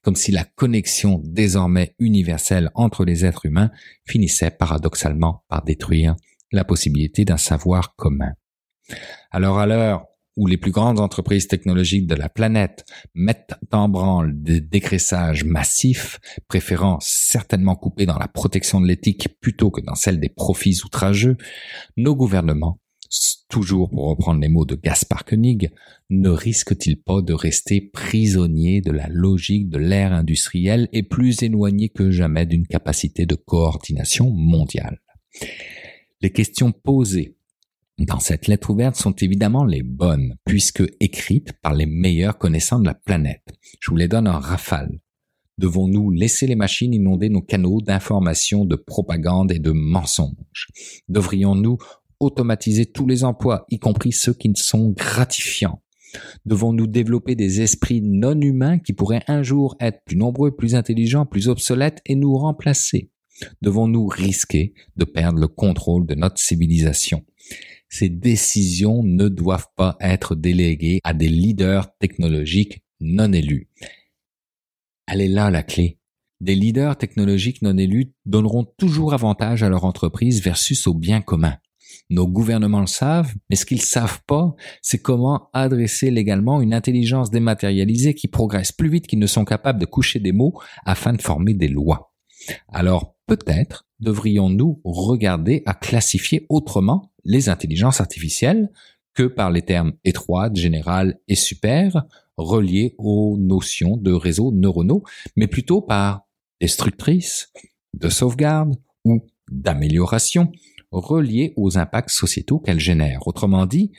comme 0.02 0.16
si 0.16 0.32
la 0.32 0.44
connexion 0.44 1.20
désormais 1.24 1.94
universelle 1.98 2.70
entre 2.74 3.04
les 3.04 3.26
êtres 3.26 3.44
humains 3.44 3.70
finissait 4.06 4.50
paradoxalement 4.50 5.44
par 5.48 5.62
détruire 5.62 6.16
la 6.52 6.64
possibilité 6.64 7.26
d'un 7.26 7.36
savoir 7.36 7.94
commun. 7.96 8.32
Alors 9.30 9.58
à 9.58 9.66
l'heure 9.66 10.07
où 10.38 10.46
les 10.46 10.56
plus 10.56 10.70
grandes 10.70 11.00
entreprises 11.00 11.48
technologiques 11.48 12.06
de 12.06 12.14
la 12.14 12.28
planète 12.28 12.86
mettent 13.12 13.54
en 13.72 13.88
branle 13.88 14.40
des 14.40 14.60
dégraissages 14.60 15.42
massifs, 15.44 16.20
préférant 16.46 16.98
certainement 17.00 17.74
couper 17.74 18.06
dans 18.06 18.18
la 18.18 18.28
protection 18.28 18.80
de 18.80 18.86
l'éthique 18.86 19.40
plutôt 19.40 19.72
que 19.72 19.80
dans 19.80 19.96
celle 19.96 20.20
des 20.20 20.28
profits 20.28 20.78
outrageux, 20.84 21.36
nos 21.96 22.14
gouvernements, 22.14 22.78
toujours 23.48 23.90
pour 23.90 24.10
reprendre 24.10 24.40
les 24.40 24.48
mots 24.48 24.64
de 24.64 24.76
Gaspard 24.76 25.24
Koenig, 25.24 25.72
ne 26.08 26.28
risquent-ils 26.28 27.02
pas 27.02 27.20
de 27.20 27.32
rester 27.32 27.80
prisonniers 27.80 28.80
de 28.80 28.92
la 28.92 29.08
logique 29.08 29.68
de 29.68 29.78
l'ère 29.78 30.12
industrielle 30.12 30.88
et 30.92 31.02
plus 31.02 31.42
éloignés 31.42 31.88
que 31.88 32.12
jamais 32.12 32.46
d'une 32.46 32.66
capacité 32.68 33.26
de 33.26 33.34
coordination 33.34 34.30
mondiale? 34.30 35.00
Les 36.20 36.30
questions 36.30 36.70
posées 36.70 37.37
dans 38.04 38.20
cette 38.20 38.46
lettre 38.46 38.70
ouverte 38.70 38.96
sont 38.96 39.14
évidemment 39.16 39.64
les 39.64 39.82
bonnes, 39.82 40.36
puisque 40.44 40.84
écrites 41.00 41.52
par 41.62 41.74
les 41.74 41.86
meilleurs 41.86 42.38
connaissants 42.38 42.78
de 42.78 42.86
la 42.86 42.94
planète. 42.94 43.44
Je 43.80 43.90
vous 43.90 43.96
les 43.96 44.08
donne 44.08 44.28
en 44.28 44.38
rafale. 44.38 45.00
Devons-nous 45.58 46.12
laisser 46.12 46.46
les 46.46 46.54
machines 46.54 46.94
inonder 46.94 47.28
nos 47.28 47.42
canaux 47.42 47.80
d'information, 47.80 48.64
de 48.64 48.76
propagande 48.76 49.50
et 49.50 49.58
de 49.58 49.72
mensonges? 49.72 50.68
Devrions-nous 51.08 51.78
automatiser 52.20 52.86
tous 52.86 53.06
les 53.06 53.24
emplois, 53.24 53.66
y 53.68 53.78
compris 53.78 54.12
ceux 54.12 54.34
qui 54.34 54.48
ne 54.48 54.54
sont 54.54 54.90
gratifiants? 54.90 55.82
Devons-nous 56.46 56.86
développer 56.86 57.34
des 57.34 57.60
esprits 57.60 58.00
non 58.00 58.40
humains 58.40 58.78
qui 58.78 58.92
pourraient 58.92 59.24
un 59.26 59.42
jour 59.42 59.76
être 59.80 60.02
plus 60.04 60.16
nombreux, 60.16 60.54
plus 60.54 60.76
intelligents, 60.76 61.26
plus 61.26 61.48
obsolètes 61.48 62.00
et 62.06 62.14
nous 62.14 62.34
remplacer? 62.34 63.10
Devons-nous 63.62 64.06
risquer 64.06 64.74
de 64.96 65.04
perdre 65.04 65.38
le 65.38 65.48
contrôle 65.48 66.06
de 66.06 66.14
notre 66.14 66.38
civilisation? 66.38 67.24
Ces 67.88 68.08
décisions 68.08 69.02
ne 69.02 69.28
doivent 69.28 69.68
pas 69.76 69.96
être 70.00 70.34
déléguées 70.34 71.00
à 71.04 71.14
des 71.14 71.28
leaders 71.28 71.96
technologiques 71.98 72.82
non 73.00 73.32
élus. 73.32 73.68
Elle 75.06 75.20
est 75.20 75.28
là 75.28 75.50
la 75.50 75.62
clé. 75.62 75.98
Des 76.40 76.54
leaders 76.54 76.96
technologiques 76.96 77.62
non 77.62 77.76
élus 77.76 78.12
donneront 78.26 78.64
toujours 78.64 79.14
avantage 79.14 79.62
à 79.62 79.68
leur 79.68 79.84
entreprise 79.84 80.42
versus 80.42 80.86
au 80.86 80.94
bien 80.94 81.20
commun. 81.20 81.56
Nos 82.10 82.26
gouvernements 82.26 82.80
le 82.80 82.86
savent, 82.86 83.34
mais 83.50 83.56
ce 83.56 83.66
qu'ils 83.66 83.82
savent 83.82 84.20
pas, 84.26 84.54
c'est 84.82 85.00
comment 85.02 85.50
adresser 85.52 86.10
légalement 86.10 86.60
une 86.60 86.74
intelligence 86.74 87.30
dématérialisée 87.30 88.14
qui 88.14 88.28
progresse 88.28 88.72
plus 88.72 88.88
vite 88.88 89.06
qu'ils 89.06 89.18
ne 89.18 89.26
sont 89.26 89.44
capables 89.44 89.80
de 89.80 89.86
coucher 89.86 90.20
des 90.20 90.32
mots 90.32 90.54
afin 90.84 91.12
de 91.12 91.22
former 91.22 91.54
des 91.54 91.68
lois. 91.68 92.12
Alors 92.68 93.16
peut-être 93.26 93.86
devrions-nous 94.00 94.80
regarder 94.84 95.62
à 95.66 95.74
classifier 95.74 96.46
autrement 96.48 97.12
les 97.28 97.48
intelligences 97.48 98.00
artificielles 98.00 98.70
que 99.14 99.24
par 99.24 99.50
les 99.50 99.62
termes 99.62 99.92
étroits, 100.04 100.50
général 100.54 101.20
et 101.28 101.34
super, 101.36 102.04
reliés 102.36 102.94
aux 102.98 103.36
notions 103.38 103.96
de 103.96 104.12
réseaux 104.12 104.50
neuronaux, 104.50 105.04
mais 105.36 105.46
plutôt 105.46 105.82
par 105.82 106.22
destructrices, 106.60 107.52
de 107.94 108.08
sauvegarde 108.08 108.74
ou 109.04 109.20
d'amélioration, 109.50 110.50
reliées 110.90 111.52
aux 111.56 111.78
impacts 111.78 112.10
sociétaux 112.10 112.58
qu'elles 112.60 112.80
génèrent. 112.80 113.26
Autrement 113.26 113.66
dit, 113.66 113.92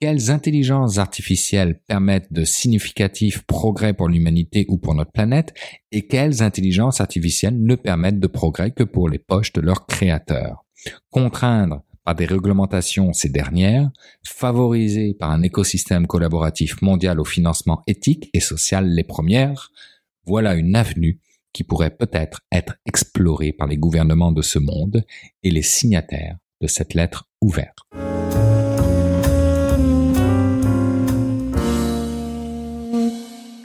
quelles 0.00 0.30
intelligences 0.30 0.98
artificielles 0.98 1.80
permettent 1.86 2.32
de 2.32 2.44
significatifs 2.44 3.42
progrès 3.42 3.92
pour 3.92 4.08
l'humanité 4.08 4.66
ou 4.68 4.78
pour 4.78 4.94
notre 4.94 5.12
planète 5.12 5.52
et 5.92 6.06
quelles 6.06 6.42
intelligences 6.42 7.00
artificielles 7.00 7.60
ne 7.60 7.74
permettent 7.74 8.20
de 8.20 8.26
progrès 8.26 8.70
que 8.70 8.84
pour 8.84 9.08
les 9.08 9.18
poches 9.18 9.52
de 9.52 9.60
leurs 9.60 9.86
créateurs? 9.86 10.64
Contraindre 11.10 11.82
par 12.04 12.14
des 12.14 12.26
réglementations 12.26 13.12
ces 13.12 13.28
dernières, 13.28 13.90
favoriser 14.24 15.14
par 15.14 15.30
un 15.30 15.42
écosystème 15.42 16.06
collaboratif 16.06 16.80
mondial 16.82 17.20
au 17.20 17.24
financement 17.24 17.82
éthique 17.86 18.30
et 18.32 18.40
social 18.40 18.88
les 18.88 19.04
premières, 19.04 19.70
voilà 20.26 20.54
une 20.54 20.76
avenue 20.76 21.20
qui 21.52 21.64
pourrait 21.64 21.96
peut-être 21.96 22.40
être 22.52 22.76
explorée 22.86 23.52
par 23.52 23.66
les 23.66 23.76
gouvernements 23.76 24.32
de 24.32 24.42
ce 24.42 24.58
monde 24.58 25.04
et 25.42 25.50
les 25.50 25.62
signataires 25.62 26.36
de 26.60 26.66
cette 26.66 26.94
lettre 26.94 27.24
ouverte. 27.40 27.78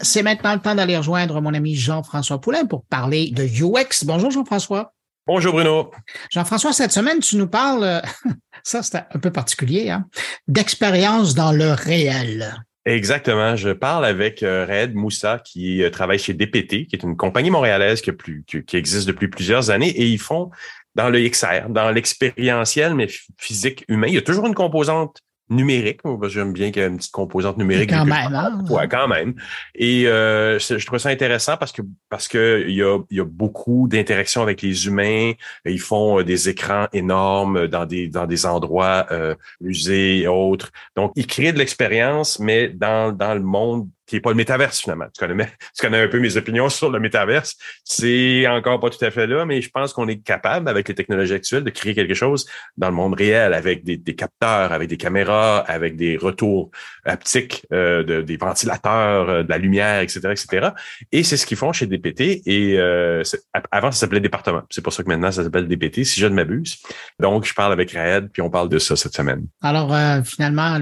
C'est 0.02 0.24
maintenant 0.24 0.54
le 0.54 0.62
temps 0.62 0.76
d'aller 0.76 0.98
rejoindre 0.98 1.42
mon 1.42 1.54
ami 1.54 1.76
Jean-François 1.76 2.40
Poulain 2.40 2.66
pour 2.66 2.86
parler 2.86 3.32
de 3.32 3.44
UX. 3.44 4.06
Bonjour 4.06 4.32
Jean-François. 4.32 4.95
Bonjour 5.28 5.54
Bruno. 5.54 5.90
Jean-François, 6.30 6.72
cette 6.72 6.92
semaine, 6.92 7.20
tu 7.20 7.38
nous 7.38 7.48
parles, 7.48 8.04
ça 8.64 8.84
c'est 8.84 8.98
un 8.98 9.20
peu 9.20 9.32
particulier, 9.32 9.90
hein, 9.90 10.06
d'expérience 10.48 11.34
dans 11.34 11.52
le 11.52 11.72
réel. 11.72 12.64
Exactement. 12.86 13.56
Je 13.56 13.72
parle 13.72 14.06
avec 14.06 14.44
euh, 14.44 14.68
Red 14.68 14.94
Moussa 14.94 15.40
qui 15.44 15.82
euh, 15.82 15.90
travaille 15.90 16.20
chez 16.20 16.36
DPT, 16.36 16.86
qui 16.86 16.96
est 16.96 17.02
une 17.02 17.18
compagnie 17.18 17.50
montréalaise 17.50 18.02
qui, 18.02 18.12
qui 18.46 18.78
existe 18.78 19.08
depuis 19.08 19.28
plusieurs 19.28 19.72
années 19.72 19.90
et 19.90 20.06
ils 20.06 20.20
font 20.20 20.52
dans 20.94 21.10
le 21.10 21.28
XR, 21.28 21.70
dans 21.70 21.90
l'expérientiel, 21.90 22.94
mais 22.94 23.08
physique 23.38 23.84
humain. 23.88 24.06
Il 24.08 24.14
y 24.14 24.20
a 24.20 24.22
toujours 24.22 24.46
une 24.46 24.54
composante 24.54 25.22
numérique. 25.50 26.02
J'aime 26.28 26.54
bien 26.54 26.72
qu'il 26.72 26.82
y 26.82 26.86
ait 26.86 26.88
une 26.88 26.98
petite 26.98 27.12
composante 27.12 27.58
numérique. 27.58 27.90
Quand 27.90 28.06
même, 28.06 28.34
hein? 28.34 28.64
Ouais, 28.70 28.88
quand 28.88 29.08
même. 29.08 29.36
Et 29.76 30.08
euh, 30.08 30.60
je 30.60 30.86
trouve 30.86 31.00
ça 31.00 31.10
intéressant 31.10 31.58
parce 31.58 31.72
que 31.72 31.82
parce 32.10 32.28
que 32.28 32.66
il 32.68 32.76
y 32.76 32.82
a, 32.82 33.00
il 33.10 33.18
y 33.18 33.20
a 33.20 33.26
beaucoup 33.26 33.88
d'interactions 33.88 34.42
avec 34.42 34.62
les 34.62 34.88
humains. 34.88 35.34
Ils 35.66 35.80
font 35.80 36.20
euh, 36.20 36.24
des 36.24 36.50
écrans 36.50 36.88
énormes 36.94 37.68
dans 37.68 37.86
des 37.86 38.08
dans 38.08 38.26
des 38.26 38.46
endroits 38.46 39.06
euh, 39.12 39.36
musées 39.62 40.20
et 40.20 40.28
autres. 40.28 40.72
Donc, 40.96 41.12
ils 41.16 41.28
créent 41.28 41.54
de 41.54 41.60
l'expérience, 41.60 42.40
mais 42.40 42.70
dans 42.70 43.12
dans 43.12 43.34
le 43.34 43.42
monde 43.42 43.88
qui 44.06 44.18
est 44.18 44.22
pas 44.22 44.30
le 44.30 44.36
métaverse 44.36 44.82
finalement. 44.82 45.06
Tu 45.14 45.26
connais, 45.26 45.46
tu 45.46 45.82
connais 45.82 46.02
un 46.02 46.08
peu 46.08 46.20
mes 46.20 46.38
opinions 46.38 46.70
sur 46.70 46.90
le 46.90 47.00
métaverse. 47.00 47.56
C'est 47.84 48.48
encore 48.48 48.80
pas 48.80 48.90
tout 48.90 49.04
à 49.04 49.12
fait 49.12 49.28
là, 49.28 49.46
mais 49.46 49.62
je 49.62 49.70
pense 49.70 49.94
qu'on 49.94 50.08
est 50.08 50.24
capable, 50.24 50.70
avec 50.70 50.88
les 50.88 50.96
technologies 50.96 51.34
actuelles, 51.34 51.64
de 51.64 51.70
créer 51.70 51.96
quelque 51.96 52.14
chose 52.14 52.46
dans 52.78 52.90
le 52.90 52.96
monde 52.96 53.16
réel, 53.16 53.54
avec 53.54 53.84
des, 53.84 53.98
des 53.98 54.16
capteurs, 54.16 54.72
avec 54.72 54.90
des 54.90 54.98
caméras, 54.98 55.60
avec 55.60 55.96
des 55.96 56.18
retours 56.18 56.72
haptiques, 57.06 57.66
euh, 57.72 58.04
de, 58.04 58.22
des 58.22 58.38
ventilateurs, 58.38 59.30
euh, 59.30 59.44
de 59.44 59.50
la 59.50 59.58
lumière, 59.58 60.02
etc., 60.02 60.20
etc. 60.32 60.70
Et 61.12 61.24
c'est 61.24 61.38
ce 61.38 61.46
qu'ils 61.46 61.58
font 61.58 61.74
chez 61.74 61.88
DPT. 61.88 62.42
Et 62.46 62.78
euh, 62.78 63.24
avant, 63.72 63.92
ça 63.92 64.02
s'appelait 64.02 64.20
département. 64.20 64.64
C'est 64.70 64.82
pour 64.82 64.94
ça 64.94 65.04
que 65.04 65.08
maintenant, 65.08 65.32
ça 65.32 65.44
s'appelle 65.44 65.68
DPT, 65.68 66.04
si 66.04 66.20
je 66.20 66.28
ne 66.28 66.36
m'abuse. 66.36 66.78
Donc, 67.20 67.46
je 67.46 67.54
parle 67.54 67.74
avec 67.74 67.92
Raed, 67.92 68.30
puis 68.32 68.42
on 68.42 68.50
parle 68.50 68.70
de 68.70 68.80
ça 68.80 68.96
cette 68.96 69.16
semaine. 69.16 69.48
Alors, 69.62 69.94
euh, 69.94 70.22
finalement, 70.24 70.78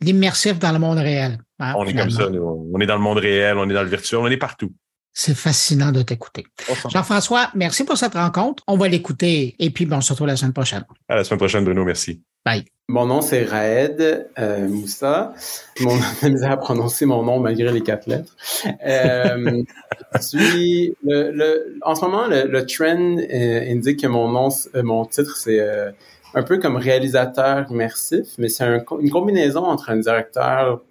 l'immersif 0.00 0.58
dans 0.58 0.72
le 0.72 0.78
monde 0.78 0.98
réel. 0.98 1.38
Ah, 1.58 1.74
on 1.76 1.86
est 1.86 1.94
comme 1.94 2.10
ça, 2.10 2.28
on 2.28 2.80
est 2.80 2.86
dans 2.86 2.96
le 2.96 3.02
monde 3.02 3.18
réel, 3.18 3.56
on 3.58 3.68
est 3.68 3.74
dans 3.74 3.82
le 3.82 3.88
virtuel, 3.88 4.20
on 4.20 4.26
est 4.26 4.36
partout. 4.36 4.72
C'est 5.12 5.36
fascinant 5.36 5.92
de 5.92 6.02
t'écouter. 6.02 6.44
Jean-François, 6.88 7.50
merci 7.54 7.84
pour 7.84 7.96
cette 7.96 8.14
rencontre. 8.14 8.64
On 8.66 8.76
va 8.76 8.88
l'écouter 8.88 9.54
et 9.60 9.70
puis 9.70 9.86
bon, 9.86 9.98
on 9.98 10.00
se 10.00 10.12
retrouve 10.12 10.26
la 10.26 10.36
semaine 10.36 10.52
prochaine. 10.52 10.84
À 11.08 11.14
la 11.14 11.22
semaine 11.22 11.38
prochaine, 11.38 11.64
Bruno. 11.64 11.84
Merci. 11.84 12.20
Bye. 12.44 12.64
Mon 12.88 13.06
nom, 13.06 13.22
c'est 13.22 13.44
Raed 13.44 14.28
euh, 14.38 14.68
Moussa. 14.68 15.32
Mon 15.80 15.96
nom 15.96 16.42
à 16.42 16.56
prononcer 16.56 17.06
mon 17.06 17.22
nom 17.22 17.38
malgré 17.38 17.72
les 17.72 17.80
quatre 17.80 18.08
lettres. 18.08 18.36
Euh, 18.84 19.62
suis 20.20 20.94
le, 21.04 21.30
le, 21.30 21.78
en 21.82 21.94
ce 21.94 22.04
moment, 22.04 22.26
le, 22.26 22.46
le 22.46 22.66
trend 22.66 23.16
euh, 23.18 23.72
indique 23.72 24.00
que 24.00 24.08
mon 24.08 24.28
nom, 24.28 24.48
mon 24.82 25.04
titre, 25.06 25.36
c'est 25.36 25.60
euh, 25.60 25.92
un 26.34 26.42
peu 26.42 26.58
comme 26.58 26.76
réalisateur 26.76 27.66
immersif, 27.70 28.26
mais 28.36 28.48
c'est 28.48 28.64
un, 28.64 28.84
une 29.00 29.10
combinaison 29.10 29.64
entre 29.64 29.90
un 29.90 29.96
directeur 29.96 30.82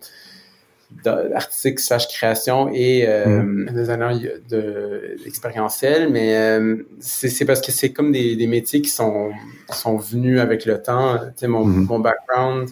artistique 1.06 1.80
slash 1.80 2.08
création 2.08 2.70
et 2.74 3.06
euh, 3.08 3.44
mm. 3.44 3.70
designer 3.74 4.20
de 4.50 5.18
expérientiel 5.26 6.10
mais 6.10 6.36
euh, 6.36 6.78
c'est 7.00 7.46
parce 7.46 7.62
que 7.62 7.72
c'est 7.72 7.92
comme 7.92 8.12
des, 8.12 8.36
des, 8.36 8.48
métiers 8.48 8.82
qui 8.82 8.90
sont 8.90 9.32
sont 9.72 9.98
venus 9.98 10.40
avec 10.40 10.66
le 10.66 10.82
temps 10.82 11.18
tu 11.18 11.24
sais 11.36 11.48
mon, 11.48 11.68
mm-hmm. 11.68 11.88
mon 11.88 12.00
background 12.00 12.70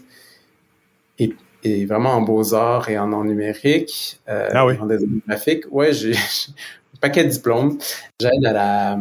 est, 1.20 1.34
est, 1.64 1.86
vraiment 1.86 2.12
en 2.12 2.22
beaux 2.22 2.54
arts 2.54 2.90
et 2.90 2.98
en 2.98 3.24
numérique 3.24 4.20
euh, 4.30 4.50
ah 4.54 4.66
oui. 4.66 4.76
en 4.80 4.86
design 4.86 5.22
graphique 5.28 5.66
ouais 5.72 5.94
j'ai 5.94 6.14
un 6.14 7.00
paquet 7.02 7.24
de 7.24 7.30
diplômes 7.30 7.78
j'aide 8.20 8.46
à 8.46 8.54
la 8.54 8.98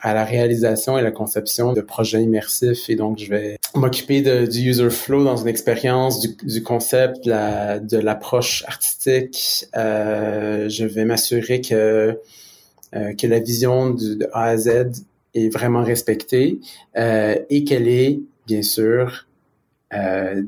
à 0.00 0.14
la 0.14 0.24
réalisation 0.24 0.98
et 0.98 1.02
la 1.02 1.10
conception 1.10 1.72
de 1.72 1.80
projets 1.80 2.22
immersifs. 2.22 2.88
Et 2.88 2.96
donc, 2.96 3.18
je 3.18 3.28
vais 3.28 3.58
m'occuper 3.74 4.20
du 4.46 4.60
user 4.60 4.90
flow 4.90 5.24
dans 5.24 5.36
une 5.36 5.48
expérience, 5.48 6.20
du, 6.20 6.62
concept, 6.62 7.26
de 7.26 7.98
l'approche 7.98 8.64
artistique. 8.66 9.66
Euh, 9.76 10.68
je 10.68 10.84
vais 10.84 11.04
m'assurer 11.04 11.60
que, 11.60 12.18
euh, 12.94 13.14
que 13.14 13.26
la 13.26 13.40
vision 13.40 13.90
du, 13.90 14.16
de 14.16 14.28
A 14.32 14.44
à 14.44 14.56
Z 14.56 15.02
est 15.34 15.48
vraiment 15.52 15.82
respectée 15.82 16.60
euh, 16.96 17.36
et 17.50 17.64
qu'elle 17.64 17.88
est, 17.88 18.20
bien 18.46 18.62
sûr, 18.62 19.26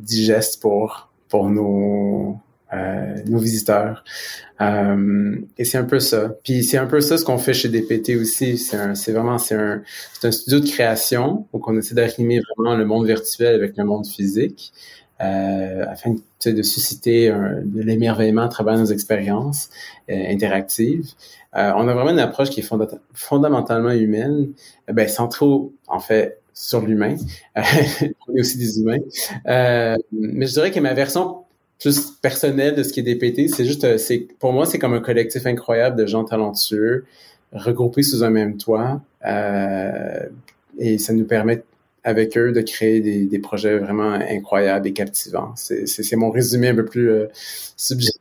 digeste 0.03 0.61
pour, 0.61 1.11
pour 1.29 1.49
nos 1.49 2.39
euh, 2.73 3.15
nos 3.27 3.39
visiteurs. 3.39 4.05
Euh, 4.61 5.37
et 5.59 5.65
c'est 5.65 5.79
un 5.79 5.85
peu 5.85 6.01
ça. 6.01 6.35
Puis 6.45 6.63
c'est 6.65 6.79
un 6.79 6.87
peu 6.87 7.01
ça 7.01 7.19
ce 7.19 7.25
qu'on 7.25 7.39
fait 7.39 7.55
chez 7.55 7.69
DPT 7.69 8.17
aussi. 8.17 8.59
C'est 8.59 9.13
vraiment 9.13 9.39
c'est 9.39 9.55
un 9.55 9.83
c'est 10.13 10.29
un 10.29 10.31
studio 10.31 10.61
de 10.61 10.67
création 10.69 11.47
où 11.53 11.63
on 11.67 11.77
essaie 11.77 11.95
d'arrimer 11.95 12.41
vraiment 12.41 12.77
le 12.77 12.85
monde 12.85 13.07
virtuel 13.07 13.55
avec 13.55 13.77
le 13.77 13.85
monde 13.85 14.07
physique 14.07 14.73
euh, 15.21 15.85
afin 15.89 16.15
de 16.47 16.63
susciter 16.63 17.31
de 17.31 17.83
l'émerveillement 17.83 18.43
à 18.43 18.49
travers 18.49 18.79
nos 18.79 18.87
expériences 18.87 19.71
interactives. 20.09 21.11
on 21.53 21.89
a 21.89 21.95
vraiment 21.95 22.11
une 22.11 22.19
approche 22.19 22.51
qui 22.51 22.61
est 22.61 22.71
fondamentalement 23.15 23.91
humaine, 23.91 24.53
ben 24.93 25.09
sans 25.09 25.29
trop 25.29 25.73
en 25.89 26.01
fait 26.01 26.41
sur 26.61 26.83
l'humain. 26.83 27.17
on 27.57 28.37
est 28.37 28.41
aussi 28.41 28.59
des 28.59 28.81
humains. 28.81 28.99
Euh, 29.47 29.97
mais 30.13 30.47
je 30.47 30.53
dirais 30.53 30.71
que 30.71 30.81
ma 30.81 30.95
version 30.95 31.45
plus 31.81 32.13
personnelle 32.23 32.75
de 32.75 32.83
ce 32.83 32.93
qui 32.93 33.01
est 33.01 33.03
DPT, 33.03 33.49
c'est 33.49 33.65
juste, 33.65 33.85
euh, 33.85 33.99
c'est 33.99 34.29
pour 34.39 34.53
moi, 34.53 34.67
c'est 34.67 34.79
comme 34.79 34.93
un 34.93 35.01
collectif 35.01 35.47
incroyable 35.47 35.97
de 35.97 36.07
gens 36.07 36.25
talentueux 36.25 37.07
regroupés 37.53 38.03
sous 38.03 38.23
un 38.23 38.31
même 38.31 38.57
toit. 38.59 39.01
Euh, 39.27 40.27
et 40.79 40.99
ça 40.99 41.13
nous 41.13 41.25
permet 41.25 41.63
avec 42.05 42.37
eux 42.39 42.53
de 42.53 42.61
créer 42.61 43.01
des, 43.01 43.27
des 43.27 43.39
projets 43.39 43.79
vraiment 43.79 44.13
incroyables 44.13 44.87
et 44.87 44.93
captivants. 44.93 45.55
C'est 45.57 46.17
mon 46.17 46.31
résumé 46.31 46.69
un 46.69 46.75
peu 46.75 46.85
plus 46.85 47.11
euh, 47.11 47.27
subjectif. 47.77 48.21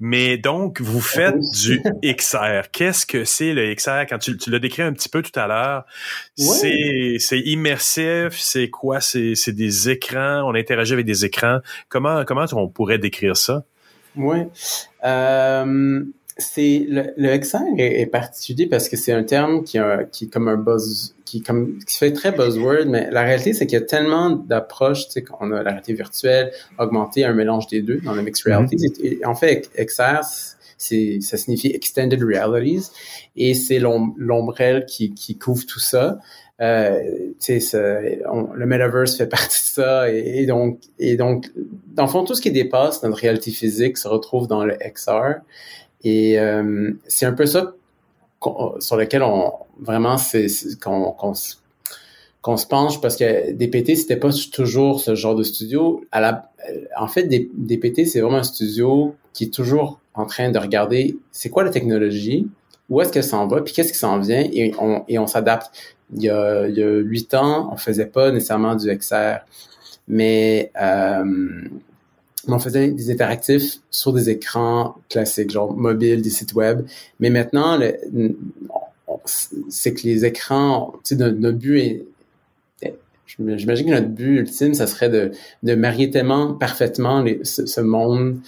Mais 0.00 0.38
donc, 0.38 0.80
vous 0.80 1.00
faites 1.00 1.38
du 1.62 1.82
XR. 2.04 2.70
Qu'est-ce 2.72 3.06
que 3.06 3.24
c'est 3.24 3.52
le 3.52 3.74
XR? 3.74 4.06
Quand 4.08 4.18
tu, 4.18 4.36
tu 4.36 4.50
l'as 4.50 4.58
décrit 4.58 4.82
un 4.82 4.92
petit 4.92 5.08
peu 5.08 5.22
tout 5.22 5.38
à 5.38 5.46
l'heure, 5.46 5.84
c'est 6.36 7.40
immersif, 7.40 8.38
c'est 8.38 8.70
quoi? 8.70 9.00
C'est 9.00 9.52
des 9.52 9.90
écrans, 9.90 10.42
on 10.46 10.54
interagit 10.54 10.92
avec 10.92 11.06
des 11.06 11.24
écrans. 11.24 11.60
Comment, 11.88 12.24
comment 12.24 12.46
on 12.52 12.68
pourrait 12.68 12.98
décrire 12.98 13.36
ça? 13.36 13.64
Oui. 14.16 14.38
Euh, 15.04 16.02
c'est 16.40 16.86
le, 16.88 17.12
le 17.16 17.38
XR 17.38 17.58
est, 17.78 18.06
particulier 18.06 18.66
parce 18.66 18.88
que 18.88 18.96
c'est 18.96 19.12
un 19.12 19.22
terme 19.22 19.62
qui, 19.62 19.78
a, 19.78 20.04
qui 20.04 20.24
est 20.24 20.28
comme 20.28 20.48
un 20.48 20.56
buzz, 20.56 21.14
qui 21.24 21.42
comme 21.42 21.78
qui 21.86 21.96
fait 21.96 22.12
très 22.12 22.32
buzzword, 22.32 22.86
mais 22.86 23.08
la 23.10 23.22
réalité 23.22 23.52
c'est 23.52 23.66
qu'il 23.66 23.78
y 23.78 23.82
a 23.82 23.84
tellement 23.84 24.30
d'approches, 24.30 25.06
tu 25.06 25.12
sais, 25.12 25.22
qu'on 25.22 25.52
a 25.52 25.62
la 25.62 25.70
réalité 25.70 25.92
virtuelle, 25.92 26.52
augmentée, 26.78 27.24
un 27.24 27.34
mélange 27.34 27.66
des 27.68 27.82
deux 27.82 27.98
dans 27.98 28.14
le 28.14 28.22
mixed 28.22 28.44
mm-hmm. 28.46 28.56
reality. 28.56 29.20
en 29.24 29.34
fait, 29.34 29.70
XR 29.78 30.22
c'est 30.80 31.20
ça 31.20 31.36
signifie 31.36 31.68
extended 31.68 32.22
realities 32.22 32.88
et 33.36 33.52
c'est 33.52 33.78
l'ombrelle 33.78 34.86
qui, 34.86 35.12
qui 35.12 35.36
couvre 35.36 35.66
tout 35.66 35.78
ça. 35.78 36.18
Euh, 36.62 37.00
le 37.48 38.66
metaverse 38.66 39.16
fait 39.16 39.26
partie 39.26 39.62
de 39.62 39.82
ça 39.82 40.10
et, 40.10 40.44
donc 40.44 40.78
et 40.98 41.16
donc 41.16 41.50
dans 41.94 42.04
le 42.04 42.08
fond 42.10 42.24
tout 42.24 42.34
ce 42.34 42.42
qui 42.42 42.50
dépasse 42.50 43.02
notre 43.02 43.16
réalité 43.16 43.50
physique 43.50 43.96
se 43.96 44.06
retrouve 44.06 44.46
dans 44.46 44.62
le 44.66 44.76
XR 44.76 45.40
et 46.04 46.38
euh, 46.38 46.92
c'est 47.06 47.26
un 47.26 47.32
peu 47.32 47.46
ça 47.46 47.74
sur 48.78 48.96
lequel 48.96 49.22
on 49.22 49.52
vraiment 49.80 50.16
c'est 50.16 50.46
qu'on 50.82 51.12
qu'on 51.12 52.56
se 52.56 52.66
penche 52.66 53.00
parce 53.00 53.16
que 53.16 53.52
DPT 53.52 53.96
c'était 53.96 54.16
pas 54.16 54.30
toujours 54.52 55.00
ce 55.00 55.14
genre 55.14 55.34
de 55.34 55.42
studio. 55.42 56.02
À 56.10 56.20
la, 56.20 56.50
en 56.96 57.06
fait, 57.06 57.24
DPT 57.24 58.06
c'est 58.06 58.20
vraiment 58.20 58.38
un 58.38 58.42
studio 58.42 59.14
qui 59.32 59.44
est 59.44 59.54
toujours 59.54 60.00
en 60.14 60.26
train 60.26 60.50
de 60.50 60.58
regarder 60.58 61.18
c'est 61.32 61.50
quoi 61.50 61.64
la 61.64 61.70
technologie, 61.70 62.48
où 62.88 63.00
est-ce 63.00 63.12
que 63.12 63.22
ça 63.22 63.36
en 63.36 63.46
va, 63.46 63.60
puis 63.60 63.74
qu'est-ce 63.74 63.92
qui 63.92 63.98
s'en 63.98 64.18
vient 64.18 64.40
et 64.52 64.72
on 64.78 65.04
et 65.08 65.18
on 65.18 65.26
s'adapte. 65.26 65.70
Il 66.14 66.22
y 66.22 66.30
a 66.30 66.66
il 66.66 66.76
y 66.76 66.82
a 66.82 66.96
huit 66.98 67.34
ans, 67.34 67.70
on 67.72 67.76
faisait 67.76 68.06
pas 68.06 68.30
nécessairement 68.32 68.74
du 68.74 68.88
XR, 68.96 69.40
mais 70.08 70.72
euh, 70.80 71.24
on 72.48 72.58
faisait 72.58 72.88
des 72.88 73.10
interactifs 73.10 73.78
sur 73.90 74.12
des 74.12 74.30
écrans 74.30 74.96
classiques, 75.08 75.50
genre 75.50 75.74
mobiles, 75.74 76.22
des 76.22 76.30
sites 76.30 76.54
web. 76.54 76.86
Mais 77.18 77.30
maintenant, 77.30 77.78
c'est 79.26 79.94
que 79.94 80.02
les 80.04 80.24
écrans, 80.24 80.94
tu 81.04 81.16
sais, 81.16 81.16
notre, 81.16 81.58
but 81.58 81.78
est, 81.80 82.04
j'imagine 83.38 83.86
que 83.86 83.90
notre 83.92 84.08
but 84.08 84.38
ultime, 84.40 84.74
ça 84.74 84.86
serait 84.86 85.08
de, 85.08 85.32
de 85.62 85.74
marier 85.74 86.10
tellement 86.10 86.54
parfaitement 86.54 87.24
ce, 87.42 87.80
monde 87.80 88.38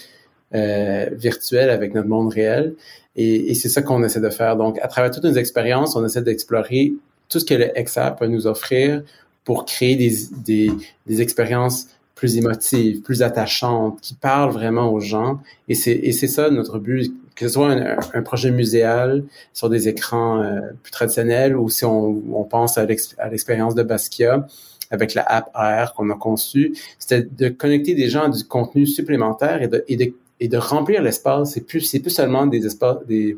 euh, 0.54 1.08
virtuel 1.12 1.70
avec 1.70 1.94
notre 1.94 2.08
monde 2.08 2.32
réel. 2.32 2.74
Et, 3.16 3.54
c'est 3.54 3.68
ça 3.68 3.82
qu'on 3.82 4.02
essaie 4.04 4.20
de 4.20 4.30
faire. 4.30 4.56
Donc, 4.56 4.78
à 4.80 4.88
travers 4.88 5.10
toutes 5.10 5.24
nos 5.24 5.34
expériences, 5.34 5.96
on 5.96 6.04
essaie 6.04 6.22
d'explorer 6.22 6.94
tout 7.28 7.40
ce 7.40 7.44
que 7.44 7.54
le 7.54 7.70
XR 7.82 8.16
peut 8.18 8.26
nous 8.26 8.46
offrir 8.46 9.02
pour 9.44 9.64
créer 9.64 9.96
des, 9.96 10.12
des, 10.44 10.70
des 11.06 11.20
expériences 11.20 11.88
plus 12.22 12.36
émotive, 12.36 13.02
plus 13.02 13.20
attachante, 13.20 14.00
qui 14.00 14.14
parle 14.14 14.52
vraiment 14.52 14.92
aux 14.92 15.00
gens. 15.00 15.40
Et 15.66 15.74
c'est, 15.74 16.12
ça 16.12 16.50
notre 16.50 16.78
but, 16.78 17.12
que 17.34 17.48
ce 17.48 17.54
soit 17.54 17.72
un, 18.14 18.22
projet 18.22 18.52
muséal 18.52 19.24
sur 19.52 19.68
des 19.68 19.88
écrans 19.88 20.40
euh, 20.40 20.60
plus 20.84 20.92
traditionnels 20.92 21.56
ou 21.56 21.68
si 21.68 21.84
on, 21.84 22.22
on 22.32 22.44
pense 22.44 22.78
à, 22.78 22.86
l'expérience 22.86 23.74
de 23.74 23.82
Basquiat 23.82 24.46
avec 24.92 25.14
la 25.14 25.24
app 25.24 25.50
AR 25.52 25.94
qu'on 25.94 26.10
a 26.10 26.14
conçue, 26.14 26.76
c'était 26.96 27.26
de 27.28 27.48
connecter 27.48 27.96
des 27.96 28.08
gens 28.08 28.22
à 28.22 28.28
du 28.28 28.44
contenu 28.44 28.86
supplémentaire 28.86 29.60
et 29.60 29.66
de, 29.66 29.84
et 29.88 29.96
de, 29.96 30.14
et 30.38 30.46
de 30.46 30.58
remplir 30.58 31.02
l'espace. 31.02 31.54
C'est 31.54 31.66
plus, 31.66 31.80
c'est 31.80 31.98
plus 31.98 32.10
seulement 32.10 32.46
des 32.46 32.64
espaces, 32.64 32.98
des, 33.08 33.36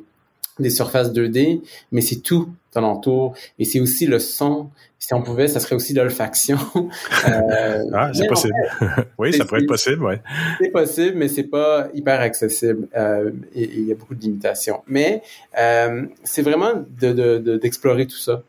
des 0.59 0.71
surfaces 0.71 1.13
2D, 1.13 1.61
mais 1.93 2.01
c'est 2.01 2.21
tout 2.21 2.49
alentour. 2.75 3.35
Et 3.59 3.65
c'est 3.65 3.81
aussi 3.81 4.07
le 4.07 4.19
son. 4.19 4.71
Si 4.99 5.13
on 5.13 5.23
pouvait, 5.23 5.49
ça 5.49 5.61
serait 5.61 5.77
aussi 5.77 5.93
l'olfaction. 5.93 6.59
euh, 7.29 7.85
ah, 7.93 8.11
c'est 8.15 8.27
possible. 8.27 8.55
oui, 9.19 9.33
ça 9.33 9.45
pourrait 9.45 9.61
être 9.61 9.69
possible, 9.69 10.03
ouais. 10.03 10.21
C'est 10.61 10.71
possible, 10.71 11.17
mais 11.17 11.29
c'est 11.29 11.45
pas 11.45 11.89
hyper 11.95 12.21
accessible. 12.21 12.89
Euh, 12.97 13.31
et 13.55 13.65
il 13.65 13.87
y 13.87 13.93
a 13.93 13.95
beaucoup 13.95 14.15
de 14.15 14.21
limitations. 14.21 14.83
Mais 14.87 15.23
euh, 15.59 16.07
c'est 16.23 16.43
vraiment 16.43 16.73
d'explorer 16.99 18.05
de, 18.05 18.09
de, 18.09 18.15
tout 18.15 18.19
ça. 18.19 18.43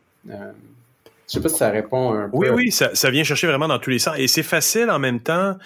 Je 1.28 1.32
sais 1.32 1.40
pas 1.40 1.48
si 1.48 1.56
ça 1.56 1.70
répond 1.70 2.12
un 2.12 2.28
peu. 2.28 2.36
Oui, 2.36 2.48
oui, 2.50 2.70
ça, 2.70 2.94
ça 2.94 3.10
vient 3.10 3.24
chercher 3.24 3.48
vraiment 3.48 3.66
dans 3.66 3.80
tous 3.80 3.90
les 3.90 3.98
sens. 3.98 4.14
Et 4.16 4.28
c'est 4.28 4.44
facile 4.44 4.90
en 4.90 5.00
même 5.00 5.18
temps 5.18 5.56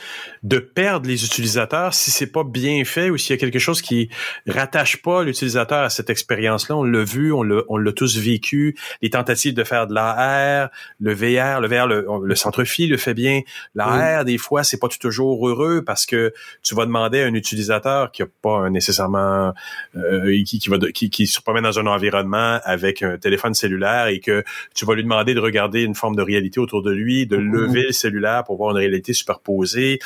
de 0.42 0.58
perdre 0.58 1.06
les 1.06 1.24
utilisateurs 1.24 1.92
si 1.92 2.10
c'est 2.10 2.32
pas 2.32 2.44
bien 2.44 2.82
fait 2.86 3.10
ou 3.10 3.18
s'il 3.18 3.34
y 3.34 3.38
a 3.38 3.40
quelque 3.40 3.58
chose 3.58 3.82
qui 3.82 4.08
rattache 4.46 5.02
pas 5.02 5.22
l'utilisateur 5.22 5.80
à 5.80 5.90
cette 5.90 6.08
expérience-là. 6.08 6.76
On 6.76 6.82
l'a 6.84 7.04
vu, 7.04 7.30
on 7.32 7.42
l'a, 7.42 7.62
on 7.68 7.76
l'a 7.76 7.92
tous 7.92 8.16
vécu. 8.16 8.74
Les 9.02 9.10
tentatives 9.10 9.52
de 9.52 9.62
faire 9.62 9.86
de 9.86 9.92
l'AR, 9.92 10.70
le 10.98 11.12
VR, 11.12 11.60
le 11.60 11.68
VR, 11.68 11.86
le, 11.86 12.06
le 12.22 12.34
centre-fille 12.34 12.86
le 12.86 12.96
fait 12.96 13.14
bien. 13.14 13.42
L'AR, 13.74 14.24
des 14.24 14.38
fois, 14.38 14.64
c'est 14.64 14.78
pas 14.78 14.88
toujours 14.88 15.46
heureux 15.46 15.82
parce 15.84 16.06
que 16.06 16.32
tu 16.62 16.74
vas 16.74 16.86
demander 16.86 17.20
à 17.20 17.26
un 17.26 17.34
utilisateur 17.34 18.12
qui 18.12 18.22
a 18.22 18.26
pas 18.40 18.70
nécessairement, 18.70 19.52
euh, 19.94 20.42
qui, 20.46 20.58
qui 20.58 20.70
va, 20.70 20.78
qui, 20.94 21.10
qui 21.10 21.26
se 21.26 21.42
promène 21.42 21.64
dans 21.64 21.78
un 21.78 21.86
environnement 21.86 22.60
avec 22.64 23.02
un 23.02 23.18
téléphone 23.18 23.52
cellulaire 23.52 24.06
et 24.06 24.20
que 24.20 24.42
tu 24.74 24.86
vas 24.86 24.94
lui 24.94 25.02
demander 25.02 25.34
de 25.34 25.49
regarder 25.50 25.82
une 25.82 25.94
forme 25.94 26.16
de 26.16 26.22
réalité 26.22 26.60
autour 26.60 26.82
de 26.82 26.90
lui, 26.90 27.26
de 27.26 27.36
mm-hmm. 27.36 27.50
lever 27.50 27.82
le 27.88 27.92
cellulaire 27.92 28.44
pour 28.44 28.56
voir 28.56 28.70
une 28.70 28.78
réalité 28.78 29.12
superposée. 29.12 29.98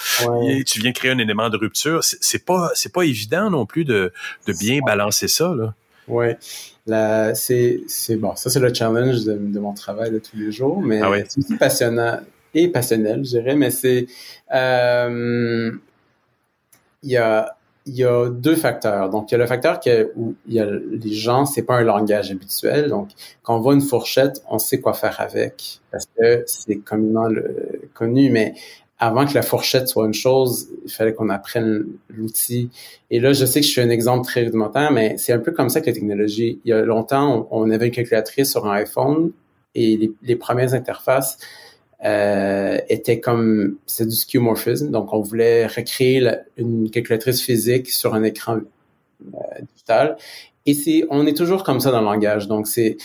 Et 0.48 0.64
tu 0.64 0.80
viens 0.80 0.92
créer 0.92 1.10
un 1.10 1.18
élément 1.18 1.50
de 1.50 1.56
rupture. 1.56 2.02
C'est 2.02 2.44
pas 2.44 2.70
c'est 2.74 2.92
pas 2.92 3.02
évident 3.02 3.50
non 3.50 3.66
plus 3.66 3.84
de, 3.84 4.12
de 4.46 4.52
bien 4.52 4.80
balancer 4.84 5.28
ça 5.28 5.54
là. 5.56 5.74
Ouais. 6.06 6.36
c'est 7.34 7.80
c'est 7.86 8.16
bon, 8.16 8.36
ça 8.36 8.50
c'est 8.50 8.60
le 8.60 8.72
challenge 8.72 9.24
de, 9.24 9.32
de, 9.38 9.58
mon 9.58 9.72
travail 9.72 10.10
de 10.10 10.18
tous 10.18 10.36
les 10.36 10.52
jours, 10.52 10.82
mais 10.82 11.00
ah 11.00 11.10
c'est 11.28 11.38
aussi 11.38 11.56
passionnant 11.56 12.20
et 12.54 12.68
passionnel, 12.68 13.24
je 13.24 13.30
dirais, 13.30 13.56
mais 13.56 13.70
c'est 13.70 14.06
euh, 14.54 15.72
il 17.02 17.10
y 17.10 17.16
a 17.16 17.56
il 17.86 17.94
y 17.94 18.04
a 18.04 18.30
deux 18.30 18.56
facteurs. 18.56 19.10
Donc, 19.10 19.30
il 19.30 19.34
y 19.34 19.36
a 19.36 19.38
le 19.38 19.46
facteur 19.46 19.78
que, 19.78 20.10
où 20.16 20.34
il 20.46 20.54
y 20.54 20.60
a 20.60 20.66
les 20.66 21.12
gens, 21.12 21.44
c'est 21.44 21.62
pas 21.62 21.76
un 21.76 21.82
langage 21.82 22.30
habituel. 22.30 22.88
Donc, 22.88 23.10
quand 23.42 23.56
on 23.56 23.60
voit 23.60 23.74
une 23.74 23.82
fourchette, 23.82 24.42
on 24.48 24.58
sait 24.58 24.80
quoi 24.80 24.94
faire 24.94 25.20
avec 25.20 25.80
parce 25.90 26.06
que 26.18 26.44
c'est 26.46 26.76
communément 26.76 27.28
connu. 27.92 28.30
Mais 28.30 28.54
avant 28.98 29.26
que 29.26 29.34
la 29.34 29.42
fourchette 29.42 29.88
soit 29.88 30.06
une 30.06 30.14
chose, 30.14 30.68
il 30.84 30.90
fallait 30.90 31.12
qu'on 31.12 31.28
apprenne 31.28 31.84
l'outil. 32.08 32.70
Et 33.10 33.20
là, 33.20 33.32
je 33.34 33.44
sais 33.44 33.60
que 33.60 33.66
je 33.66 33.70
suis 33.70 33.82
un 33.82 33.90
exemple 33.90 34.24
très 34.24 34.44
rudimentaire, 34.44 34.90
mais 34.90 35.16
c'est 35.18 35.32
un 35.32 35.38
peu 35.38 35.52
comme 35.52 35.68
ça 35.68 35.82
que 35.82 35.86
la 35.86 35.92
technologie. 35.92 36.60
Il 36.64 36.70
y 36.70 36.72
a 36.72 36.82
longtemps, 36.82 37.46
on, 37.50 37.70
avait 37.70 37.86
une 37.86 37.92
calculatrice 37.92 38.50
sur 38.50 38.66
un 38.66 38.72
iPhone 38.72 39.32
et 39.74 39.96
les, 39.96 40.12
les 40.22 40.36
premières 40.36 40.72
interfaces, 40.72 41.38
euh, 42.04 42.78
était 42.88 43.20
comme 43.20 43.76
c'est 43.86 44.06
du 44.06 44.14
skeuomorphisme, 44.14 44.90
donc 44.90 45.12
on 45.12 45.20
voulait 45.20 45.66
recréer 45.66 46.28
une 46.56 46.90
calculatrice 46.90 47.40
physique 47.42 47.90
sur 47.90 48.14
un 48.14 48.22
écran 48.22 48.58
euh, 48.58 49.38
digital. 49.72 50.16
Et 50.66 50.74
c'est, 50.74 51.04
on 51.10 51.26
est 51.26 51.36
toujours 51.36 51.62
comme 51.62 51.80
ça 51.80 51.90
dans 51.90 52.00
le 52.00 52.06
langage. 52.06 52.48
Donc 52.48 52.66
c'est 52.66 52.96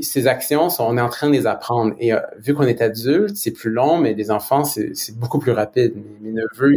ces 0.00 0.26
actions, 0.26 0.68
on 0.78 0.96
est 0.96 1.00
en 1.00 1.08
train 1.08 1.28
de 1.28 1.32
les 1.32 1.46
apprendre. 1.46 1.94
Et 1.98 2.12
euh, 2.12 2.20
vu 2.38 2.54
qu'on 2.54 2.64
est 2.64 2.80
adulte, 2.80 3.36
c'est 3.36 3.50
plus 3.50 3.70
long, 3.70 3.98
mais 3.98 4.14
les 4.14 4.30
enfants, 4.30 4.64
c'est 4.64 5.18
beaucoup 5.18 5.38
plus 5.38 5.52
rapide. 5.52 5.94
Mes, 6.20 6.32
neveux, 6.32 6.76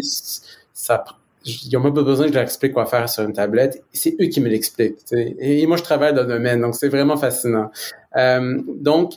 ça, 0.74 1.04
ils 1.46 1.72
n'ont 1.72 1.92
pas 1.92 2.02
besoin 2.02 2.26
que 2.26 2.32
je 2.32 2.36
leur 2.36 2.44
explique 2.44 2.74
quoi 2.74 2.86
faire 2.86 3.08
sur 3.08 3.24
une 3.24 3.34
tablette. 3.34 3.84
C'est 3.94 4.16
eux 4.20 4.26
qui 4.26 4.42
me 4.42 4.50
l'expliquent. 4.50 4.98
Et, 5.12 5.66
moi, 5.68 5.78
je 5.78 5.84
travaille 5.84 6.14
dans 6.14 6.24
le 6.24 6.28
domaine, 6.28 6.62
donc 6.62 6.76
c'est 6.76 6.90
vraiment 6.90 7.18
fascinant. 7.18 7.70
Euh, 8.16 8.60
donc, 8.68 9.14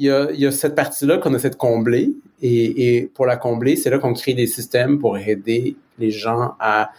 il 0.00 0.06
y 0.06 0.10
a, 0.10 0.32
y 0.32 0.46
a 0.46 0.50
cette 0.50 0.74
partie-là 0.74 1.18
qu'on 1.18 1.34
essaie 1.34 1.50
de 1.50 1.56
combler. 1.56 2.14
Et, 2.42 2.96
et 2.96 3.02
pour 3.02 3.26
la 3.26 3.36
combler, 3.36 3.76
c'est 3.76 3.90
là 3.90 3.98
qu'on 3.98 4.14
crée 4.14 4.34
des 4.34 4.46
systèmes 4.46 4.98
pour 4.98 5.18
aider 5.18 5.76
les 5.98 6.10
gens 6.10 6.54
à 6.58 6.90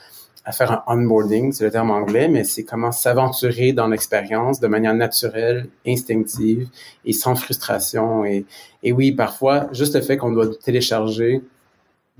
à 0.43 0.51
faire 0.51 0.83
un 0.87 0.97
onboarding, 0.97 1.51
c'est 1.51 1.63
le 1.63 1.71
terme 1.71 1.91
anglais, 1.91 2.27
mais 2.27 2.43
c'est 2.43 2.63
comment 2.63 2.91
s'aventurer 2.91 3.73
dans 3.73 3.87
l'expérience 3.87 4.59
de 4.59 4.67
manière 4.67 4.95
naturelle, 4.95 5.67
instinctive 5.85 6.67
et 7.05 7.13
sans 7.13 7.35
frustration. 7.35 8.25
Et, 8.25 8.45
et 8.81 8.91
oui, 8.91 9.11
parfois, 9.11 9.67
juste 9.71 9.95
le 9.95 10.01
fait 10.01 10.17
qu'on 10.17 10.31
doit 10.31 10.47
télécharger 10.55 11.43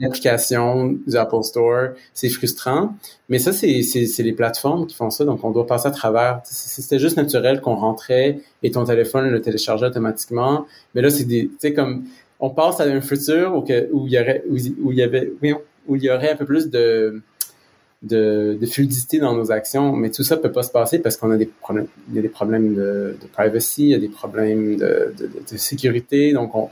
l'application 0.02 0.98
du 1.07 1.15
Apple 1.15 1.44
Store, 1.44 1.90
c'est 2.14 2.30
frustrant. 2.30 2.95
Mais 3.30 3.40
ça, 3.40 3.53
c'est, 3.53 3.82
les 4.19 4.34
plateformes 4.34 4.88
qui 4.88 4.95
font 4.95 5.10
ça, 5.10 5.23
donc 5.26 5.44
on 5.44 5.52
doit 5.52 5.68
passer 5.68 5.88
à 5.88 5.91
travers. 5.91 6.41
C'était 6.44 6.99
juste 6.99 7.18
naturel 7.18 7.61
qu'on 7.61 7.76
rentrait 7.76 8.40
et 8.64 8.72
ton 8.72 8.84
téléphone 8.84 9.30
le 9.30 9.41
téléchargeait 9.41 9.88
automatiquement. 9.88 10.65
Mais 10.95 11.02
là, 11.02 11.10
c'est 11.10 11.26
des, 11.26 11.48
tu 11.48 11.56
sais, 11.60 11.73
comme 11.73 12.06
on 12.40 12.49
passe 12.49 12.80
à 12.80 12.84
un 12.84 13.02
futur 13.02 13.56
où, 13.56 13.61
que, 13.61 13.90
où 13.91 14.07
il 14.07 14.14
y 14.14 14.19
aurait, 14.19 14.44
où, 14.49 14.56
où 14.84 14.91
il 14.91 14.98
y 14.98 15.03
avait, 15.03 15.32
où 15.88 15.95
il 15.95 16.03
y 16.03 16.10
aurait 16.10 16.32
un 16.32 16.36
peu 16.36 16.45
plus 16.45 16.69
de 16.69 17.22
de, 18.02 18.57
de, 18.60 18.65
fluidité 18.65 19.19
dans 19.19 19.36
nos 19.36 19.52
actions, 19.52 19.94
mais 19.95 20.10
tout 20.10 20.23
ça 20.23 20.36
peut 20.36 20.52
pas 20.52 20.64
se 20.64 20.72
passer 20.72 20.98
parce 20.98 21.18
qu'on 21.18 21.30
a 21.30 21.38
des 21.38 21.45
problèmes, 21.45 21.86
il 22.10 22.15
y 22.15 22.19
a 22.19 22.23
des 22.23 22.30
problèmes 22.30 22.73
de, 22.73 23.15
de 23.22 23.28
privacy, 23.32 23.84
il 23.84 23.90
y 23.90 23.94
a 23.94 23.99
des 23.99 24.10
problèmes 24.10 24.78
de, 24.78 25.14
de 25.19 25.57
sécurité, 25.57 26.34
donc 26.34 26.56
on, 26.56 26.69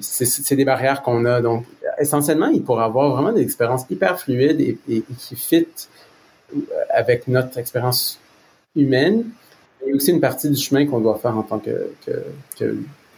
c'est 0.00 0.56
des 0.56 0.64
barrières 0.64 1.02
qu'on 1.02 1.24
a. 1.24 1.40
Donc, 1.40 1.64
essentiellement, 1.98 2.48
il 2.48 2.62
pourra 2.62 2.84
avoir 2.84 3.10
vraiment 3.10 3.32
des 3.32 3.42
expériences 3.42 3.84
hyper 3.90 4.20
fluides 4.20 4.60
et, 4.60 5.02
qui 5.18 5.36
fit 5.36 5.66
avec 6.90 7.28
notre 7.28 7.58
expérience 7.58 8.18
humaine. 8.76 9.24
Il 9.82 9.90
y 9.90 9.92
a 9.92 9.96
aussi 9.96 10.10
une 10.10 10.20
partie 10.20 10.50
du 10.50 10.56
chemin 10.56 10.86
qu'on 10.86 11.00
doit 11.00 11.18
faire 11.18 11.36
en 11.36 11.42
tant 11.42 11.58
que 11.58 11.92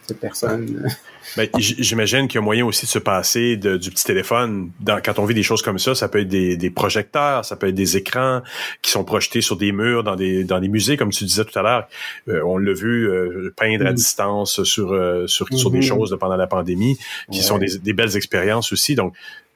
cette 0.06 0.20
personne. 0.20 0.90
Ben, 1.36 1.48
J'imagine 1.56 2.28
qu'il 2.28 2.36
y 2.36 2.38
a 2.38 2.42
moyen 2.42 2.66
aussi 2.66 2.84
de 2.84 2.90
se 2.90 2.98
passer 2.98 3.56
de, 3.56 3.76
du 3.76 3.90
petit 3.90 4.04
téléphone. 4.04 4.70
Dans, 4.80 5.00
quand 5.00 5.18
on 5.18 5.24
vit 5.24 5.34
des 5.34 5.42
choses 5.42 5.62
comme 5.62 5.78
ça, 5.78 5.94
ça 5.94 6.08
peut 6.08 6.20
être 6.20 6.28
des, 6.28 6.56
des, 6.56 6.70
projecteurs, 6.70 7.44
ça 7.44 7.56
peut 7.56 7.68
être 7.68 7.74
des 7.74 7.96
écrans 7.96 8.42
qui 8.82 8.90
sont 8.90 9.04
projetés 9.04 9.40
sur 9.40 9.56
des 9.56 9.72
murs 9.72 10.02
dans 10.02 10.16
des, 10.16 10.44
dans 10.44 10.60
des 10.60 10.68
musées, 10.68 10.96
comme 10.96 11.10
tu 11.10 11.24
disais 11.24 11.44
tout 11.44 11.58
à 11.58 11.62
l'heure. 11.62 11.88
Euh, 12.28 12.42
on 12.44 12.58
l'a 12.58 12.72
vu 12.72 13.08
euh, 13.08 13.54
peindre 13.56 13.86
à 13.86 13.92
mm. 13.92 13.94
distance 13.94 14.62
sur, 14.64 14.92
euh, 14.92 15.26
sur, 15.26 15.46
sur 15.54 15.70
des 15.70 15.78
mm-hmm. 15.78 15.82
choses 15.82 16.16
pendant 16.18 16.36
la 16.36 16.46
pandémie, 16.46 16.98
qui 17.30 17.42
sont 17.42 17.58
des, 17.58 17.78
des, 17.78 17.92
belles 17.92 18.16
expériences 18.16 18.72
aussi. 18.72 18.94
Donc, 18.94 19.14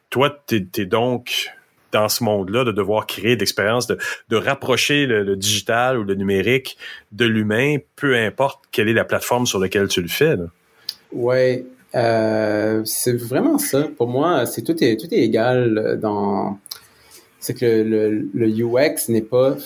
toi, 0.09 0.43
tu 0.47 0.56
es, 0.56 0.82
es, 0.82 0.86
donc 0.86 1.51
dans 1.93 2.09
ce 2.09 2.25
monde-là, 2.25 2.65
de 2.65 2.73
devoir 2.73 3.07
créer 3.07 3.37
d'expériences, 3.37 3.87
de, 3.87 3.99
de 4.29 4.37
rapprocher 4.37 5.07
le, 5.07 5.23
le, 5.23 5.37
digital 5.37 5.99
ou 5.99 6.05
le 6.05 6.15
numérique 6.15 6.77
de 7.13 7.25
l'humain, 7.25 7.77
peu 7.97 8.17
importe 8.17 8.61
quelle 8.73 8.89
est 8.89 8.95
la 8.95 9.05
plateforme 9.05 9.47
sur 9.47 9.59
laquelle 9.59 9.89
tu 9.89 10.03
le 10.03 10.09
fais. 10.09 10.37
Là. 10.37 10.45
Ouais, 11.13 11.65
euh, 11.95 12.83
c'est 12.85 13.17
vraiment 13.17 13.59
ça. 13.59 13.89
Pour 13.97 14.09
moi, 14.09 14.47
c'est 14.47 14.63
tout 14.63 14.83
est 14.83 14.97
tout 15.01 15.13
est 15.13 15.19
égal 15.19 15.99
dans. 16.01 16.59
C'est 17.39 17.55
que 17.55 17.65
le, 17.65 18.29
le, 18.35 18.49
UX 18.49 19.09
n'est 19.09 19.23
pas 19.23 19.57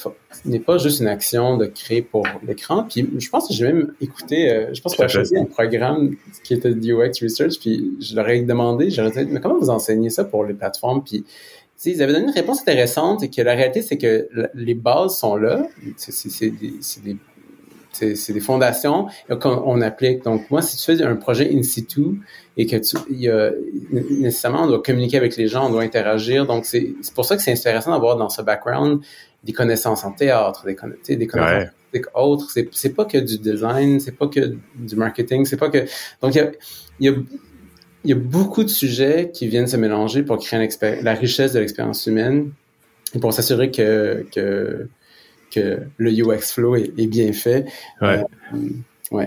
n'est 0.45 0.61
pas 0.61 0.77
juste 0.77 1.01
une 1.01 1.07
action 1.07 1.57
de 1.57 1.65
créer 1.65 2.03
pour 2.03 2.27
l'écran. 2.47 2.85
Puis 2.89 3.09
je 3.19 3.31
pense 3.31 3.49
que 3.49 3.55
j'ai 3.55 3.65
même 3.65 3.95
écouté, 4.03 4.51
euh, 4.51 4.75
je 4.75 4.83
pense 4.83 4.95
que 4.95 5.03
j'ai 5.03 5.09
choisi 5.09 5.39
un 5.39 5.47
programme 5.47 6.15
qui 6.45 6.55
était 6.55 6.75
de 6.75 6.93
UX 6.93 7.23
Research. 7.23 7.59
Puis 7.59 7.97
je 8.01 8.15
leur 8.15 8.29
ai 8.29 8.43
demandé, 8.43 8.91
j'aurais 8.91 9.11
dit 9.11 9.31
mais 9.31 9.41
comment 9.41 9.59
vous 9.59 9.71
enseignez 9.71 10.11
ça 10.11 10.25
pour 10.25 10.45
les 10.45 10.55
plateformes 10.55 11.03
Puis 11.03 11.25
ils 11.85 12.03
avaient 12.03 12.13
donné 12.13 12.27
une 12.27 12.35
réponse 12.35 12.61
intéressante 12.61 13.23
et 13.23 13.31
que 13.31 13.41
la 13.43 13.55
réalité, 13.55 13.83
c'est 13.83 13.97
que 13.97 14.29
les 14.55 14.75
bases 14.75 15.17
sont 15.17 15.37
là. 15.37 15.67
C'est 15.97 16.51
des, 16.51 17.17
des, 18.01 18.15
des, 18.33 18.41
fondations 18.41 19.07
qu'on 19.41 19.81
applique. 19.81 20.23
Donc, 20.25 20.51
moi, 20.51 20.63
si 20.63 20.77
tu 20.77 20.85
fais 20.85 21.03
un 21.03 21.17
projet 21.17 21.51
in 21.53 21.63
situ 21.63 22.21
et 22.57 22.67
que 22.67 22.77
tu, 22.77 22.97
il 23.11 23.21
y 23.21 23.29
a, 23.29 23.51
nécessairement, 23.91 24.65
on 24.65 24.67
doit 24.67 24.83
communiquer 24.83 25.17
avec 25.17 25.37
les 25.37 25.49
gens, 25.49 25.69
on 25.69 25.71
doit 25.71 25.83
interagir. 25.83 26.47
Donc, 26.47 26.67
c'est 26.67 26.95
pour 27.15 27.25
ça 27.25 27.37
que 27.37 27.43
c'est 27.43 27.53
intéressant 27.53 27.93
d'avoir 27.93 28.17
dans 28.17 28.29
ce 28.29 28.43
background 28.43 29.01
des 29.43 29.53
connaissances 29.53 30.05
en 30.05 30.13
théâtre, 30.13 30.67
des, 30.67 31.17
des 31.17 31.27
connaissances 31.27 31.71
ouais. 31.95 32.03
autres. 32.15 32.51
C'est 32.73 32.95
pas 32.95 33.07
que 33.07 33.19
du 33.19 33.39
design, 33.39 34.01
c'est 34.01 34.17
pas 34.17 34.29
que 34.29 34.55
du 34.75 34.97
marketing, 34.97 35.47
c'est 35.47 35.57
pas 35.57 35.71
que... 35.71 35.87
Donc, 36.21 36.35
il 36.35 36.39
y 36.39 36.41
a, 36.41 36.51
il 37.01 37.07
y 37.07 37.09
a 37.09 37.15
il 38.05 38.11
y 38.11 38.13
a 38.13 38.17
beaucoup 38.17 38.65
de 38.65 38.69
sujets 38.69 39.31
qui 39.33 39.47
viennent 39.49 39.67
se 39.67 39.77
mélanger 39.77 40.23
pour 40.23 40.39
créer 40.39 40.69
la 41.03 41.15
richesse 41.15 41.53
de 41.53 41.61
l'expérience 41.61 42.07
humaine 42.07 42.53
et 43.15 43.19
pour 43.19 43.33
s'assurer 43.33 43.71
que, 43.71 44.27
que, 44.33 44.89
que 45.51 45.81
le 45.97 46.11
UX 46.11 46.53
flow 46.53 46.77
est, 46.77 47.07
bien 47.07 47.33
fait. 47.33 47.67
Ouais. 48.01 48.25
Euh, 48.55 48.59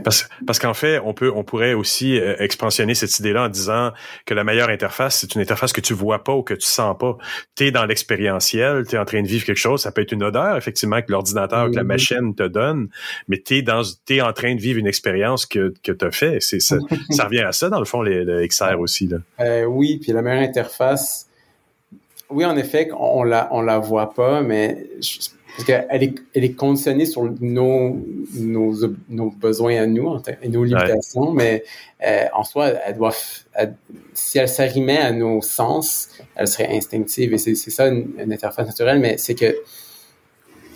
parce, 0.04 0.30
parce 0.48 0.60
qu'en 0.60 0.74
fait, 0.74 1.00
on 1.00 1.14
peut, 1.14 1.32
on 1.34 1.44
pourrait 1.44 1.74
aussi 1.74 2.18
euh, 2.18 2.36
expansionner 2.40 2.96
cette 2.96 3.20
idée-là 3.20 3.44
en 3.44 3.50
disant 3.50 3.92
que 4.26 4.34
la 4.34 4.44
meilleure 4.44 4.70
interface, 4.70 5.20
c'est 5.20 5.36
une 5.36 5.42
interface 5.42 5.74
que 5.74 5.82
tu 5.82 5.94
vois 5.94 6.24
pas 6.24 6.34
ou 6.34 6.42
que 6.42 6.54
tu 6.54 6.66
sens 6.66 6.96
pas. 6.98 7.18
Tu 7.56 7.66
es 7.66 7.72
dans 7.72 7.86
l'expérientiel, 7.86 8.86
tu 8.88 8.96
es 8.96 8.98
en 8.98 9.06
train 9.06 9.22
de 9.22 9.28
vivre 9.28 9.46
quelque 9.46 9.58
chose. 9.58 9.82
Ça 9.82 9.92
peut 9.92 10.02
être 10.02 10.14
une 10.14 10.24
odeur, 10.24 10.56
effectivement, 10.56 11.02
que 11.02 11.12
l'ordinateur, 11.12 11.70
que 11.70 11.76
la 11.76 11.84
mm-hmm. 11.84 11.86
machine 11.86 12.36
te 12.36 12.44
donne, 12.44 12.88
mais 13.28 13.40
tu 13.40 13.58
es, 13.58 13.62
dans, 13.62 13.82
es 14.10 14.22
en 14.22 14.32
train 14.32 14.56
de 14.56 14.62
vivre 14.62 14.80
une 14.80 14.88
expérience 14.88 15.46
que, 15.46 15.74
que 15.84 15.92
tu 15.92 16.06
as 16.06 16.12
fait. 16.12 16.38
C'est, 16.40 16.62
ça, 16.62 16.78
ça 17.10 17.26
revient 17.26 17.42
à 17.42 17.52
ça, 17.52 17.70
dans 17.70 17.80
le 17.80 17.86
fond, 17.86 18.02
les, 18.02 18.24
le 18.24 18.48
XR 18.48 18.80
aussi. 18.80 19.08
Là. 19.08 19.18
Euh, 19.42 19.66
oui, 19.66 20.00
puis 20.02 20.14
la 20.14 20.22
meilleure 20.22 20.44
interface, 20.44 21.28
oui, 22.30 22.46
en 22.46 22.56
effet, 22.56 22.90
on 22.98 23.24
la, 23.24 23.50
on 23.52 23.62
la 23.62 23.80
voit 23.80 24.14
pas, 24.14 24.42
mais 24.42 24.88
je, 25.02 25.30
parce 25.56 25.66
qu'elle 25.66 26.04
est, 26.04 26.16
elle 26.34 26.44
est 26.44 26.54
conditionnée 26.54 27.06
sur 27.06 27.24
nos, 27.40 28.04
nos, 28.34 28.74
nos 29.10 29.30
besoins 29.30 29.84
à 29.84 29.86
nous 29.86 30.18
et 30.42 30.50
nos 30.50 30.64
limitations, 30.64 31.32
mais 31.32 31.64
euh, 32.06 32.26
en 32.34 32.44
soi, 32.44 32.70
elle 32.86 32.98
doit, 32.98 33.14
si 34.14 34.40
elle 34.40 34.50
s'arrimait 34.50 34.98
à 34.98 35.12
nos 35.12 35.42
sens, 35.42 36.10
elle 36.36 36.48
serait 36.48 36.76
instinctive 36.76 37.34
et 37.34 37.38
c'est 37.38 37.56
ça 37.56 37.88
une, 37.88 38.14
interface 38.32 38.66
naturelle, 38.66 39.00
mais 39.00 39.18
c'est 39.18 39.36
que 39.36 39.56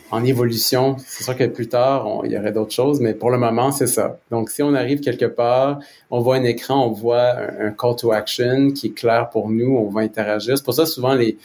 en 0.09 0.23
évolution, 0.23 0.95
c'est 1.05 1.23
sûr 1.23 1.35
que 1.35 1.43
plus 1.45 1.67
tard, 1.67 2.21
il 2.23 2.31
y 2.31 2.37
aurait 2.37 2.53
d'autres 2.53 2.71
choses, 2.71 3.01
mais 3.01 3.13
pour 3.13 3.29
le 3.29 3.37
moment, 3.37 3.71
c'est 3.71 3.87
ça. 3.87 4.19
Donc, 4.31 4.49
si 4.49 4.63
on 4.63 4.73
arrive 4.73 5.01
quelque 5.01 5.25
part, 5.25 5.79
on 6.11 6.21
voit 6.21 6.37
un 6.37 6.45
écran, 6.45 6.87
on 6.87 6.91
voit 6.91 7.31
un, 7.31 7.67
un 7.67 7.71
call 7.71 7.97
to 7.97 8.13
action 8.13 8.71
qui 8.71 8.87
est 8.87 8.91
clair 8.91 9.29
pour 9.29 9.49
nous, 9.49 9.75
on 9.75 9.89
va 9.89 10.01
interagir. 10.01 10.57
C'est 10.57 10.63
pour 10.63 10.75
ça 10.75 10.85
souvent 10.85 11.13
les 11.13 11.37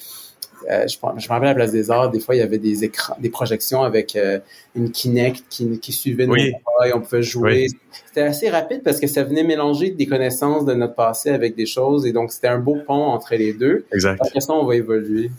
euh, 0.70 0.86
je, 0.86 0.97
je 0.97 1.28
me 1.28 1.28
rappelle 1.28 1.48
à 1.48 1.51
la 1.51 1.55
place 1.55 1.72
des 1.72 1.90
arts, 1.90 2.10
des 2.10 2.20
fois 2.20 2.34
il 2.34 2.39
y 2.39 2.43
avait 2.43 2.59
des 2.59 2.84
écrans, 2.84 3.16
des 3.18 3.30
projections 3.30 3.82
avec 3.82 4.16
euh, 4.16 4.39
une 4.74 4.90
Kinect 4.90 5.44
qui, 5.48 5.78
qui 5.78 5.93
suivait 5.93 6.26
nos 6.26 6.34
pas 6.34 6.89
et 6.89 6.94
on 6.94 7.01
pouvait 7.01 7.22
jouer. 7.22 7.66
C'était 8.06 8.22
assez 8.22 8.51
rapide 8.51 8.82
parce 8.82 9.01
que 9.01 9.06
ça 9.06 9.24
venait 9.24 9.44
mélanger 9.44 9.90
des 9.90 10.06
connaissances 10.06 10.64
de 10.64 10.74
notre 10.74 10.94
passé 10.94 11.30
avec 11.30 11.56
des 11.56 11.66
choses 11.66 12.06
et 12.06 12.12
donc 12.12 12.32
c'était 12.32 12.48
un 12.48 12.59
beau 12.59 12.76
pont 12.86 13.05
entre 13.06 13.34
les 13.34 13.52
deux. 13.52 13.84
Exact. 13.93 14.20
Après 14.20 14.40
ça, 14.40 14.52
on 14.52 14.64
va 14.64 14.76
évoluer. 14.76 15.30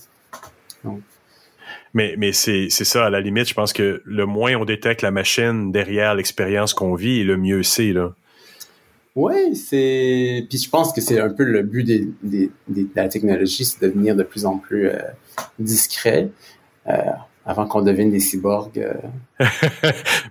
Mais, 1.93 2.15
mais 2.17 2.33
c'est, 2.33 2.67
c'est 2.69 2.85
ça, 2.85 3.05
à 3.05 3.09
la 3.09 3.21
limite, 3.21 3.47
je 3.47 3.53
pense 3.53 3.71
que 3.71 4.01
le 4.05 4.25
moins 4.25 4.55
on 4.55 4.65
détecte 4.65 5.03
la 5.03 5.11
machine 5.11 5.71
derrière 5.71 6.15
l'expérience 6.15 6.73
qu'on 6.73 6.95
vit, 6.95 7.23
le 7.23 7.37
mieux 7.37 7.61
c'est, 7.63 7.93
là. 7.93 8.15
Oui, 9.15 9.55
c'est. 9.55 10.47
Puis 10.49 10.57
je 10.57 10.69
pense 10.69 10.91
que 10.91 10.99
c'est 10.99 11.19
un 11.19 11.29
peu 11.29 11.43
le 11.43 11.61
but 11.61 11.83
des, 11.83 12.09
des, 12.23 12.51
de 12.67 12.87
la 12.95 13.07
technologie, 13.09 13.63
c'est 13.63 13.79
de 13.81 13.87
devenir 13.87 14.15
de 14.15 14.23
plus 14.23 14.45
en 14.45 14.57
plus 14.57 14.87
euh, 14.87 14.99
discret. 15.59 16.31
Euh, 16.87 16.93
avant 17.45 17.67
qu'on 17.67 17.81
devienne 17.81 18.09
des 18.09 18.19
cyborgs. 18.19 18.79
Euh. 18.79 18.93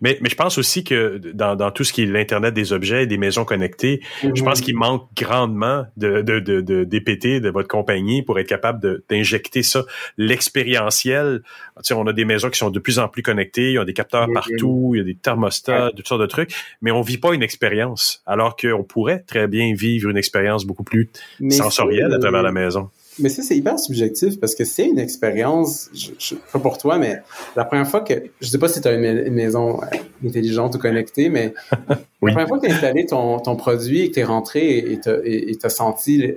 mais, 0.00 0.18
mais 0.22 0.30
je 0.30 0.34
pense 0.34 0.56
aussi 0.56 0.82
que 0.82 1.18
dans, 1.34 1.56
dans 1.56 1.70
tout 1.70 1.84
ce 1.84 1.92
qui 1.92 2.02
est 2.02 2.06
l'Internet 2.06 2.54
des 2.54 2.72
objets 2.72 3.02
et 3.02 3.06
des 3.06 3.18
maisons 3.18 3.44
connectées, 3.44 4.00
je 4.22 4.42
pense 4.42 4.60
mhm. 4.60 4.64
qu'il 4.64 4.76
manque 4.76 5.08
grandement 5.14 5.84
de, 5.96 6.22
de, 6.22 6.40
de, 6.40 6.60
de 6.60 6.84
DPT 6.84 7.40
de 7.40 7.50
votre 7.50 7.68
compagnie 7.68 8.22
pour 8.22 8.38
être 8.38 8.46
capable 8.46 9.02
d'injecter 9.10 9.62
ça, 9.62 9.82
l'expérientiel. 10.16 11.42
Tu 11.78 11.82
sais, 11.82 11.94
on 11.94 12.06
a 12.06 12.12
des 12.12 12.24
maisons 12.24 12.48
qui 12.48 12.58
sont 12.58 12.70
de 12.70 12.78
plus 12.78 12.98
en 12.98 13.08
plus 13.08 13.22
connectées, 13.22 13.70
il 13.70 13.74
y 13.74 13.78
a 13.78 13.84
des 13.84 13.94
capteurs 13.94 14.28
partout, 14.32 14.92
il 14.94 14.98
y 14.98 15.00
a 15.00 15.04
des 15.04 15.14
thermostats, 15.14 15.90
toutes 15.94 16.08
sortes 16.08 16.22
de 16.22 16.26
trucs, 16.26 16.54
mais 16.80 16.90
on 16.90 17.02
vit 17.02 17.18
pas 17.18 17.34
une 17.34 17.42
expérience, 17.42 18.22
alors 18.26 18.56
qu'on 18.56 18.84
pourrait 18.84 19.20
très 19.20 19.48
bien 19.48 19.74
vivre 19.74 20.08
une 20.08 20.16
expérience 20.16 20.64
beaucoup 20.64 20.84
plus 20.84 21.10
sensorielle 21.50 22.12
à 22.14 22.18
travers 22.18 22.42
la 22.42 22.52
maison. 22.52 22.90
Mais 23.18 23.28
ça, 23.28 23.42
c'est 23.42 23.56
hyper 23.56 23.78
subjectif 23.78 24.40
parce 24.40 24.54
que 24.54 24.64
c'est 24.64 24.86
une 24.86 24.98
expérience, 24.98 25.90
je, 25.92 26.34
pas 26.52 26.58
pour 26.58 26.78
toi, 26.78 26.98
mais 26.98 27.20
la 27.56 27.64
première 27.64 27.86
fois 27.86 28.00
que, 28.00 28.14
je 28.40 28.46
sais 28.46 28.58
pas 28.58 28.68
si 28.68 28.80
tu 28.80 28.88
as 28.88 28.92
une, 28.92 29.30
maison 29.30 29.82
euh, 29.82 30.26
intelligente 30.26 30.74
ou 30.76 30.78
connectée, 30.78 31.28
mais 31.28 31.52
la 31.88 31.96
première 32.20 32.48
fois 32.48 32.58
que 32.58 32.66
tu 32.66 32.72
as 32.72 32.74
installé 32.74 33.04
ton, 33.06 33.38
ton 33.38 33.56
produit 33.56 34.02
et 34.02 34.08
que 34.08 34.14
tu 34.14 34.20
es 34.20 34.24
rentré 34.24 34.78
et 34.78 34.98
tu 35.00 35.66
as 35.66 35.68
senti 35.68 36.34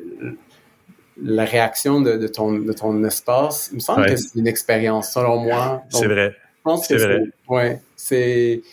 la 1.22 1.46
réaction 1.46 2.02
de, 2.02 2.28
ton, 2.28 2.54
de 2.54 2.74
ton 2.74 3.04
espace, 3.04 3.70
il 3.72 3.76
me 3.76 3.80
semble 3.80 4.06
que 4.08 4.16
c'est 4.16 4.36
une 4.36 4.48
expérience, 4.48 5.12
selon 5.12 5.38
moi. 5.38 5.84
C'est 5.90 6.08
vrai. 6.08 6.32
Je 6.32 6.62
pense 6.64 6.88
que 6.88 6.98
c'est, 6.98 7.22
ouais, 7.48 7.80
c'est 7.96 8.64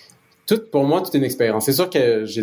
tout, 0.46 0.60
pour 0.70 0.84
moi, 0.84 1.02
toute 1.02 1.14
une 1.14 1.24
expérience. 1.24 1.66
C'est 1.66 1.72
sûr 1.72 1.90
que 1.90 2.24
j'ai, 2.24 2.42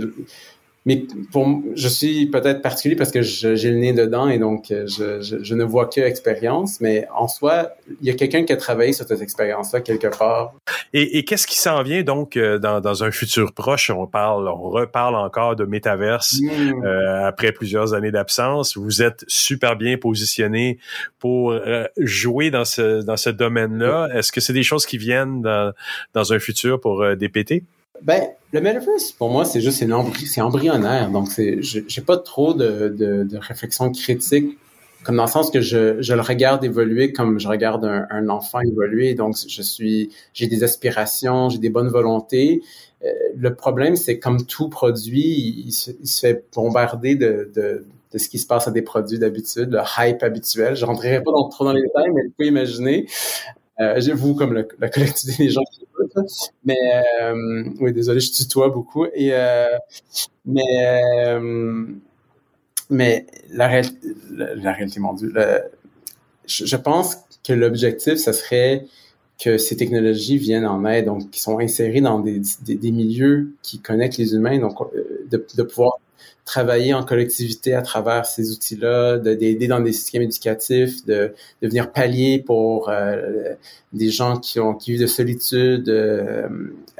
mais 0.86 1.06
pour, 1.32 1.62
je 1.76 1.88
suis 1.88 2.28
peut-être 2.28 2.62
particulier 2.62 2.96
parce 2.96 3.12
que 3.12 3.22
j'ai 3.22 3.72
le 3.72 3.78
nez 3.78 3.94
dedans 3.94 4.30
et 4.30 4.40
donc 4.40 4.72
euh, 4.72 4.88
je, 4.88 5.22
je, 5.22 5.44
je 5.44 5.56
ne 5.56 5.64
vois 5.64 5.88
que 5.88 6.02
expérience, 6.02 6.80
mais 6.82 7.08
en 7.14 7.28
soi, 7.28 7.72
il 8.02 8.08
y 8.08 8.10
a 8.10 8.14
quelqu'un 8.14 8.44
qui 8.44 8.54
a 8.54 8.58
travaillé 8.58 8.94
sur 8.94 9.06
cette 9.06 9.22
expérience-là 9.22 9.82
quelque 9.82 10.08
part. 10.08 10.54
Et, 10.94 11.18
et 11.18 11.26
qu'est-ce 11.26 11.46
qui 11.46 11.58
s'en 11.58 11.84
vient 11.84 12.04
donc 12.04 12.36
euh, 12.38 12.58
dans, 12.58 12.82
dans, 12.82 13.04
un 13.04 13.12
futur 13.12 13.54
proche? 13.54 13.90
On 13.90 14.08
parle, 14.08 14.48
on 14.48 14.70
reparle 14.70 15.16
encore 15.16 15.56
de 15.56 15.66
métaverse 15.66 16.40
mmh. 16.42 16.86
euh, 16.86 17.28
après 17.28 17.52
plusieurs 17.52 17.94
années 17.94 18.12
d'absence. 18.12 18.78
Vous 18.78 19.02
êtes 19.02 19.24
super 19.28 19.76
bien 19.76 19.98
positionné 19.98 20.80
pour 21.20 21.52
euh, 21.52 21.86
jouer 21.98 22.50
dans 22.50 22.66
ce, 22.66 23.04
dans 23.04 23.18
ce 23.18 23.30
domaine-là. 23.30 24.10
Est-ce 24.14 24.32
que 24.32 24.42
c'est 24.42 24.54
des 24.54 24.64
choses 24.64 24.86
qui 24.86 24.98
viennent 24.98 25.42
dans, 25.42 25.74
dans 26.14 26.34
un 26.34 26.40
futur 26.40 26.80
pour 26.80 27.06
DPT? 27.16 27.64
Ben, 28.02 28.30
le 28.52 28.62
metaverse, 28.62 29.12
pour 29.12 29.30
moi, 29.30 29.46
c'est 29.46 29.62
juste 29.62 29.84
c'est 30.26 30.42
embryonnaire. 30.42 31.10
Donc, 31.12 31.32
c'est, 31.32 31.62
j'ai 31.62 32.02
pas 32.02 32.18
trop 32.18 32.54
de, 32.54 32.90
de, 32.90 33.38
réflexion 33.38 33.92
critique, 33.92 34.58
comme 35.04 35.18
dans 35.18 35.26
le 35.26 35.30
sens 35.30 35.52
que 35.52 35.62
je, 35.62 36.02
je 36.02 36.14
le 36.14 36.22
regarde 36.22 36.64
évoluer 36.64 37.14
comme 37.14 37.40
je 37.40 37.48
regarde 37.48 37.86
un, 37.86 38.30
enfant 38.30 38.60
évoluer. 38.62 39.14
Donc, 39.14 39.36
je 39.48 39.62
suis, 39.62 40.10
j'ai 40.34 40.48
des 40.48 40.64
aspirations, 40.64 41.50
j'ai 41.50 41.60
des 41.60 41.70
bonnes 41.70 41.90
volontés. 41.90 42.62
Euh, 43.04 43.12
le 43.38 43.54
problème, 43.56 43.96
c'est 43.96 44.20
comme 44.20 44.46
tout 44.46 44.70
produit, 44.70 45.64
il, 45.66 45.72
se, 45.72 45.92
fait 46.20 46.44
bombarder 46.54 47.16
de, 47.16 47.52
de, 47.56 47.86
de, 48.12 48.18
ce 48.18 48.28
qui 48.28 48.40
se 48.40 48.48
passe 48.48 48.68
à 48.68 48.72
des 48.72 48.82
produits 48.82 49.20
d'habitude, 49.20 49.72
le 49.72 49.80
hype 49.98 50.24
habituel. 50.24 50.76
Je 50.76 50.86
rentrerai 50.86 51.22
pas 51.24 51.32
trop 51.50 51.66
dans 51.66 51.74
les 51.74 51.82
détails, 51.82 52.12
mais 52.14 52.24
vous 52.24 52.32
pouvez 52.32 52.50
imaginer. 52.50 53.06
Euh, 53.82 54.00
vous, 54.14 54.36
comme 54.36 54.54
la 54.54 54.90
collectivité 54.90 55.44
des 55.44 55.50
gens 55.50 55.64
qui 55.72 55.86
mais 56.64 56.76
euh, 57.22 57.64
oui, 57.80 57.94
désolé, 57.94 58.20
je 58.20 58.32
tutoie 58.32 58.70
beaucoup. 58.70 59.06
Et 59.14 59.34
euh, 59.34 59.68
mais 60.46 61.02
mais 62.90 63.28
la, 63.52 63.68
réalité, 63.68 65.00
mon 65.00 65.14
Dieu, 65.14 65.32
je, 66.48 66.76
pense 66.76 67.18
que 67.44 67.54
l'objectif, 67.54 68.16
ce 68.16 68.32
serait 68.32 68.86
que 69.42 69.58
ces 69.58 69.78
technologies 69.78 70.38
viennent 70.38 70.66
en 70.66 70.84
aide, 70.86 71.06
donc 71.06 71.30
qui 71.30 71.40
sont 71.40 71.60
insérées 71.60 72.02
dans 72.02 72.20
des, 72.20 72.42
des, 72.64 72.92
milieux 72.92 73.54
qui 73.62 73.80
connectent 73.80 74.18
les 74.18 74.34
humains, 74.34 74.58
donc 74.58 74.80
de 75.30 75.64
pouvoir 75.64 76.00
travailler 76.50 76.96
en 76.96 77.04
collectivité 77.04 77.76
à 77.76 77.84
travers 77.84 78.26
ces 78.26 78.52
outils-là, 78.52 79.20
d'aider 79.20 79.68
dans 79.68 79.82
des 79.82 79.94
systèmes 79.94 80.24
éducatifs, 80.24 81.06
de, 81.06 81.34
de 81.62 81.68
venir 81.68 81.92
pallier 81.92 82.44
pour 82.44 82.90
euh, 82.90 83.54
des 83.94 84.10
gens 84.10 84.38
qui 84.40 84.60
ont 84.60 84.74
qui 84.74 84.92
vivent 84.92 85.02
de 85.02 85.08
solitude. 85.20 85.90
Euh, 85.90 86.48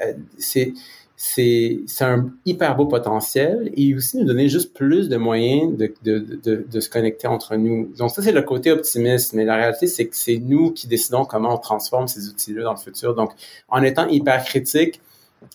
euh, 0.00 0.12
c'est 0.38 0.72
c'est 1.16 2.04
un 2.04 2.30
hyper 2.46 2.76
beau 2.76 2.86
potentiel 2.86 3.70
et 3.76 3.94
aussi 3.94 4.16
nous 4.16 4.24
donner 4.24 4.48
juste 4.48 4.72
plus 4.72 5.10
de 5.10 5.18
moyens 5.18 5.76
de, 5.76 5.92
de, 6.02 6.18
de, 6.46 6.64
de 6.74 6.80
se 6.80 6.88
connecter 6.88 7.26
entre 7.26 7.56
nous. 7.56 7.92
Donc 7.98 8.10
ça, 8.10 8.22
c'est 8.22 8.32
le 8.32 8.40
côté 8.40 8.70
optimiste, 8.70 9.34
mais 9.34 9.44
la 9.44 9.56
réalité, 9.56 9.86
c'est 9.86 10.06
que 10.06 10.16
c'est 10.16 10.38
nous 10.38 10.70
qui 10.70 10.86
décidons 10.86 11.26
comment 11.26 11.52
on 11.56 11.58
transforme 11.58 12.08
ces 12.08 12.28
outils-là 12.30 12.62
dans 12.62 12.72
le 12.78 12.78
futur. 12.78 13.14
Donc, 13.14 13.32
en 13.68 13.82
étant 13.82 14.06
hyper 14.08 14.42
critique, 14.44 15.00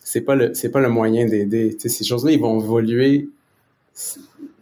c'est 0.04 0.22
pas 0.22 0.36
c'est 0.54 0.70
pas 0.70 0.82
le 0.82 0.90
moyen 0.90 1.26
d'aider. 1.26 1.76
Ces 1.80 2.04
choses-là, 2.04 2.32
ils 2.32 2.40
vont 2.40 2.60
évoluer 2.60 3.30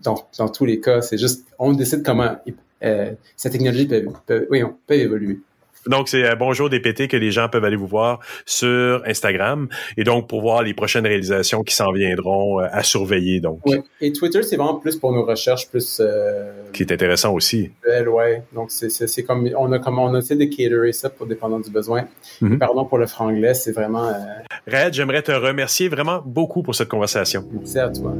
dans, 0.01 0.27
dans 0.37 0.49
tous 0.49 0.65
les 0.65 0.79
cas. 0.79 1.01
C'est 1.01 1.17
juste, 1.17 1.45
on 1.59 1.73
décide 1.73 2.03
comment 2.03 2.37
euh, 2.83 3.11
cette 3.35 3.53
technologie 3.53 3.87
peut, 3.87 4.05
peut, 4.25 4.47
oui, 4.49 4.63
on 4.63 4.75
peut 4.87 4.95
évoluer. 4.95 5.39
Donc, 5.87 6.07
c'est 6.07 6.23
euh, 6.23 6.35
Bonjour 6.35 6.69
DPT 6.69 7.07
que 7.07 7.17
les 7.17 7.31
gens 7.31 7.49
peuvent 7.49 7.63
aller 7.63 7.75
vous 7.75 7.87
voir 7.87 8.19
sur 8.45 9.03
Instagram 9.05 9.67
et 9.97 10.03
donc 10.03 10.27
pour 10.29 10.41
voir 10.41 10.63
les 10.63 10.73
prochaines 10.73 11.05
réalisations 11.05 11.63
qui 11.63 11.75
s'en 11.75 11.91
viendront 11.91 12.59
euh, 12.59 12.67
à 12.71 12.83
surveiller. 12.83 13.39
Donc. 13.39 13.59
Oui. 13.65 13.81
Et 14.01 14.11
Twitter, 14.13 14.43
c'est 14.43 14.55
vraiment 14.55 14.75
plus 14.75 14.95
pour 14.95 15.11
nos 15.11 15.25
recherches, 15.25 15.69
plus. 15.69 15.99
Euh, 15.99 16.51
qui 16.71 16.83
est 16.83 16.91
intéressant 16.91 17.33
aussi. 17.33 17.71
Ouais. 17.85 18.43
Donc, 18.53 18.71
c'est 18.71 19.23
comme 19.23 19.49
on 19.57 19.71
a 19.71 19.79
comme 19.79 19.99
on 19.99 20.11
de 20.13 20.45
caterer 20.45 20.93
ça 20.93 21.09
pour 21.09 21.27
dépendant 21.27 21.59
du 21.59 21.69
besoin. 21.69 22.05
Mm-hmm. 22.41 22.57
Pardon 22.57 22.85
pour 22.85 22.97
le 22.97 23.07
franglais, 23.07 23.53
c'est 23.53 23.71
vraiment. 23.71 24.11
Red, 24.67 24.93
j'aimerais 24.93 25.21
te 25.21 25.31
remercier 25.31 25.89
vraiment 25.89 26.21
beaucoup 26.25 26.63
pour 26.63 26.75
cette 26.75 26.89
conversation. 26.89 27.45
Merci 27.51 27.79
à 27.79 27.89
toi. 27.89 28.13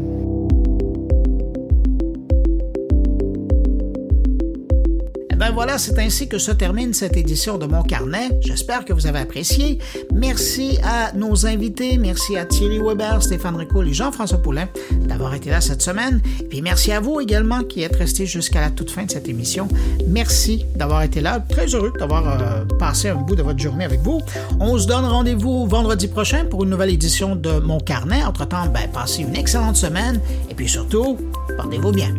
Voilà, 5.53 5.77
c'est 5.77 5.99
ainsi 5.99 6.27
que 6.27 6.39
se 6.39 6.51
termine 6.51 6.93
cette 6.93 7.15
édition 7.15 7.57
de 7.57 7.67
Mon 7.67 7.83
Carnet. 7.83 8.29
J'espère 8.41 8.85
que 8.85 8.93
vous 8.93 9.05
avez 9.05 9.19
apprécié. 9.19 9.77
Merci 10.11 10.79
à 10.83 11.11
nos 11.13 11.45
invités. 11.45 11.97
Merci 11.97 12.37
à 12.37 12.45
Thierry 12.45 12.79
Weber, 12.79 13.21
Stéphane 13.21 13.55
Rico 13.55 13.83
et 13.83 13.93
Jean-François 13.93 14.39
Poulain 14.39 14.67
d'avoir 15.07 15.35
été 15.35 15.51
là 15.51 15.61
cette 15.61 15.81
semaine. 15.81 16.21
Et 16.41 16.45
puis 16.45 16.61
merci 16.61 16.91
à 16.91 16.99
vous 16.99 17.19
également 17.19 17.61
qui 17.61 17.83
êtes 17.83 17.95
restés 17.95 18.25
jusqu'à 18.25 18.61
la 18.61 18.71
toute 18.71 18.89
fin 18.89 19.03
de 19.03 19.11
cette 19.11 19.29
émission. 19.29 19.67
Merci 20.07 20.65
d'avoir 20.75 21.03
été 21.03 21.21
là. 21.21 21.39
Très 21.39 21.67
heureux 21.67 21.93
d'avoir 21.99 22.27
euh, 22.27 22.65
passé 22.79 23.09
un 23.09 23.15
bout 23.15 23.35
de 23.35 23.43
votre 23.43 23.59
journée 23.59 23.85
avec 23.85 24.01
vous. 24.01 24.21
On 24.59 24.77
se 24.79 24.87
donne 24.87 25.05
rendez-vous 25.05 25.67
vendredi 25.67 26.07
prochain 26.07 26.45
pour 26.45 26.63
une 26.63 26.71
nouvelle 26.71 26.91
édition 26.91 27.35
de 27.35 27.59
Mon 27.59 27.79
Carnet. 27.79 28.23
Entre-temps, 28.23 28.67
ben, 28.67 28.89
passez 28.91 29.21
une 29.21 29.35
excellente 29.35 29.75
semaine 29.75 30.19
et 30.49 30.55
puis 30.55 30.67
surtout, 30.67 31.17
portez-vous 31.57 31.91
bien. 31.91 32.13